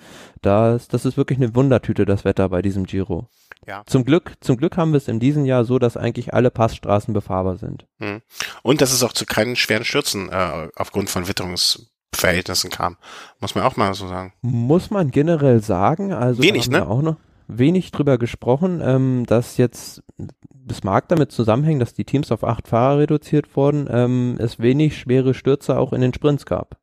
da 0.43 0.77
ist, 0.77 0.93
das 0.93 1.07
ist 1.07 1.17
wirklich 1.17 1.39
eine 1.39 1.55
Wundertüte, 1.55 2.05
das 2.05 2.27
Wetter 2.27 2.51
bei 2.51 2.61
diesem 2.61 2.85
Giro. 2.85 3.31
Ja. 3.67 3.85
Zum 3.87 4.05
Glück, 4.05 4.35
zum 4.41 4.59
Glück 4.59 4.77
haben 4.77 4.93
wir 4.93 4.99
es 4.99 5.09
in 5.09 5.19
diesem 5.19 5.47
Jahr 5.47 5.65
so, 5.65 5.79
dass 5.79 5.97
eigentlich 5.97 6.35
alle 6.35 6.51
Passstraßen 6.51 7.15
befahrbar 7.15 7.57
sind. 7.57 7.87
Hm. 8.01 8.21
Und 8.63 8.83
dass 8.83 8.93
es 8.93 9.03
auch 9.03 9.15
zu 9.15 9.25
keinen 9.25 9.57
schweren 9.57 9.87
Stürzen 9.87 10.29
äh, 10.29 10.69
aufgrund 10.77 11.09
von 11.09 11.27
Witterungs 11.27 11.96
Verhältnissen 12.17 12.71
kam. 12.71 12.97
Muss 13.41 13.55
man 13.55 13.65
auch 13.65 13.77
mal 13.77 13.95
so 13.95 14.09
sagen. 14.09 14.33
Muss 14.43 14.91
man 14.91 15.11
generell 15.11 15.63
sagen. 15.63 16.13
Also 16.13 16.43
wenig, 16.43 16.69
ne? 16.69 16.87
Auch 16.89 17.03
noch 17.03 17.17
wenig 17.49 17.91
drüber 17.93 18.19
gesprochen, 18.19 18.81
ähm, 18.83 19.25
dass 19.27 19.57
jetzt, 19.57 20.03
das 20.51 20.83
mag 20.83 21.09
damit 21.09 21.33
zusammenhängen, 21.33 21.81
dass 21.81 21.95
die 21.95 22.05
Teams 22.05 22.33
auf 22.33 22.45
acht 22.45 22.69
Fahrer 22.69 22.99
reduziert 22.99 23.57
wurden, 23.57 23.89
ähm, 23.91 24.37
es 24.39 24.59
wenig 24.59 24.99
schwere 24.99 25.35
Stürze 25.35 25.79
auch 25.79 25.93
in 25.93 26.01
den 26.01 26.15
Sprints 26.15 26.47
gab. 26.47 26.79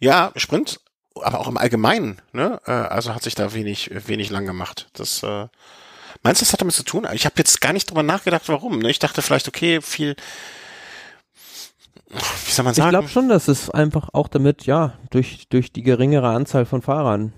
Ja, 0.00 0.32
Sprints, 0.36 0.80
aber 1.20 1.40
auch 1.40 1.48
im 1.48 1.56
Allgemeinen, 1.56 2.20
ne? 2.32 2.60
Äh, 2.66 2.72
also 2.72 3.14
hat 3.14 3.22
sich 3.22 3.34
da 3.34 3.52
wenig, 3.54 3.90
wenig 4.06 4.30
lang 4.30 4.46
gemacht. 4.46 4.88
Das, 4.92 5.22
äh, 5.22 5.46
meinst 6.22 6.40
du, 6.40 6.44
das 6.44 6.52
hat 6.52 6.60
damit 6.60 6.74
zu 6.74 6.84
tun? 6.84 7.06
Ich 7.12 7.24
habe 7.24 7.34
jetzt 7.38 7.60
gar 7.60 7.72
nicht 7.72 7.90
drüber 7.90 8.02
nachgedacht, 8.02 8.48
warum. 8.48 8.78
Ne? 8.78 8.90
Ich 8.90 8.98
dachte 8.98 9.22
vielleicht, 9.22 9.48
okay, 9.48 9.80
viel 9.80 10.16
wie 12.10 12.50
soll 12.50 12.64
man 12.64 12.74
sagen? 12.74 12.88
Ich 12.88 12.92
glaube 12.92 13.08
schon, 13.08 13.28
dass 13.28 13.48
es 13.48 13.70
einfach 13.70 14.10
auch 14.12 14.28
damit, 14.28 14.66
ja, 14.66 14.98
durch, 15.10 15.48
durch 15.48 15.72
die 15.72 15.82
geringere 15.82 16.28
Anzahl 16.28 16.66
von 16.66 16.82
Fahrern. 16.82 17.32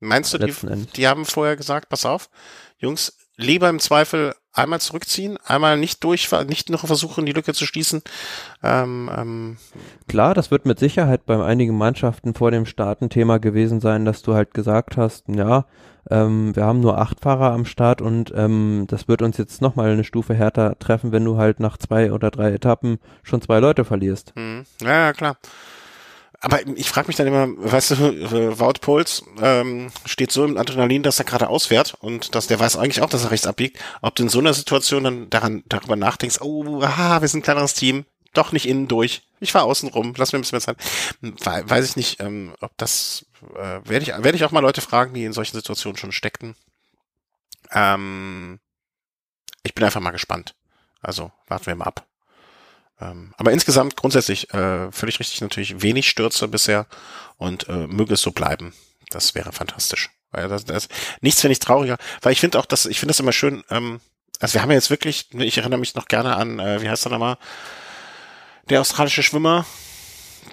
Meinst 0.00 0.32
du, 0.32 0.38
die, 0.38 0.52
die 0.96 1.08
haben 1.08 1.24
vorher 1.26 1.56
gesagt, 1.56 1.90
pass 1.90 2.06
auf, 2.06 2.30
Jungs, 2.78 3.16
lieber 3.36 3.68
im 3.68 3.78
Zweifel 3.78 4.34
einmal 4.52 4.80
zurückziehen, 4.80 5.38
einmal 5.44 5.76
nicht 5.76 6.02
durchfahren, 6.02 6.48
nicht 6.48 6.70
noch 6.70 6.86
versuchen, 6.86 7.26
die 7.26 7.32
Lücke 7.32 7.54
zu 7.54 7.66
schließen. 7.66 8.02
Ähm, 8.62 9.10
ähm. 9.16 9.56
Klar, 10.08 10.34
das 10.34 10.50
wird 10.50 10.66
mit 10.66 10.78
Sicherheit 10.78 11.26
bei 11.26 11.42
einigen 11.42 11.76
Mannschaften 11.76 12.34
vor 12.34 12.50
dem 12.50 12.66
Start 12.66 13.02
ein 13.02 13.10
Thema 13.10 13.38
gewesen 13.38 13.80
sein, 13.80 14.04
dass 14.04 14.22
du 14.22 14.34
halt 14.34 14.54
gesagt 14.54 14.96
hast, 14.96 15.28
ja, 15.28 15.66
ähm, 16.08 16.54
wir 16.56 16.64
haben 16.64 16.80
nur 16.80 16.98
acht 16.98 17.20
Fahrer 17.20 17.52
am 17.52 17.64
Start 17.64 18.00
und 18.00 18.32
ähm, 18.34 18.86
das 18.88 19.06
wird 19.06 19.22
uns 19.22 19.36
jetzt 19.36 19.60
nochmal 19.60 19.90
eine 19.90 20.04
Stufe 20.04 20.34
härter 20.34 20.78
treffen, 20.78 21.12
wenn 21.12 21.24
du 21.24 21.36
halt 21.36 21.60
nach 21.60 21.76
zwei 21.76 22.12
oder 22.12 22.30
drei 22.30 22.52
Etappen 22.52 22.98
schon 23.22 23.42
zwei 23.42 23.60
Leute 23.60 23.84
verlierst. 23.84 24.32
Mhm. 24.36 24.64
Ja, 24.80 25.06
ja, 25.06 25.12
klar. 25.12 25.36
Aber 26.42 26.66
ich 26.66 26.88
frage 26.88 27.08
mich 27.08 27.16
dann 27.16 27.26
immer, 27.26 27.48
weißt 27.48 27.90
du, 27.90 28.58
Wout 28.58 28.80
Pols 28.80 29.22
ähm, 29.42 29.92
steht 30.06 30.32
so 30.32 30.44
im 30.44 30.56
Adrenalin, 30.56 31.02
dass 31.02 31.18
er 31.18 31.26
gerade 31.26 31.48
ausfährt 31.48 31.94
und 32.00 32.34
dass 32.34 32.46
der 32.46 32.58
weiß 32.58 32.76
eigentlich 32.76 33.02
auch, 33.02 33.10
dass 33.10 33.24
er 33.24 33.30
rechts 33.30 33.46
abbiegt. 33.46 33.78
Ob 34.00 34.14
du 34.14 34.22
in 34.22 34.30
so 34.30 34.38
einer 34.38 34.54
Situation 34.54 35.04
dann 35.04 35.28
daran 35.28 35.62
darüber 35.66 35.96
nachdenkst, 35.96 36.40
oh, 36.40 36.80
aha, 36.80 37.20
wir 37.20 37.28
sind 37.28 37.40
ein 37.40 37.42
kleineres 37.42 37.74
Team, 37.74 38.06
doch 38.32 38.52
nicht 38.52 38.66
innen 38.66 38.88
durch. 38.88 39.22
Ich 39.40 39.52
fahr 39.52 39.64
außen 39.64 39.90
rum, 39.90 40.14
lass 40.16 40.32
mir 40.32 40.38
ein 40.38 40.42
bisschen 40.42 40.62
mehr 41.20 41.38
Zeit. 41.40 41.68
Weiß 41.70 41.84
ich 41.90 41.96
nicht, 41.96 42.20
ähm, 42.20 42.54
ob 42.60 42.72
das 42.78 43.26
äh, 43.54 43.80
werde 43.84 44.02
ich 44.02 44.08
werde 44.08 44.36
ich 44.36 44.44
auch 44.44 44.50
mal 44.50 44.60
Leute 44.60 44.80
fragen, 44.80 45.12
die 45.12 45.24
in 45.24 45.34
solchen 45.34 45.56
Situationen 45.56 45.98
schon 45.98 46.12
steckten. 46.12 46.56
Ähm, 47.70 48.60
ich 49.62 49.74
bin 49.74 49.84
einfach 49.84 50.00
mal 50.00 50.10
gespannt. 50.10 50.54
Also 51.02 51.32
warten 51.48 51.66
wir 51.66 51.74
mal 51.74 51.84
ab. 51.86 52.06
Ähm, 53.00 53.32
aber 53.36 53.52
insgesamt 53.52 53.96
grundsätzlich 53.96 54.52
äh, 54.52 54.90
völlig 54.92 55.20
richtig 55.20 55.40
natürlich 55.40 55.82
wenig 55.82 56.08
Stürze 56.08 56.48
bisher 56.48 56.86
und 57.36 57.68
äh, 57.68 57.86
möge 57.86 58.14
es 58.14 58.22
so 58.22 58.32
bleiben. 58.32 58.74
Das 59.10 59.34
wäre 59.34 59.52
fantastisch. 59.52 60.10
Weil 60.30 60.48
das, 60.48 60.64
das 60.64 60.88
nichts 61.20 61.40
finde 61.40 61.52
ich 61.52 61.58
trauriger, 61.58 61.96
weil 62.22 62.32
ich 62.32 62.40
finde 62.40 62.58
auch, 62.58 62.66
dass 62.66 62.86
ich 62.86 63.00
finde 63.00 63.10
das 63.10 63.20
immer 63.20 63.32
schön. 63.32 63.64
Ähm, 63.70 64.00
also 64.38 64.54
wir 64.54 64.62
haben 64.62 64.70
ja 64.70 64.76
jetzt 64.76 64.90
wirklich, 64.90 65.26
ich 65.34 65.58
erinnere 65.58 65.80
mich 65.80 65.94
noch 65.94 66.06
gerne 66.06 66.36
an, 66.36 66.58
äh, 66.60 66.80
wie 66.82 66.88
heißt 66.88 67.06
er 67.06 67.10
nochmal, 67.10 67.36
der 68.68 68.80
australische 68.80 69.22
Schwimmer, 69.22 69.66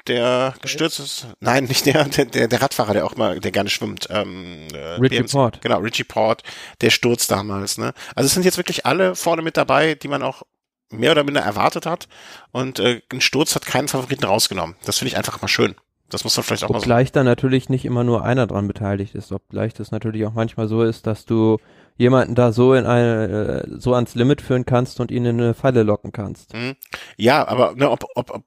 der 0.08 0.56
gestürzt 0.62 1.00
ist. 1.00 1.28
Nein, 1.40 1.66
nicht 1.66 1.86
der, 1.86 2.06
der, 2.06 2.48
der 2.48 2.62
Radfahrer, 2.62 2.94
der 2.94 3.06
auch 3.06 3.16
mal, 3.16 3.40
der 3.40 3.52
gerne 3.52 3.70
schwimmt. 3.70 4.08
Ähm, 4.10 4.68
äh, 4.74 4.96
Richie 4.96 5.20
BMC, 5.20 5.32
Port. 5.32 5.62
Genau, 5.62 5.80
Richie 5.80 6.04
Port, 6.04 6.44
der 6.82 6.90
Sturz 6.90 7.28
damals. 7.28 7.78
Ne? 7.78 7.94
Also 8.16 8.28
es 8.28 8.34
sind 8.34 8.44
jetzt 8.44 8.58
wirklich 8.58 8.86
alle 8.86 9.16
vorne 9.16 9.42
mit 9.42 9.58
dabei, 9.58 9.96
die 9.96 10.08
man 10.08 10.24
auch 10.24 10.44
mehr 10.90 11.12
oder 11.12 11.24
minder 11.24 11.42
erwartet 11.42 11.86
hat. 11.86 12.08
Und 12.52 12.80
äh, 12.80 13.02
ein 13.12 13.22
Sturz 13.22 13.56
hat 13.56 13.66
keinen 13.66 13.88
Favoriten 13.88 14.26
rausgenommen. 14.26 14.76
Das 14.86 14.98
finde 14.98 15.10
ich 15.10 15.18
einfach 15.18 15.42
mal 15.42 15.48
schön. 15.48 15.76
Das 16.10 16.24
muss 16.24 16.38
man 16.38 16.44
vielleicht 16.44 16.64
auch 16.64 16.70
obgleich 16.70 16.80
mal 16.80 16.80
so. 16.80 16.92
Obgleich 16.94 17.12
da 17.12 17.24
natürlich 17.24 17.70
nicht 17.70 17.86
immer 17.86 18.04
nur 18.04 18.24
einer 18.24 18.48
dran 18.48 18.68
beteiligt 18.68 19.14
ist. 19.16 19.32
Obgleich 19.32 19.74
das 19.74 19.92
natürlich 19.92 20.26
auch 20.26 20.34
manchmal 20.34 20.68
so 20.68 20.84
ist, 20.84 21.06
dass 21.06 21.26
du 21.26 21.58
jemanden 21.98 22.36
da 22.36 22.52
so 22.52 22.74
in 22.74 22.86
eine, 22.86 23.66
äh, 23.68 23.80
so 23.80 23.94
ans 23.94 24.16
Limit 24.16 24.42
führen 24.42 24.66
kannst 24.66 25.00
und 25.00 25.12
ihn 25.12 25.26
in 25.26 25.42
eine 25.42 25.54
Falle 25.54 25.84
locken 25.84 26.12
kannst. 26.12 26.54
Mhm. 26.54 26.76
Ja, 27.18 27.48
aber 27.48 27.74
ne, 27.76 27.90
ob, 27.90 28.06
ob, 28.16 28.30
ob 28.30 28.46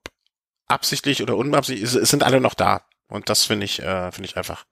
absichtlich 0.69 1.23
oder 1.23 1.37
unabsichtlich, 1.37 1.95
es 1.95 2.09
sind 2.09 2.23
alle 2.23 2.41
noch 2.41 2.55
da. 2.55 2.83
Und 3.09 3.29
das 3.29 3.45
finde 3.45 3.65
ich, 3.65 3.83
äh, 3.83 4.13
finde 4.13 4.29
ich 4.29 4.37
einfach 4.37 4.65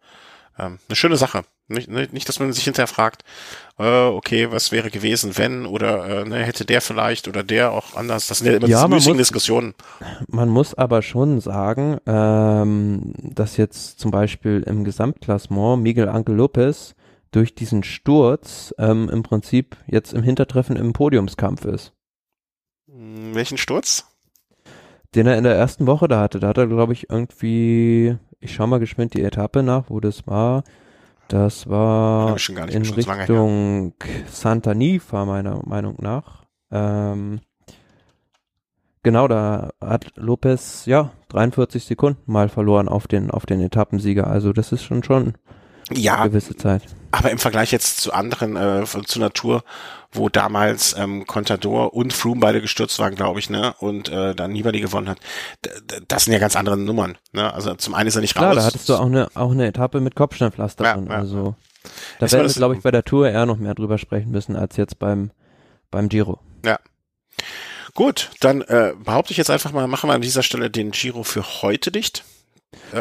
ähm, 0.59 0.79
eine 0.89 0.97
schöne 0.97 1.17
Sache. 1.17 1.45
Nicht, 1.71 1.91
nicht, 1.91 2.29
dass 2.29 2.41
man 2.41 2.51
sich 2.53 2.65
hinterher 2.65 2.87
fragt, 2.87 3.25
äh, 3.79 4.07
okay, 4.07 4.51
was 4.51 4.73
wäre 4.73 4.91
gewesen, 4.91 5.37
wenn 5.37 5.67
oder 5.67 6.23
äh, 6.23 6.25
ne, 6.25 6.39
hätte 6.39 6.65
der 6.65 6.81
vielleicht 6.81 7.29
oder 7.29 7.43
der 7.43 7.73
auch 7.73 7.95
anders. 7.95 8.27
Das 8.27 8.39
sind 8.39 8.47
ja 8.47 8.55
immer 8.55 8.69
ja, 8.69 8.89
diese 8.89 9.11
muss, 9.11 9.19
Diskussionen. 9.19 9.75
Man 10.29 10.49
muss 10.49 10.73
aber 10.75 11.03
schon 11.03 11.41
sagen, 11.41 11.99
ähm, 12.07 13.13
dass 13.19 13.59
jetzt 13.59 14.01
zum 14.01 14.11
Beispiel 14.11 14.65
im 14.67 14.85
Gesamtklassement 14.85 15.83
Miguel 15.83 16.09
Angel 16.09 16.35
Lopez 16.35 16.95
durch 17.33 17.55
diesen 17.55 17.83
Sturz 17.83 18.75
ähm, 18.79 19.11
im 19.11 19.23
Prinzip 19.23 19.77
jetzt 19.87 20.15
im 20.15 20.23
Hintertreffen 20.23 20.77
im 20.77 20.95
Podiumskampf 20.95 21.67
ist. 21.67 21.93
Hm, 22.91 23.35
welchen 23.35 23.59
Sturz? 23.59 24.07
Den 25.15 25.27
er 25.27 25.37
in 25.37 25.45
der 25.45 25.55
ersten 25.55 25.87
Woche 25.87 26.09
da 26.09 26.21
hatte. 26.21 26.41
Da 26.41 26.49
hat 26.49 26.59
er, 26.59 26.67
glaube 26.67 26.93
ich, 26.93 27.11
irgendwie, 27.11 28.17
ich 28.41 28.55
schau 28.55 28.67
mal 28.67 28.81
geschwind 28.81 29.15
die 29.15 29.23
Etappe 29.23 29.63
nach, 29.63 29.85
wo 29.89 30.01
das 30.01 30.27
war. 30.27 30.65
Das 31.29 31.69
war 31.69 32.37
in 32.71 32.83
Richtung 32.83 33.93
Santa 34.31 34.75
Nifa, 34.75 35.27
meiner 35.27 35.61
Meinung 35.67 35.97
nach. 36.01 36.47
Ähm, 36.71 37.41
genau, 39.03 39.29
da 39.29 39.71
hat 39.81 40.13
Lopez, 40.17 40.87
ja, 40.87 41.11
43 41.29 41.85
Sekunden 41.85 42.21
mal 42.31 42.49
verloren 42.49 42.89
auf 42.89 43.07
den, 43.09 43.31
auf 43.31 43.45
den 43.45 43.61
Etappensieger. 43.61 44.27
Also 44.27 44.55
das 44.55 44.73
ist 44.73 44.85
schon 44.85 45.03
schon 45.03 45.35
ja, 45.93 46.27
gewisse 46.27 46.57
Zeit. 46.57 46.83
Aber 47.11 47.31
im 47.31 47.39
Vergleich 47.39 47.73
jetzt 47.73 48.01
zu 48.01 48.13
anderen, 48.13 48.57
äh, 48.57 48.85
zu 48.85 49.19
Natur, 49.19 49.65
wo 50.13 50.29
damals 50.29 50.95
ähm, 50.97 51.27
Contador 51.27 51.95
und 51.95 52.13
Froome 52.13 52.41
beide 52.41 52.61
gestürzt 52.61 52.99
waren, 52.99 53.15
glaube 53.15 53.39
ich, 53.41 53.51
ne, 53.51 53.75
und 53.79 54.09
äh, 54.09 54.35
dann 54.35 54.53
Nibali 54.53 54.81
gewonnen 54.81 55.09
hat, 55.09 55.19
das 56.09 56.25
sind 56.25 56.33
ja 56.33 56.39
ganz 56.39 56.57
andere 56.57 56.77
Nummern, 56.77 57.17
ne. 57.33 57.53
Also 57.53 57.75
zum 57.75 57.95
einen 57.95 58.09
ist 58.09 58.17
er 58.17 58.23
nicht 58.23 58.35
Klar, 58.35 58.49
raus. 58.49 58.57
da 58.57 58.65
hattest 58.65 58.89
du 58.89 58.95
auch 58.95 59.07
eine 59.07 59.29
auch 59.35 59.51
eine 59.51 59.67
Etappe 59.67 60.01
mit 60.01 60.17
Kopfsteinpflaster 60.17 60.85
ja, 60.85 60.95
drin, 60.95 61.07
ja. 61.09 61.17
also 61.17 61.55
da 62.19 62.27
ist 62.27 62.33
werden 62.33 62.49
wir, 62.49 62.55
glaube 62.55 62.77
ich, 62.77 62.83
bei 62.83 62.91
der 62.91 63.05
Tour 63.05 63.29
eher 63.29 63.47
noch 63.47 63.59
mehr 63.59 63.75
drüber 63.75 63.99
sprechen 63.99 64.31
müssen 64.31 64.57
als 64.57 64.77
jetzt 64.77 64.99
beim 64.99 65.31
beim 65.91 66.09
Giro. 66.09 66.39
Ja. 66.65 66.79
Gut, 67.95 68.31
dann 68.41 68.63
äh, 68.63 68.95
behaupte 69.03 69.33
ich 69.33 69.39
jetzt 69.39 69.51
einfach 69.51 69.73
mal, 69.73 69.87
machen 69.89 70.09
wir 70.09 70.15
an 70.15 70.21
dieser 70.21 70.43
Stelle 70.43 70.71
den 70.71 70.91
Giro 70.91 71.23
für 71.23 71.63
heute 71.63 71.91
dicht. 71.91 72.25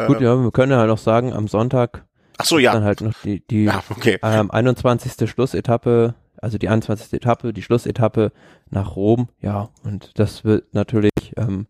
Gut, 0.06 0.20
ja, 0.20 0.34
wir 0.36 0.50
können 0.50 0.72
ja 0.72 0.78
halt 0.78 0.90
auch 0.90 0.98
sagen, 0.98 1.32
am 1.32 1.46
Sonntag 1.46 2.04
Ach 2.38 2.44
so, 2.44 2.58
ja. 2.58 2.72
Dann 2.72 2.84
halt 2.84 3.00
noch 3.00 3.14
die, 3.22 3.46
die 3.46 3.64
ja, 3.64 3.82
okay. 3.90 4.18
ähm, 4.22 4.50
21. 4.50 5.28
Schlussetappe 5.28 6.14
also 6.40 6.58
die 6.58 6.68
21. 6.68 7.12
Etappe, 7.12 7.52
die 7.52 7.62
Schlussetappe 7.62 8.32
nach 8.70 8.96
Rom, 8.96 9.28
ja, 9.40 9.70
und 9.82 10.18
das 10.18 10.44
wird 10.44 10.72
natürlich, 10.74 11.12
ähm, 11.36 11.66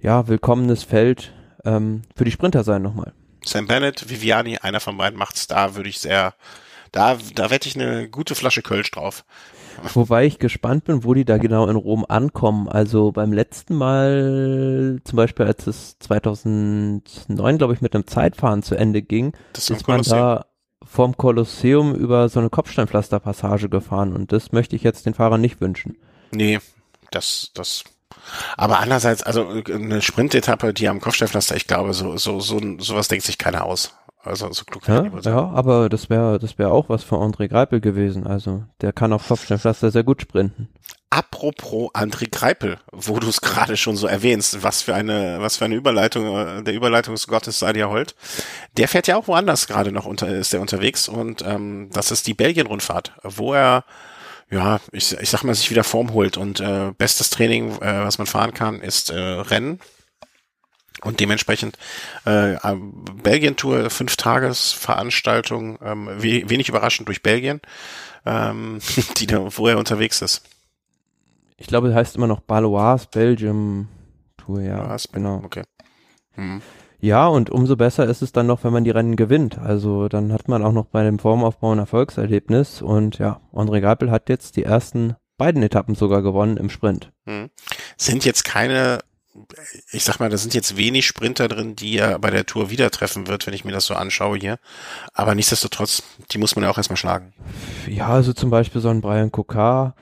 ja, 0.00 0.28
willkommenes 0.28 0.82
Feld 0.82 1.32
ähm, 1.64 2.02
für 2.16 2.24
die 2.24 2.30
Sprinter 2.30 2.64
sein 2.64 2.82
nochmal. 2.82 3.12
Sam 3.44 3.66
Bennett, 3.66 4.08
Viviani, 4.08 4.58
einer 4.58 4.80
von 4.80 4.96
beiden 4.96 5.18
macht's 5.18 5.46
da, 5.46 5.74
würde 5.74 5.88
ich 5.88 5.98
sehr, 5.98 6.34
da, 6.90 7.18
da 7.34 7.50
wette 7.50 7.68
ich 7.68 7.76
eine 7.76 8.08
gute 8.08 8.34
Flasche 8.34 8.62
Kölsch 8.62 8.90
drauf. 8.90 9.24
Wobei 9.94 10.26
ich 10.26 10.38
gespannt 10.38 10.84
bin, 10.84 11.04
wo 11.04 11.14
die 11.14 11.24
da 11.24 11.38
genau 11.38 11.66
in 11.68 11.76
Rom 11.76 12.04
ankommen. 12.08 12.68
Also 12.68 13.12
beim 13.12 13.32
letzten 13.32 13.74
Mal, 13.74 15.00
zum 15.04 15.16
Beispiel 15.16 15.46
als 15.46 15.66
es 15.66 15.98
2009, 15.98 17.58
glaube 17.58 17.74
ich, 17.74 17.80
mit 17.80 17.94
einem 17.94 18.06
Zeitfahren 18.06 18.62
zu 18.62 18.74
Ende 18.74 19.02
ging, 19.02 19.32
das 19.52 19.70
ist 19.70 19.88
man 19.88 20.02
da 20.02 20.46
vom 20.84 21.16
Kolosseum 21.16 21.94
über 21.94 22.28
so 22.28 22.40
eine 22.40 22.50
Kopfsteinpflasterpassage 22.50 23.68
gefahren 23.68 24.12
und 24.12 24.32
das 24.32 24.52
möchte 24.52 24.76
ich 24.76 24.82
jetzt 24.82 25.06
den 25.06 25.14
Fahrern 25.14 25.40
nicht 25.40 25.60
wünschen. 25.60 25.96
Nee, 26.32 26.58
das, 27.10 27.50
das 27.54 27.84
aber 28.56 28.80
andererseits, 28.80 29.22
also 29.22 29.48
eine 29.48 30.02
Sprintetappe, 30.02 30.74
die 30.74 30.88
am 30.88 31.00
Kopfsteinpflaster, 31.00 31.56
ich 31.56 31.66
glaube, 31.66 31.94
so, 31.94 32.16
so, 32.16 32.40
so, 32.40 32.60
sowas 32.78 33.08
denkt 33.08 33.24
sich 33.24 33.38
keiner 33.38 33.64
aus. 33.64 33.94
Also 34.24 34.52
so 34.52 34.64
klug 34.64 34.86
ja, 34.86 35.04
ja, 35.22 35.50
aber 35.50 35.88
das 35.88 36.08
wäre 36.08 36.38
das 36.38 36.56
wäre 36.56 36.70
auch 36.70 36.88
was 36.88 37.02
für 37.02 37.16
André 37.16 37.48
Greipel 37.48 37.80
gewesen. 37.80 38.26
Also 38.26 38.64
der 38.80 38.92
kann 38.92 39.12
auf 39.12 39.26
Kopfsteinpflaster 39.26 39.90
sehr 39.90 40.04
gut 40.04 40.22
sprinten. 40.22 40.68
Apropos 41.10 41.90
André 41.92 42.30
Greipel, 42.30 42.78
wo 42.92 43.18
du 43.18 43.28
es 43.28 43.40
gerade 43.40 43.76
schon 43.76 43.96
so 43.96 44.06
erwähnst, 44.06 44.62
was 44.62 44.82
für 44.82 44.94
eine 44.94 45.40
was 45.40 45.56
für 45.56 45.64
eine 45.64 45.74
Überleitung 45.74 46.24
äh, 46.36 46.62
der 46.62 46.74
Überleitungsgottes 46.74 47.58
sei 47.58 47.72
dir 47.72 47.90
hold. 47.90 48.14
Der 48.76 48.86
fährt 48.86 49.08
ja 49.08 49.16
auch 49.16 49.26
woanders 49.26 49.66
gerade 49.66 49.90
noch 49.90 50.06
unter 50.06 50.28
ist 50.28 50.52
der 50.52 50.60
unterwegs 50.60 51.08
und 51.08 51.42
ähm, 51.44 51.90
das 51.92 52.12
ist 52.12 52.28
die 52.28 52.34
Belgien-Rundfahrt, 52.34 53.12
wo 53.24 53.54
er 53.54 53.84
ja, 54.50 54.80
ich, 54.92 55.18
ich 55.18 55.30
sag 55.30 55.44
mal, 55.44 55.54
sich 55.54 55.70
wieder 55.70 55.82
Form 55.82 56.12
holt 56.12 56.36
und 56.36 56.60
äh, 56.60 56.92
bestes 56.96 57.30
Training, 57.30 57.72
äh, 57.80 58.04
was 58.04 58.18
man 58.18 58.26
fahren 58.26 58.52
kann, 58.52 58.82
ist 58.82 59.10
äh, 59.10 59.18
Rennen 59.18 59.80
und 61.04 61.20
dementsprechend 61.20 61.78
äh, 62.24 62.56
Belgien-Tour, 63.22 63.90
fünf 63.90 64.16
Tagesveranstaltung, 64.16 65.78
ähm, 65.82 66.08
we 66.18 66.48
wenig 66.48 66.68
überraschend 66.68 67.08
durch 67.08 67.22
Belgien, 67.22 67.60
ähm, 68.24 68.78
die 69.16 69.26
da, 69.26 69.48
wo 69.56 69.68
er 69.68 69.78
unterwegs 69.78 70.22
ist. 70.22 70.42
Ich 71.56 71.66
glaube, 71.66 71.88
es 71.88 71.94
heißt 71.94 72.16
immer 72.16 72.26
noch 72.26 72.40
Balois 72.40 73.06
Belgium 73.12 73.88
Tour, 74.36 74.60
ja. 74.60 74.78
Balois, 74.78 75.08
genau. 75.12 75.42
Okay. 75.44 75.62
Mhm. 76.36 76.62
Ja, 77.02 77.26
und 77.26 77.50
umso 77.50 77.74
besser 77.74 78.06
ist 78.06 78.22
es 78.22 78.30
dann 78.30 78.46
noch, 78.46 78.62
wenn 78.62 78.72
man 78.72 78.84
die 78.84 78.90
Rennen 78.90 79.16
gewinnt. 79.16 79.58
Also 79.58 80.08
dann 80.08 80.32
hat 80.32 80.46
man 80.46 80.62
auch 80.62 80.72
noch 80.72 80.86
bei 80.86 81.02
dem 81.02 81.18
Formaufbau 81.18 81.72
ein 81.72 81.80
Erfolgserlebnis. 81.80 82.80
Und 82.80 83.18
ja, 83.18 83.40
André 83.52 83.80
Geipel 83.80 84.12
hat 84.12 84.28
jetzt 84.28 84.56
die 84.56 84.62
ersten 84.62 85.16
beiden 85.36 85.64
Etappen 85.64 85.96
sogar 85.96 86.22
gewonnen 86.22 86.56
im 86.56 86.70
Sprint. 86.70 87.10
Mhm. 87.24 87.50
Sind 87.96 88.24
jetzt 88.24 88.44
keine 88.44 89.00
ich 89.92 90.04
sag 90.04 90.20
mal, 90.20 90.28
da 90.28 90.36
sind 90.36 90.54
jetzt 90.54 90.76
wenig 90.76 91.06
Sprinter 91.06 91.48
drin, 91.48 91.74
die 91.74 91.96
er 91.96 92.18
bei 92.18 92.30
der 92.30 92.44
Tour 92.44 92.70
wieder 92.70 92.90
treffen 92.90 93.28
wird, 93.28 93.46
wenn 93.46 93.54
ich 93.54 93.64
mir 93.64 93.72
das 93.72 93.86
so 93.86 93.94
anschaue 93.94 94.36
hier. 94.36 94.58
Aber 95.14 95.34
nichtsdestotrotz, 95.34 96.02
die 96.30 96.38
muss 96.38 96.54
man 96.54 96.64
ja 96.64 96.70
auch 96.70 96.76
erstmal 96.76 96.96
schlagen. 96.96 97.32
Ja, 97.88 98.08
also 98.08 98.32
zum 98.32 98.50
Beispiel 98.50 98.80
so 98.80 98.88
ein 98.88 99.00
Brian 99.00 99.32
Kokar 99.32 99.94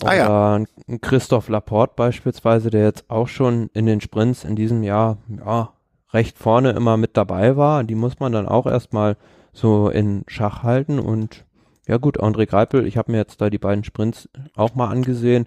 oder 0.00 0.10
ah, 0.10 0.14
ja. 0.14 0.54
ein 0.88 1.00
Christoph 1.00 1.48
Laporte 1.48 1.94
beispielsweise, 1.96 2.70
der 2.70 2.84
jetzt 2.84 3.10
auch 3.10 3.28
schon 3.28 3.68
in 3.74 3.86
den 3.86 4.00
Sprints 4.00 4.44
in 4.44 4.56
diesem 4.56 4.82
Jahr, 4.82 5.18
ja, 5.44 5.72
recht 6.12 6.38
vorne 6.38 6.70
immer 6.70 6.96
mit 6.96 7.16
dabei 7.16 7.56
war. 7.56 7.84
Die 7.84 7.94
muss 7.94 8.20
man 8.20 8.32
dann 8.32 8.48
auch 8.48 8.66
erstmal 8.66 9.16
so 9.52 9.90
in 9.90 10.24
Schach 10.28 10.62
halten 10.62 10.98
und 10.98 11.44
ja 11.86 11.96
gut, 11.96 12.20
André 12.20 12.46
Greipel, 12.46 12.86
ich 12.86 12.96
habe 12.96 13.12
mir 13.12 13.18
jetzt 13.18 13.40
da 13.40 13.50
die 13.50 13.58
beiden 13.58 13.82
Sprints 13.82 14.28
auch 14.54 14.74
mal 14.74 14.88
angesehen 14.88 15.46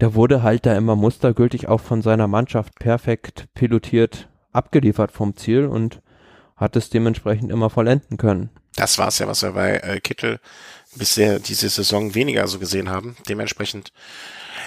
der 0.00 0.14
wurde 0.14 0.42
halt 0.42 0.66
da 0.66 0.76
immer 0.76 0.96
mustergültig 0.96 1.68
auch 1.68 1.80
von 1.80 2.02
seiner 2.02 2.28
Mannschaft 2.28 2.74
perfekt 2.78 3.46
pilotiert 3.54 4.28
abgeliefert 4.52 5.12
vom 5.12 5.36
Ziel 5.36 5.66
und 5.66 6.00
hat 6.56 6.76
es 6.76 6.90
dementsprechend 6.90 7.50
immer 7.50 7.70
vollenden 7.70 8.16
können. 8.16 8.50
Das 8.76 8.98
war 8.98 9.08
es 9.08 9.18
ja, 9.18 9.26
was 9.26 9.42
wir 9.42 9.52
bei 9.52 9.76
äh, 9.76 10.00
Kittel 10.00 10.40
bisher 10.96 11.38
diese 11.38 11.68
Saison 11.68 12.14
weniger 12.14 12.46
so 12.48 12.58
gesehen 12.58 12.88
haben. 12.88 13.16
Dementsprechend 13.28 13.92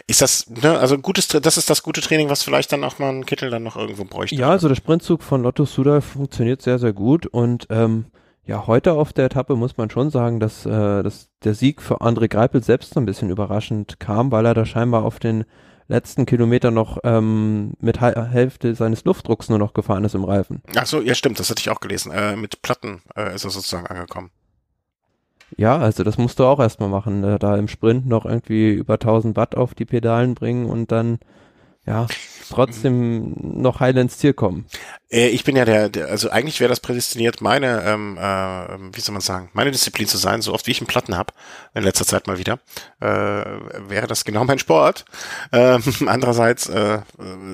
ist 0.08 0.22
das, 0.22 0.50
ne, 0.50 0.78
also 0.78 0.98
gutes, 0.98 1.28
das 1.28 1.58
ist 1.58 1.70
das 1.70 1.84
gute 1.84 2.02
Training, 2.02 2.30
was 2.30 2.44
vielleicht 2.44 2.72
dann 2.72 2.84
auch 2.84 3.00
mal 3.00 3.10
ein 3.10 3.26
Kittel 3.26 3.50
dann 3.50 3.64
noch 3.64 3.76
irgendwo 3.76 4.06
bräuchte. 4.06 4.36
Ja, 4.36 4.50
also 4.50 4.68
der 4.68 4.76
Sprintzug 4.76 5.24
von 5.24 5.44
Lotto 5.44 5.66
Suda 5.66 6.02
funktioniert 6.02 6.62
sehr, 6.62 6.80
sehr 6.80 6.94
gut 6.94 7.26
und 7.26 7.68
ähm, 7.70 8.06
ja, 8.46 8.66
heute 8.66 8.94
auf 8.94 9.12
der 9.12 9.26
Etappe 9.26 9.56
muss 9.56 9.76
man 9.78 9.90
schon 9.90 10.10
sagen, 10.10 10.40
dass, 10.40 10.66
äh, 10.66 11.04
dass 11.04 11.27
der 11.44 11.54
Sieg 11.54 11.82
für 11.82 12.02
André 12.02 12.28
Greipel 12.28 12.64
selbst 12.64 12.94
so 12.94 13.00
ein 13.00 13.06
bisschen 13.06 13.30
überraschend 13.30 14.00
kam, 14.00 14.32
weil 14.32 14.46
er 14.46 14.54
da 14.54 14.66
scheinbar 14.66 15.04
auf 15.04 15.20
den 15.20 15.46
letzten 15.88 16.26
Kilometer 16.26 16.72
noch 16.72 16.98
ähm, 17.04 17.74
mit 17.80 18.02
Hälfte 18.02 18.76
seines 18.76 19.06
Luftdrucks 19.06 19.50
nur 19.50 19.60
noch 19.60 19.74
gefahren 19.74 20.04
ist 20.04 20.16
im 20.16 20.26
Reifen. 20.26 20.62
Ach 20.76 20.86
so, 20.86 21.02
ja 21.02 21.16
stimmt, 21.16 21.40
das 21.40 21.50
hatte 21.50 21.62
ich 21.62 21.70
auch 21.70 21.80
gelesen. 21.80 22.12
Äh, 22.12 22.36
mit 22.36 22.62
Platten 22.62 23.02
äh, 23.16 23.34
ist 23.34 23.46
er 23.46 23.50
sozusagen 23.50 23.88
angekommen. 23.88 24.32
Ja, 25.56 25.78
also 25.78 26.04
das 26.04 26.18
musst 26.18 26.40
du 26.40 26.44
auch 26.44 26.60
erstmal 26.60 26.90
machen, 26.90 27.24
äh, 27.24 27.40
da 27.40 27.56
im 27.56 27.70
Sprint 27.70 28.06
noch 28.06 28.26
irgendwie 28.26 28.72
über 28.72 28.96
1000 28.96 29.38
Watt 29.38 29.56
auf 29.56 29.74
die 29.76 29.86
Pedalen 29.86 30.36
bringen 30.36 30.66
und 30.66 30.92
dann 30.92 31.20
ja, 31.88 32.06
trotzdem 32.50 33.34
noch 33.38 33.80
heil 33.80 33.98
ins 33.98 34.18
Ziel 34.18 34.34
kommen. 34.34 34.66
Äh, 35.10 35.30
ich 35.30 35.46
bin 35.46 35.56
ja 35.56 35.64
der, 35.64 35.88
der 35.88 36.08
also 36.08 36.30
eigentlich 36.30 36.60
wäre 36.60 36.70
das 36.70 36.82
prädestiniert, 36.82 37.42
meine, 37.42 37.84
ähm, 37.84 38.18
äh, 38.18 38.96
wie 38.96 39.00
soll 39.00 39.14
man 39.14 39.22
sagen, 39.22 39.50
meine 39.54 39.72
Disziplin 39.72 40.08
zu 40.08 40.18
sein, 40.18 40.42
so 40.42 40.54
oft 40.54 40.68
wie 40.68 40.72
ich 40.72 40.82
einen 40.82 40.88
Platten 40.88 41.16
habe, 41.16 41.34
in 41.74 41.84
letzter 41.84 42.06
Zeit 42.06 42.28
mal 42.28 42.38
wieder, 42.38 42.60
äh, 43.00 43.08
wäre 43.08 44.08
das 44.08 44.26
genau 44.26 44.44
mein 44.44 44.60
Sport. 44.60 45.06
Ähm, 45.54 45.82
andererseits, 46.08 46.68
äh, 46.68 47.00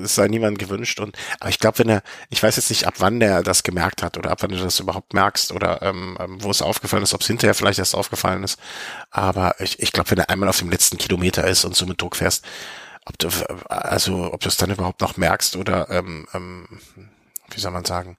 es 0.02 0.16
sei 0.16 0.26
niemand 0.26 0.58
gewünscht 0.58 0.98
und, 0.98 1.16
aber 1.38 1.50
ich 1.50 1.60
glaube, 1.60 1.78
wenn 1.78 1.88
er, 1.88 2.02
ich 2.30 2.42
weiß 2.42 2.56
jetzt 2.56 2.70
nicht, 2.70 2.86
ab 2.86 2.94
wann 2.98 3.20
der 3.20 3.42
das 3.42 3.62
gemerkt 3.62 4.02
hat 4.02 4.18
oder 4.18 4.32
ab 4.32 4.38
wann 4.42 4.50
du 4.50 4.56
das 4.56 4.80
überhaupt 4.80 5.14
merkst 5.14 5.52
oder 5.52 5.80
ähm, 5.82 6.18
ähm 6.20 6.42
wo 6.42 6.50
es 6.50 6.60
aufgefallen 6.60 7.04
ist, 7.04 7.14
ob 7.14 7.20
es 7.20 7.28
hinterher 7.28 7.54
vielleicht 7.54 7.78
erst 7.78 7.94
aufgefallen 7.94 8.42
ist, 8.42 8.58
aber 9.10 9.54
ich, 9.60 9.80
ich 9.80 9.92
glaube, 9.92 10.10
wenn 10.10 10.18
er 10.18 10.30
einmal 10.30 10.48
auf 10.48 10.58
dem 10.58 10.70
letzten 10.70 10.98
Kilometer 10.98 11.46
ist 11.46 11.64
und 11.64 11.76
so 11.76 11.86
mit 11.86 12.00
Druck 12.00 12.16
fährst, 12.16 12.44
ob 13.06 13.18
du, 13.18 13.28
also 13.68 14.32
ob 14.32 14.40
du 14.40 14.48
es 14.48 14.56
dann 14.56 14.70
überhaupt 14.70 15.00
noch 15.00 15.16
merkst 15.16 15.56
oder 15.56 15.90
ähm, 15.90 16.26
ähm, 16.34 16.80
wie 17.50 17.60
soll 17.60 17.72
man 17.72 17.84
sagen, 17.84 18.16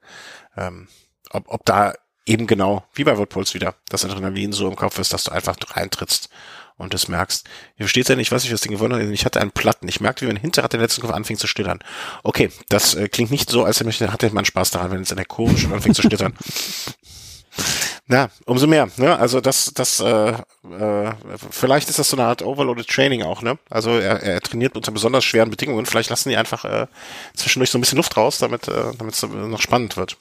ähm, 0.56 0.88
ob, 1.32 1.46
ob 1.48 1.66
da 1.66 1.94
eben 2.26 2.48
genau, 2.48 2.84
wie 2.94 3.04
bei 3.04 3.18
Woodpulse 3.18 3.54
wieder, 3.54 3.76
das 3.90 4.06
Adrenalin 4.06 4.52
so 4.52 4.68
im 4.68 4.76
Kopf 4.76 5.00
ist, 5.00 5.14
dass 5.14 5.26
du 5.26 5.32
einfach 5.32 5.56
reintrittst 5.72 6.30
und 6.78 6.94
das 6.94 7.08
merkst. 7.08 7.48
Hier 7.76 7.88
steht 7.88 8.10
ja 8.10 8.16
nicht, 8.16 8.32
was 8.32 8.44
ich 8.44 8.50
das 8.50 8.62
Ding 8.62 8.72
gewonnen 8.72 8.94
habe. 8.94 9.14
Ich 9.14 9.26
hatte 9.26 9.40
einen 9.40 9.52
Platten. 9.52 9.88
Ich 9.88 10.02
merkte, 10.02 10.26
wie 10.26 10.28
mein 10.28 10.42
Hinterrad 10.42 10.74
den 10.74 10.82
letzten 10.82 11.02
Kopf 11.02 11.14
anfing 11.14 11.38
zu 11.38 11.48
schlittern. 11.48 11.80
Okay, 12.24 12.50
das 12.70 12.96
äh, 12.96 13.08
klingt 13.08 13.32
nicht 13.32 13.50
so, 13.50 13.64
als 13.64 13.80
hätte 13.80 14.34
man 14.34 14.46
Spaß 14.46 14.72
daran, 14.72 14.92
wenn 14.92 15.02
es 15.02 15.12
in 15.12 15.18
der 15.18 15.26
Kurve 15.26 15.58
schon 15.58 15.74
anfängt 15.74 15.96
zu 15.96 16.02
schlittern. 16.02 16.36
Na, 18.08 18.30
umso 18.46 18.68
mehr. 18.68 18.88
Ne? 18.98 19.18
Also 19.18 19.42
das, 19.42 19.74
das, 19.74 20.00
äh, 20.00 20.34
äh, 20.34 21.14
vielleicht 21.50 21.90
ist 21.90 21.98
das 21.98 22.10
so 22.10 22.18
eine 22.18 22.28
Art 22.28 22.44
Overloaded 22.44 22.88
Training 22.88 23.24
auch. 23.24 23.42
Ne? 23.42 23.58
Also 23.70 23.98
er, 23.98 24.22
er 24.22 24.42
trainiert 24.42 24.76
unter 24.76 24.92
besonders 24.92 25.24
schweren 25.24 25.50
Bedingungen. 25.50 25.88
Vielleicht 25.88 26.12
lassen 26.12 26.30
die 26.30 26.38
einfach 26.38 26.66
äh, 26.66 26.86
zwischendurch 27.34 27.72
so 27.72 27.80
ein 27.80 27.82
bisschen 27.82 27.98
Luft 27.98 28.16
raus, 28.16 28.38
damit 28.38 28.68
äh, 28.68 28.92
damit 28.98 29.16
es 29.16 29.24
noch 29.24 29.62
spannend 29.62 29.98
wird. 29.98 30.18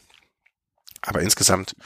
Aber 1.03 1.21
insgesamt. 1.21 1.77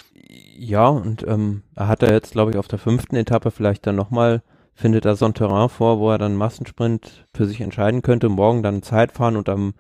Ja, 0.57 0.87
und 0.87 1.27
ähm, 1.27 1.65
er 1.75 1.89
hat 1.89 2.05
er 2.05 2.13
jetzt, 2.13 2.33
glaube 2.33 2.53
ich, 2.53 2.57
auf 2.59 2.69
der 2.69 2.79
fünften 2.79 3.17
Etappe 3.17 3.51
vielleicht 3.51 3.85
dann 3.87 3.97
nochmal, 3.97 4.43
findet 4.75 5.05
er 5.05 5.17
so 5.17 5.25
ein 5.25 5.35
Terrain 5.35 5.69
vor, 5.69 5.99
wo 5.99 6.13
er 6.13 6.19
dann 6.19 6.37
Massensprint 6.37 7.27
für 7.35 7.47
sich 7.47 7.61
entscheiden 7.61 8.03
könnte, 8.03 8.29
morgen 8.29 8.63
dann 8.63 8.85
Zeit 8.85 9.11
fahren 9.11 9.37
und 9.37 9.49
am 9.49 9.75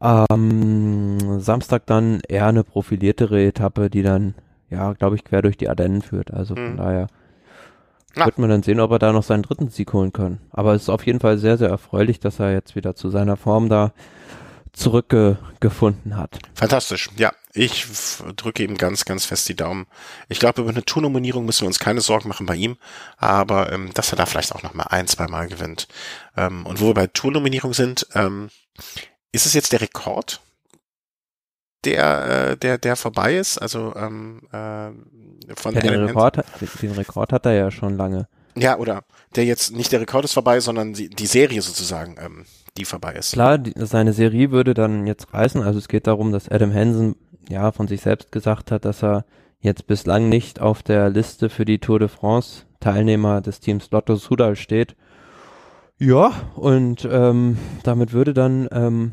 ähm, 0.00 1.40
Samstag 1.40 1.86
dann 1.86 2.20
eher 2.28 2.46
eine 2.46 2.62
profiliertere 2.62 3.44
Etappe, 3.44 3.90
die 3.90 4.02
dann 4.02 4.34
ja, 4.72 4.94
glaube 4.94 5.16
ich, 5.16 5.24
quer 5.24 5.42
durch 5.42 5.56
die 5.56 5.68
Ardennen 5.68 6.02
führt. 6.02 6.32
Also 6.32 6.54
von 6.54 6.72
mhm. 6.72 6.76
daher 6.78 7.06
wird 8.14 8.38
man 8.38 8.50
dann 8.50 8.62
sehen, 8.62 8.80
ob 8.80 8.90
er 8.90 8.98
da 8.98 9.12
noch 9.12 9.22
seinen 9.22 9.42
dritten 9.42 9.68
Sieg 9.68 9.92
holen 9.92 10.12
kann. 10.12 10.38
Aber 10.50 10.74
es 10.74 10.82
ist 10.82 10.88
auf 10.88 11.06
jeden 11.06 11.20
Fall 11.20 11.38
sehr, 11.38 11.58
sehr 11.58 11.68
erfreulich, 11.68 12.20
dass 12.20 12.40
er 12.40 12.52
jetzt 12.52 12.74
wieder 12.74 12.94
zu 12.94 13.10
seiner 13.10 13.36
Form 13.36 13.68
da 13.68 13.92
zurückgefunden 14.72 16.16
hat. 16.16 16.38
Fantastisch. 16.54 17.10
Ja, 17.16 17.32
ich 17.52 17.86
drücke 18.36 18.62
ihm 18.62 18.78
ganz, 18.78 19.04
ganz 19.04 19.26
fest 19.26 19.48
die 19.48 19.54
Daumen. 19.54 19.86
Ich 20.28 20.38
glaube, 20.38 20.62
über 20.62 20.70
eine 20.70 20.84
Tournominierung 20.84 21.44
müssen 21.44 21.62
wir 21.62 21.66
uns 21.66 21.78
keine 21.78 22.00
Sorgen 22.00 22.28
machen 22.28 22.46
bei 22.46 22.56
ihm, 22.56 22.76
aber 23.18 23.70
ähm, 23.70 23.90
dass 23.92 24.12
er 24.12 24.16
da 24.16 24.24
vielleicht 24.24 24.54
auch 24.54 24.62
noch 24.62 24.72
mal 24.72 24.84
ein, 24.84 25.06
zwei 25.06 25.26
Mal 25.26 25.48
gewinnt. 25.48 25.88
Ähm, 26.36 26.64
und 26.64 26.80
wo 26.80 26.86
wir 26.86 26.94
bei 26.94 27.06
Tournominierung 27.06 27.74
sind, 27.74 28.06
ähm, 28.14 28.48
ist 29.32 29.44
es 29.44 29.52
jetzt 29.52 29.72
der 29.72 29.82
Rekord 29.82 30.40
der, 31.84 32.50
äh, 32.50 32.56
der, 32.56 32.78
der 32.78 32.96
vorbei 32.96 33.36
ist. 33.36 33.58
Also 33.58 33.94
ähm, 33.96 34.42
äh, 34.52 34.90
von 35.54 35.74
ja, 35.74 35.80
den, 35.80 36.04
Rekord, 36.04 36.38
den 36.80 36.92
Rekord 36.92 37.32
hat 37.32 37.46
er 37.46 37.52
ja 37.52 37.70
schon 37.70 37.96
lange. 37.96 38.28
Ja, 38.54 38.78
oder 38.78 39.02
der 39.34 39.44
jetzt 39.44 39.74
nicht 39.74 39.92
der 39.92 40.00
Rekord 40.00 40.24
ist 40.24 40.34
vorbei, 40.34 40.60
sondern 40.60 40.92
die, 40.92 41.08
die 41.08 41.26
Serie 41.26 41.62
sozusagen, 41.62 42.16
ähm, 42.20 42.44
die 42.76 42.84
vorbei 42.84 43.14
ist. 43.14 43.32
Klar, 43.32 43.58
die, 43.58 43.72
seine 43.76 44.12
Serie 44.12 44.50
würde 44.50 44.74
dann 44.74 45.06
jetzt 45.06 45.32
reißen. 45.32 45.62
Also 45.62 45.78
es 45.78 45.88
geht 45.88 46.06
darum, 46.06 46.32
dass 46.32 46.48
Adam 46.48 46.72
Hansen 46.72 47.16
ja 47.48 47.72
von 47.72 47.88
sich 47.88 48.02
selbst 48.02 48.30
gesagt 48.30 48.70
hat, 48.70 48.84
dass 48.84 49.02
er 49.02 49.24
jetzt 49.60 49.86
bislang 49.86 50.28
nicht 50.28 50.60
auf 50.60 50.82
der 50.82 51.08
Liste 51.08 51.48
für 51.48 51.64
die 51.64 51.78
Tour 51.78 51.98
de 51.98 52.08
France 52.08 52.64
Teilnehmer 52.80 53.40
des 53.40 53.60
Teams 53.60 53.90
Lotto 53.90 54.16
Sudal 54.16 54.56
steht. 54.56 54.96
Ja, 55.98 56.32
und 56.56 57.08
ähm, 57.10 57.58
damit 57.84 58.12
würde 58.12 58.34
dann 58.34 58.68
ähm, 58.72 59.12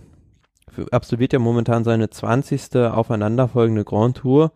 absolviert 0.91 1.34
ja 1.34 1.39
momentan 1.39 1.84
seine 1.84 2.09
20. 2.09 2.75
aufeinanderfolgende 2.75 3.86
Grand 3.86 4.17
Tour 4.17 4.51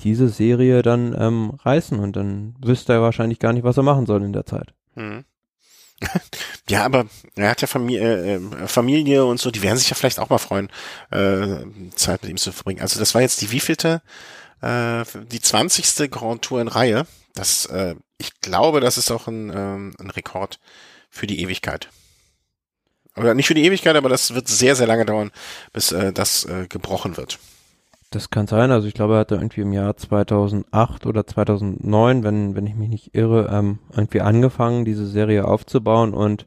diese 0.00 0.28
Serie 0.28 0.82
dann 0.82 1.14
ähm, 1.18 1.52
reißen 1.62 1.98
und 1.98 2.16
dann 2.16 2.54
wüsste 2.60 2.94
er 2.94 3.02
wahrscheinlich 3.02 3.38
gar 3.38 3.52
nicht, 3.52 3.64
was 3.64 3.76
er 3.76 3.82
machen 3.82 4.06
soll 4.06 4.22
in 4.22 4.32
der 4.32 4.46
Zeit. 4.46 4.74
Hm. 4.94 5.24
Ja, 6.68 6.84
aber 6.84 7.06
er 7.34 7.50
hat 7.50 7.62
ja 7.62 7.66
Familie, 7.66 8.36
äh, 8.36 8.68
Familie 8.68 9.24
und 9.24 9.40
so, 9.40 9.50
die 9.50 9.60
werden 9.60 9.76
sich 9.76 9.90
ja 9.90 9.96
vielleicht 9.96 10.20
auch 10.20 10.28
mal 10.28 10.38
freuen, 10.38 10.70
äh, 11.10 11.64
Zeit 11.96 12.22
mit 12.22 12.30
ihm 12.30 12.36
zu 12.36 12.52
verbringen. 12.52 12.80
Also 12.80 13.00
das 13.00 13.12
war 13.14 13.22
jetzt 13.22 13.40
die 13.40 13.50
wievielte, 13.50 14.00
äh, 14.62 15.04
die 15.32 15.40
zwanzigste 15.40 16.08
Grand 16.08 16.42
Tour 16.42 16.60
in 16.60 16.68
Reihe. 16.68 17.08
Das, 17.34 17.66
äh, 17.66 17.96
ich 18.18 18.40
glaube, 18.40 18.80
das 18.80 18.98
ist 18.98 19.10
auch 19.10 19.26
ein, 19.26 19.50
ähm, 19.52 19.94
ein 19.98 20.10
Rekord 20.10 20.60
für 21.10 21.26
die 21.26 21.40
Ewigkeit. 21.40 21.88
Oder 23.20 23.34
nicht 23.34 23.46
für 23.46 23.54
die 23.54 23.64
Ewigkeit, 23.64 23.96
aber 23.96 24.08
das 24.08 24.34
wird 24.34 24.48
sehr, 24.48 24.74
sehr 24.74 24.86
lange 24.86 25.04
dauern, 25.04 25.30
bis 25.72 25.92
äh, 25.92 26.12
das 26.12 26.46
äh, 26.46 26.66
gebrochen 26.68 27.16
wird. 27.16 27.38
Das 28.10 28.30
kann 28.30 28.46
sein. 28.46 28.70
Also 28.70 28.88
ich 28.88 28.94
glaube, 28.94 29.14
er 29.14 29.20
hat 29.20 29.30
da 29.30 29.36
irgendwie 29.36 29.60
im 29.60 29.72
Jahr 29.72 29.96
2008 29.96 31.06
oder 31.06 31.26
2009, 31.26 32.24
wenn, 32.24 32.56
wenn 32.56 32.66
ich 32.66 32.74
mich 32.74 32.88
nicht 32.88 33.14
irre, 33.14 33.48
ähm, 33.52 33.78
irgendwie 33.92 34.22
angefangen, 34.22 34.84
diese 34.84 35.06
Serie 35.06 35.44
aufzubauen. 35.44 36.14
Und 36.14 36.46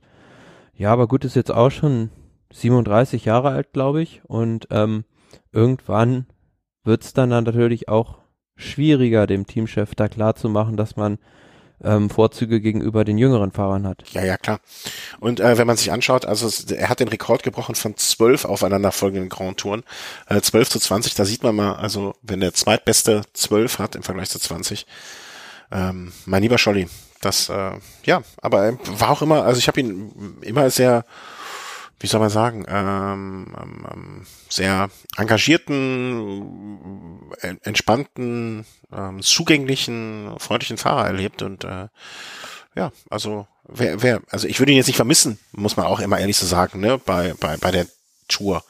ja, 0.74 0.92
aber 0.92 1.08
gut, 1.08 1.24
ist 1.24 1.36
jetzt 1.36 1.52
auch 1.52 1.70
schon 1.70 2.10
37 2.52 3.26
Jahre 3.26 3.50
alt, 3.50 3.72
glaube 3.72 4.02
ich. 4.02 4.22
Und 4.26 4.68
ähm, 4.72 5.06
irgendwann 5.52 6.26
wird 6.84 7.04
es 7.04 7.14
dann, 7.14 7.30
dann 7.30 7.46
natürlich 7.46 7.88
auch 7.88 8.18
schwieriger, 8.56 9.28
dem 9.28 9.46
Teamchef 9.46 9.96
da 9.96 10.08
klar 10.10 10.36
zu 10.36 10.50
machen, 10.50 10.76
dass 10.76 10.96
man 10.96 11.18
ähm, 11.84 12.10
Vorzüge 12.10 12.62
gegenüber 12.62 13.04
den 13.04 13.18
jüngeren 13.18 13.52
Fahrern 13.52 13.88
hat. 13.88 14.04
Ja, 14.12 14.24
ja, 14.24 14.38
klar. 14.38 14.60
Und 15.20 15.40
äh, 15.40 15.58
wenn 15.58 15.68
man 15.68 15.78
sich 15.78 15.92
anschaut, 15.92 16.26
also 16.26 16.50
er 16.74 16.90
hat 16.90 17.00
den 17.00 17.08
Rekord 17.08 17.44
gebrochen 17.44 17.76
von 17.76 17.98
zwölf 17.98 18.46
aufeinanderfolgenden 18.46 19.30
Grand 19.30 19.60
Touren. 19.60 19.84
Äh, 20.28 20.42
12 20.42 20.70
zu 20.70 20.80
20, 20.80 21.16
da 21.16 21.26
sieht 21.26 21.44
man 21.44 21.56
mal, 21.56 21.76
also 21.76 22.16
wenn 22.22 22.40
der 22.40 22.54
zweitbeste 22.54 23.22
zwölf 23.34 23.80
hat 23.80 23.96
im 23.96 24.04
Vergleich 24.04 24.30
zu 24.30 24.40
20, 24.40 24.86
ähm, 25.72 26.12
mein 26.26 26.44
lieber 26.44 26.58
Scholli, 26.58 26.88
das, 27.22 27.50
äh, 27.50 27.72
ja, 28.04 28.22
aber 28.42 28.66
er 28.66 28.78
war 29.00 29.10
auch 29.10 29.22
immer, 29.22 29.44
also 29.44 29.58
ich 29.58 29.68
habe 29.68 29.80
ihn 29.80 30.38
immer 30.42 30.70
sehr 30.70 31.06
wie 32.04 32.08
soll 32.08 32.20
man 32.20 32.30
sagen, 32.30 32.66
ähm, 32.68 33.56
ähm, 33.58 33.88
ähm 33.90 34.26
sehr 34.50 34.90
engagierten, 35.16 37.32
äh, 37.40 37.56
entspannten, 37.62 38.66
ähm, 38.92 39.22
zugänglichen, 39.22 40.36
freundlichen 40.38 40.78
Fahrer 40.78 41.08
erlebt 41.08 41.42
und 41.42 41.64
äh, 41.64 41.88
ja, 42.76 42.92
also 43.10 43.48
wer, 43.64 44.02
wer, 44.02 44.22
also 44.30 44.50
ich 44.50 44.60
würde 44.60 44.74
ihn 44.74 44.78
jetzt 44.78 44.88
nicht 44.88 44.98
vermissen, 44.98 45.40
muss 45.54 45.78
man 45.78 45.86
auch 45.86 46.02
immer 46.02 46.20
ehrlich 46.20 46.36
so 46.36 46.46
sagen, 46.46 46.82
ne, 46.82 46.98
bei, 46.98 47.36
bei, 47.40 47.56
bei 47.56 47.72
der 47.72 47.88
Tour. 48.28 48.66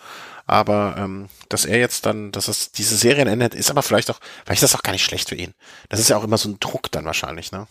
Aber 0.45 0.95
ähm, 0.99 1.27
dass 1.49 1.65
er 1.65 1.79
jetzt 1.79 2.05
dann, 2.05 2.31
dass 2.31 2.47
es 2.47 2.71
diese 2.71 2.97
Serien 2.97 3.27
endet, 3.27 3.55
ist 3.55 3.71
aber 3.71 3.81
vielleicht 3.81 4.11
auch, 4.11 4.19
vielleicht 4.45 4.61
ist 4.61 4.71
das 4.71 4.79
auch 4.79 4.83
gar 4.83 4.91
nicht 4.91 5.05
schlecht 5.05 5.29
für 5.29 5.35
ihn. 5.35 5.55
Das 5.89 5.99
ist 5.99 6.09
ja 6.09 6.17
auch 6.17 6.23
immer 6.23 6.37
so 6.37 6.49
ein 6.49 6.59
Druck 6.59 6.91
dann 6.91 7.05
wahrscheinlich, 7.05 7.51
ne? 7.51 7.65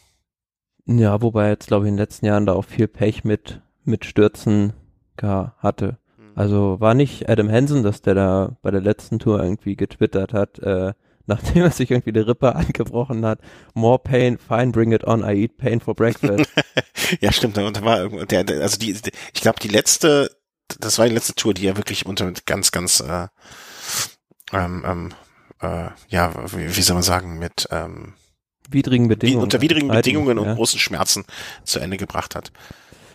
Ja, 0.87 1.23
wobei 1.23 1.51
jetzt 1.51 1.69
glaube 1.69 1.85
ich 1.85 1.91
in 1.91 1.95
den 1.95 2.03
letzten 2.03 2.27
Jahren 2.27 2.47
da 2.47 2.55
auch 2.55 2.65
viel 2.65 2.89
Pech 2.89 3.23
mit 3.23 3.61
mit 3.85 4.05
Stürzen 4.05 4.73
hatte. 5.23 5.99
Mhm. 6.17 6.33
Also 6.35 6.81
war 6.81 6.95
nicht 6.95 7.29
Adam 7.29 7.51
Hansen, 7.51 7.83
dass 7.83 8.03
der 8.03 8.15
da 8.15 8.57
bei 8.63 8.71
der 8.71 8.81
letzten 8.81 9.19
Tour 9.19 9.43
irgendwie 9.43 9.77
getwittert 9.77 10.33
hat, 10.33 10.59
äh, 10.59 10.93
nachdem 11.27 11.63
er 11.63 11.71
sich 11.71 11.91
irgendwie 11.91 12.13
die 12.13 12.21
Rippe 12.21 12.55
angebrochen 12.57 13.25
hat, 13.25 13.39
more 13.75 13.99
pain, 13.99 14.39
fine, 14.39 14.73
bring 14.73 14.93
it 14.93 15.05
on, 15.05 15.23
I 15.23 15.45
eat 15.45 15.57
pain 15.57 15.81
for 15.81 15.95
breakfast. 15.95 16.51
ja, 17.21 17.31
stimmt. 17.33 17.57
Und 17.59 17.77
da 17.77 17.85
war 17.85 18.09
der, 18.09 18.45
der 18.45 18.61
also 18.61 18.77
die, 18.77 18.91
ich 19.33 19.41
glaube, 19.41 19.61
die 19.61 19.69
letzte, 19.69 20.31
das 20.81 20.99
war 20.99 21.07
die 21.07 21.15
letzte 21.15 21.35
Tour, 21.35 21.55
die 21.55 21.67
er 21.67 21.77
wirklich 21.77 22.07
unter 22.07 22.33
ganz, 22.45 22.73
ganz, 22.73 23.01
äh, 23.01 23.29
ähm, 24.53 24.85
ähm, 24.85 25.15
äh, 25.61 25.91
ja, 26.09 26.35
wie, 26.53 26.77
wie 26.77 26.83
soll 26.83 26.95
man 26.95 27.05
sagen, 27.05 27.39
mit 27.39 27.69
ähm, 27.71 28.15
widrigen 28.69 29.09
Bedingungen, 29.09 29.41
wie, 29.41 29.45
unter 29.45 29.61
widrigen 29.61 29.89
Bedingungen 29.89 30.39
und 30.39 30.47
ja. 30.47 30.55
großen 30.55 30.79
Schmerzen 30.79 31.25
zu 31.65 31.79
Ende 31.79 31.97
gebracht 31.97 32.35
hat. 32.35 32.53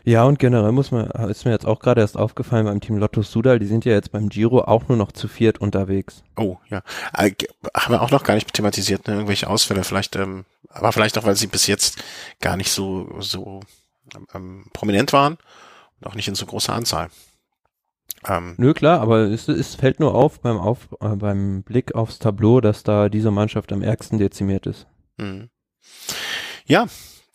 Ja, 0.08 0.24
und 0.24 0.40
generell 0.40 0.72
muss 0.72 0.92
man, 0.92 1.12
ist 1.30 1.44
mir 1.44 1.52
jetzt 1.52 1.66
auch 1.66 1.80
gerade 1.80 2.00
erst 2.00 2.16
aufgefallen 2.16 2.66
beim 2.66 2.80
Team 2.80 2.96
Lotto 2.96 3.24
Sudal, 3.24 3.60
die 3.60 3.66
sind 3.66 3.84
ja 3.84 3.92
jetzt 3.92 4.14
beim 4.14 4.30
Giro 4.30 4.62
auch 4.62 4.88
nur 4.88 4.98
noch 4.98 5.12
zu 5.12 5.28
viert 5.28 5.58
unterwegs. 5.60 6.24
Oh, 6.38 6.56
ja. 6.70 6.82
Äh, 7.12 7.34
haben 7.76 7.94
wir 7.94 8.02
auch 8.02 8.10
noch 8.10 8.24
gar 8.24 8.36
nicht 8.36 8.54
thematisiert, 8.54 9.06
ne? 9.06 9.16
irgendwelche 9.16 9.50
Ausfälle, 9.50 9.84
vielleicht, 9.84 10.16
ähm, 10.16 10.46
aber 10.70 10.94
vielleicht 10.94 11.18
auch, 11.18 11.26
weil 11.26 11.36
sie 11.36 11.48
bis 11.48 11.68
jetzt 11.68 12.02
gar 12.40 12.56
nicht 12.56 12.72
so, 12.72 13.20
so 13.20 13.60
ähm, 14.34 14.68
prominent 14.72 15.12
waren 15.12 15.38
und 16.00 16.08
auch 16.08 16.16
nicht 16.16 16.30
in 16.30 16.36
so 16.36 16.46
großer 16.46 16.72
Anzahl. 16.72 17.10
Ähm, 18.26 18.56
Nö, 18.56 18.74
klar, 18.74 19.02
aber 19.02 19.24
es, 19.24 19.50
es 19.50 19.76
fällt 19.76 20.00
nur 20.00 20.16
auf 20.16 20.40
beim, 20.40 20.58
auf 20.58 20.88
äh, 21.02 21.18
beim 21.18 21.64
Blick 21.64 21.96
aufs 21.96 22.18
Tableau, 22.18 22.62
dass 22.62 22.84
da 22.84 23.10
diese 23.10 23.32
Mannschaft 23.32 23.74
am 23.74 23.82
ärgsten 23.82 24.20
dezimiert 24.20 24.68
ist. 24.68 24.88
Mhm. 25.18 25.50
Ja, 26.66 26.86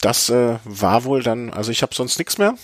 das 0.03 0.29
äh, 0.29 0.59
war 0.65 1.05
wohl 1.05 1.23
dann, 1.23 1.51
also 1.51 1.71
ich 1.71 1.83
habe 1.83 1.95
sonst 1.95 2.19
nichts 2.19 2.37
mehr. 2.37 2.55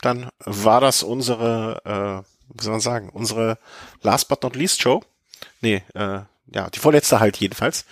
Dann 0.00 0.28
war 0.44 0.80
das 0.80 1.02
unsere, 1.02 1.80
äh, 1.84 2.54
wie 2.54 2.62
soll 2.62 2.72
man 2.72 2.80
sagen, 2.80 3.08
unsere 3.08 3.58
Last 4.02 4.28
but 4.28 4.42
not 4.42 4.54
least 4.54 4.82
Show. 4.82 5.02
Nee, 5.60 5.82
äh, 5.94 6.20
ja, 6.54 6.70
die 6.72 6.78
vorletzte 6.78 7.18
halt 7.18 7.38
jedenfalls. 7.38 7.86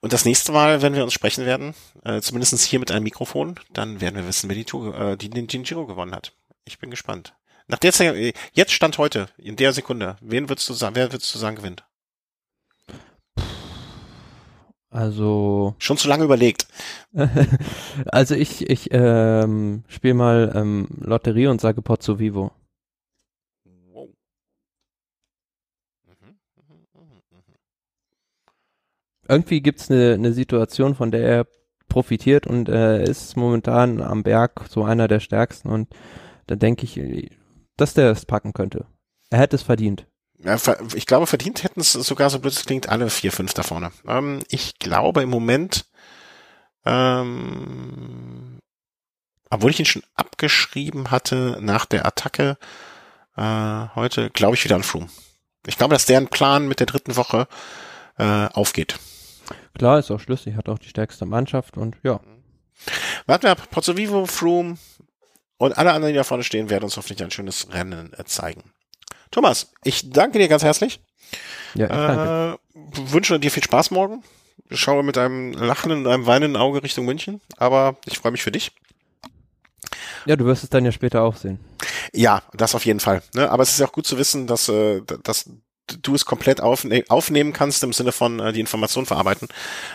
Und 0.00 0.12
das 0.12 0.24
nächste 0.24 0.50
Mal, 0.50 0.82
wenn 0.82 0.94
wir 0.94 1.04
uns 1.04 1.12
sprechen 1.12 1.46
werden, 1.46 1.74
äh, 2.04 2.20
zumindest 2.20 2.58
hier 2.60 2.80
mit 2.80 2.90
einem 2.90 3.04
Mikrofon, 3.04 3.60
dann 3.72 4.00
werden 4.00 4.16
wir 4.16 4.26
wissen, 4.26 4.48
wer 4.48 4.56
die, 4.56 4.64
Tour, 4.64 4.98
äh, 4.98 5.16
die 5.16 5.30
den, 5.30 5.46
Giro 5.46 5.86
gewonnen 5.86 6.14
hat. 6.14 6.32
Ich 6.64 6.78
bin 6.78 6.90
gespannt. 6.90 7.34
Nach 7.68 7.78
der 7.78 7.92
Zeit, 7.92 8.34
jetzt 8.52 8.72
stand 8.72 8.98
heute, 8.98 9.28
in 9.36 9.56
der 9.56 9.72
Sekunde, 9.72 10.16
wen 10.20 10.48
würdest 10.48 10.68
du 10.68 10.74
sagen, 10.74 10.96
wer 10.96 11.12
würdest 11.12 11.32
du 11.34 11.38
sagen 11.38 11.56
gewinnt? 11.56 11.84
Also. 14.92 15.74
Schon 15.78 15.96
zu 15.96 16.06
lange 16.06 16.24
überlegt. 16.24 16.66
also 18.06 18.34
ich, 18.34 18.68
ich 18.68 18.90
ähm, 18.92 19.84
spiele 19.88 20.12
mal 20.12 20.52
ähm, 20.54 20.86
Lotterie 21.00 21.46
und 21.46 21.62
sage 21.62 21.80
Pozzo 21.80 22.18
Vivo. 22.18 22.52
Wow. 23.64 24.10
Irgendwie 29.26 29.62
gibt's 29.62 29.90
eine 29.90 30.18
ne 30.18 30.34
Situation, 30.34 30.94
von 30.94 31.10
der 31.10 31.26
er 31.26 31.46
profitiert 31.88 32.46
und 32.46 32.68
äh, 32.68 33.02
ist 33.02 33.34
momentan 33.34 34.02
am 34.02 34.22
Berg 34.22 34.66
so 34.68 34.84
einer 34.84 35.08
der 35.08 35.20
stärksten 35.20 35.68
und 35.70 35.88
da 36.46 36.54
denke 36.54 36.84
ich, 36.84 37.30
dass 37.78 37.94
der 37.94 38.10
es 38.10 38.26
packen 38.26 38.52
könnte. 38.52 38.84
Er 39.30 39.38
hätte 39.38 39.56
es 39.56 39.62
verdient. 39.62 40.06
Ich 40.94 41.06
glaube, 41.06 41.26
verdient 41.26 41.62
hätten 41.62 41.80
es 41.80 41.92
sogar, 41.92 42.28
so 42.30 42.40
blöd 42.40 42.52
es 42.52 42.64
klingt, 42.64 42.88
alle 42.88 43.10
vier, 43.10 43.32
fünf 43.32 43.54
da 43.54 43.62
vorne. 43.62 43.92
Ähm, 44.06 44.42
ich 44.48 44.78
glaube 44.78 45.22
im 45.22 45.30
Moment, 45.30 45.86
ähm, 46.84 48.58
obwohl 49.50 49.70
ich 49.70 49.78
ihn 49.78 49.86
schon 49.86 50.02
abgeschrieben 50.14 51.10
hatte 51.10 51.58
nach 51.60 51.86
der 51.86 52.06
Attacke 52.06 52.58
äh, 53.36 53.86
heute, 53.94 54.30
glaube 54.30 54.56
ich 54.56 54.64
wieder 54.64 54.76
an 54.76 54.82
Froome. 54.82 55.08
Ich 55.66 55.78
glaube, 55.78 55.94
dass 55.94 56.06
deren 56.06 56.26
Plan 56.26 56.66
mit 56.66 56.80
der 56.80 56.86
dritten 56.86 57.16
Woche 57.16 57.46
äh, 58.18 58.46
aufgeht. 58.46 58.98
Klar, 59.78 59.98
ist 59.98 60.10
auch 60.10 60.18
schlüssig, 60.20 60.56
hat 60.56 60.68
auch 60.68 60.78
die 60.78 60.88
stärkste 60.88 61.24
Mannschaft 61.24 61.76
und 61.76 61.96
ja. 62.02 62.20
Warten 63.26 63.44
wir 63.44 63.52
ab, 63.52 63.70
Pozzo 63.70 63.96
Vivo, 63.96 64.26
Froome 64.26 64.76
und 65.56 65.78
alle 65.78 65.92
anderen, 65.92 66.12
die 66.12 66.18
da 66.18 66.24
vorne 66.24 66.42
stehen, 66.42 66.68
werden 66.68 66.84
uns 66.84 66.96
hoffentlich 66.96 67.22
ein 67.22 67.30
schönes 67.30 67.72
Rennen 67.72 68.12
äh, 68.14 68.24
zeigen. 68.24 68.72
Thomas, 69.32 69.72
ich 69.82 70.10
danke 70.10 70.38
dir 70.38 70.46
ganz 70.46 70.62
herzlich. 70.62 71.00
Ja, 71.74 71.88
danke. 71.88 72.58
Äh, 72.74 73.12
wünsche 73.12 73.40
dir 73.40 73.50
viel 73.50 73.64
Spaß 73.64 73.90
morgen. 73.90 74.22
Ich 74.68 74.78
schaue 74.78 75.02
mit 75.02 75.18
einem 75.18 75.52
lachenden 75.52 76.06
und 76.06 76.12
einem 76.12 76.26
weinenden 76.26 76.60
Auge 76.60 76.82
Richtung 76.82 77.06
München, 77.06 77.40
aber 77.56 77.96
ich 78.06 78.18
freue 78.18 78.32
mich 78.32 78.42
für 78.42 78.52
dich. 78.52 78.72
Ja, 80.26 80.36
du 80.36 80.44
wirst 80.44 80.62
es 80.62 80.70
dann 80.70 80.84
ja 80.84 80.92
später 80.92 81.22
auch 81.22 81.36
sehen. 81.36 81.58
Ja, 82.12 82.42
das 82.52 82.74
auf 82.74 82.84
jeden 82.84 83.00
Fall. 83.00 83.22
Ne? 83.34 83.50
Aber 83.50 83.62
es 83.62 83.72
ist 83.72 83.82
auch 83.82 83.92
gut 83.92 84.06
zu 84.06 84.18
wissen, 84.18 84.46
dass, 84.46 84.68
äh, 84.68 85.00
dass 85.22 85.50
du 86.00 86.14
es 86.14 86.24
komplett 86.24 86.60
aufne 86.60 87.04
aufnehmen 87.08 87.52
kannst 87.52 87.82
im 87.82 87.92
Sinne 87.92 88.12
von 88.12 88.40
äh, 88.40 88.52
die 88.52 88.60
Information 88.60 89.06
verarbeiten. 89.06 89.48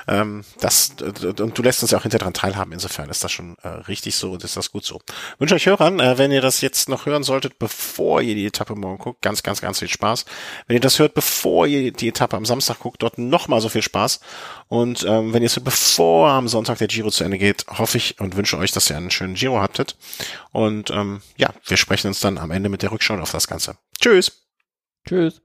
Ähm, 0.07 0.43
das 0.59 0.91
und 1.01 1.57
du 1.57 1.61
lässt 1.61 1.81
uns 1.81 1.91
ja 1.91 1.97
auch 1.97 2.03
hinterher 2.03 2.23
dran 2.23 2.33
teilhaben. 2.33 2.71
Insofern 2.73 3.09
ist 3.09 3.23
das 3.23 3.31
schon 3.31 3.57
äh, 3.63 3.67
richtig 3.67 4.15
so 4.15 4.33
und 4.33 4.43
ist 4.43 4.57
das 4.57 4.71
gut 4.71 4.85
so. 4.85 4.99
wünsche 5.39 5.55
euch 5.55 5.65
Hörern, 5.65 5.99
äh, 5.99 6.17
wenn 6.17 6.31
ihr 6.31 6.41
das 6.41 6.61
jetzt 6.61 6.89
noch 6.89 7.05
hören 7.05 7.23
solltet, 7.23 7.59
bevor 7.59 8.21
ihr 8.21 8.35
die 8.35 8.45
Etappe 8.45 8.75
morgen 8.75 8.97
guckt, 8.97 9.21
ganz, 9.21 9.43
ganz, 9.43 9.61
ganz 9.61 9.79
viel 9.79 9.87
Spaß. 9.87 10.25
Wenn 10.67 10.75
ihr 10.75 10.81
das 10.81 10.99
hört, 10.99 11.13
bevor 11.13 11.67
ihr 11.67 11.91
die 11.91 12.09
Etappe 12.09 12.35
am 12.37 12.45
Samstag 12.45 12.79
guckt, 12.79 13.01
dort 13.03 13.17
nochmal 13.17 13.61
so 13.61 13.69
viel 13.69 13.81
Spaß. 13.81 14.19
Und 14.67 15.03
ähm, 15.07 15.33
wenn 15.33 15.41
ihr 15.41 15.47
es 15.47 15.55
hört, 15.55 15.65
bevor 15.65 16.29
am 16.29 16.47
Sonntag 16.47 16.77
der 16.77 16.87
Giro 16.87 17.09
zu 17.09 17.23
Ende 17.23 17.37
geht, 17.37 17.65
hoffe 17.67 17.97
ich 17.97 18.19
und 18.19 18.35
wünsche 18.35 18.57
euch, 18.57 18.71
dass 18.71 18.89
ihr 18.89 18.97
einen 18.97 19.11
schönen 19.11 19.35
Giro 19.35 19.59
habtet. 19.59 19.95
Und 20.51 20.89
ähm, 20.91 21.21
ja, 21.37 21.53
wir 21.65 21.77
sprechen 21.77 22.07
uns 22.07 22.19
dann 22.19 22.37
am 22.37 22.51
Ende 22.51 22.69
mit 22.69 22.81
der 22.81 22.91
Rückschau 22.91 23.17
auf 23.17 23.31
das 23.31 23.47
Ganze. 23.47 23.77
Tschüss. 23.99 24.43
Tschüss. 25.07 25.41